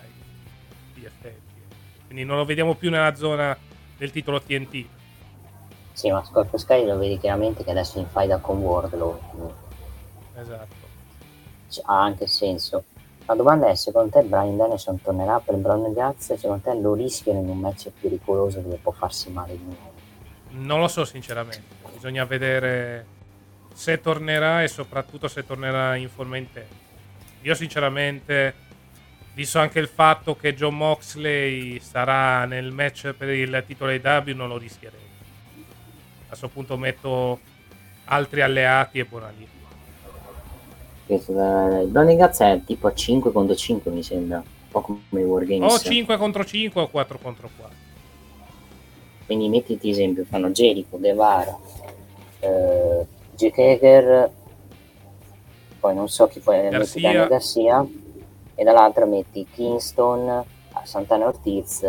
Quindi 2.06 2.24
non 2.24 2.36
lo 2.36 2.44
vediamo 2.44 2.76
più 2.76 2.88
nella 2.90 3.16
zona 3.16 3.56
del 3.96 4.12
titolo 4.12 4.40
TNT. 4.40 4.84
Sì, 5.92 6.12
ma 6.12 6.24
Scorpio 6.24 6.58
Sky 6.58 6.86
lo 6.86 6.96
vedi 6.96 7.18
chiaramente 7.18 7.64
che 7.64 7.72
adesso 7.72 7.98
è 7.98 8.02
in 8.02 8.06
faida 8.06 8.38
con 8.38 8.58
Wardlow, 8.58 9.52
Esatto. 10.36 10.74
c- 11.68 11.82
ha 11.84 12.02
anche 12.02 12.28
senso. 12.28 12.84
La 13.26 13.34
domanda 13.34 13.68
è, 13.68 13.74
secondo 13.74 14.10
te 14.10 14.22
Brian 14.22 14.56
Dennison 14.56 15.00
tornerà 15.02 15.40
per 15.40 15.56
Brown 15.56 15.86
and 15.86 15.94
Guts 15.94 16.34
secondo 16.34 16.62
te 16.70 16.74
lo 16.80 16.94
rischiano 16.94 17.40
in 17.40 17.48
un 17.48 17.58
match 17.58 17.90
pericoloso 18.00 18.60
dove 18.60 18.76
può 18.76 18.92
farsi 18.92 19.28
male 19.30 19.56
di 19.56 19.64
nuovo? 19.64 19.90
Non 20.50 20.80
lo 20.80 20.88
so 20.88 21.04
sinceramente, 21.04 21.62
bisogna 22.00 22.24
vedere 22.24 23.04
se 23.74 24.00
tornerà 24.00 24.62
e 24.62 24.68
soprattutto 24.68 25.28
se 25.28 25.44
tornerà 25.44 25.96
in 25.96 26.08
forma 26.08 26.38
interna. 26.38 26.74
Io 27.42 27.54
sinceramente, 27.54 28.54
visto 29.34 29.58
anche 29.58 29.80
il 29.80 29.86
fatto 29.86 30.34
che 30.34 30.54
John 30.54 30.78
Moxley 30.78 31.78
sarà 31.78 32.46
nel 32.46 32.72
match 32.72 33.12
per 33.12 33.28
il 33.28 33.62
titolo 33.66 33.92
AW, 33.92 34.34
non 34.34 34.48
lo 34.48 34.56
rischierei. 34.56 35.08
A 36.24 36.28
questo 36.28 36.48
punto 36.48 36.78
metto 36.78 37.38
altri 38.04 38.40
alleati 38.40 38.98
e 38.98 39.04
buona 39.04 39.30
lì. 39.36 39.46
Eh, 41.06 41.22
and 41.26 42.16
Guts 42.16 42.40
è 42.40 42.60
tipo 42.64 42.86
a 42.86 42.94
5 42.94 43.30
contro 43.30 43.54
5 43.54 43.90
mi 43.90 44.02
sembra, 44.02 44.38
un 44.38 44.44
po' 44.70 44.80
come 44.80 45.20
i 45.20 45.24
Wargames. 45.24 45.70
O 45.70 45.78
5 45.78 46.16
contro 46.16 46.46
5 46.46 46.80
o 46.80 46.88
4 46.88 47.18
contro 47.18 47.50
4. 47.58 47.76
Quindi 49.26 49.48
mettiti 49.48 49.90
esempio, 49.90 50.24
fanno 50.24 50.50
Jericho, 50.50 50.98
Guevara, 50.98 51.56
eh, 52.40 53.06
Jake 53.36 53.70
Hager, 53.72 54.30
poi 55.78 55.94
non 55.94 56.08
so 56.08 56.26
chi 56.26 56.40
poi 56.40 56.56
metti 56.62 56.76
Garcia. 56.76 57.00
Daniel 57.00 57.28
Garcia, 57.28 57.86
e 58.54 58.64
dall'altra 58.64 59.06
metti 59.06 59.46
Kingston, 59.50 60.44
Santana 60.84 61.26
Ortiz, 61.26 61.80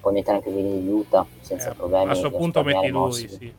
puoi 0.00 0.12
mettere 0.14 0.36
anche 0.36 0.50
quelli 0.50 0.80
di 0.82 0.88
Utah 0.88 1.26
senza 1.40 1.70
Eh, 1.70 1.74
problemi. 1.74 2.04
a 2.04 2.06
questo 2.08 2.30
per 2.30 2.38
punto 2.38 2.62
metti 2.62 2.88
lui, 2.88 3.12
sì. 3.28 3.54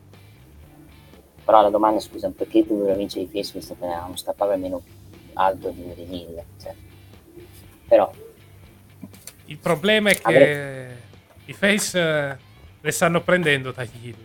Però 1.44 1.60
la 1.60 1.70
domanda 1.70 1.98
è, 1.98 2.00
scusa, 2.02 2.30
perché 2.30 2.64
doveva 2.64 2.94
vincere 2.94 3.24
i 3.24 3.26
face 3.28 3.52
visto 3.58 3.76
che 3.78 3.86
ha 3.86 4.04
uno 4.04 4.16
stappare 4.16 4.54
almeno 4.54 4.80
alto 5.34 5.70
di, 5.70 5.92
di 5.94 6.04
1000? 6.04 6.44
Cioè. 6.60 6.74
Però 7.88 8.10
Il 9.46 9.58
problema 9.58 10.10
è 10.10 10.14
che 10.14 10.20
Avrei- 10.22 10.96
i 11.46 11.52
face 11.52 11.98
eh, 12.00 12.36
le 12.80 12.90
stanno 12.92 13.22
prendendo 13.22 13.72
dagli 13.72 14.06
heel, 14.06 14.16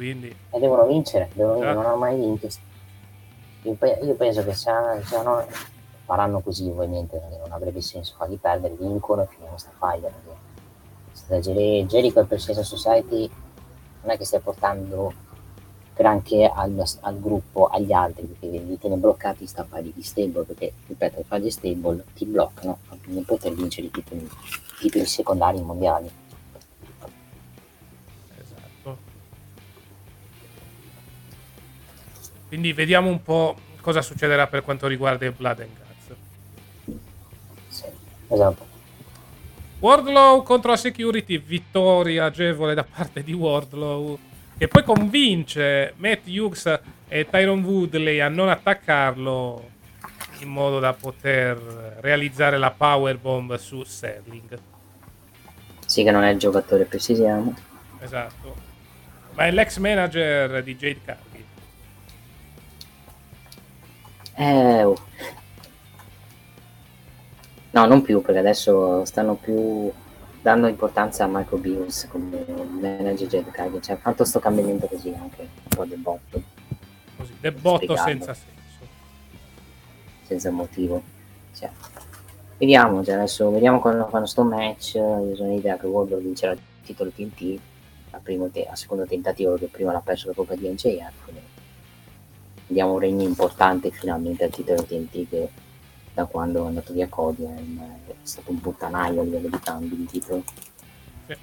quindi... 0.00 0.34
e 0.50 0.58
devono 0.58 0.86
vincere, 0.86 1.28
devono 1.34 1.54
vincere, 1.56 1.72
Ah. 1.72 1.74
non 1.74 1.86
hanno 1.86 1.96
mai 1.96 2.16
vinto. 2.16 2.48
Io, 3.62 3.76
io 4.02 4.14
penso 4.14 4.42
che 4.42 4.54
se, 4.54 4.70
se 5.04 5.22
no, 5.22 5.46
faranno 6.06 6.40
così 6.40 6.66
ovviamente, 6.68 7.20
non 7.38 7.52
avrebbe 7.52 7.82
senso 7.82 8.14
farli 8.16 8.36
perdere, 8.36 8.74
vincono 8.78 9.22
e 9.22 9.26
finiamo 9.26 9.58
sta 9.58 9.70
faglia. 9.76 10.10
Perché 11.26 11.84
Jericho 11.86 12.20
e 12.20 12.24
Precision 12.24 12.64
Society 12.64 13.30
non 14.02 14.10
è 14.10 14.16
che 14.16 14.24
stia 14.24 14.40
portando 14.40 15.12
granché 15.94 16.50
al, 16.52 16.82
al 17.00 17.20
gruppo, 17.20 17.66
agli 17.66 17.92
altri, 17.92 18.24
perché 18.24 18.58
li 18.58 18.78
tiene 18.78 18.96
bloccati 18.96 19.46
sta 19.46 19.64
faglia 19.64 19.90
di 19.94 20.02
stable, 20.02 20.44
perché 20.44 20.72
ripeto, 20.86 21.18
le 21.18 21.24
faglie 21.24 21.50
stable 21.50 22.04
ti 22.14 22.24
bloccano 22.24 22.78
non 23.04 23.24
poter 23.24 23.52
vincere 23.52 23.88
i 23.88 23.90
titoli, 23.90 24.22
i 24.22 24.30
titoli 24.80 25.04
secondari 25.04 25.60
mondiali. 25.60 26.10
Quindi 32.50 32.72
vediamo 32.72 33.08
un 33.08 33.22
po' 33.22 33.54
cosa 33.80 34.02
succederà 34.02 34.48
per 34.48 34.62
quanto 34.62 34.88
riguarda 34.88 35.24
il 35.24 35.30
Blood 35.30 35.60
and 35.60 35.70
Guts. 35.70 36.98
Sì, 37.68 37.84
esatto. 38.26 38.66
Wardlow 39.78 40.42
contro 40.42 40.72
la 40.72 40.76
Security, 40.76 41.38
vittoria 41.38 42.24
agevole 42.24 42.74
da 42.74 42.82
parte 42.82 43.22
di 43.22 43.32
Wardlow, 43.32 44.18
che 44.58 44.66
poi 44.66 44.82
convince 44.82 45.94
Matt 45.98 46.26
Hughes 46.26 46.80
e 47.06 47.28
Tyron 47.30 47.62
Woodley 47.62 48.18
a 48.18 48.28
non 48.28 48.48
attaccarlo 48.48 49.68
in 50.40 50.48
modo 50.48 50.80
da 50.80 50.92
poter 50.92 51.98
realizzare 52.00 52.58
la 52.58 52.72
powerbomb 52.72 53.54
su 53.54 53.84
Sterling. 53.84 54.58
Sì 55.86 56.02
che 56.02 56.10
non 56.10 56.24
è 56.24 56.30
il 56.30 56.38
giocatore, 56.38 56.84
precisiamo. 56.84 57.54
Esatto. 58.00 58.56
Ma 59.34 59.46
è 59.46 59.52
l'ex 59.52 59.76
manager 59.78 60.64
di 60.64 60.74
Jade 60.74 61.00
Cargill. 61.04 61.29
Eh, 64.40 64.84
oh. 64.84 64.96
No, 67.72 67.84
non 67.84 68.00
più, 68.00 68.22
perché 68.22 68.38
adesso 68.38 69.04
stanno 69.04 69.34
più 69.34 69.92
dando 70.40 70.66
importanza 70.66 71.24
a 71.24 71.28
Michael 71.28 71.60
Beals 71.60 72.08
come 72.08 72.42
manager 72.80 73.44
Cargill. 73.50 73.80
Cioè, 73.80 73.96
ha 73.96 73.98
fatto 73.98 74.24
sto 74.24 74.40
cambiamento 74.40 74.86
così 74.86 75.12
anche, 75.12 75.42
un 75.42 75.68
po' 75.68 75.84
del 75.84 75.98
botto. 75.98 76.42
Così, 77.18 77.34
del 77.38 77.52
botto 77.52 77.94
senza 77.96 78.32
senso. 78.32 78.86
senza 80.22 80.50
motivo. 80.50 81.02
Cioè, 81.54 81.70
vediamo, 82.56 83.04
cioè 83.04 83.16
adesso 83.16 83.50
vediamo 83.50 83.78
quando 83.78 84.08
fanno 84.08 84.24
sto 84.24 84.42
match. 84.42 84.94
Io 84.94 85.36
sono 85.36 85.50
l'idea 85.50 85.76
che 85.76 85.86
Wardlow 85.86 86.18
vincerà 86.18 86.52
il 86.52 86.60
titolo 86.82 87.10
TNT 87.10 87.60
al, 88.12 88.20
primo 88.22 88.48
te- 88.48 88.66
al 88.66 88.76
secondo 88.78 89.04
tentativo 89.04 89.56
che 89.56 89.66
prima 89.66 89.92
l'ha 89.92 90.00
perso 90.00 90.28
la 90.28 90.34
Coppa 90.34 90.54
di 90.54 90.66
NJF. 90.66 91.24
quindi 91.24 91.49
Vediamo 92.70 92.92
un 92.92 93.00
regno 93.00 93.22
importante 93.24 93.90
finalmente 93.90 94.44
al 94.44 94.50
titolo 94.50 94.84
TNT 94.84 95.28
che 95.28 95.48
da 96.14 96.24
quando 96.26 96.62
è 96.62 96.66
andato 96.68 96.92
via 96.92 97.08
Cody 97.08 97.42
è, 97.42 98.12
è 98.12 98.14
stato 98.22 98.52
un 98.52 98.60
puttanaio 98.60 99.20
a 99.20 99.24
livello 99.24 99.48
di 99.48 99.58
cambi 99.58 99.96
di 99.96 100.06
titolo. 100.06 100.44
Sì. 101.26 101.36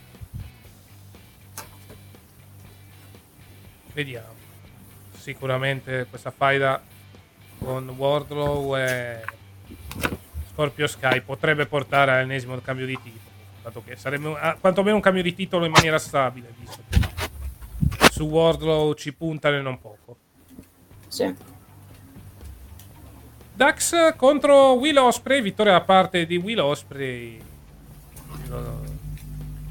Vediamo. 3.91 4.36
Sicuramente 5.18 6.08
questa 6.10 6.32
faida 6.32 6.82
con 7.60 7.90
Wardlow 7.90 8.78
e 8.78 9.22
Scorpio 10.54 10.88
Sky 10.88 11.20
potrebbe 11.20 11.66
portare 11.66 12.12
all'ennesimo 12.12 12.58
cambio 12.62 12.86
di 12.86 12.98
titolo. 13.04 13.36
Dato 13.64 13.84
che 13.84 13.98
sarebbe 13.98 14.28
un- 14.30 14.38
ah, 14.40 14.56
quantomeno 14.58 14.95
un 14.95 15.02
cambio 15.02 15.24
di 15.24 15.36
titolo 15.36 15.66
in 15.66 15.72
maniera 15.72 15.99
stabile, 15.99 16.54
visto 16.58 16.82
che 16.90 18.10
su 18.12 18.24
Wardlow 18.24 18.94
ci 18.94 19.14
puntano 19.14 19.58
e 19.58 19.62
non 19.62 19.78
poco. 19.82 20.20
Sì. 21.18 21.34
Dax 23.56 24.15
contro 24.18 24.73
Will 24.73 24.98
Osprey, 24.98 25.41
vittoria 25.41 25.72
da 25.72 25.81
parte 25.81 26.27
di 26.27 26.35
Will 26.38 26.60
Osprey. 26.60 27.41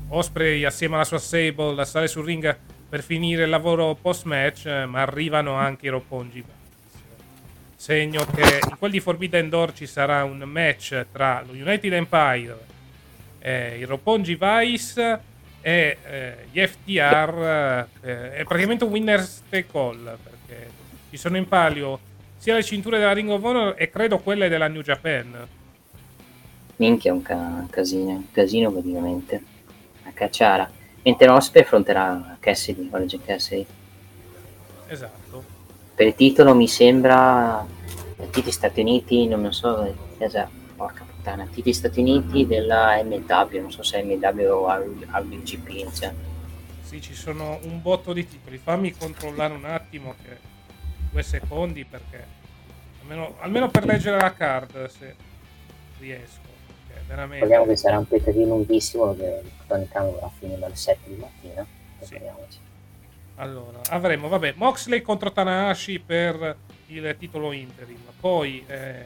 Osprey 0.09 0.65
assieme 0.65 0.97
alla 0.97 1.05
sua 1.05 1.19
Sable 1.19 1.85
sale 1.85 2.09
sul 2.09 2.25
ring 2.25 2.59
per 2.89 3.01
finire 3.01 3.45
il 3.45 3.51
lavoro 3.51 3.95
post 3.95 4.25
match, 4.25 4.67
ma 4.89 5.03
arrivano 5.03 5.55
anche 5.55 5.87
i 5.87 5.89
Roppongi. 5.89 6.45
Segno 7.77 8.27
che 8.35 8.59
in 8.69 8.77
quel 8.77 8.91
di 8.91 8.99
Forbidden 8.99 9.49
Door 9.49 9.73
ci 9.73 9.87
sarà 9.87 10.25
un 10.25 10.39
match 10.39 11.07
tra 11.13 11.45
lo 11.47 11.53
United 11.53 11.93
Empire, 11.93 12.59
eh, 13.39 13.79
i 13.79 13.85
Roppongi 13.85 14.37
Vice 14.37 15.21
e 15.61 15.99
eh, 16.03 16.37
gli 16.51 16.59
FTR. 16.59 17.87
eh, 18.01 18.33
è 18.33 18.43
praticamente 18.43 18.83
un 18.83 18.91
winner's 18.91 19.43
take 19.49 19.79
all 19.79 20.19
perché 20.21 20.76
ci 21.17 21.23
sono 21.23 21.39
in 21.39 21.49
palio 21.49 21.99
sia 22.37 22.55
le 22.55 22.63
cinture 22.63 22.99
della 22.99 23.15
Ring 23.15 23.31
of 23.31 23.43
Honor 23.43 23.75
e 23.79 23.89
credo 23.89 24.19
quelle 24.19 24.51
della 24.51 24.69
New 24.69 24.83
Japan. 24.83 25.49
Minchia, 26.77 27.15
un 27.15 27.23
ca- 27.23 27.67
casino, 27.71 28.11
un 28.11 28.31
casino 28.31 28.71
praticamente. 28.71 29.43
A 30.05 30.11
cacciara. 30.13 30.71
Mentre 31.03 31.29
Osprey 31.29 31.63
affronterà 31.63 32.37
Cassidy, 32.39 32.89
Orange 32.93 33.19
Cassidy. 33.25 33.67
Esatto. 34.89 35.45
Per 35.95 36.07
il 36.07 36.15
titolo 36.15 36.55
mi 36.55 36.69
sembra 36.69 37.67
Titi 38.31 38.51
Stati 38.51 38.81
Uniti, 38.81 39.27
non 39.27 39.51
so, 39.55 39.95
cosa, 40.19 40.49
porca 40.77 41.03
puttana, 41.05 41.47
Titi 41.47 41.73
Stati 41.73 42.01
Uniti 42.01 42.47
della 42.47 43.03
MW, 43.03 43.61
non 43.61 43.73
so 43.73 43.83
se 43.83 44.03
è 44.03 44.05
MW 44.05 44.43
o 44.51 44.69
AWGP, 44.69 45.93
cioè. 45.95 46.13
Sì, 46.83 47.01
ci 47.01 47.15
sono 47.15 47.59
un 47.63 47.81
botto 47.81 48.13
di 48.13 48.29
titoli. 48.29 48.59
Fammi 48.59 48.93
controllare 48.93 49.55
un 49.55 49.65
attimo 49.65 50.15
che 50.23 50.55
due 51.11 51.23
secondi 51.23 51.85
perché 51.85 52.25
almeno, 53.01 53.37
almeno 53.41 53.69
per 53.69 53.85
leggere 53.85 54.19
la 54.19 54.33
card 54.33 54.87
se 54.87 55.15
riesco. 55.99 56.45
Veramente 57.07 57.45
Ricordiamo 57.45 57.67
che 57.67 57.77
sarà 57.77 57.99
un 57.99 58.09
pay 58.09 58.21
lunghissimo 58.45 59.15
che 59.15 59.43
Tony 59.69 59.87
Khan 59.87 60.11
vorrà 60.11 60.29
finire 60.37 60.65
alle 60.65 60.75
7 60.75 61.09
di 61.09 61.15
mattina. 61.15 61.65
Prepariamoci. 61.99 62.59
Allora, 63.37 63.81
avremo, 63.91 64.29
vabbè, 64.29 64.55
Moxley 64.57 65.03
contro 65.03 65.31
Tanahashi 65.31 66.01
per 66.01 66.57
il 66.87 67.17
titolo 67.19 67.53
interim. 67.53 68.01
Poi 68.19 68.65
eh, 68.67 69.05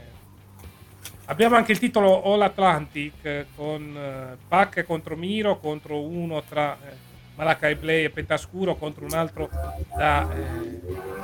abbiamo 1.27 1.57
anche 1.57 1.73
il 1.73 1.79
titolo 1.79 2.23
All 2.23 2.41
Atlantic 2.41 3.25
eh, 3.25 3.47
con 3.55 3.95
eh, 3.97 4.37
Pac 4.49 4.85
contro 4.85 5.17
Miro, 5.17 5.59
contro 5.59 6.01
uno 6.01 6.43
tra 6.43 6.75
eh, 6.75 6.95
Malakai 7.35 7.75
Blay 7.75 8.05
e 8.05 8.11
Pentascuro, 8.11 8.77
contro 8.77 9.05
un 9.05 9.15
altro 9.15 9.51
da 9.97 10.29
eh, 10.33 11.20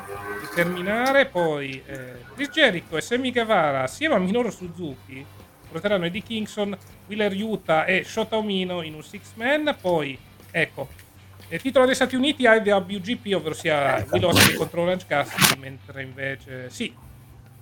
determinare. 0.56 1.26
Poi 1.26 1.82
eh, 1.84 2.24
Chris 2.34 2.48
Jericho 2.48 2.96
e 2.96 3.02
Sammy 3.02 3.30
Guevara 3.30 3.82
assieme 3.82 4.14
a 4.14 4.18
Minoru 4.18 4.50
Suzuki 4.50 5.24
affronteranno 5.66 6.06
Eddie 6.06 6.22
Kingston, 6.22 6.76
Wheeler 7.06 7.32
Yuta 7.32 7.84
e 7.84 8.04
Shota 8.04 8.36
Omino 8.36 8.80
in 8.82 8.94
un 8.94 9.02
six 9.02 9.32
man. 9.34 9.76
Poi, 9.78 10.18
ecco, 10.50 10.88
il 11.48 11.60
titolo 11.60 11.84
degli 11.84 11.94
Stati 11.94 12.16
Uniti 12.16 12.46
ha 12.46 12.54
il 12.54 12.66
WGP, 12.66 13.34
ovvero 13.34 13.54
sia 13.54 14.04
Will 14.10 14.24
Ospreay 14.24 14.56
contro 14.56 14.82
Orange 14.82 15.04
Cassidy, 15.06 15.60
mentre 15.60 16.02
invece 16.02 16.70
sì, 16.70 16.94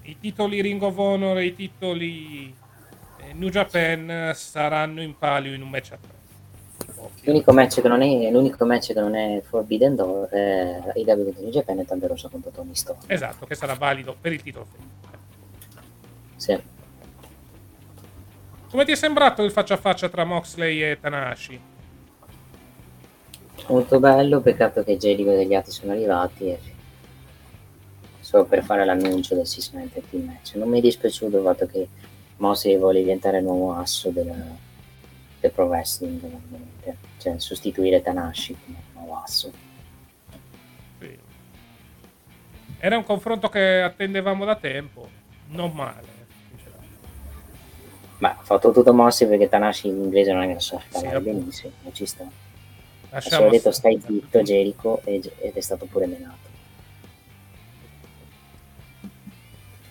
i 0.03 0.17
titoli 0.21 0.61
Ring 0.61 0.81
of 0.83 0.97
Honor 0.97 1.39
e 1.39 1.47
i 1.47 1.55
titoli 1.55 2.55
eh, 3.19 3.33
New 3.33 3.49
Japan 3.49 4.33
saranno 4.35 5.03
in 5.03 5.17
palio 5.19 5.53
in 5.53 5.63
un 5.63 5.71
match 5.71 5.93
a 5.93 5.99
tre. 6.01 6.14
L'unico 7.23 7.53
match 7.53 7.81
che 7.81 7.89
non 7.89 8.03
è, 8.03 8.31
l'unico 8.31 8.65
match 8.65 8.93
che 8.93 9.01
non 9.01 9.15
è 9.15 9.43
Forbidden 9.45 9.95
Door 9.95 10.29
è 10.29 10.93
IW 10.95 11.33
di 11.33 11.43
New 11.43 11.51
Japan 11.51 11.79
e 11.79 11.85
Thunder 11.85 12.11
Rosa 12.11 12.29
contro 12.29 12.51
Tony 12.51 12.75
Storm. 12.75 13.01
Esatto, 13.07 13.47
che 13.47 13.55
sarà 13.55 13.75
valido 13.75 14.17
per 14.21 14.33
il 14.33 14.43
titolo. 14.43 14.67
Sì. 16.37 16.61
Come 18.71 18.85
ti 18.85 18.93
è 18.93 18.97
sembrato 18.97 19.43
il 19.43 19.51
faccia 19.51 19.75
a 19.75 19.79
faccia 19.79 20.09
tra 20.09 20.25
Moxley 20.25 20.83
e 20.83 20.99
Tanahashi? 21.01 21.61
Molto 23.69 23.99
bello, 23.99 24.41
peccato 24.41 24.83
che 24.85 24.97
Jericho 24.97 25.31
e 25.31 25.37
degli 25.37 25.55
altri 25.55 25.73
sono 25.73 25.93
arrivati 25.93 26.49
e 26.49 26.59
solo 28.21 28.45
per 28.45 28.65
fare 28.65 28.85
l'annuncio 28.85 29.35
del 29.35 29.47
Six 29.47 29.71
Man 29.73 29.91
Tag 29.93 30.03
Team 30.11 30.25
Match. 30.25 30.55
Non 30.57 30.69
mi 30.69 30.79
è 30.79 30.83
dispiaciuto 30.83 31.37
il 31.37 31.43
fatto 31.45 31.67
che 31.67 31.89
Mosley 32.39 32.77
vuole 32.77 32.99
diventare 32.99 33.39
il 33.39 33.45
nuovo 33.45 33.75
asso 33.75 34.11
del, 34.11 34.35
del 35.45 35.53
pro 35.53 35.67
wrestling, 35.67 36.23
ovviamente. 36.23 36.97
cioè 37.19 37.39
sostituire 37.39 38.01
Tanashi 38.01 38.57
come 38.65 38.79
nuovo 38.95 39.23
asso. 39.23 39.53
Sì. 40.99 41.19
Era 42.79 42.97
un 42.97 43.05
confronto 43.05 43.49
che 43.51 43.83
attendevamo 43.83 44.45
da 44.47 44.57
tempo, 44.57 45.09
non 45.49 45.73
male. 45.73 46.13
Ma 48.19 48.31
ha 48.31 48.43
fatto 48.43 48.73
tutto 48.73 48.95
Mosley 48.95 49.29
perché 49.29 49.49
Tanashi 49.49 49.89
in 49.89 49.97
inglese 49.97 50.33
non 50.33 50.43
è 50.45 50.55
che 50.55 50.61
sa 50.61 50.81
parlare 50.91 51.17
appunto. 51.17 51.39
benissimo, 51.39 51.73
ci 51.93 52.07
sta. 52.07 52.23
Ha 52.23 52.29
Lasciamo 53.11 53.37
solo 53.37 53.51
detto 53.51 53.71
stai 53.71 54.01
zitto 54.05 54.43
Jericho 54.43 55.03
ed 55.05 55.31
è 55.37 55.61
stato 55.61 55.85
pure 55.85 56.07
menato. 56.07 56.53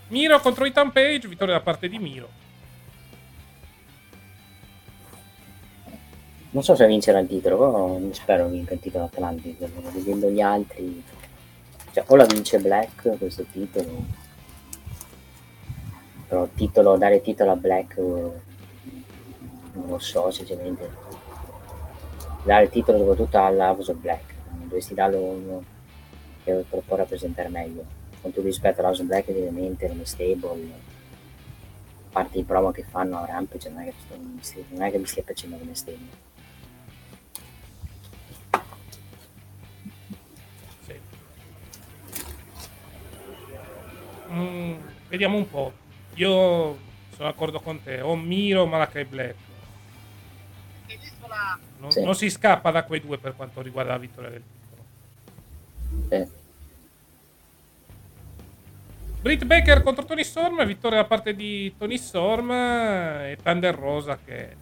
Miro 0.07 0.39
contro 0.39 0.65
Ethan 0.65 0.91
Page, 0.91 1.27
vittoria 1.27 1.55
da 1.55 1.61
parte 1.61 1.87
di 1.87 1.99
Miro. 1.99 2.41
Non 6.53 6.61
so 6.61 6.75
se 6.75 6.85
vincerà 6.85 7.17
il 7.17 7.27
titolo, 7.27 7.57
però 7.57 7.99
spero 8.11 8.47
vinca 8.47 8.75
il 8.75 8.79
titolo 8.79 9.05
Atlantic, 9.05 9.57
vedendo 9.91 10.29
gli 10.29 10.39
altri. 10.39 11.03
Cioè, 11.91 12.03
o 12.05 12.15
la 12.15 12.25
vince 12.25 12.59
Black 12.59 13.17
questo 13.17 13.43
titolo, 13.51 13.89
però 16.27 16.47
titolo, 16.53 16.95
dare 16.97 17.21
titolo 17.21 17.51
a 17.51 17.55
Black 17.55 17.97
eh, 17.97 18.01
non 18.01 19.87
lo 19.87 19.97
so 19.97 20.29
sinceramente. 20.29 20.91
Dare 22.43 22.65
il 22.65 22.69
titolo 22.69 22.99
soprattutto 22.99 23.43
alla 23.43 23.71
House 23.71 23.89
of 23.89 23.97
Black, 23.97 24.33
dovresti 24.65 24.93
darlo 24.93 25.19
uno 25.19 25.63
che 26.43 26.53
lo 26.53 26.83
può 26.85 26.95
rappresentare 26.95 27.49
meglio. 27.49 27.83
Con 28.21 28.31
tutto 28.31 28.45
rispetto 28.45 28.79
alla 28.79 28.89
House 28.89 29.01
of 29.01 29.07
Black 29.07 29.27
ovviamente 29.29 29.87
come 29.87 30.05
stable, 30.05 30.49
a 30.49 32.11
parte 32.11 32.37
i 32.37 32.43
promo 32.43 32.69
che 32.69 32.83
fanno 32.83 33.17
a 33.17 33.25
Rampage 33.25 33.69
non 33.69 33.81
è 33.81 33.85
che, 33.85 34.65
non 34.69 34.83
è 34.83 34.91
che 34.91 34.99
mi 34.99 35.05
stia 35.07 35.23
piacendo 35.23 35.57
come 35.57 35.73
stable. 35.73 36.31
Mm, 44.33 44.73
vediamo 45.09 45.37
un 45.37 45.49
po'. 45.49 45.71
Io 46.15 46.29
sono 47.15 47.29
d'accordo 47.29 47.59
con 47.59 47.81
te. 47.83 48.01
O 48.01 48.15
Miro 48.15 48.61
o 48.61 48.65
Malakai 48.65 49.05
Black. 49.05 49.35
Non, 51.79 51.91
Sì. 51.91 52.03
non 52.03 52.15
si 52.15 52.29
scappa 52.29 52.71
da 52.71 52.83
quei 52.83 53.01
due 53.01 53.17
per 53.17 53.35
quanto 53.35 53.61
riguarda 53.61 53.91
la 53.91 53.97
vittoria 53.97 54.29
del 54.29 54.41
titolo. 54.43 54.83
Eh, 56.09 56.27
Britt 59.21 59.43
Baker 59.45 59.83
contro 59.83 60.05
Tony 60.05 60.23
Storm, 60.23 60.65
vittoria 60.65 60.99
da 61.01 61.05
parte 61.05 61.33
di 61.35 61.73
Tony 61.77 61.97
Storm 61.97 62.51
e 62.51 63.37
Thunder 63.41 63.73
Rosa 63.75 64.17
che 64.23 64.55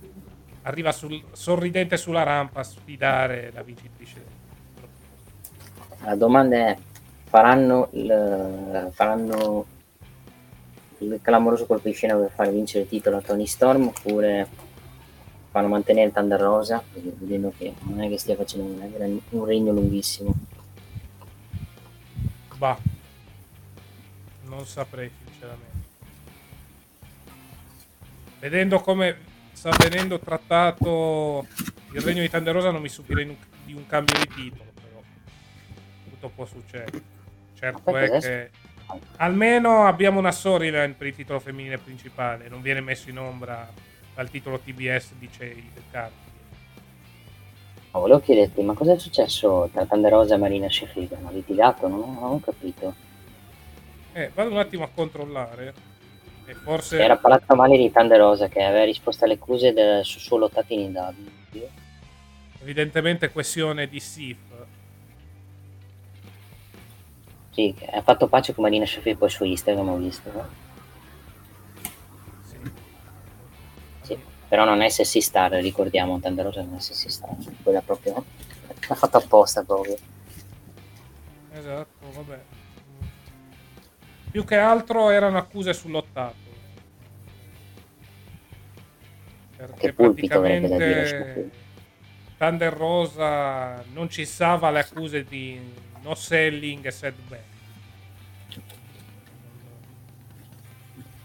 arriva 0.64 0.92
sul- 0.92 1.24
sorridente 1.32 1.98
sulla 1.98 2.24
rampa 2.24 2.60
a 2.60 2.64
sfidare 2.64 3.52
la 3.54 3.64
vincitrice. 3.64 4.24
La 6.04 6.16
domanda 6.16 6.56
è, 6.56 6.78
faranno 7.32 7.88
il, 7.94 8.90
faranno 8.92 9.66
il 10.98 11.18
clamoroso 11.22 11.66
colpo 11.66 11.88
di 11.88 11.94
scena 11.94 12.14
per 12.16 12.30
far 12.30 12.52
vincere 12.52 12.84
il 12.84 12.90
titolo 12.90 13.16
a 13.16 13.22
Tony 13.22 13.48
Storm 13.48 13.88
oppure 13.88 14.50
fanno 15.50 15.70
mantenere 15.70 16.12
Thunder 16.12 16.40
Rosa, 16.40 16.84
vedendo 16.94 17.54
che 17.58 17.74
non 17.84 18.02
è 18.02 18.10
che 18.10 18.18
stia 18.18 18.36
facendo 18.36 18.84
un, 18.84 19.20
un 19.30 19.46
regno 19.46 19.72
lunghissimo. 19.72 20.34
Bah, 22.58 22.78
non 24.44 24.66
saprei 24.66 25.10
sinceramente. 25.26 25.80
Vedendo 28.40 28.82
come 28.82 29.18
sta 29.54 29.70
venendo 29.78 30.20
trattato 30.20 31.48
il 31.94 32.02
regno 32.02 32.22
di 32.22 32.30
Thunder 32.30 32.54
Rosa 32.54 32.72
non 32.72 32.82
mi 32.82 32.90
stupirei 32.90 33.38
di 33.66 33.74
un 33.74 33.88
cambio 33.88 34.18
di 34.20 34.28
titolo, 34.28 34.70
però 34.74 35.02
tutto 36.10 36.30
può 36.36 36.46
succedere. 36.46 37.20
Certo 37.62 37.96
è 37.96 38.20
che 38.20 38.50
almeno 39.18 39.86
abbiamo 39.86 40.18
una 40.18 40.32
storyline 40.32 40.96
per 40.98 41.06
il 41.06 41.16
titolo 41.16 41.40
femminile 41.40 41.78
principale, 41.78 42.50
non 42.50 42.64
viene 42.64 42.82
messo 42.82 43.12
in 43.12 43.20
ombra 43.20 43.70
dal 44.16 44.32
titolo 44.32 44.58
TBS 44.58 45.14
di 45.20 45.28
Chase 45.30 45.64
del 45.74 45.84
Carpi. 45.92 46.30
Oh, 47.92 48.00
volevo 48.00 48.20
chiederti, 48.20 48.64
ma 48.64 48.74
cosa 48.74 48.94
è 48.94 48.98
successo 48.98 49.70
tra 49.72 49.86
Thunder 49.86 50.12
Rosa 50.12 50.34
e 50.34 50.38
Marina 50.38 50.68
Sheffield? 50.68 51.12
Hanno 51.12 51.30
litigato? 51.32 51.88
Non, 51.88 52.00
non 52.00 52.32
ho 52.32 52.40
capito. 52.40 52.96
Eh, 54.14 54.32
vado 54.34 54.50
un 54.50 54.58
attimo 54.58 54.86
a 54.86 54.90
controllare. 54.94 55.74
E 56.46 56.54
forse... 56.56 57.00
Era 57.00 57.18
parlato 57.18 57.54
male 57.54 57.78
di 57.78 57.92
Thunder 57.92 58.18
Rosa 58.18 58.48
che 58.48 58.64
aveva 58.64 58.86
risposto 58.86 59.26
alle 59.26 59.36
accuse 59.36 59.72
del 59.72 60.04
suo 60.04 60.38
lottato 60.38 60.74
in 60.74 60.94
W. 60.94 61.60
Evidentemente 62.62 63.30
questione 63.30 63.88
di 63.88 64.00
Sif. 64.00 64.38
Sì, 67.52 67.76
ha 67.92 68.02
fatto 68.02 68.28
pace 68.28 68.54
con 68.54 68.64
Marina 68.64 68.86
Sheffield 68.86 69.18
poi 69.18 69.30
su 69.30 69.44
Instagram 69.44 69.90
ho 69.90 69.98
visto. 69.98 70.32
No? 70.32 70.70
però 74.52 74.66
non 74.66 74.82
è 74.82 74.90
sexy 74.90 75.22
star, 75.22 75.50
ricordiamo, 75.54 76.20
Thunder 76.20 76.44
Rosa 76.44 76.62
non 76.62 76.76
è 76.76 76.80
sexy 76.82 77.08
star, 77.08 77.38
quella 77.64 77.82
proprio 77.82 78.26
l'ha 78.86 78.96
fatto 78.96 79.16
apposta 79.16 79.64
proprio. 79.64 79.96
Esatto, 81.54 82.12
vabbè. 82.12 82.40
Più 84.32 84.44
che 84.44 84.58
altro 84.58 85.10
erano 85.10 85.38
accuse 85.38 85.74
sull'ottato. 85.74 86.36
Perché 89.56 89.80
che 89.80 89.94
pulpito 89.94 90.42
praticamente 90.42 90.68
da 90.68 90.86
dire 90.86 91.50
Thunder 92.38 92.74
Rosa 92.74 93.84
non 93.94 94.10
ci 94.10 94.26
stava 94.26 94.70
le 94.70 94.80
accuse 94.80 95.24
di 95.24 95.62
no 96.02 96.16
selling 96.16 96.86
e 96.86 96.92
set 96.92 97.16
back. 97.28 97.50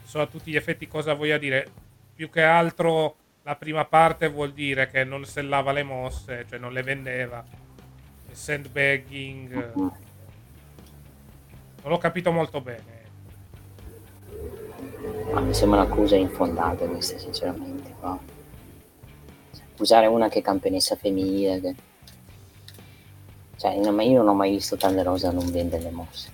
So 0.05 0.20
a 0.20 0.27
tutti 0.27 0.51
gli 0.51 0.57
effetti 0.57 0.86
cosa 0.86 1.15
voglia 1.15 1.39
dire 1.39 1.69
più 2.15 2.31
che 2.31 2.43
altro 2.43 3.16
la 3.43 3.57
prima 3.57 3.85
parte 3.85 4.28
vuol 4.28 4.53
dire 4.53 4.89
che 4.90 5.05
non 5.05 5.24
sellava 5.24 5.73
le 5.73 5.82
mosse, 5.82 6.47
cioè 6.48 6.59
non 6.59 6.73
le 6.73 6.82
vendeva. 6.82 7.44
Sandbagging. 8.31 9.74
Non 9.74 9.93
l'ho 11.82 11.98
capito 11.98 12.32
molto 12.32 12.61
bene. 12.61 12.94
Ma 15.32 15.40
mi 15.40 15.55
sembra 15.55 15.82
un'accusa 15.82 16.16
infondata 16.16 16.86
questa, 16.86 17.19
sinceramente. 17.19 17.94
No? 18.01 18.20
Accusare 19.73 20.07
una 20.07 20.28
che 20.28 20.40
è 20.40 20.43
campionessa 20.43 20.97
femminile. 20.97 21.61
Che... 21.61 21.74
Cioè, 23.57 23.73
io 23.73 24.19
non 24.19 24.28
ho 24.28 24.35
mai 24.35 24.51
visto 24.51 24.77
Rosa 24.81 25.31
non 25.31 25.51
vendere 25.51 25.83
le 25.83 25.91
mosse. 25.91 26.31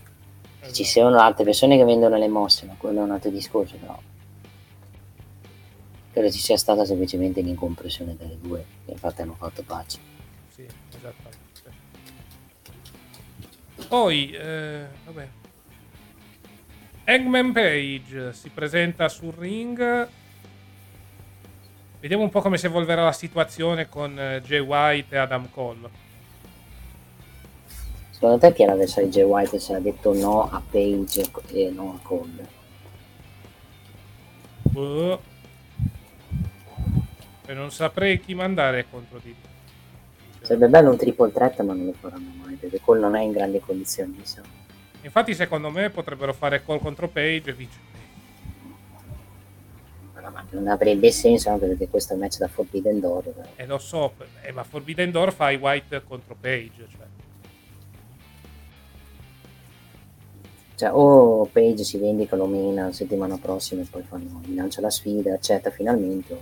Esatto. 0.61 0.73
Ci 0.73 0.85
sono 0.85 1.19
altre 1.19 1.45
persone 1.45 1.77
che 1.77 1.85
vendono 1.85 2.17
le 2.17 2.29
mosse, 2.29 2.67
ma 2.67 2.75
quello 2.77 3.01
è 3.01 3.03
un 3.03 3.13
altro 3.13 3.31
discorso, 3.31 3.77
però 3.77 3.99
credo 6.13 6.31
ci 6.31 6.39
sia 6.39 6.57
stata 6.57 6.85
semplicemente 6.85 7.41
l'incomprensione 7.41 8.15
delle 8.17 8.39
due, 8.39 8.65
che 8.85 8.93
infatti 8.93 9.23
hanno 9.23 9.35
fatto 9.35 9.63
pace. 9.63 9.99
Sì, 10.55 10.67
esattamente. 10.91 11.41
Poi, 13.89 14.31
eh, 14.33 14.87
vabbè. 15.05 15.29
Hangman 17.05 17.53
Page 17.53 18.33
si 18.33 18.49
presenta 18.51 19.09
sul 19.09 19.33
ring. 19.35 20.09
Vediamo 21.99 22.23
un 22.23 22.31
po' 22.31 22.41
come 22.41 22.59
si 22.59 22.67
evolverà 22.67 23.05
la 23.05 23.13
situazione 23.13 23.89
con 23.89 24.19
eh, 24.19 24.41
Jay 24.43 24.61
White 24.61 25.15
e 25.15 25.19
Adam 25.19 25.51
Cole. 25.51 26.02
Secondo 28.23 28.47
te 28.47 28.53
chi 28.53 28.63
era 28.63 28.71
l'avversario 28.71 29.09
di 29.09 29.17
Jay 29.17 29.25
White 29.25 29.59
se 29.59 29.75
ha 29.75 29.81
detto 29.81 30.15
no 30.15 30.49
a 30.49 30.63
Page 30.71 31.29
e 31.49 31.71
no 31.71 31.99
a 32.01 32.07
Cole? 32.07 32.47
Boh. 34.63 35.21
E 37.47 37.53
non 37.53 37.73
saprei 37.73 38.21
chi 38.21 38.35
mandare 38.35 38.87
contro 38.89 39.19
di 39.19 39.31
lui. 39.31 40.41
Sarebbe 40.41 40.69
bello 40.69 40.91
un 40.91 40.97
triple 40.97 41.33
threat, 41.33 41.63
ma 41.63 41.73
non 41.73 41.87
lo 41.87 41.95
faranno 41.95 42.31
mai 42.37 42.55
perché 42.55 42.81
Cole 42.81 43.01
non 43.01 43.17
è 43.17 43.23
in 43.23 43.33
grandi 43.33 43.59
condizioni. 43.59 44.13
Diciamo. 44.13 44.47
Infatti, 45.01 45.35
secondo 45.35 45.71
me 45.71 45.91
potrebbero 45.91 46.33
fare 46.33 46.63
Cole 46.63 46.79
contro 46.79 47.09
Page 47.09 47.51
e 47.51 47.53
vince. 47.55 47.79
Ma 50.15 50.47
non 50.51 50.69
avrebbe 50.69 51.11
senso 51.11 51.51
anche 51.51 51.67
perché 51.67 51.89
questo 51.89 52.13
è 52.13 52.15
un 52.15 52.23
match 52.23 52.39
da 52.39 52.47
Forbidden 52.47 53.01
Door. 53.01 53.23
Però. 53.25 53.49
Eh, 53.57 53.67
lo 53.67 53.79
so, 53.79 54.13
eh, 54.43 54.53
ma 54.53 54.63
Forbidden 54.63 55.11
Door 55.11 55.33
fai 55.33 55.57
White 55.57 56.05
contro 56.05 56.37
Page. 56.41 56.87
Cioè. 56.89 57.11
Cioè, 60.83 60.91
o 60.93 61.45
Page 61.45 61.85
si 61.85 61.97
vendica, 61.97 62.35
lo 62.35 62.47
mena 62.47 62.87
la 62.87 62.93
settimana 62.93 63.39
prossima 63.39 63.83
e 63.83 63.87
poi 63.89 64.03
fanno, 64.03 64.41
lancia 64.47 64.81
la 64.81 64.91
sfida, 64.91 65.33
accetta 65.33 65.71
finalmente. 65.71 66.37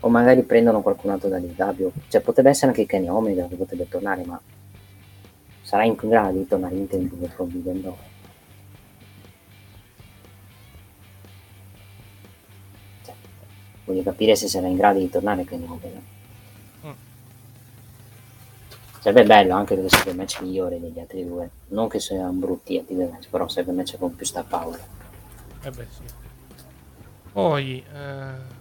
O 0.00 0.08
magari 0.08 0.42
prendono 0.42 0.82
qualcun 0.82 1.10
altro 1.10 1.28
dall'IW. 1.28 1.92
Cioè, 2.08 2.20
potrebbe 2.22 2.50
essere 2.50 2.72
anche 2.72 2.86
Kenny 2.86 3.06
Omega 3.06 3.46
che 3.46 3.54
potrebbe 3.54 3.86
tornare, 3.88 4.24
ma 4.24 4.40
sarà 5.60 5.84
in 5.84 5.94
grado 5.94 6.38
di 6.38 6.46
tornare 6.48 6.74
in 6.74 6.88
tempo 6.88 7.14
per 7.14 7.30
Forbidden 7.30 7.80
Door. 7.82 7.96
Cioè, 13.04 13.14
voglio 13.84 14.02
capire 14.02 14.34
se 14.34 14.48
sarà 14.48 14.66
in 14.66 14.74
grado 14.74 14.98
di 14.98 15.08
tornare 15.08 15.44
Kenny 15.44 15.66
Omega. 15.66 16.11
Sarebbe 19.02 19.24
bello 19.24 19.54
anche 19.54 19.74
perché 19.74 19.88
sarebbe 19.88 20.10
il 20.10 20.16
match 20.16 20.40
migliore 20.42 20.78
degli 20.78 21.00
altri 21.00 21.26
due. 21.26 21.50
Non 21.70 21.88
che 21.88 21.98
siano 21.98 22.30
brutti 22.30 22.78
altri 22.78 22.94
due 22.94 23.08
match, 23.08 23.28
però 23.30 23.48
sarebbe 23.48 23.72
il 23.72 23.76
match 23.78 23.98
con 23.98 24.14
più 24.14 24.24
star 24.24 24.46
power. 24.46 24.78
Eh 25.64 25.70
beh, 25.70 25.86
sì. 25.90 26.02
Poi, 27.32 27.84
eh 27.92 28.60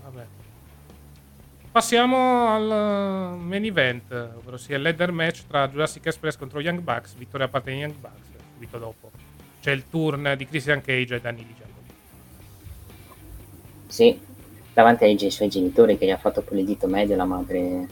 Passiamo 1.72 2.49
al 2.49 3.38
main 3.38 3.63
event, 3.63 4.11
ovvero 4.11 4.57
sia 4.57 4.77
il 4.77 4.81
ladder 4.81 5.11
match 5.11 5.43
tra 5.47 5.69
Jurassic 5.69 6.05
Express 6.05 6.35
contro 6.35 6.59
Young 6.59 6.80
Bucks, 6.80 7.13
vittoria 7.13 7.45
a 7.45 7.49
parte 7.49 7.69
dei 7.69 7.80
Young 7.80 7.95
Bucks, 7.95 8.27
subito 8.53 8.77
dopo. 8.77 9.11
C'è 9.61 9.72
il 9.72 9.88
turn 9.89 10.34
di 10.38 10.47
Christian 10.47 10.81
Cage 10.81 11.15
e 11.15 11.22
Danny 11.22 11.45
Di 11.45 11.55
Sì, 13.88 14.19
davanti 14.73 15.03
ai 15.03 15.31
suoi 15.31 15.47
genitori 15.47 15.97
che 15.97 16.07
gli 16.07 16.09
ha 16.09 16.18
fatto 16.18 16.41
pure 16.41 16.59
il 16.59 16.65
dito 16.65 16.88
medio 16.88 17.15
la 17.15 17.26
madre 17.26 17.88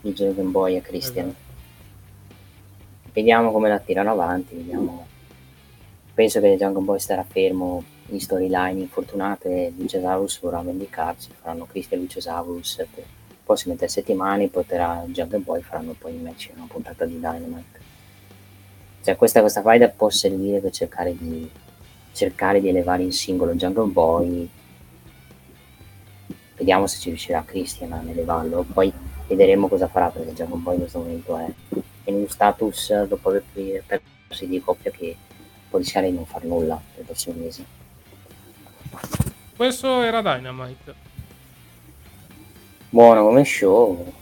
di 0.00 0.12
Dragon 0.14 0.50
Boy 0.50 0.76
a 0.76 0.80
Christian. 0.80 1.26
Esatto. 1.26 1.51
Vediamo 3.12 3.52
come 3.52 3.68
la 3.68 3.78
tirano 3.78 4.10
avanti, 4.12 4.54
vediamo. 4.54 5.06
Penso 6.14 6.40
che 6.40 6.56
Dragon 6.56 6.84
Boy 6.84 6.98
starà 6.98 7.24
fermo 7.24 7.82
in 8.06 8.20
storyline 8.20 8.80
infortunate 8.80 9.72
Luciasaurus 9.76 10.40
vorrà 10.40 10.60
vendicarsi, 10.60 11.30
faranno 11.40 11.66
Christian 11.66 12.00
Luciasaurus 12.00 12.86
per 12.90 13.04
i 13.04 13.34
prossime 13.44 13.76
tre 13.76 13.88
settimane, 13.88 14.48
porterà 14.48 15.04
Jungle 15.06 15.38
Boy, 15.38 15.60
faranno 15.62 15.94
poi 15.98 16.14
il 16.14 16.22
match 16.22 16.48
in 16.48 16.58
una 16.58 16.66
puntata 16.68 17.04
di 17.04 17.14
Dynamite. 17.14 17.80
Cioè 19.02 19.16
questa, 19.16 19.40
questa 19.40 19.62
faida 19.62 19.88
può 19.88 20.10
servire 20.10 20.60
per 20.60 20.70
cercare 20.70 21.16
di, 21.16 21.50
cercare 22.12 22.60
di 22.60 22.68
elevare 22.68 23.02
in 23.02 23.12
singolo 23.12 23.54
Jungle 23.54 23.90
Boy, 23.90 24.48
vediamo 26.56 26.86
se 26.86 26.98
ci 26.98 27.08
riuscirà 27.08 27.42
Christian 27.44 27.92
a 27.92 28.02
elevarlo, 28.06 28.64
poi 28.72 28.92
vedremo 29.34 29.68
cosa 29.68 29.88
farà 29.88 30.08
perché 30.08 30.32
Jungle 30.32 30.58
Boy 30.58 30.74
in 30.74 30.80
questo 30.80 30.98
momento 30.98 31.36
è 31.36 31.46
in 32.04 32.14
un 32.14 32.28
status 32.28 33.04
dopo 33.04 33.28
aver 33.28 33.44
perso 33.86 34.44
di 34.44 34.60
coppia 34.60 34.90
che 34.90 35.16
può 35.68 35.78
rischiare 35.78 36.10
di 36.10 36.14
non 36.14 36.26
far 36.26 36.44
nulla 36.44 36.80
per 36.92 37.02
i 37.02 37.06
prossimi 37.06 37.40
mesi. 37.40 37.64
Questo 39.56 40.02
era 40.02 40.20
Dynamite. 40.20 40.94
Buono 42.88 43.24
come 43.24 43.44
show. 43.44 44.12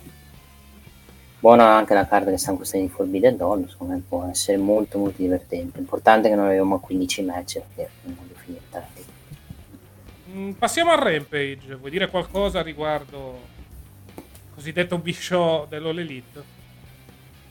Buona 1.41 1.75
anche 1.75 1.95
la 1.95 2.07
carta 2.07 2.31
che 2.31 2.37
sta 2.37 2.51
in 2.51 2.57
questione 2.57 2.85
di 2.85 2.91
Forbidden 2.91 3.37
Dawn, 3.37 3.67
secondo 3.69 3.95
me 3.95 4.03
può 4.07 4.29
essere 4.31 4.59
molto 4.59 4.99
molto 4.99 5.23
divertente. 5.23 5.79
Importante 5.79 6.29
che 6.29 6.35
non 6.35 6.45
avevamo 6.45 6.79
15 6.79 7.23
match 7.23 7.61
perché 7.75 7.91
non 8.03 8.17
voglio 8.17 8.35
finire 8.35 8.63
tardi. 8.69 9.05
Mm, 10.33 10.51
passiamo 10.53 10.91
al 10.93 10.99
Rampage, 10.99 11.75
vuoi 11.77 11.91
dire 11.91 12.11
qualcosa 12.11 12.61
riguardo 12.61 13.59
cosiddetto 14.61 14.99
B-Show 14.99 15.69
dell'All 15.69 16.01
Elite? 16.01 16.43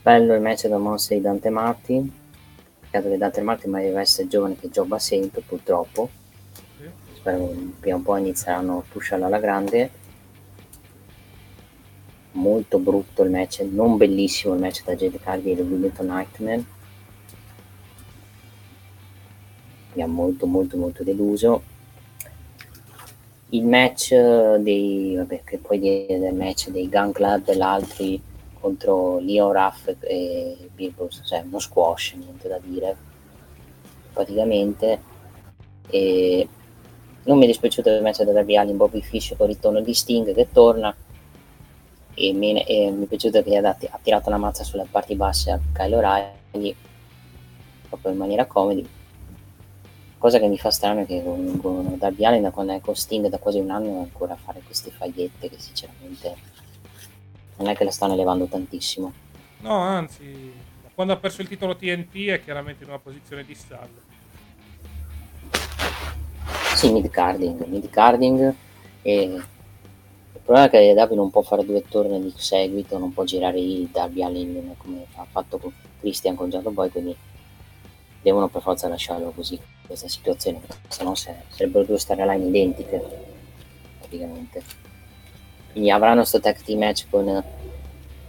Bello 0.00 0.32
il 0.32 0.40
match 0.40 0.68
da 0.68 0.78
Monster 0.78 1.16
di 1.16 1.24
Dante 1.24 1.50
Martin. 1.50 2.08
Peccato 2.78 3.08
che 3.08 3.18
Dante 3.18 3.40
Martin 3.40 3.72
mai 3.72 3.82
deve 3.86 4.00
essere 4.00 4.28
giovane 4.28 4.56
che 4.56 4.70
gioca 4.70 4.96
sempre, 5.00 5.40
purtroppo. 5.40 6.08
Spero 7.14 7.48
che 7.48 7.72
prima 7.80 7.96
o 7.96 8.00
poi 8.00 8.20
inizieranno 8.20 8.78
a 8.78 8.82
pusharlo 8.88 9.26
alla 9.26 9.40
grande. 9.40 9.90
Molto 12.32 12.78
brutto 12.78 13.24
il 13.24 13.30
match, 13.30 13.66
non 13.68 13.96
bellissimo 13.96 14.54
il 14.54 14.60
match 14.60 14.84
da 14.84 14.94
Jade 14.94 15.18
Cardi 15.18 15.50
e 15.50 15.60
Wilmington 15.62 16.06
Nightman. 16.06 16.66
Mi 19.94 20.02
ha 20.02 20.06
molto 20.06 20.46
molto 20.46 20.76
molto 20.76 21.02
deluso 21.02 21.64
il 23.50 23.64
match 23.64 24.14
dei 24.14 25.14
vabbè, 25.16 25.42
che 25.44 25.58
poi 25.58 25.78
del 25.78 26.34
match 26.34 26.68
dei 26.68 26.88
Gun 26.88 27.12
Club 27.12 27.48
e 27.48 27.56
l'altri 27.56 28.22
contro 28.60 29.18
Leo 29.18 29.52
Ruff 29.52 29.88
e 30.00 30.70
Bruce, 30.74 31.22
cioè 31.24 31.42
uno 31.44 31.58
squash, 31.58 32.14
niente 32.14 32.48
da 32.48 32.58
dire 32.62 32.96
praticamente. 34.12 35.08
E 35.88 36.48
non 37.24 37.38
mi 37.38 37.44
è 37.44 37.46
dispiaciuto 37.46 37.90
il 37.90 38.02
match 38.02 38.22
da 38.22 38.32
Darby 38.32 38.56
Allin 38.56 38.76
Bobby 38.76 39.00
Fish 39.00 39.34
con 39.36 39.48
il 39.48 39.54
ritorno 39.54 39.80
di 39.80 39.94
Sting 39.94 40.34
che 40.34 40.48
torna 40.52 40.94
e 42.14 42.32
mi, 42.32 42.62
e 42.62 42.90
mi 42.90 43.04
è 43.04 43.06
piaciuto 43.06 43.42
che 43.42 43.56
ha, 43.56 43.68
ha 43.68 43.98
tirato 44.02 44.30
la 44.30 44.36
mazza 44.36 44.64
sulle 44.64 44.86
parti 44.90 45.14
basse 45.16 45.50
a 45.50 45.60
Kyle 45.72 45.96
O'Reilly 45.96 46.74
proprio 47.88 48.12
in 48.12 48.18
maniera 48.18 48.46
comedy 48.46 48.86
cosa 50.20 50.38
che 50.38 50.48
mi 50.48 50.58
fa 50.58 50.70
strano 50.70 51.00
è 51.00 51.06
che 51.06 51.22
con, 51.24 51.58
con 51.62 51.96
Darby 51.96 52.26
Allin 52.26 52.42
da 52.42 52.50
quando 52.50 52.74
è 52.74 52.80
con 52.80 52.94
Sting 52.94 53.26
da 53.28 53.38
quasi 53.38 53.58
un 53.58 53.70
anno 53.70 54.00
ancora 54.00 54.34
a 54.34 54.36
fare 54.36 54.60
queste 54.62 54.90
fagliette 54.90 55.48
che 55.48 55.58
sinceramente 55.58 56.36
non 57.56 57.68
è 57.68 57.74
che 57.74 57.84
la 57.84 57.90
stanno 57.90 58.12
elevando 58.12 58.44
tantissimo. 58.44 59.12
No 59.60 59.78
anzi 59.78 60.52
quando 60.94 61.14
ha 61.14 61.16
perso 61.16 61.40
il 61.40 61.48
titolo 61.48 61.74
TNT 61.74 62.26
è 62.26 62.44
chiaramente 62.44 62.84
in 62.84 62.90
una 62.90 62.98
posizione 62.98 63.44
di 63.44 63.54
stallo. 63.54 64.08
Sì 66.74 66.92
mid 66.92 67.08
carding 67.08 67.64
mid 67.64 67.88
carding. 67.88 68.54
E 69.00 69.22
il 69.22 70.40
problema 70.44 70.66
è 70.66 70.70
che 70.70 70.92
Darby 70.92 71.14
non 71.14 71.30
può 71.30 71.40
fare 71.40 71.64
due 71.64 71.82
torni 71.88 72.20
di 72.20 72.34
seguito 72.36 72.98
non 72.98 73.14
può 73.14 73.24
girare 73.24 73.58
il 73.58 73.88
Darby 73.90 74.22
Allin 74.22 74.74
come 74.76 75.06
ha 75.14 75.24
fatto 75.24 75.56
con 75.56 75.72
Christian 75.98 76.34
con 76.34 76.50
Giallo 76.50 76.70
Boy 76.72 76.90
quindi 76.90 77.16
devono 78.22 78.48
per 78.48 78.62
forza 78.62 78.88
lasciarlo 78.88 79.30
così 79.30 79.58
questa 79.86 80.08
situazione, 80.08 80.60
se 80.88 81.02
no 81.04 81.14
sarebbero 81.14 81.84
due 81.84 81.98
storyline 81.98 82.46
identiche 82.46 83.28
praticamente. 83.98 84.62
Quindi 85.72 85.90
avranno 85.90 86.18
questo 86.18 86.40
tag 86.40 86.56
team 86.62 86.80
match 86.80 87.06
con, 87.08 87.42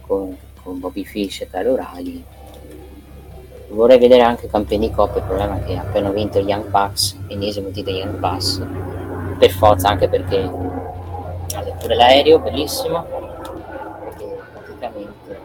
con, 0.00 0.36
con 0.62 0.78
Bobby 0.78 1.04
Fish 1.04 1.42
e 1.42 1.48
Kyle 1.48 1.68
O'Reilly. 1.68 2.24
Vorrei 3.68 3.98
vedere 3.98 4.22
anche 4.22 4.48
campioni 4.48 4.88
di 4.88 4.94
Coppa, 4.94 5.18
il 5.18 5.24
problema 5.24 5.58
è 5.58 5.64
che 5.64 5.76
appena 5.76 6.10
vinto 6.10 6.40
gli 6.40 6.48
Young 6.48 6.68
Bucks, 6.68 7.18
ennesimo 7.28 7.70
titolo 7.70 7.96
Young 7.96 8.18
Bucks, 8.18 8.64
per 9.38 9.50
forza 9.50 9.88
anche 9.88 10.08
perché 10.08 10.40
ha 10.42 11.62
pure 11.78 11.94
l'aereo, 11.94 12.38
bellissimo, 12.38 13.02
perché 13.02 14.38
praticamente 14.52 15.40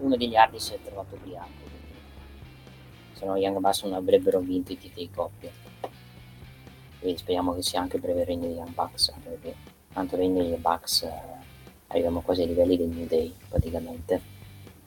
uno 0.00 0.16
degli 0.16 0.34
ardi 0.34 0.58
si 0.58 0.74
è 0.74 0.78
trovato 0.82 1.14
ubriaco 1.14 1.61
se 3.22 3.28
no 3.28 3.36
Young 3.36 3.58
Bucks 3.58 3.84
non 3.84 3.94
avrebbero 3.94 4.40
vinto 4.40 4.72
i 4.72 4.78
titoli 4.78 5.06
di 5.06 5.14
coppia. 5.14 5.50
Quindi 6.98 7.18
speriamo 7.18 7.54
che 7.54 7.62
sia 7.62 7.80
anche 7.80 7.96
il 7.96 8.02
breve 8.02 8.24
regno 8.24 8.48
di 8.48 8.54
Young 8.54 8.74
Bucks, 8.74 9.12
perché 9.22 9.54
tanto 9.92 10.16
il 10.16 10.22
regno 10.22 10.42
dei 10.42 10.56
Bucks 10.56 11.02
eh, 11.02 11.10
arriviamo 11.86 12.20
quasi 12.20 12.42
ai 12.42 12.48
livelli 12.48 12.76
del 12.76 12.88
New 12.88 13.06
Day 13.06 13.32
praticamente. 13.48 14.20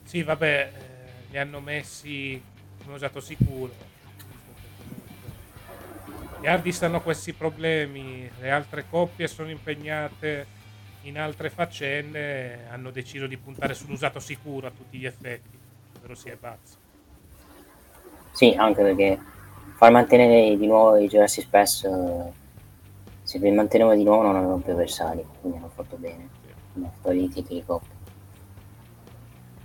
Sì, 0.02 0.22
vabbè, 0.22 0.72
eh, 0.72 1.30
li 1.30 1.38
hanno 1.38 1.60
messi 1.60 2.40
come 2.82 2.96
usato 2.96 3.20
sicuro. 3.20 3.94
Gli 6.40 6.46
Hardys 6.46 6.82
hanno 6.82 7.00
questi 7.00 7.32
problemi, 7.32 8.30
le 8.38 8.50
altre 8.50 8.84
coppie 8.88 9.26
sono 9.26 9.48
impegnate 9.48 10.54
in 11.02 11.18
altre 11.18 11.48
faccende, 11.48 12.66
hanno 12.68 12.90
deciso 12.90 13.26
di 13.26 13.38
puntare 13.38 13.72
sull'usato 13.72 14.20
sicuro 14.20 14.66
a 14.66 14.70
tutti 14.70 14.98
gli 14.98 15.06
effetti, 15.06 15.58
ovvero 15.96 16.14
sia 16.14 16.36
Bucks. 16.38 16.84
Sì, 18.36 18.54
anche 18.54 18.82
perché 18.82 19.18
far 19.76 19.90
mantenere 19.90 20.58
di 20.58 20.66
nuovo 20.66 20.98
i 20.98 21.08
Jurassic 21.08 21.44
Express, 21.44 21.84
eh, 21.84 22.32
se 23.22 23.38
li 23.38 23.50
mantenevano 23.50 23.96
di 23.96 24.04
nuovo 24.04 24.24
non 24.24 24.36
avevano 24.36 24.58
più 24.58 24.72
avversari, 24.72 25.24
quindi 25.40 25.56
hanno 25.56 25.70
fatto 25.74 25.96
bene. 25.96 26.28
Hanno 26.74 26.92
togli 27.00 27.22
i 27.22 27.28
titoli 27.30 27.60
di 27.60 27.64
coppia. 27.64 27.94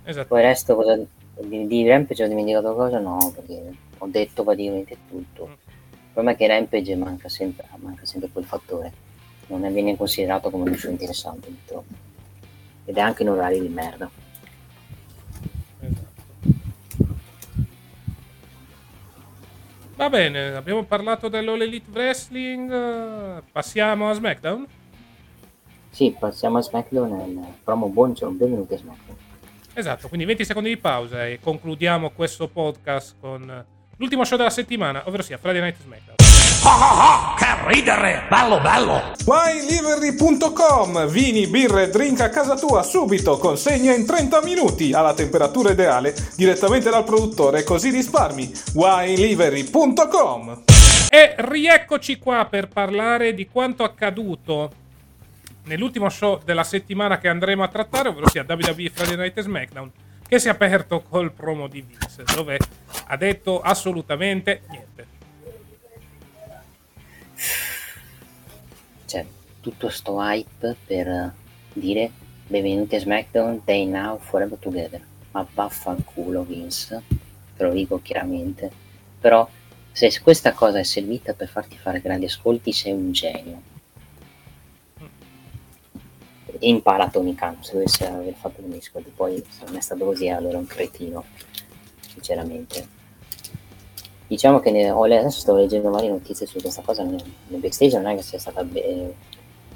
Esatto. 0.04 0.26
Poi 0.26 0.40
il 0.40 0.46
resto 0.46 0.74
cosa, 0.74 0.96
di, 0.96 1.66
di 1.66 1.86
Rampage 1.86 2.24
ho 2.24 2.28
dimenticato 2.28 2.74
cosa? 2.74 2.98
No, 2.98 3.30
perché 3.34 3.74
ho 3.98 4.06
detto 4.06 4.42
praticamente 4.42 4.96
tutto. 5.06 5.48
Mm. 5.48 5.50
Il 5.50 6.08
problema 6.14 6.30
è 6.34 6.36
che 6.38 6.46
Rampage 6.46 6.96
manca 6.96 7.28
sempre, 7.28 7.66
manca 7.76 8.06
sempre 8.06 8.30
quel 8.32 8.46
fattore. 8.46 8.90
Non 9.48 9.70
viene 9.70 9.98
considerato 9.98 10.48
come 10.48 10.70
un 10.70 10.76
show 10.76 10.90
interessante 10.90 11.48
purtroppo. 11.48 11.92
Ed 12.86 12.96
è 12.96 13.00
anche 13.00 13.22
in 13.22 13.28
orari 13.28 13.60
di 13.60 13.68
merda. 13.68 14.10
Va 20.02 20.10
bene, 20.10 20.56
abbiamo 20.56 20.82
parlato 20.82 21.28
dell'All 21.28 21.62
Elite 21.62 21.88
Wrestling, 21.92 23.40
passiamo 23.52 24.10
a 24.10 24.12
SmackDown? 24.12 24.66
Sì, 25.90 26.16
passiamo 26.18 26.58
a 26.58 26.60
SmackDown 26.60 27.38
e 27.38 27.58
promo 27.62 27.86
buongiorno, 27.86 28.34
benvenuti 28.34 28.74
a 28.74 28.78
SmackDown. 28.78 29.16
Esatto, 29.74 30.08
quindi 30.08 30.26
20 30.26 30.44
secondi 30.44 30.70
di 30.70 30.76
pausa 30.76 31.24
e 31.28 31.38
concludiamo 31.40 32.10
questo 32.10 32.48
podcast 32.48 33.14
con 33.20 33.64
l'ultimo 33.96 34.24
show 34.24 34.36
della 34.36 34.50
settimana, 34.50 35.06
ovvero 35.06 35.22
sia 35.22 35.38
Friday 35.38 35.60
Night 35.60 35.80
SmackDown. 35.80 36.21
Ah 36.64 36.78
ah 36.78 37.34
ah, 37.34 37.34
che 37.36 37.74
ridere, 37.74 38.22
bello 38.28 38.60
bello! 38.60 39.14
WineLivery.com 39.24 41.08
Vini, 41.08 41.48
birre, 41.48 41.90
drink 41.90 42.20
a 42.20 42.28
casa 42.28 42.54
tua 42.56 42.84
subito, 42.84 43.36
consegna 43.36 43.92
in 43.92 44.06
30 44.06 44.42
minuti 44.44 44.92
alla 44.92 45.12
temperatura 45.12 45.72
ideale 45.72 46.14
direttamente 46.36 46.88
dal 46.88 47.02
produttore, 47.02 47.64
così 47.64 47.90
risparmi. 47.90 48.52
WineLivery.com 48.74 50.62
E 51.10 51.34
rieccoci 51.36 52.18
qua 52.18 52.46
per 52.48 52.68
parlare 52.68 53.34
di 53.34 53.48
quanto 53.48 53.82
accaduto 53.82 54.70
nell'ultimo 55.64 56.08
show 56.10 56.40
della 56.44 56.64
settimana 56.64 57.18
che 57.18 57.26
andremo 57.26 57.64
a 57.64 57.68
trattare, 57.68 58.08
ovvero 58.08 58.28
sia 58.28 58.44
WWE 58.48 58.88
Friday 58.94 59.16
Night 59.16 59.40
SmackDown, 59.40 59.90
che 60.28 60.38
si 60.38 60.46
è 60.46 60.50
aperto 60.50 61.02
col 61.08 61.32
promo 61.32 61.66
di 61.66 61.80
Vince, 61.80 62.22
dove 62.36 62.56
ha 63.06 63.16
detto 63.16 63.60
assolutamente 63.60 64.62
niente. 64.68 65.20
Cioè, 69.12 69.26
tutto 69.60 69.90
sto 69.90 70.22
hype 70.22 70.74
per 70.86 71.34
dire 71.74 72.10
benvenuti 72.46 72.96
a 72.96 72.98
SmackDown, 72.98 73.60
Day 73.62 73.84
Now, 73.84 74.16
Forever 74.16 74.56
Together. 74.56 75.02
Ma 75.32 75.46
vaffanculo 75.52 76.44
Vince, 76.44 77.02
te 77.54 77.62
lo 77.62 77.72
dico 77.72 78.00
chiaramente. 78.00 78.70
Però 79.20 79.46
se 79.92 80.18
questa 80.22 80.54
cosa 80.54 80.78
è 80.78 80.82
servita 80.82 81.34
per 81.34 81.48
farti 81.48 81.76
fare 81.76 82.00
grandi 82.00 82.24
ascolti, 82.24 82.72
sei 82.72 82.92
un 82.92 83.12
genio. 83.12 83.60
E 86.46 86.68
impara 86.70 87.10
Tony 87.10 87.34
Khan, 87.34 87.62
se 87.62 87.72
dovesse 87.74 88.06
aver 88.06 88.32
fatto 88.32 88.62
degli 88.62 88.78
ascolti. 88.78 89.12
Poi 89.14 89.44
se 89.46 89.66
non 89.66 89.76
è 89.76 89.80
stato 89.82 90.06
così, 90.06 90.30
allora 90.30 90.54
è 90.54 90.60
un 90.60 90.66
cretino, 90.66 91.22
sinceramente 92.08 93.01
Diciamo 94.32 94.60
che 94.60 94.70
ne, 94.70 94.88
adesso 94.88 95.40
sto 95.40 95.54
leggendo 95.54 95.90
varie 95.90 96.08
notizie 96.08 96.46
su 96.46 96.58
questa 96.58 96.80
cosa, 96.80 97.02
nel, 97.02 97.22
nel 97.48 97.60
backstage 97.60 97.98
non 97.98 98.12
è 98.12 98.16
che 98.16 98.22
sia 98.22 98.38
stata 98.38 98.64
be- 98.64 99.14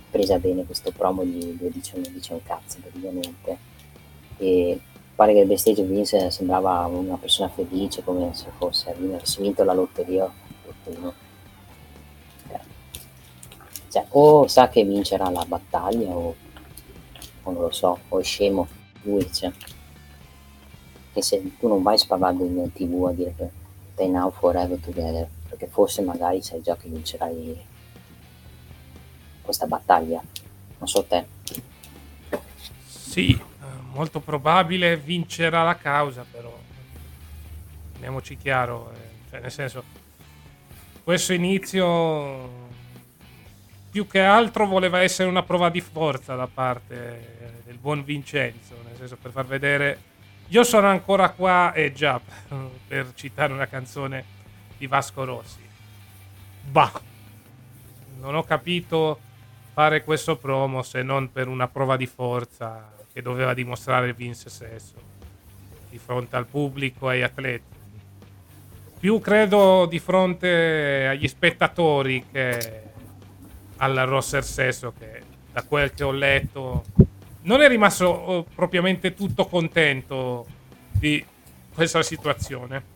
presa 0.09 0.39
bene 0.39 0.65
questo 0.65 0.93
promo 0.93 1.25
di 1.25 1.59
12 1.59 2.01
dice 2.11 2.33
un 2.33 2.43
cazzo 2.43 2.79
praticamente. 2.81 3.59
E 4.39 4.81
pare 5.15 5.35
che 5.35 5.41
il 5.41 5.47
backstage 5.47 5.83
Vince 5.83 6.31
sembrava 6.31 6.87
una 6.87 7.19
persona 7.19 7.51
felice 7.51 8.03
come 8.03 8.33
se 8.33 8.47
fosse 8.57 8.89
avesse 8.93 9.43
vinto 9.43 9.63
la 9.63 9.75
lotteria. 9.75 10.33
Cioè, 13.91 14.07
o 14.09 14.47
sa 14.47 14.71
che 14.71 14.85
vincerà 14.85 15.29
la 15.29 15.45
battaglia 15.47 16.17
o, 16.17 16.35
o 17.43 17.51
non 17.51 17.61
lo 17.61 17.71
so, 17.73 17.99
o 18.09 18.19
è 18.19 18.23
scemo 18.23 18.67
lui, 19.03 19.31
cioè. 19.31 19.53
Che 21.13 21.23
se 21.23 21.59
tu 21.59 21.69
non 21.69 21.83
vai 21.83 21.99
spavando 21.99 22.43
in 22.43 22.73
tv 22.73 23.05
a 23.05 23.13
dire 23.13 23.35
che 23.37 23.65
Stay 23.97 24.11
Now 24.11 24.31
Forever 24.31 24.79
Together, 24.79 25.27
perché 25.49 25.69
forse 25.69 26.03
magari 26.03 26.43
sai 26.43 26.61
già 26.61 26.77
che 26.77 26.87
vincerai 26.87 27.65
questa 29.41 29.65
battaglia. 29.65 30.23
Non 30.77 30.87
so 30.87 31.03
te. 31.05 31.25
Sì, 32.87 33.31
eh, 33.31 33.41
molto 33.95 34.21
probabile 34.21 34.99
vincerà 34.99 35.63
la 35.63 35.77
causa, 35.79 36.27
però 36.31 36.55
teniamoci 37.95 38.37
chiaro, 38.37 38.93
eh, 38.93 39.31
cioè 39.31 39.41
nel 39.41 39.51
senso, 39.51 39.83
questo 41.03 41.33
inizio 41.33 42.65
più 43.91 44.07
che 44.07 44.21
altro 44.21 44.67
voleva 44.67 45.01
essere 45.01 45.31
una 45.31 45.43
prova 45.43 45.71
di 45.71 45.81
forza 45.81 46.35
da 46.35 46.47
parte 46.47 47.63
del 47.65 47.79
buon 47.79 48.05
Vincenzo, 48.05 48.75
nel 48.85 48.97
senso 48.99 49.17
per 49.17 49.31
far 49.31 49.47
vedere 49.47 49.99
Io 50.51 50.63
sono 50.63 50.87
ancora 50.87 51.31
qua 51.31 51.73
e 51.73 51.93
già, 51.93 52.21
per 52.87 53.13
citare 53.15 53.53
una 53.53 53.67
canzone 53.67 54.25
di 54.79 54.87
Vasco 54.87 55.25
Rossi. 55.25 55.59
Bah, 56.63 56.93
non 58.21 58.37
ho 58.37 58.45
capito 58.45 59.19
fare 59.73 60.05
questo 60.05 60.37
promo 60.37 60.83
se 60.83 61.03
non 61.03 61.33
per 61.33 61.49
una 61.49 61.67
prova 61.67 61.97
di 61.97 62.07
forza 62.07 62.93
che 63.13 63.23
doveva 63.23 63.55
dimostrare 63.55 64.13
Vince 64.13 64.49
stesso 64.49 64.95
di 65.91 65.99
fronte 65.99 66.37
al 66.37 66.47
pubblico 66.47 67.11
e 67.11 67.17
agli 67.17 67.23
atleti. 67.23 67.75
Più 69.01 69.21
credo 69.21 69.87
di 69.87 69.99
fronte 69.99 71.09
agli 71.09 71.27
spettatori 71.27 72.25
che 72.31 72.83
al 73.79 73.95
roster 73.97 74.45
stesso 74.45 74.93
che 74.97 75.23
da 75.53 75.63
quel 75.65 75.93
che 75.93 76.05
ho 76.05 76.13
letto 76.13 76.85
non 77.47 77.61
è 77.63 77.69
rimasto 77.69 78.07
oh, 78.07 78.45
propriamente 78.55 79.15
tutto 79.15 79.47
contento 79.47 80.47
di 80.93 81.25
questa 81.73 82.03
situazione. 82.03 82.95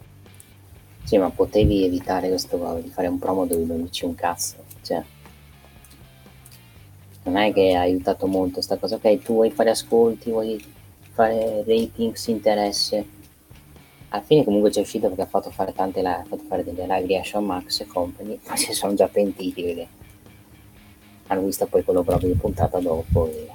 Sì, 1.05 1.19
ma 1.19 1.31
potevi 1.31 1.85
evitare 1.85 2.29
questo 2.29 2.81
di 2.83 2.91
fare 2.91 3.09
un 3.09 3.19
promo 3.19 3.47
dove 3.47 3.65
non 3.65 3.83
dici 3.83 4.05
un 4.05 4.15
cazzo. 4.15 4.57
Cioè, 4.83 5.03
non 7.25 7.37
è 7.37 7.53
che 7.53 7.75
ha 7.75 7.81
aiutato 7.81 8.27
molto 8.27 8.55
questa 8.55 8.77
cosa. 8.77 8.97
Ok, 8.97 9.23
tu 9.23 9.35
vuoi 9.35 9.51
fare 9.51 9.71
ascolti, 9.71 10.31
vuoi 10.31 10.63
fare 11.13 11.65
ratings, 11.67 12.27
interesse. 12.27 13.19
Alla 14.09 14.23
fine 14.23 14.45
comunque 14.45 14.71
c'è 14.71 14.81
uscito 14.81 15.07
perché 15.07 15.23
ha 15.23 15.27
fatto 15.27 15.51
fare 15.51 15.73
tante 15.73 16.01
live, 16.01 16.23
ha 16.23 16.25
fatto 16.25 16.43
fare 16.49 16.65
delle 16.65 16.83
live 16.83 17.07
reaction 17.07 17.45
Max 17.45 17.81
e 17.81 17.87
company, 17.87 18.39
ma 18.49 18.57
si 18.57 18.73
sono 18.73 18.95
già 18.95 19.07
pentiti 19.07 19.63
perché 19.63 19.87
hanno 21.29 21.43
visto 21.43 21.67
poi 21.67 21.85
quello 21.85 22.03
proprio 22.03 22.29
di 22.33 22.35
puntata 22.35 22.81
dopo 22.81 23.29
e 23.29 23.49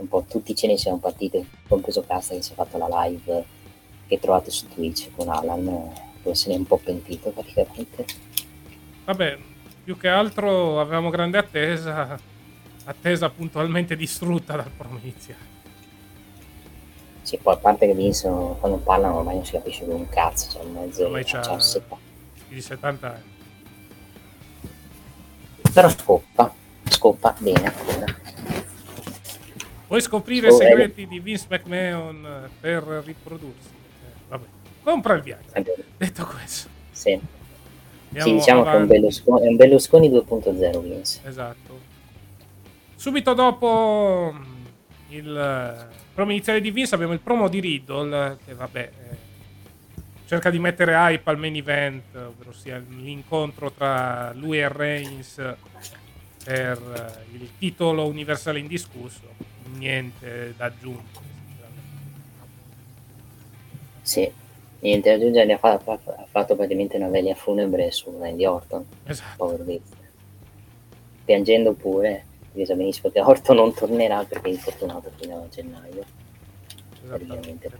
un 0.00 0.08
po' 0.08 0.24
tutti 0.28 0.54
ce 0.54 0.66
ne 0.66 0.76
siamo 0.76 0.98
partiti, 0.98 1.46
compreso 1.68 2.02
Casta 2.02 2.34
che 2.34 2.42
si 2.42 2.52
è 2.52 2.54
fatto 2.54 2.78
la 2.78 2.88
live 3.04 3.44
che 4.06 4.18
trovate 4.18 4.50
su 4.50 4.68
Twitch 4.68 5.10
con 5.14 5.28
Alan, 5.28 5.64
dove 6.22 6.34
se 6.34 6.48
ne 6.48 6.54
è 6.54 6.58
un 6.58 6.66
po' 6.66 6.78
pentito 6.78 7.30
praticamente. 7.30 8.04
Vabbè, 9.04 9.38
più 9.84 9.96
che 9.96 10.08
altro 10.08 10.80
avevamo 10.80 11.10
grande 11.10 11.38
attesa, 11.38 12.18
attesa 12.84 13.30
puntualmente 13.30 13.96
distrutta 13.96 14.56
dal 14.56 14.70
Promizia. 14.70 15.36
Sì, 17.22 17.36
poi 17.36 17.54
a 17.54 17.58
parte 17.58 17.86
che 17.86 17.94
Vince 17.94 18.28
quando 18.58 18.78
parlano 18.78 19.18
ormai 19.18 19.36
non 19.36 19.44
si 19.44 19.52
capisce 19.52 19.84
più 19.84 19.94
un 19.94 20.08
cazzo, 20.08 20.50
cioè 20.50 20.64
in 20.64 20.72
mezzo 20.72 21.04
ormai 21.04 21.24
c'ha, 21.24 21.40
c'ha 21.40 21.58
di 22.48 22.60
70 22.60 23.06
anni. 23.06 23.38
Però 25.72 25.88
scoppa, 25.88 26.52
scoppa 26.88 27.34
bene 27.38 27.66
ancora. 27.66 28.29
Puoi 29.90 30.02
scoprire 30.02 30.50
i 30.50 30.52
segreti 30.52 31.08
di 31.08 31.18
Vince 31.18 31.46
McMahon 31.50 32.48
per 32.60 32.84
riprodursi. 33.04 33.70
Eh, 33.70 34.20
vabbè. 34.28 34.44
Compra 34.84 35.14
il 35.14 35.22
viaggio. 35.22 35.50
Detto 35.96 36.26
questo. 36.26 36.68
Sì. 36.92 37.18
sì 38.14 38.32
diciamo 38.34 38.60
avanti. 38.60 38.70
che 38.70 38.76
è 38.76 38.76
un 38.76 38.86
Berlusconi, 38.86 39.46
è 39.46 39.48
un 39.48 39.56
Berlusconi 39.56 40.10
2.0 40.10 40.80
Vince. 40.80 41.20
Esatto. 41.24 41.80
Subito 42.94 43.34
dopo 43.34 44.32
mm, 44.32 44.64
il 45.08 45.36
eh, 45.36 45.94
promo 46.14 46.30
iniziale 46.30 46.60
di 46.60 46.70
Vince 46.70 46.94
abbiamo 46.94 47.12
il 47.12 47.18
promo 47.18 47.48
di 47.48 47.58
Riddle 47.58 48.38
che 48.46 48.54
vabbè 48.54 48.90
eh, 49.10 49.16
cerca 50.26 50.50
di 50.50 50.60
mettere 50.60 50.94
hype 50.94 51.28
al 51.28 51.36
main 51.36 51.56
event, 51.56 52.14
ovvero 52.14 52.52
sia 52.52 52.80
l'incontro 52.90 53.72
tra 53.72 54.32
lui 54.34 54.60
e 54.60 54.68
Reigns 54.68 55.34
per 56.44 56.78
eh, 56.78 57.36
il 57.36 57.50
titolo 57.58 58.06
universale 58.06 58.60
indiscusso 58.60 59.58
niente 59.76 60.54
da 60.56 60.66
aggiungere. 60.66 61.28
Sì, 64.02 64.30
niente 64.80 65.08
da 65.08 65.16
aggiungere, 65.16 65.52
ha 65.52 65.58
fatto, 65.58 65.92
ha 65.92 66.26
fatto 66.28 66.56
praticamente 66.56 66.96
una 66.96 67.08
veglia 67.08 67.34
funebre 67.34 67.90
su 67.90 68.16
Randy 68.18 68.44
Orton. 68.44 68.84
Esatto. 69.04 69.36
Povero 69.36 69.64
Vince. 69.64 69.98
Piangendo 71.24 71.74
pure, 71.74 72.24
perché 72.50 72.66
sa 72.66 72.74
benissimo 72.74 73.10
che 73.12 73.20
Orton 73.20 73.56
non 73.56 73.72
tornerà 73.72 74.24
perché 74.24 74.48
è 74.48 74.52
infortunato 74.52 75.12
fino 75.16 75.42
a 75.42 75.48
gennaio. 75.48 76.04
Praticamente 77.06 77.70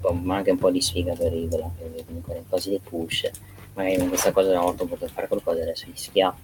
poi, 0.00 0.18
ma 0.22 0.36
anche 0.36 0.50
un 0.50 0.58
po' 0.58 0.70
di 0.70 0.80
sfiga 0.80 1.14
per 1.14 1.32
Rivola, 1.32 1.70
perché 1.76 2.04
comunque 2.04 2.34
le 2.34 2.44
cose 2.48 2.70
di 2.70 2.80
push, 2.82 3.30
magari 3.74 3.98
con 3.98 4.08
questa 4.08 4.32
cosa 4.32 4.64
Orton 4.64 4.88
poteva 4.88 5.12
fare 5.12 5.28
qualcosa, 5.28 5.62
adesso 5.62 5.86
rischia, 5.90 6.34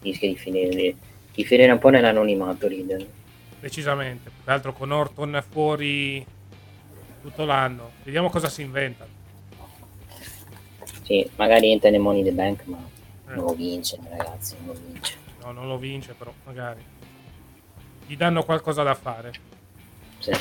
rischia 0.00 0.28
di 0.28 0.36
finire, 0.36 0.94
di 1.32 1.44
finire 1.44 1.72
un 1.72 1.78
po' 1.78 1.88
nell'anonimato 1.88 2.68
Riddle 2.68 3.18
decisamente. 3.60 4.30
Tra 4.44 4.54
l'altro 4.54 4.72
con 4.72 4.90
Orton 4.90 5.44
fuori 5.48 6.24
tutto 7.22 7.44
l'anno. 7.44 7.92
Vediamo 8.02 8.30
cosa 8.30 8.48
si 8.48 8.62
inventa. 8.62 9.06
Sì, 11.02 11.28
magari 11.36 11.70
entra 11.70 11.90
nei 11.90 11.98
Money 11.98 12.22
the 12.22 12.32
Bank, 12.32 12.64
ma 12.64 12.78
eh. 12.78 13.34
non 13.34 13.44
lo 13.44 13.54
vince, 13.54 13.98
ragazzi, 14.08 14.56
non 14.58 14.74
lo 14.74 14.80
vince. 14.86 15.16
No, 15.42 15.52
non 15.52 15.68
lo 15.68 15.76
vince, 15.78 16.14
però 16.14 16.32
magari. 16.44 16.84
Gli 18.06 18.16
danno 18.16 18.44
qualcosa 18.44 18.82
da 18.82 18.94
fare. 18.94 19.32
Sì. 20.18 20.32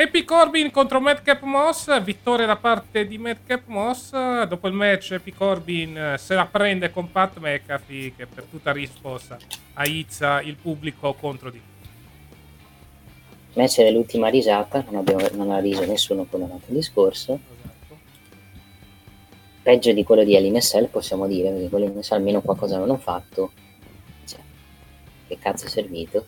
Happy 0.00 0.24
Corbin 0.24 0.70
contro 0.70 0.98
Madcap 0.98 1.42
Moss, 1.42 2.02
vittoria 2.02 2.46
da 2.46 2.56
parte 2.56 3.06
di 3.06 3.18
Madcap 3.18 3.64
Moss. 3.66 4.44
Dopo 4.46 4.66
il 4.66 4.72
match 4.72 5.12
Happy 5.12 5.30
Corbin 5.30 6.14
se 6.16 6.34
la 6.34 6.46
prende 6.46 6.90
con 6.90 7.12
Pat 7.12 7.36
McAfee 7.36 8.14
che 8.16 8.26
per 8.26 8.44
tutta 8.44 8.72
risposta 8.72 9.36
aizza 9.74 10.40
il 10.40 10.56
pubblico 10.56 11.12
contro 11.12 11.50
di 11.50 11.58
lui. 11.58 13.62
Match 13.62 13.82
dell'ultima 13.82 14.28
risata, 14.28 14.82
non, 14.86 14.96
abbiamo, 14.96 15.22
non, 15.32 15.50
ha 15.50 15.58
riso 15.58 15.84
nessuno 15.84 16.24
con 16.24 16.40
un 16.40 16.50
altro 16.50 16.72
discorso. 16.72 17.38
Esatto. 17.58 17.98
Peggio 19.62 19.92
di 19.92 20.02
quello 20.02 20.24
di 20.24 20.34
LNSL 20.34 20.86
possiamo 20.86 21.26
dire, 21.26 21.50
perché 21.50 21.68
quello 21.68 21.84
di 21.84 21.92
LNSL 21.92 22.14
almeno 22.14 22.40
qualcosa 22.40 22.78
non 22.78 22.88
ho 22.88 22.96
fatto. 22.96 23.52
Cioè, 24.24 24.40
che 25.28 25.38
cazzo 25.38 25.66
è 25.66 25.68
servito 25.68 26.26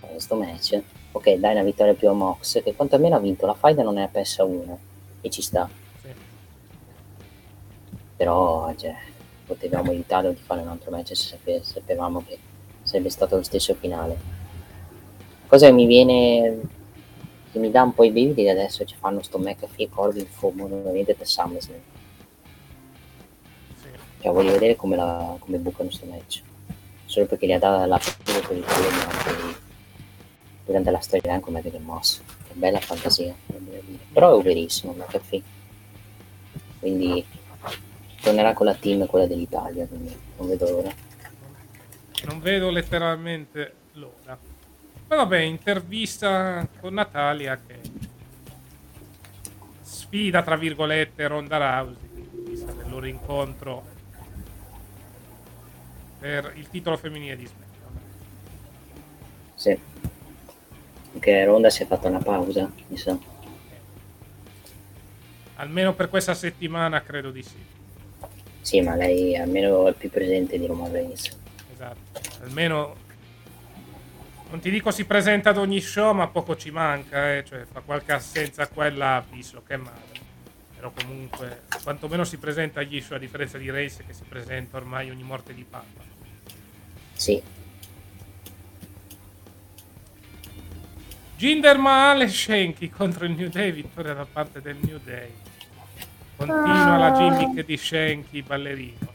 questo 0.00 0.36
match? 0.36 0.82
Ok 1.12 1.34
dai 1.34 1.52
una 1.54 1.62
vittoria 1.62 1.94
più 1.94 2.08
a 2.08 2.12
Mox 2.12 2.62
che 2.62 2.74
quantomeno 2.74 3.16
ha 3.16 3.20
vinto 3.20 3.46
la 3.46 3.54
faida 3.54 3.82
non 3.82 3.98
è 3.98 4.02
a 4.02 4.10
PS1 4.12 4.76
e 5.20 5.30
ci 5.30 5.42
sta 5.42 5.68
sì. 6.00 6.08
però 8.16 8.72
cioè, 8.76 8.94
potevamo 9.46 9.90
aiutarlo 9.90 10.30
di 10.30 10.40
fare 10.40 10.60
un 10.60 10.68
altro 10.68 10.90
match 10.90 11.16
se 11.16 11.38
sapevamo 11.62 12.22
che 12.26 12.38
sarebbe 12.82 13.10
stato 13.10 13.36
lo 13.36 13.42
stesso 13.42 13.74
finale 13.74 14.16
cosa 15.46 15.66
che 15.66 15.72
mi 15.72 15.86
viene 15.86 16.60
che 17.50 17.58
mi 17.58 17.70
dà 17.70 17.82
un 17.82 17.94
po' 17.94 18.04
i 18.04 18.10
brividi 18.10 18.48
adesso 18.48 18.84
ci 18.84 18.94
fanno 18.94 19.22
sto 19.22 19.38
McAfee 19.38 19.86
e 19.86 19.88
Corbin 19.88 20.26
FOMO 20.26 20.66
nuovamente 20.66 21.14
per 21.14 21.26
SummerSlam 21.26 21.80
sì. 23.80 23.88
cioè 24.20 24.32
voglio 24.32 24.52
vedere 24.52 24.76
come, 24.76 24.96
la, 24.96 25.36
come 25.38 25.56
bucano 25.56 25.88
questo 25.88 26.06
match 26.06 26.42
solo 27.06 27.24
perché 27.24 27.46
li 27.46 27.54
ha 27.54 27.58
data 27.58 27.86
la 27.86 27.98
per 27.98 28.56
il 28.56 28.64
culo 28.64 29.67
durante 30.68 30.90
la 30.90 31.00
storyline 31.00 31.40
come 31.40 31.62
che 31.62 31.78
mosso. 31.78 32.22
Che 32.46 32.52
bella 32.52 32.78
fantasia, 32.78 33.34
però 34.12 34.32
è 34.32 34.34
overissimo 34.34 34.92
McAfee. 34.92 35.42
Quindi 36.78 37.24
tornerà 38.20 38.52
con 38.52 38.66
la 38.66 38.74
team 38.74 39.06
quella 39.06 39.26
dell'Italia, 39.26 39.86
quindi 39.86 40.14
non 40.36 40.46
vedo 40.46 40.68
l'ora. 40.68 40.94
Non 42.24 42.40
vedo 42.40 42.70
letteralmente 42.70 43.74
l'ora. 43.92 44.38
Ma 45.08 45.16
vabbè, 45.16 45.38
intervista 45.38 46.68
con 46.80 46.92
Natalia 46.92 47.58
che 47.66 47.80
sfida 49.80 50.42
tra 50.42 50.56
virgolette 50.56 51.26
Ronda 51.26 51.56
Rousey, 51.56 52.28
vista 52.44 52.72
del 52.72 52.90
loro 52.90 53.06
incontro 53.06 53.96
per 56.18 56.52
il 56.56 56.68
titolo 56.68 56.98
femminile 56.98 57.36
di 57.36 57.46
SmackDown. 57.46 58.00
Sì 59.54 59.98
che 61.18 61.44
Ronda 61.44 61.70
si 61.70 61.82
è 61.82 61.86
fatta 61.86 62.08
una 62.08 62.18
pausa, 62.18 62.70
mi 62.88 62.96
sa. 62.96 63.16
Almeno 65.56 65.94
per 65.94 66.08
questa 66.08 66.34
settimana 66.34 67.02
credo 67.02 67.30
di 67.30 67.42
sì. 67.42 67.56
Sì, 68.60 68.80
ma 68.80 68.94
lei 68.94 69.36
almeno 69.36 69.88
è 69.88 69.92
più 69.92 70.10
presente 70.10 70.58
di 70.58 70.66
Roman 70.66 70.92
Reigns. 70.92 71.36
Esatto, 71.72 72.20
almeno 72.42 73.06
non 74.50 74.60
ti 74.60 74.70
dico 74.70 74.90
si 74.90 75.04
presenta 75.04 75.50
ad 75.50 75.58
ogni 75.58 75.80
show, 75.80 76.14
ma 76.14 76.28
poco 76.28 76.56
ci 76.56 76.70
manca, 76.70 77.36
eh? 77.36 77.44
cioè 77.44 77.64
fa 77.70 77.80
qualche 77.80 78.12
assenza 78.12 78.62
a 78.62 78.66
quella 78.68 79.24
visto 79.30 79.62
che 79.66 79.74
è 79.74 79.76
male. 79.76 80.26
Però 80.74 80.92
comunque, 80.92 81.62
quantomeno 81.82 82.24
si 82.24 82.38
presenta 82.38 82.80
agli 82.80 83.00
show 83.00 83.16
a 83.16 83.20
differenza 83.20 83.58
di 83.58 83.68
Race 83.68 84.04
che 84.06 84.12
si 84.12 84.22
presenta 84.26 84.76
ormai 84.76 85.10
ogni 85.10 85.24
morte 85.24 85.52
di 85.52 85.64
papa. 85.68 86.02
Sì, 87.12 87.42
Jinder 91.38 91.78
Mahal 91.78 92.22
e 92.22 92.28
Shenki 92.28 92.90
contro 92.90 93.24
il 93.24 93.30
New 93.30 93.48
Day, 93.48 93.70
vittoria 93.70 94.12
da 94.12 94.26
parte 94.26 94.60
del 94.60 94.76
New 94.80 94.98
Day. 95.04 95.32
Continua 96.36 96.96
la 96.96 97.12
gimmick 97.12 97.64
di 97.64 97.76
Shenki, 97.76 98.42
ballerino. 98.42 99.06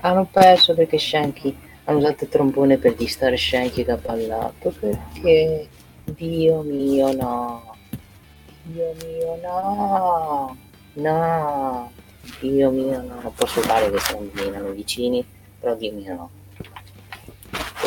Hanno 0.00 0.24
perso 0.24 0.72
perché 0.74 0.96
Shenki 0.96 1.54
hanno 1.84 1.98
usato 1.98 2.24
il 2.24 2.30
trombone 2.30 2.78
per 2.78 2.94
distare 2.94 3.36
Shenki 3.36 3.84
che 3.84 3.90
ha 3.90 3.98
ballato 3.98 4.74
perché 4.80 5.68
Dio 6.04 6.62
mio 6.62 7.12
no. 7.12 7.76
Dio 8.62 8.94
mio 9.04 9.38
no. 9.42 10.56
No. 10.94 11.92
Dio 12.40 12.70
mio 12.70 13.02
no. 13.02 13.20
Non 13.20 13.34
posso 13.34 13.60
fare 13.60 13.90
che 13.90 13.98
bambinano 14.10 14.70
vicini, 14.70 15.22
però 15.60 15.74
Dio 15.74 15.92
mio 15.92 16.14
no. 16.14 16.30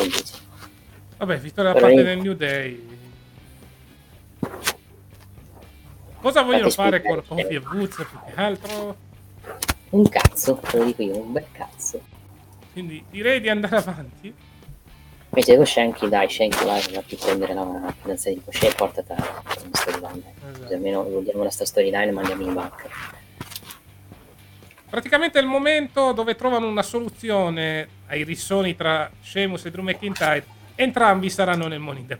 Dice? 0.00 0.33
Vabbè, 1.24 1.40
vittoria 1.40 1.72
da 1.72 1.80
parte 1.80 2.02
del 2.02 2.18
New 2.18 2.34
Day. 2.34 2.86
Cosa 6.20 6.42
vogliono 6.42 6.68
fare 6.68 7.00
con 7.00 7.22
Kofi 7.26 7.40
e 7.40 7.56
Woods 7.56 7.96
più 7.96 8.18
che 8.26 8.32
altro? 8.34 8.96
Un 9.90 10.06
cazzo, 10.10 10.56
te 10.56 10.76
lo 10.76 10.84
dico 10.84 11.00
io, 11.00 11.16
un 11.18 11.32
bel 11.32 11.46
cazzo. 11.50 11.98
Quindi 12.72 13.02
direi 13.08 13.40
di 13.40 13.48
andare 13.48 13.76
avanti. 13.76 14.34
Invece 15.30 15.56
con 15.56 15.64
Shanky, 15.64 16.08
dai, 16.10 16.28
Shanky 16.28 16.62
vai, 16.62 16.82
va 16.92 17.00
più 17.00 17.16
prendere 17.16 17.54
la 17.54 17.94
fidanzata 17.98 18.34
di 18.34 18.42
Cosce 18.44 18.68
e 18.68 18.74
portata 18.74 19.14
in 19.64 19.70
storyline. 19.72 20.22
dai. 20.22 20.52
Esatto. 20.52 20.74
Almeno 20.74 21.02
vogliamo 21.04 21.42
la 21.42 21.50
sta 21.50 21.64
storyline 21.64 22.08
e 22.08 22.12
mandiamo 22.12 22.42
in 22.42 22.52
banca. 22.52 22.86
Praticamente 24.90 25.38
è 25.38 25.42
il 25.42 25.48
momento 25.48 26.12
dove 26.12 26.34
trovano 26.34 26.68
una 26.68 26.82
soluzione 26.82 27.88
ai 28.08 28.24
rissoni 28.24 28.76
tra 28.76 29.10
Sheamus 29.22 29.64
e 29.64 29.70
Drew 29.70 29.82
McIntyre. 29.82 30.53
Entrambi 30.76 31.30
saranno 31.30 31.66
nel 31.68 31.78
Bank. 31.80 32.18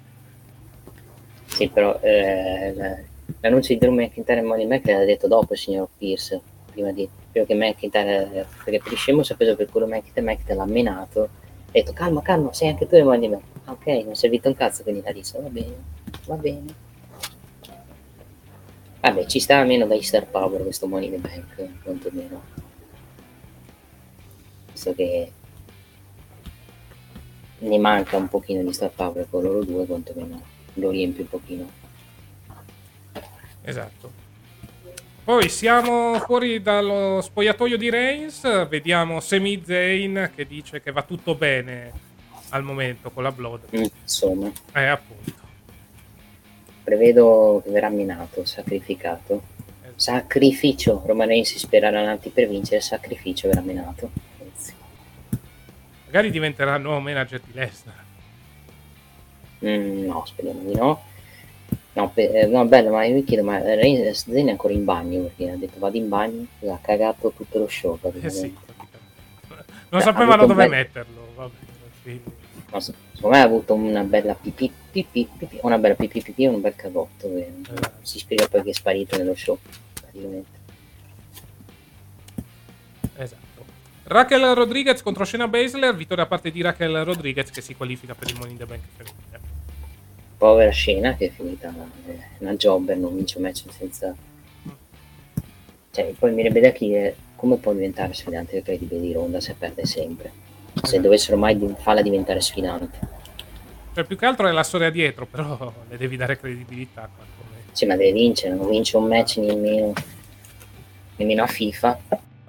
Sì, 1.47 1.69
però 1.69 1.99
eh, 2.01 2.73
la- 2.75 2.99
l'annuncio 3.41 3.73
di 3.73 3.79
Drew 3.79 3.93
McIntyre 3.93 4.41
e 4.41 4.43
Money 4.43 4.67
Mac 4.67 4.87
l'ha 4.87 5.05
detto 5.05 5.27
dopo 5.29 5.53
il 5.53 5.59
signor 5.59 5.89
Pierce, 5.97 6.41
prima, 6.71 6.93
di, 6.93 7.09
prima 7.31 7.47
che 7.47 7.55
McIntyre, 7.55 8.47
perché 8.65 8.95
scemo 8.97 9.23
si 9.23 9.33
è 9.33 9.37
preso 9.37 9.57
per 9.57 9.69
culo 9.71 9.87
McIntyre, 9.87 10.27
McIntyre 10.27 10.57
l'ha 10.57 10.67
menato, 10.67 11.23
ha 11.23 11.29
detto 11.71 11.93
calma, 11.93 12.23
calma, 12.23 12.53
sei 12.53 12.69
anche 12.69 12.87
tu 12.87 12.97
nel 12.97 13.05
Money 13.05 13.29
Mac. 13.29 13.41
Ah, 13.65 13.73
ok, 13.73 13.87
non 13.87 14.11
è 14.11 14.15
servito 14.15 14.49
un 14.49 14.55
cazzo, 14.55 14.83
quindi 14.83 15.03
la 15.03 15.11
rissa, 15.11 15.41
va 15.41 15.49
bene, 15.49 15.77
va 16.27 16.35
bene. 16.37 16.75
Vabbè, 19.01 19.27
ci 19.27 19.39
sta 19.39 19.59
almeno 19.59 19.87
dai 19.87 20.03
Star 20.03 20.27
Power 20.27 20.63
questo 20.63 20.87
Money 20.87 21.13
in 21.13 21.21
the 21.21 21.29
Bank, 21.29 21.83
quantomeno. 21.83 22.43
Visto 24.73 24.95
che 24.95 25.31
ne 27.59 27.79
manca 27.79 28.17
un 28.17 28.29
pochino 28.29 28.63
di 28.63 28.73
Star 28.73 28.91
Power 28.91 29.27
con 29.31 29.43
loro 29.43 29.65
due, 29.65 29.87
quantomeno 29.87 30.41
lo 30.75 30.91
riempie 30.91 31.23
un 31.23 31.29
pochino. 31.29 31.71
Esatto. 33.63 34.23
Poi 35.25 35.49
siamo 35.49 36.19
fuori 36.19 36.61
dallo 36.61 37.21
spogliatoio 37.23 37.79
di 37.79 37.89
Reigns. 37.89 38.69
Vediamo 38.69 39.21
Sami 39.21 39.63
Zayn 39.65 40.33
che 40.35 40.47
dice 40.47 40.83
che 40.83 40.93
va 40.93 41.03
tutto 41.03 41.35
bene 41.35 41.93
al 42.51 42.63
momento 42.63 43.11
con 43.11 43.23
la 43.23 43.33
Blood. 43.33 43.61
Mm, 43.75 43.85
insomma, 44.03 44.53
Eh, 44.75 44.85
appunto. 44.85 45.33
prevedo 46.83 47.63
che 47.65 47.71
verrà 47.71 47.89
minato, 47.89 48.45
sacrificato. 48.45 49.43
Eh, 49.83 49.93
Sacrificio, 49.97 51.03
Roman 51.07 51.29
Reigns 51.29 51.49
si 51.53 51.59
spererà 51.59 52.01
avanti 52.01 52.29
per 52.29 52.47
vincere, 52.47 52.83
sacrificio 52.83 53.49
verrà 53.49 53.63
minato. 53.63 54.11
Magari 56.15 56.31
diventerà 56.31 56.77
il 56.77 56.83
nuovo 56.83 57.01
manager 57.01 57.41
di 57.41 57.51
Lesnar. 57.55 58.05
mm, 59.67 60.07
no, 60.07 60.25
speriamo 60.25 60.61
di 60.63 60.73
no. 60.77 61.03
No, 61.95 62.11
pe- 62.11 62.31
eh, 62.31 62.47
no, 62.47 62.65
bello, 62.67 62.91
ma 62.93 63.05
io 63.05 63.15
mi 63.15 63.25
chiedo, 63.25 63.43
ma 63.43 63.59
Reigns 63.59 64.25
è 64.29 64.49
ancora 64.49 64.73
in 64.73 64.85
bagno 64.85 65.23
perché 65.23 65.51
ha 65.51 65.57
detto 65.57 65.81
vado 65.81 65.97
in 65.97 66.09
bagno, 66.09 66.47
ha 66.71 66.79
cagato 66.81 67.33
tutto 67.33 67.59
lo 67.59 67.67
show. 67.69 67.99
Eh 68.23 68.31
sì. 68.31 68.43
Non 69.49 69.67
Beh, 69.89 70.01
sapevano 70.03 70.47
dove 70.47 70.69
bel- 70.69 70.71
metterlo. 70.71 71.33
Vabbè, 71.35 71.57
quindi- 72.03 72.23
No, 72.71 72.79
se- 72.79 72.95
secondo 73.15 73.37
me 73.37 73.43
ha 73.43 73.47
avuto 73.47 73.75
una 73.75 74.03
bella 74.05 74.35
pipì, 74.37 74.71
pipì, 74.93 75.29
pipì, 75.37 75.59
una 75.63 75.79
bella 75.79 75.95
pipì, 75.97 76.23
pipì 76.23 76.45
e 76.45 76.49
un 76.49 76.61
bel 76.61 76.77
cagotto. 76.77 77.27
che 77.27 77.51
Esatto. 77.61 77.93
Si 78.03 78.21
spiega 78.21 78.47
poi 78.47 78.63
che 78.63 78.71
è 78.71 78.73
sparito 78.73 79.17
nello 79.17 79.35
show, 79.35 79.59
praticamente. 80.01 80.59
Esatto. 83.17 83.43
Raquel 84.07 84.55
Rodriguez 84.55 85.01
contro 85.01 85.25
Shayna 85.25 85.49
Baszler. 85.49 85.97
Vittoria 85.97 86.25
a 86.25 86.27
parte 86.27 86.51
di 86.51 86.61
Raquel 86.61 87.05
Rodriguez 87.05 87.51
che 87.51 87.63
si 87.63 87.75
qualifica 87.75 88.15
per 88.15 88.29
il 88.29 88.37
Money 88.37 88.53
in 88.53 88.59
the 88.59 88.67
Bank 88.67 88.83
femminile. 88.97 89.41
povera 90.37 90.71
scena 90.71 91.15
che 91.15 91.27
è 91.27 91.31
finita 91.31 91.73
eh, 92.07 92.19
una 92.39 92.55
jobber, 92.55 92.99
non 92.99 93.15
vince 93.15 93.39
un 93.39 93.45
match 93.45 93.65
senza... 93.71 94.15
Cioè, 95.91 96.13
poi 96.19 96.33
mi 96.33 96.43
viene 96.43 96.61
da 96.61 96.71
chiedere 96.71 97.17
come 97.37 97.57
può 97.57 97.73
diventare 97.73 98.13
sfidante 98.13 98.63
credibile 98.63 99.01
di 99.01 99.13
Ronda 99.13 99.41
se 99.41 99.55
perde 99.59 99.87
sempre. 99.87 100.31
Se 100.83 101.01
dovessero 101.01 101.39
mai 101.39 101.57
farla 101.79 102.03
diventare 102.03 102.41
sfidante. 102.43 102.99
Cioè, 103.95 104.05
più 104.05 104.19
che 104.19 104.27
altro 104.27 104.49
è 104.49 104.53
la 104.53 104.65
storia 104.65 104.91
dietro, 104.91 105.25
però 105.25 105.73
le 105.89 105.97
devi 105.97 106.17
dare 106.17 106.39
credibilità. 106.39 107.09
quantomeno. 107.15 107.71
Sì, 107.73 107.87
ma 107.87 107.97
deve 107.97 108.13
vincere, 108.13 108.55
non 108.55 108.69
vince 108.69 108.99
un 108.99 109.07
match 109.07 109.39
nemmeno, 109.39 109.95
nemmeno 111.17 111.43
a 111.43 111.47
FIFA. 111.47 111.99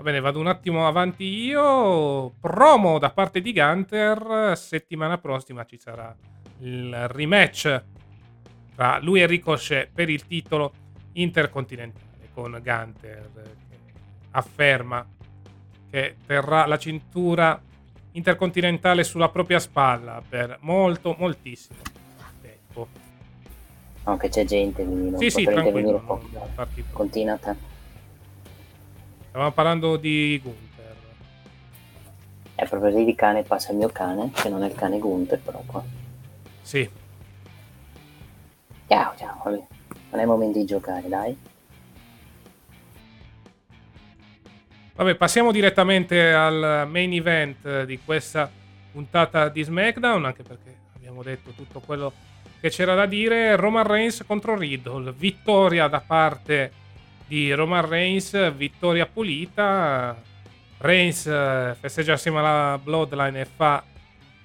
Bene, 0.06 0.20
vado 0.20 0.40
un 0.40 0.46
attimo 0.46 0.86
avanti 0.86 1.24
io. 1.24 2.36
Promo 2.40 3.00
da 3.00 3.10
parte 3.10 3.42
di 3.42 3.52
Gunter. 3.52 4.56
Settimana 4.56 5.18
prossima 5.18 5.66
ci 5.66 5.80
sarà 5.80 6.16
il 6.60 7.08
rematch 7.08 7.84
tra 8.76 9.00
lui 9.00 9.22
e 9.24 9.26
Ricochet 9.26 9.90
per 9.92 10.12
il 10.12 10.28
titolo 10.28 10.74
intercontinentale 11.14 12.30
con 12.36 12.52
Gunter 12.52 13.32
che 13.34 13.94
afferma 14.30 15.04
che 15.90 16.18
terrà 16.24 16.68
la 16.68 16.78
cintura 16.78 17.60
intercontinentale 18.12 19.04
sulla 19.04 19.30
propria 19.30 19.58
spalla 19.58 20.22
per 20.30 20.60
molto, 20.62 21.16
moltissimo 21.18 21.80
tempo. 22.44 22.88
No, 24.04 24.18
che 24.18 24.30
c'è 24.30 24.46
gente, 24.46 24.86
quindi 24.86 25.10
non 25.10 25.20
Sì, 25.20 25.32
sì, 25.32 25.46
tranquillo. 25.46 26.04
non- 26.06 26.50
farti. 26.54 26.84
Continua 26.92 27.38
te. 27.38 27.74
Stavamo 29.36 29.54
parlando 29.54 29.98
di 29.98 30.40
Gunther. 30.42 30.96
È 32.56 32.66
proprio 32.70 33.04
di 33.04 33.14
cane 33.16 33.44
passa 33.44 33.72
il 33.74 33.78
mio 33.80 33.90
cane, 33.90 34.32
che 34.32 34.48
non 34.48 34.64
è 34.64 34.68
il 34.68 34.76
cane 34.76 34.98
Gunther, 34.98 35.42
però 35.42 35.62
qua. 35.66 35.84
Sì, 36.62 36.90
Ciao, 38.88 39.14
ciao, 39.18 39.42
vabbè. 39.44 39.62
non 40.12 40.20
è 40.22 40.26
momento 40.26 40.58
di 40.58 40.64
giocare, 40.64 41.10
dai. 41.10 41.38
Vabbè, 44.96 45.16
passiamo 45.16 45.52
direttamente 45.52 46.32
al 46.32 46.88
main 46.90 47.12
event 47.12 47.84
di 47.84 48.00
questa 48.06 48.50
puntata 48.94 49.50
di 49.50 49.64
SmackDown, 49.64 50.24
anche 50.24 50.44
perché 50.44 50.78
abbiamo 50.96 51.22
detto 51.22 51.52
tutto 51.52 51.82
quello 51.82 52.14
che 52.62 52.70
c'era 52.70 52.96
da 52.96 53.06
dire. 53.06 53.58
Roman 53.58 53.86
Reigns 53.86 54.24
contro 54.26 54.56
Riddle, 54.56 55.12
vittoria 55.12 55.90
da 55.90 56.00
parte 56.00 56.84
di 57.28 57.54
Roman 57.54 57.88
Reigns, 57.88 58.54
vittoria 58.54 59.06
pulita. 59.06 60.16
Reigns 60.78 61.26
eh, 61.26 61.76
festeggia 61.80 62.14
assieme 62.14 62.40
alla 62.40 62.80
Bloodline 62.82 63.42
e 63.42 63.46
fa 63.46 63.84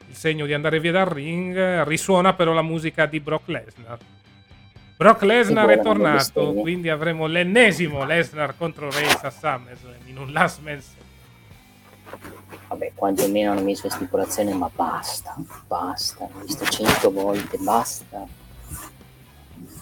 il 0.09 0.15
segno 0.15 0.47
di 0.47 0.55
andare 0.55 0.81
via 0.81 0.93
dal 0.93 1.07
ring, 1.07 1.83
risuona 1.85 2.33
però 2.35 2.53
la 2.53 2.63
musica 2.63 3.07
di 3.07 3.21
Brock 3.21 3.49
Lesnar. 3.49 3.99
Brock 4.97 5.23
Lesnar 5.23 5.69
è 5.69 5.81
tornato, 5.81 6.53
quindi 6.53 6.89
avremo 6.91 7.27
l'ennesimo 7.27 8.05
Lesnar 8.05 8.55
contro 8.57 8.91
Reigns 8.91 9.23
a 9.23 9.31
SummerSlam 9.31 9.95
in 10.07 10.19
un 10.19 10.33
last 10.33 10.61
man. 10.61 10.83
Vabbè, 12.69 12.93
quantomeno 12.95 13.53
hanno 13.53 13.63
messo 13.63 13.89
stipulazione, 13.89 14.53
ma 14.53 14.71
basta, 14.75 15.35
basta. 15.67 16.25
Ho 16.25 16.41
visto 16.45 16.65
cento 16.67 17.11
volte, 17.11 17.57
basta. 17.59 18.27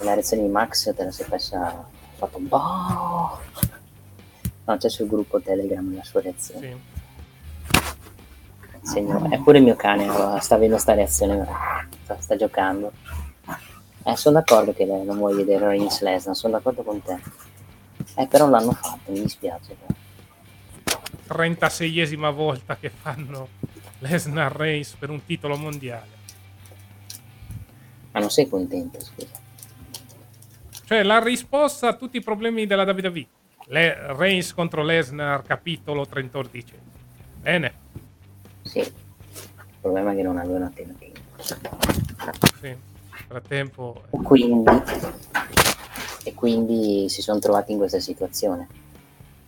La 0.00 0.14
reazione 0.14 0.44
di 0.44 0.48
Max 0.48 0.94
te 0.94 1.04
la 1.04 1.10
sei 1.10 1.26
persa, 1.26 1.88
fatto 2.18 2.38
boh. 2.38 3.38
No, 4.64 4.76
c'è 4.76 4.90
sul 4.90 5.06
gruppo 5.06 5.40
Telegram 5.40 5.94
la 5.96 6.04
sua 6.04 6.20
reazione. 6.20 6.76
Sì. 7.70 8.90
Segno- 8.92 9.30
È 9.30 9.38
pure 9.40 9.58
il 9.58 9.64
mio 9.64 9.76
cane, 9.76 10.04
eh, 10.06 10.40
sta 10.40 10.54
avendo 10.56 10.78
sta 10.78 10.94
reazione, 10.94 11.46
sta, 12.04 12.20
sta 12.20 12.36
giocando. 12.36 12.92
Eh, 14.04 14.16
sono 14.16 14.36
d'accordo 14.36 14.72
che 14.72 14.84
non 14.84 15.16
vuoi 15.16 15.34
vedere 15.36 15.66
Reigns 15.68 16.00
Lesnar, 16.00 16.34
sono 16.34 16.54
d'accordo 16.54 16.82
con 16.82 17.02
te. 17.02 17.18
Eh, 18.14 18.26
però 18.26 18.48
l'hanno 18.48 18.72
fatto, 18.72 19.10
mi 19.12 19.20
dispiace. 19.22 19.76
però. 19.76 21.00
36esima 21.28 22.32
volta 22.32 22.76
che 22.76 22.88
fanno 22.90 23.48
Lesnar 23.98 24.52
Reigns 24.54 24.92
per 24.94 25.10
un 25.10 25.24
titolo 25.24 25.56
mondiale. 25.56 26.16
Ma 28.12 28.20
non 28.20 28.30
sei 28.30 28.48
contento, 28.48 28.98
scusa. 29.00 29.37
Cioè 30.88 31.02
la 31.02 31.18
risposta 31.22 31.88
a 31.88 31.92
tutti 31.96 32.16
i 32.16 32.22
problemi 32.22 32.64
della 32.66 32.84
WWE. 32.84 33.26
Le- 33.66 34.16
Reigns 34.16 34.54
contro 34.54 34.82
Lesnar, 34.82 35.42
capitolo 35.42 36.06
38 36.06 36.48
dicembre. 36.50 36.86
Bene, 37.42 37.72
Sì, 38.62 38.78
il 38.78 38.92
problema 39.82 40.12
è 40.12 40.16
che 40.16 40.22
non 40.22 40.38
avevano 40.38 40.64
alternativa. 40.64 41.12
sì. 42.58 42.74
Frattempo 43.28 44.04
E 44.12 44.22
quindi, 44.22 44.70
e 46.24 46.32
quindi 46.34 47.10
si 47.10 47.20
sono 47.20 47.38
trovati 47.38 47.72
in 47.72 47.76
questa 47.78 48.00
situazione. 48.00 48.66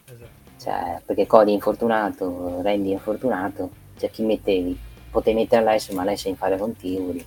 esatto. 0.05 0.29
Cioè, 0.61 1.01
perché 1.07 1.27
Cody 1.27 1.53
è 1.53 1.55
infortunato, 1.55 2.61
Randy 2.61 2.91
è 2.91 2.93
infortunato, 2.93 3.71
cioè 3.99 4.11
chi 4.11 4.23
mettevi? 4.25 4.79
Potevi 5.11 5.39
mettere 5.39 5.63
Alessio, 5.67 5.95
ma 5.95 6.03
Alessio 6.03 6.29
è 6.29 6.33
in 6.33 6.37
fare 6.37 6.59
con 6.59 6.77
Tivoli. 6.77 7.25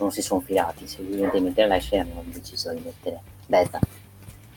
Non 0.00 0.10
si 0.10 0.22
sono 0.22 0.40
filati, 0.40 0.88
se 0.88 1.02
vogliono 1.02 1.38
mettere 1.40 1.68
Lashley 1.68 2.00
hanno 2.00 2.22
deciso 2.24 2.72
di 2.72 2.80
mettere 2.82 3.20
Beta. 3.46 3.78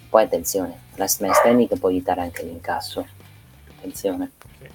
Poi 0.09 0.23
attenzione, 0.23 0.79
Last 0.95 1.21
Man 1.21 1.33
Standing 1.33 1.77
può 1.77 1.89
aiutare 1.89 2.21
anche 2.21 2.43
l'incasso. 2.43 3.05
Attenzione. 3.77 4.31
Sì. 4.59 4.69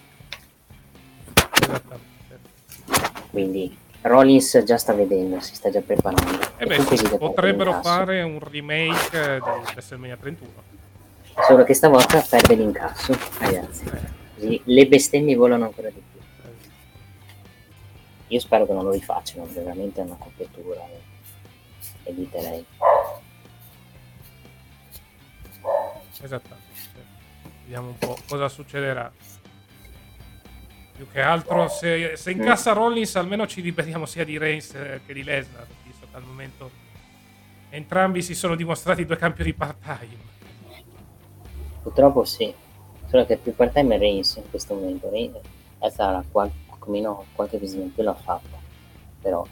Quindi 3.30 3.76
Rollins 4.02 4.62
già 4.64 4.76
sta 4.76 4.92
vedendo, 4.94 5.40
si 5.40 5.54
sta 5.54 5.70
già 5.70 5.80
preparando. 5.80 6.40
E 6.56 6.64
Eh 6.64 6.66
beh, 6.66 6.76
comunque 6.76 6.96
sì, 6.96 7.16
potrebbero 7.16 7.80
fare 7.82 8.22
un 8.22 8.38
remake 8.40 9.36
eh, 9.36 9.40
di 9.40 9.70
WrestleMania 9.72 10.16
31. 10.16 10.50
Solo 11.46 11.64
che 11.64 11.74
stavolta 11.74 12.24
perde 12.28 12.54
l'incasso, 12.54 13.16
ragazzi. 13.38 13.84
Così 14.34 14.60
le 14.64 14.86
bestemmie 14.86 15.36
volano 15.36 15.64
ancora 15.64 15.88
di 15.88 15.94
più. 15.94 16.07
Io 18.28 18.40
spero 18.40 18.66
che 18.66 18.72
non 18.72 18.84
lo 18.84 18.90
rifacciano, 18.90 19.46
veramente 19.46 20.00
è 20.00 20.04
una 20.04 20.16
copiatura. 20.16 20.80
eh. 20.80 21.00
Eviterei. 22.04 22.64
Esattamente. 26.20 26.66
Vediamo 27.62 27.88
un 27.88 27.98
po' 27.98 28.16
cosa 28.28 28.48
succederà. 28.48 29.10
Più 30.96 31.06
che 31.10 31.20
altro, 31.20 31.68
se, 31.68 32.16
se 32.16 32.30
incassa 32.32 32.72
Rollins, 32.72 33.14
almeno 33.16 33.46
ci 33.46 33.62
liberiamo 33.62 34.04
sia 34.04 34.24
di 34.24 34.36
Reigns 34.36 34.74
eh, 34.74 35.00
che 35.06 35.12
di 35.12 35.22
Lesnar, 35.22 35.66
visto 35.84 36.06
che 36.10 36.16
al 36.16 36.24
momento 36.24 36.70
entrambi 37.70 38.20
si 38.20 38.34
sono 38.34 38.56
dimostrati 38.56 39.04
due 39.04 39.16
campioni 39.16 39.52
part-time. 39.52 40.26
Purtroppo 41.82 42.24
sì. 42.24 42.52
Solo 43.06 43.24
che 43.26 43.36
più 43.36 43.54
part 43.54 43.72
time 43.72 43.94
è 43.94 43.98
Reigns 43.98 44.36
in 44.36 44.50
questo 44.50 44.74
momento. 44.74 45.08
Reigns 45.08 45.36
è 45.78 45.88
stata 45.88 46.24
qual- 46.30 46.50
almeno 46.88 47.26
qualche 47.34 47.58
visita 47.58 47.82
in 47.82 47.92
più 47.92 48.02
l'ha 48.02 48.14
fatta. 48.14 48.56
Però 49.20 49.44
è 49.44 49.48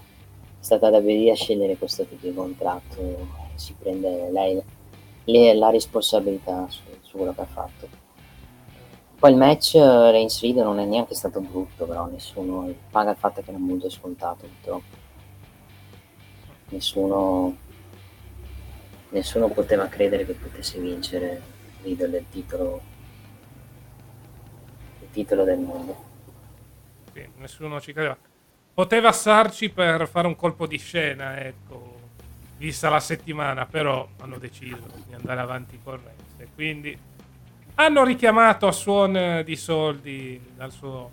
stata 0.59 0.91
da 0.91 0.99
a 0.99 1.35
scegliere 1.35 1.77
questo 1.77 2.05
tipo 2.05 2.27
di 2.27 2.35
contratto. 2.35 3.29
Si 3.55 3.75
prende 3.79 4.31
lei 4.31 4.61
le- 5.25 5.55
la 5.55 5.71
responsabilità 5.71 6.67
su, 6.69 6.83
su 7.03 7.17
quello 7.17 7.35
che 7.35 7.41
ha 7.43 7.47
fatto. 7.47 7.89
Poi 9.19 9.31
il 9.31 9.37
match 9.37 9.75
eh, 9.75 10.11
Reigns 10.11 10.41
Reed 10.43 10.57
non 10.57 10.79
è 10.79 10.85
neanche 10.85 11.15
stato 11.15 11.41
brutto, 11.41 11.87
però 11.87 12.07
nessuno 12.07 12.73
paga 12.91 13.13
il 13.13 13.17
fatto 13.17 13.43
che 13.43 13.51
era 13.51 13.59
molto 13.59 13.89
scontato 13.89 14.47
purtroppo. 14.47 15.05
Nessuno 16.69 17.57
nessuno 19.11 19.49
poteva 19.49 19.87
credere 19.87 20.27
che 20.27 20.33
potesse 20.33 20.79
vincere 20.81 21.41
Riddle 21.83 22.11
del 22.11 22.25
titolo 22.29 22.81
il 25.01 25.11
titolo 25.11 25.45
del 25.45 25.59
mondo. 25.59 26.15
Sì, 27.17 27.27
nessuno 27.39 27.81
ci 27.81 27.95
credeva. 27.95 28.15
Poteva 28.75 29.09
assarci 29.09 29.71
per 29.71 30.07
fare 30.07 30.27
un 30.27 30.37
colpo 30.37 30.67
di 30.67 30.77
scena, 30.77 31.39
ecco, 31.41 31.95
vista 32.59 32.91
la 32.91 33.01
settimana, 33.01 33.65
però 33.65 34.07
hanno 34.21 34.37
deciso 34.37 34.83
di 35.07 35.15
andare 35.15 35.41
avanti 35.41 35.81
con 35.83 35.95
Reigns. 35.95 36.51
Quindi 36.55 36.99
hanno 37.77 38.05
richiamato 38.05 38.67
a 38.67 38.73
suon 38.73 39.41
di 39.47 39.57
soldi 39.57 40.39
dal 40.55 40.71
suo 40.71 41.11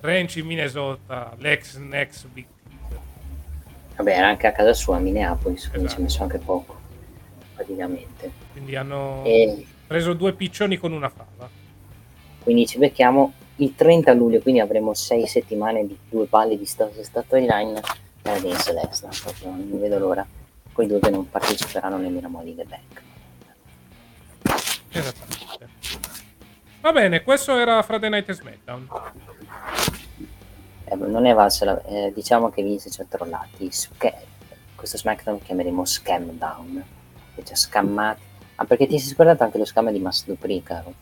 ranch 0.00 0.36
in 0.36 0.46
Minnesota 0.46 1.32
l'ex 1.38 1.76
next 1.76 2.26
Big. 2.26 2.46
Vabbè, 3.94 4.16
era 4.16 4.26
anche 4.26 4.48
a 4.48 4.52
casa 4.52 4.72
sua 4.74 4.96
a 4.96 4.98
Minneapolis, 4.98 5.68
quindi 5.68 5.86
Esatto. 5.86 5.94
ci 5.94 6.00
ha 6.00 6.02
messo 6.02 6.22
anche 6.24 6.38
poco, 6.38 6.80
praticamente. 7.54 8.30
Quindi 8.50 8.74
hanno 8.74 9.22
E 9.24 9.64
preso 9.86 10.14
due 10.14 10.32
piccioni 10.32 10.76
con 10.78 10.90
una 10.92 11.08
fava. 11.08 11.48
quindi 12.42 12.66
ci 12.66 12.78
becchiamo 12.78 13.32
il 13.60 13.74
30 13.74 14.12
luglio, 14.12 14.40
quindi 14.40 14.60
avremo 14.60 14.94
6 14.94 15.26
settimane 15.26 15.86
di 15.86 15.96
due 16.08 16.26
palle 16.26 16.56
di 16.56 16.66
storyline 16.66 17.80
per 18.22 18.40
Dance 18.40 18.72
Lesnar, 18.72 19.20
proprio 19.20 19.50
non 19.50 19.80
vedo 19.80 19.98
l'ora. 19.98 20.26
Quei 20.72 20.86
due 20.86 21.00
che 21.00 21.10
non 21.10 21.28
parteciperanno 21.28 21.96
nemmeno 21.96 22.30
a 22.38 22.42
in 22.44 22.56
the 22.56 22.64
Bank. 22.64 23.02
Esattamente. 24.90 25.68
Va 26.80 26.92
bene, 26.92 27.22
questo 27.22 27.56
era 27.58 27.82
Friday 27.82 28.10
Night 28.10 28.30
SmackDown. 28.30 28.88
Eh, 30.84 30.94
non 30.94 31.26
è 31.26 31.34
valsa, 31.34 31.82
eh, 31.84 32.12
diciamo 32.14 32.50
che 32.50 32.62
Vince 32.62 32.90
ci 32.90 33.00
ha 33.00 33.06
trollati. 33.08 33.70
Sca- 33.72 34.14
questo 34.76 34.96
SmackDown 34.96 35.38
lo 35.38 35.44
chiameremo 35.44 35.84
Scam 35.84 36.30
Down, 36.30 36.84
che 37.34 37.44
ci 37.44 37.52
ha 37.52 37.56
scammati. 37.56 38.22
Ah, 38.54 38.64
perché 38.64 38.86
ti 38.86 38.98
sei 39.00 39.14
scordato 39.14 39.42
anche 39.42 39.58
lo 39.58 39.64
scam 39.64 39.90
di 39.90 39.98
Mass 39.98 40.24
Dupri, 40.24 40.62
caro? 40.62 40.92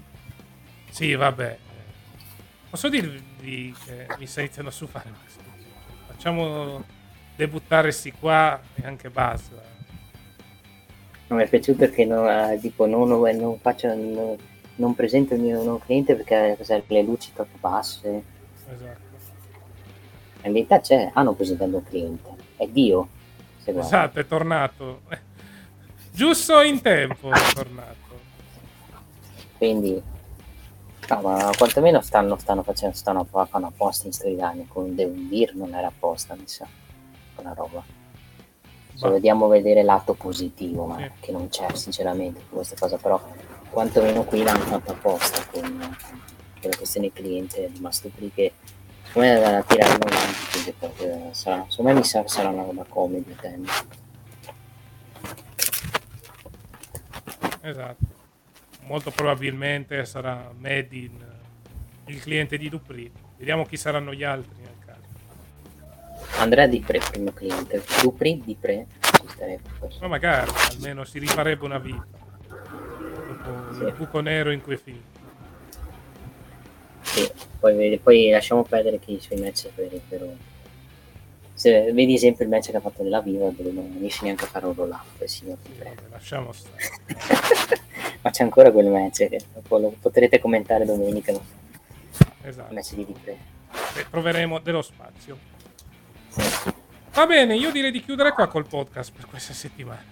Sì, 0.90 1.14
vabbè. 1.14 1.58
Posso 2.68 2.88
dirvi 2.88 3.74
che 3.84 4.06
mi 4.18 4.26
sta 4.26 4.40
iniziando 4.40 4.70
a 4.70 4.74
questo. 4.74 5.42
Facciamo 6.06 6.84
debuttare 7.36 7.92
sti 7.92 8.12
qua 8.12 8.60
e 8.74 8.86
anche 8.86 9.10
basta. 9.10 9.62
Non 11.28 11.38
mi 11.38 11.44
è 11.44 11.48
piaciuto 11.48 11.88
che 11.90 12.04
non, 12.04 12.28
eh, 12.28 12.58
tipo, 12.60 12.86
non, 12.86 13.08
non 13.08 13.58
faccio, 13.60 13.88
non, 13.88 14.36
non 14.76 14.94
presento 14.94 15.34
il 15.34 15.40
mio 15.40 15.62
nuovo 15.62 15.78
cliente 15.78 16.14
perché 16.14 16.56
le 16.86 17.02
luci 17.02 17.32
troppo 17.32 17.56
basse. 17.58 18.22
Esatto. 18.72 19.04
In 20.42 20.52
verità 20.52 20.80
c'è, 20.80 21.10
hanno 21.12 21.32
presentato 21.34 21.76
un 21.76 21.84
cliente. 21.84 22.30
È 22.56 22.66
Dio. 22.66 23.08
Esatto, 23.64 24.20
è 24.20 24.26
tornato. 24.26 25.02
Giusto 26.12 26.62
in 26.62 26.80
tempo 26.80 27.30
è 27.30 27.52
tornato. 27.52 27.94
Quindi, 29.58 30.00
no, 31.08 31.20
ma 31.20 31.50
quantomeno 31.56 32.00
stanno, 32.00 32.36
stanno 32.38 32.62
facendo, 32.62 32.96
stanno 32.96 33.24
fanno 33.24 33.66
apposta 33.66 34.06
in 34.06 34.12
storyline. 34.12 34.66
Con 34.68 34.94
Devon 34.94 35.28
Beer 35.28 35.54
non 35.54 35.74
era 35.74 35.88
apposta, 35.88 36.34
mi 36.34 36.46
sa. 36.46 36.66
Quella 37.34 37.52
roba. 37.52 37.82
Se 38.94 39.08
vogliamo 39.08 39.46
vedere 39.46 39.82
lato 39.82 40.14
positivo, 40.14 40.86
ma 40.86 41.10
che 41.20 41.30
non 41.30 41.48
c'è 41.48 41.66
sinceramente 41.74 42.40
questa 42.48 42.76
cosa, 42.78 42.96
però 42.96 43.20
quantomeno 43.68 44.24
qui 44.24 44.42
l'hanno 44.42 44.64
fatto 44.64 44.92
apposta 44.92 45.44
con, 45.50 45.60
con 45.60 46.70
la 46.70 46.76
questione 46.76 47.12
cliente 47.12 47.70
di 47.70 47.78
Mastupri 47.80 48.32
che 48.32 48.52
secondo 49.04 49.28
me 49.28 49.40
la 49.40 49.62
tireranno 49.62 50.04
avanti 50.04 50.46
quindi 50.50 50.72
proprio 50.78 51.28
sarà, 51.32 51.66
secondo 51.68 51.92
me 51.92 51.98
mi 51.98 52.04
sa 52.04 52.22
che 52.22 52.28
sarà 52.28 52.48
una 52.48 52.62
roba 52.62 52.84
comedy. 52.88 53.34
Esatto. 57.60 58.05
Molto 58.86 59.10
probabilmente 59.10 60.04
sarà 60.04 60.50
Medin 60.56 61.24
il 62.06 62.20
cliente 62.20 62.56
di 62.56 62.68
Dupri. 62.68 63.10
Vediamo 63.36 63.64
chi 63.66 63.76
saranno 63.76 64.14
gli 64.14 64.22
altri 64.22 64.60
nel 64.60 64.76
caso. 64.84 66.40
Andrea 66.40 66.66
Di 66.68 66.80
Pre 66.80 67.00
primo 67.10 67.32
cliente 67.32 67.82
Dupri 68.00 68.40
Di 68.44 68.56
Pre 68.58 68.86
ci 69.00 69.28
starebbe. 69.28 69.68
Ma 70.00 70.06
magari 70.06 70.50
almeno 70.70 71.04
si 71.04 71.18
rifarebbe 71.18 71.64
una 71.64 71.78
vita. 71.78 72.06
Dopo 72.48 73.74
Sì. 73.74 73.82
il 73.82 73.94
buco 73.96 74.20
nero 74.20 74.52
in 74.52 74.62
cui 74.62 74.74
è 74.74 74.78
finito. 74.78 75.14
Sì, 77.02 77.28
poi, 77.58 77.98
poi 78.02 78.30
lasciamo 78.30 78.62
perdere 78.62 78.98
che 79.00 79.12
i 79.12 79.20
suoi 79.20 79.40
match 79.40 79.68
sarebbero 79.74 80.54
se 81.54 81.90
vedi 81.92 82.12
esempio 82.14 82.44
il 82.44 82.50
match 82.50 82.70
che 82.70 82.76
ha 82.76 82.80
fatto 82.80 83.02
nella 83.02 83.22
Viva 83.22 83.48
dove 83.48 83.70
non 83.72 83.96
riesce 83.98 84.24
neanche 84.24 84.44
a 84.44 84.48
fare 84.48 84.66
un 84.66 84.74
roll 84.74 84.90
up 84.90 85.24
signor 85.24 85.56
Di 85.62 85.70
Pre. 85.70 85.88
Vabbè, 85.94 86.08
lasciamo 86.10 86.52
stare. 86.52 86.76
ma 88.22 88.30
c'è 88.30 88.42
ancora 88.42 88.70
quel 88.70 88.86
match 88.86 89.28
che 89.28 89.40
lo 89.68 89.94
potrete 90.00 90.38
commentare 90.38 90.84
domenica 90.84 91.32
Esatto. 92.42 92.74
match 92.74 92.94
di 92.94 93.04
Di 93.04 93.14
Pre. 93.22 93.36
E 93.96 94.06
troveremo 94.10 94.58
dello 94.60 94.82
spazio. 94.82 95.38
Va 97.12 97.26
bene, 97.26 97.56
io 97.56 97.70
direi 97.72 97.90
di 97.90 98.02
chiudere 98.02 98.32
qua 98.32 98.46
col 98.46 98.66
podcast 98.66 99.12
per 99.14 99.26
questa 99.26 99.52
settimana. 99.54 100.04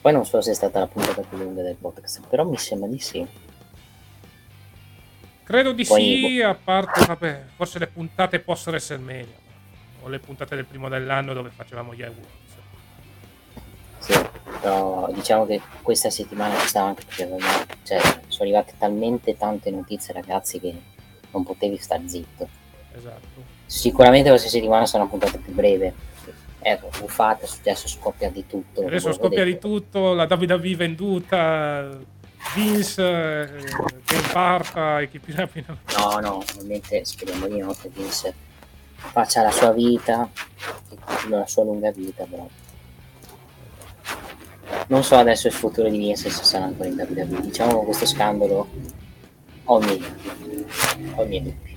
poi 0.00 0.12
non 0.12 0.24
so 0.24 0.40
se 0.40 0.50
è 0.52 0.54
stata 0.54 0.78
la 0.78 0.86
puntata 0.86 1.22
più 1.22 1.36
lunga 1.38 1.62
del 1.62 1.76
podcast 1.76 2.26
però 2.28 2.44
mi 2.44 2.58
sembra 2.58 2.88
di 2.88 2.98
sì 2.98 3.26
Credo 5.42 5.72
di 5.72 5.84
Poi- 5.84 6.00
sì, 6.02 6.40
a 6.40 6.54
parte, 6.54 7.04
vabbè, 7.04 7.44
forse 7.56 7.78
le 7.78 7.86
puntate 7.88 8.40
post 8.40 8.66
WrestleMania 8.68 9.26
o 10.02 10.08
le 10.08 10.18
puntate 10.18 10.54
del 10.56 10.64
primo 10.64 10.88
dell'anno 10.88 11.34
dove 11.34 11.50
facevamo 11.50 11.92
gli 11.94 12.02
awards. 12.02 12.43
Però 14.64 15.10
diciamo 15.12 15.44
che 15.44 15.60
questa 15.82 16.08
settimana 16.08 16.58
ci 16.58 16.68
stava 16.68 16.88
anche 16.88 17.04
perché 17.04 17.24
avevamo- 17.24 17.66
cioè, 17.82 18.00
sono 18.00 18.44
arrivate 18.44 18.72
talmente 18.78 19.36
tante 19.36 19.70
notizie 19.70 20.14
ragazzi 20.14 20.58
che 20.58 20.74
non 21.32 21.44
potevi 21.44 21.76
star 21.76 22.00
zitto. 22.06 22.48
Esatto. 22.96 23.42
Sicuramente 23.66 24.30
questa 24.30 24.48
settimana 24.48 24.86
sarà 24.86 25.02
una 25.02 25.10
puntata 25.10 25.36
più 25.36 25.52
breve. 25.52 25.92
Ecco, 26.60 26.88
buffata, 26.98 27.44
è 27.44 27.46
successo, 27.46 27.88
scoppia 27.88 28.30
di 28.30 28.46
tutto. 28.46 28.86
Adesso 28.86 29.08
che 29.08 29.14
scoppia 29.16 29.44
di 29.44 29.58
tutto, 29.58 30.14
la 30.14 30.26
WWE 30.30 30.76
venduta, 30.76 31.98
Vince 32.54 33.02
eh, 33.42 33.64
che 34.02 34.14
imparta 34.14 35.00
e 35.00 35.10
chi 35.10 35.18
più 35.18 35.34
ne 35.36 35.46
più. 35.46 35.62
No, 35.66 36.20
no, 36.20 36.36
ovviamente 36.36 37.04
speriamo 37.04 37.48
di 37.48 37.58
no 37.58 37.76
che 37.78 37.90
Vince 37.90 38.32
faccia 38.96 39.42
la 39.42 39.50
sua 39.50 39.72
vita 39.72 40.26
e 40.88 40.96
continua 41.04 41.40
la 41.40 41.46
sua 41.46 41.64
lunga 41.64 41.90
vita, 41.90 42.24
però. 42.24 42.48
Non 44.88 45.02
so 45.02 45.16
adesso 45.16 45.46
il 45.46 45.52
futuro 45.52 45.88
di 45.88 45.98
Vince 45.98 46.30
se 46.30 46.44
sarà 46.44 46.64
ancora 46.64 46.88
in 46.88 46.94
WWE. 46.94 47.40
Diciamo 47.40 47.80
che 47.80 47.84
questo 47.86 48.06
scandalo 48.06 48.68
ho 49.64 49.80
i. 49.80 50.04
Ho 51.14 51.24
i 51.24 51.28
miei 51.28 51.42
dubbi. 51.42 51.72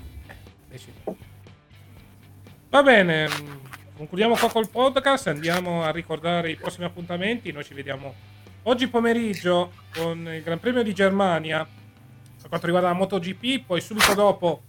Va 2.69 2.83
bene, 2.83 3.27
mh, 3.27 3.59
concludiamo 3.95 4.35
qua 4.35 4.49
col 4.49 4.69
podcast. 4.69 5.27
Andiamo 5.27 5.83
a 5.83 5.91
ricordare 5.91 6.51
i 6.51 6.55
prossimi 6.55 6.85
appuntamenti. 6.85 7.51
Noi 7.51 7.63
ci 7.63 7.73
vediamo 7.73 8.13
oggi 8.63 8.87
pomeriggio 8.87 9.71
con 9.93 10.27
il 10.27 10.43
Gran 10.43 10.59
Premio 10.59 10.83
di 10.83 10.93
Germania 10.93 11.65
per 12.39 12.49
quanto 12.49 12.65
riguarda 12.65 12.89
la 12.89 12.95
MotoGP. 12.95 13.65
Poi 13.65 13.81
subito 13.81 14.13
dopo 14.13 14.63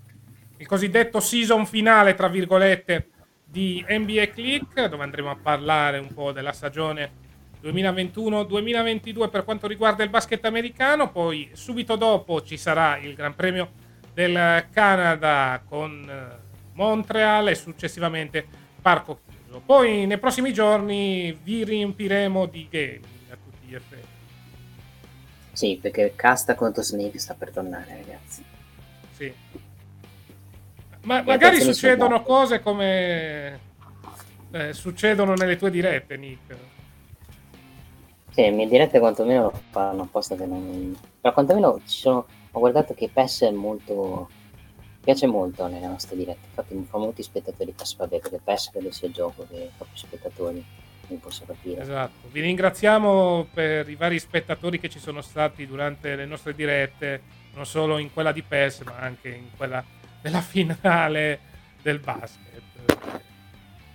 il 0.58 0.66
cosiddetto 0.66 1.20
season 1.20 1.66
finale, 1.66 2.14
tra 2.14 2.28
virgolette, 2.28 3.08
di 3.44 3.84
NBA 3.88 4.28
Click, 4.28 4.84
dove 4.86 5.02
andremo 5.02 5.30
a 5.30 5.36
parlare 5.36 5.98
un 5.98 6.12
po' 6.12 6.32
della 6.32 6.52
stagione 6.52 7.26
2021-2022 7.62 9.28
per 9.28 9.44
quanto 9.44 9.66
riguarda 9.66 10.02
il 10.02 10.10
basket 10.10 10.44
americano. 10.44 11.10
Poi 11.10 11.50
subito 11.52 11.96
dopo 11.96 12.42
ci 12.42 12.56
sarà 12.56 12.98
il 12.98 13.14
Gran 13.14 13.34
Premio 13.34 13.70
del 14.12 14.66
Canada 14.72 15.62
con 15.66 16.06
eh, 16.08 16.46
Montreal 16.74 17.48
e 17.48 17.54
successivamente 17.54 18.46
Parco 18.80 19.20
Chiuso. 19.24 19.62
Poi 19.64 20.06
nei 20.06 20.18
prossimi 20.18 20.52
giorni 20.52 21.36
vi 21.42 21.64
riempiremo 21.64 22.46
di 22.46 22.68
gaming 22.70 23.04
a 23.30 23.36
tutti 23.36 23.66
gli 23.66 23.74
effetti. 23.74 24.06
Sì, 25.52 25.78
perché 25.80 26.12
Casta 26.14 26.54
contro 26.54 26.82
Snake 26.82 27.18
sta 27.18 27.34
per 27.34 27.50
tornare, 27.50 27.96
ragazzi. 27.96 28.44
Sì. 29.16 29.32
Ma 31.02 31.22
magari 31.22 31.60
succedono 31.60 32.22
cose 32.22 32.60
come 32.60 33.60
eh, 34.50 34.72
succedono 34.72 35.34
nelle 35.34 35.56
tue 35.56 35.70
dirette, 35.70 36.16
Nick. 36.16 36.56
Sì, 38.38 38.44
le 38.44 38.50
mie 38.52 38.68
dirette 38.68 39.00
quantomeno 39.00 39.50
lo 39.50 39.62
fanno 39.70 40.02
apposta 40.02 40.36
che 40.36 40.46
non... 40.46 40.96
Però 41.20 41.34
quantomeno 41.34 41.80
ci 41.84 41.98
sono... 41.98 42.24
Ho 42.52 42.60
guardato 42.60 42.94
che 42.94 43.10
PES 43.12 43.42
è 43.42 43.50
molto... 43.50 44.30
piace 45.00 45.26
molto 45.26 45.66
nelle 45.66 45.88
nostre 45.88 46.14
dirette. 46.14 46.46
Infatti 46.46 46.86
fa 46.88 46.98
molti 46.98 47.24
spettatori 47.24 47.72
PES, 47.72 47.96
vabbè, 47.96 48.20
perché 48.20 48.38
PES 48.38 48.70
credo 48.70 48.92
sia 48.92 49.08
il 49.08 49.14
gioco 49.14 49.44
che 49.50 49.72
più 49.76 49.86
spettatori, 49.92 50.64
mi 51.08 51.16
posso 51.16 51.46
capire. 51.46 51.80
Esatto. 51.80 52.28
Vi 52.30 52.40
ringraziamo 52.40 53.48
per 53.52 53.88
i 53.88 53.96
vari 53.96 54.20
spettatori 54.20 54.78
che 54.78 54.88
ci 54.88 55.00
sono 55.00 55.20
stati 55.20 55.66
durante 55.66 56.14
le 56.14 56.24
nostre 56.24 56.54
dirette, 56.54 57.22
non 57.54 57.66
solo 57.66 57.98
in 57.98 58.12
quella 58.12 58.30
di 58.30 58.44
PES, 58.44 58.82
ma 58.82 58.98
anche 58.98 59.30
in 59.30 59.48
quella 59.56 59.84
della 60.22 60.42
finale 60.42 61.40
del 61.82 61.98
basket. 61.98 62.62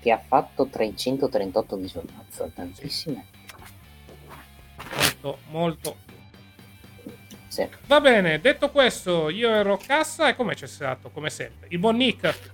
Che 0.02 0.12
ha 0.12 0.20
fatto 0.20 0.68
338 0.68 1.78
visualizzazioni, 1.78 2.52
tantissime 2.54 3.26
molto, 4.96 5.38
molto. 5.50 5.96
Sì. 7.48 7.68
Va 7.86 8.02
bene, 8.02 8.42
detto 8.42 8.72
questo, 8.72 9.30
io 9.30 9.50
ero 9.50 9.78
Cassa 9.78 10.28
e 10.30 10.36
come 10.36 10.56
c'è 10.56 10.66
stato? 10.66 11.12
Come 11.12 11.30
sempre, 11.30 11.68
il 11.70 11.78
buon 11.78 11.98
Nick. 11.98 12.52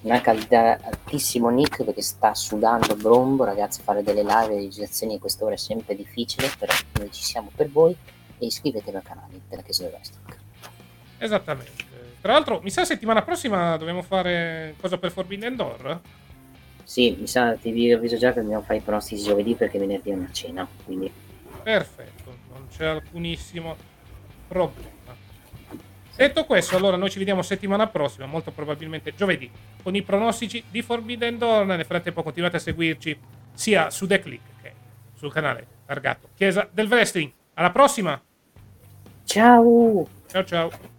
Una 0.00 0.20
calda 0.20 0.78
altissimo 0.82 1.48
Nick 1.50 1.84
perché 1.84 2.02
sta 2.02 2.34
sudando 2.34 2.94
brombo, 2.96 3.44
ragazzi, 3.44 3.82
fare 3.82 4.02
delle 4.02 4.22
live 4.22 4.52
e 4.52 4.56
registrazioni 4.56 5.16
a 5.16 5.18
quest'ora 5.18 5.54
è 5.54 5.58
sempre 5.58 5.94
difficile, 5.94 6.50
però 6.58 6.72
noi 6.98 7.12
ci 7.12 7.22
siamo 7.22 7.50
per 7.54 7.70
voi 7.70 7.94
e 8.38 8.46
iscrivetevi 8.46 8.96
al 8.96 9.02
canale 9.02 9.40
della 9.48 9.62
Chiesa 9.62 9.82
del 9.82 9.92
Wrestling. 9.92 10.38
Esattamente. 11.18 11.84
Tra 12.20 12.32
l'altro, 12.32 12.60
mi 12.62 12.70
sa 12.70 12.86
settimana 12.86 13.20
prossima 13.20 13.76
dobbiamo 13.76 14.00
fare 14.00 14.74
cosa 14.80 14.96
per 14.96 15.12
Forbidden 15.12 15.56
Door? 15.56 16.00
Sì, 16.82 17.16
mi 17.18 17.26
sa, 17.26 17.54
ti 17.54 17.92
avviso 17.92 18.16
già 18.16 18.32
che 18.32 18.40
dobbiamo 18.40 18.62
fare 18.62 18.78
i 18.78 18.82
pronostici 18.82 19.22
giovedì 19.22 19.54
perché 19.54 19.78
venerdì 19.78 20.10
è 20.10 20.14
una 20.14 20.30
cena, 20.32 20.66
quindi 20.84 21.12
Perfetto, 21.64 22.36
non 22.52 22.68
c'è 22.68 22.84
alcunissimo 22.84 23.74
problema. 24.46 24.92
Detto 26.14 26.44
questo, 26.44 26.76
allora 26.76 26.96
noi 26.96 27.10
ci 27.10 27.18
vediamo 27.18 27.42
settimana 27.42 27.88
prossima, 27.88 28.26
molto 28.26 28.52
probabilmente 28.52 29.14
giovedì, 29.14 29.50
con 29.82 29.96
i 29.96 30.02
pronostici 30.02 30.62
di 30.70 30.82
Forbidden 30.82 31.38
Door. 31.38 31.64
Nel 31.64 31.84
frattempo 31.84 32.22
continuate 32.22 32.56
a 32.56 32.60
seguirci 32.60 33.18
sia 33.52 33.90
su 33.90 34.06
The 34.06 34.20
Click 34.20 34.62
che 34.62 34.72
sul 35.14 35.32
canale 35.32 35.66
targato 35.86 36.28
Chiesa 36.36 36.68
del 36.70 36.86
Wrestling. 36.86 37.32
Alla 37.54 37.70
prossima! 37.70 38.20
Ciao! 39.24 40.06
Ciao 40.28 40.44
ciao! 40.44 40.93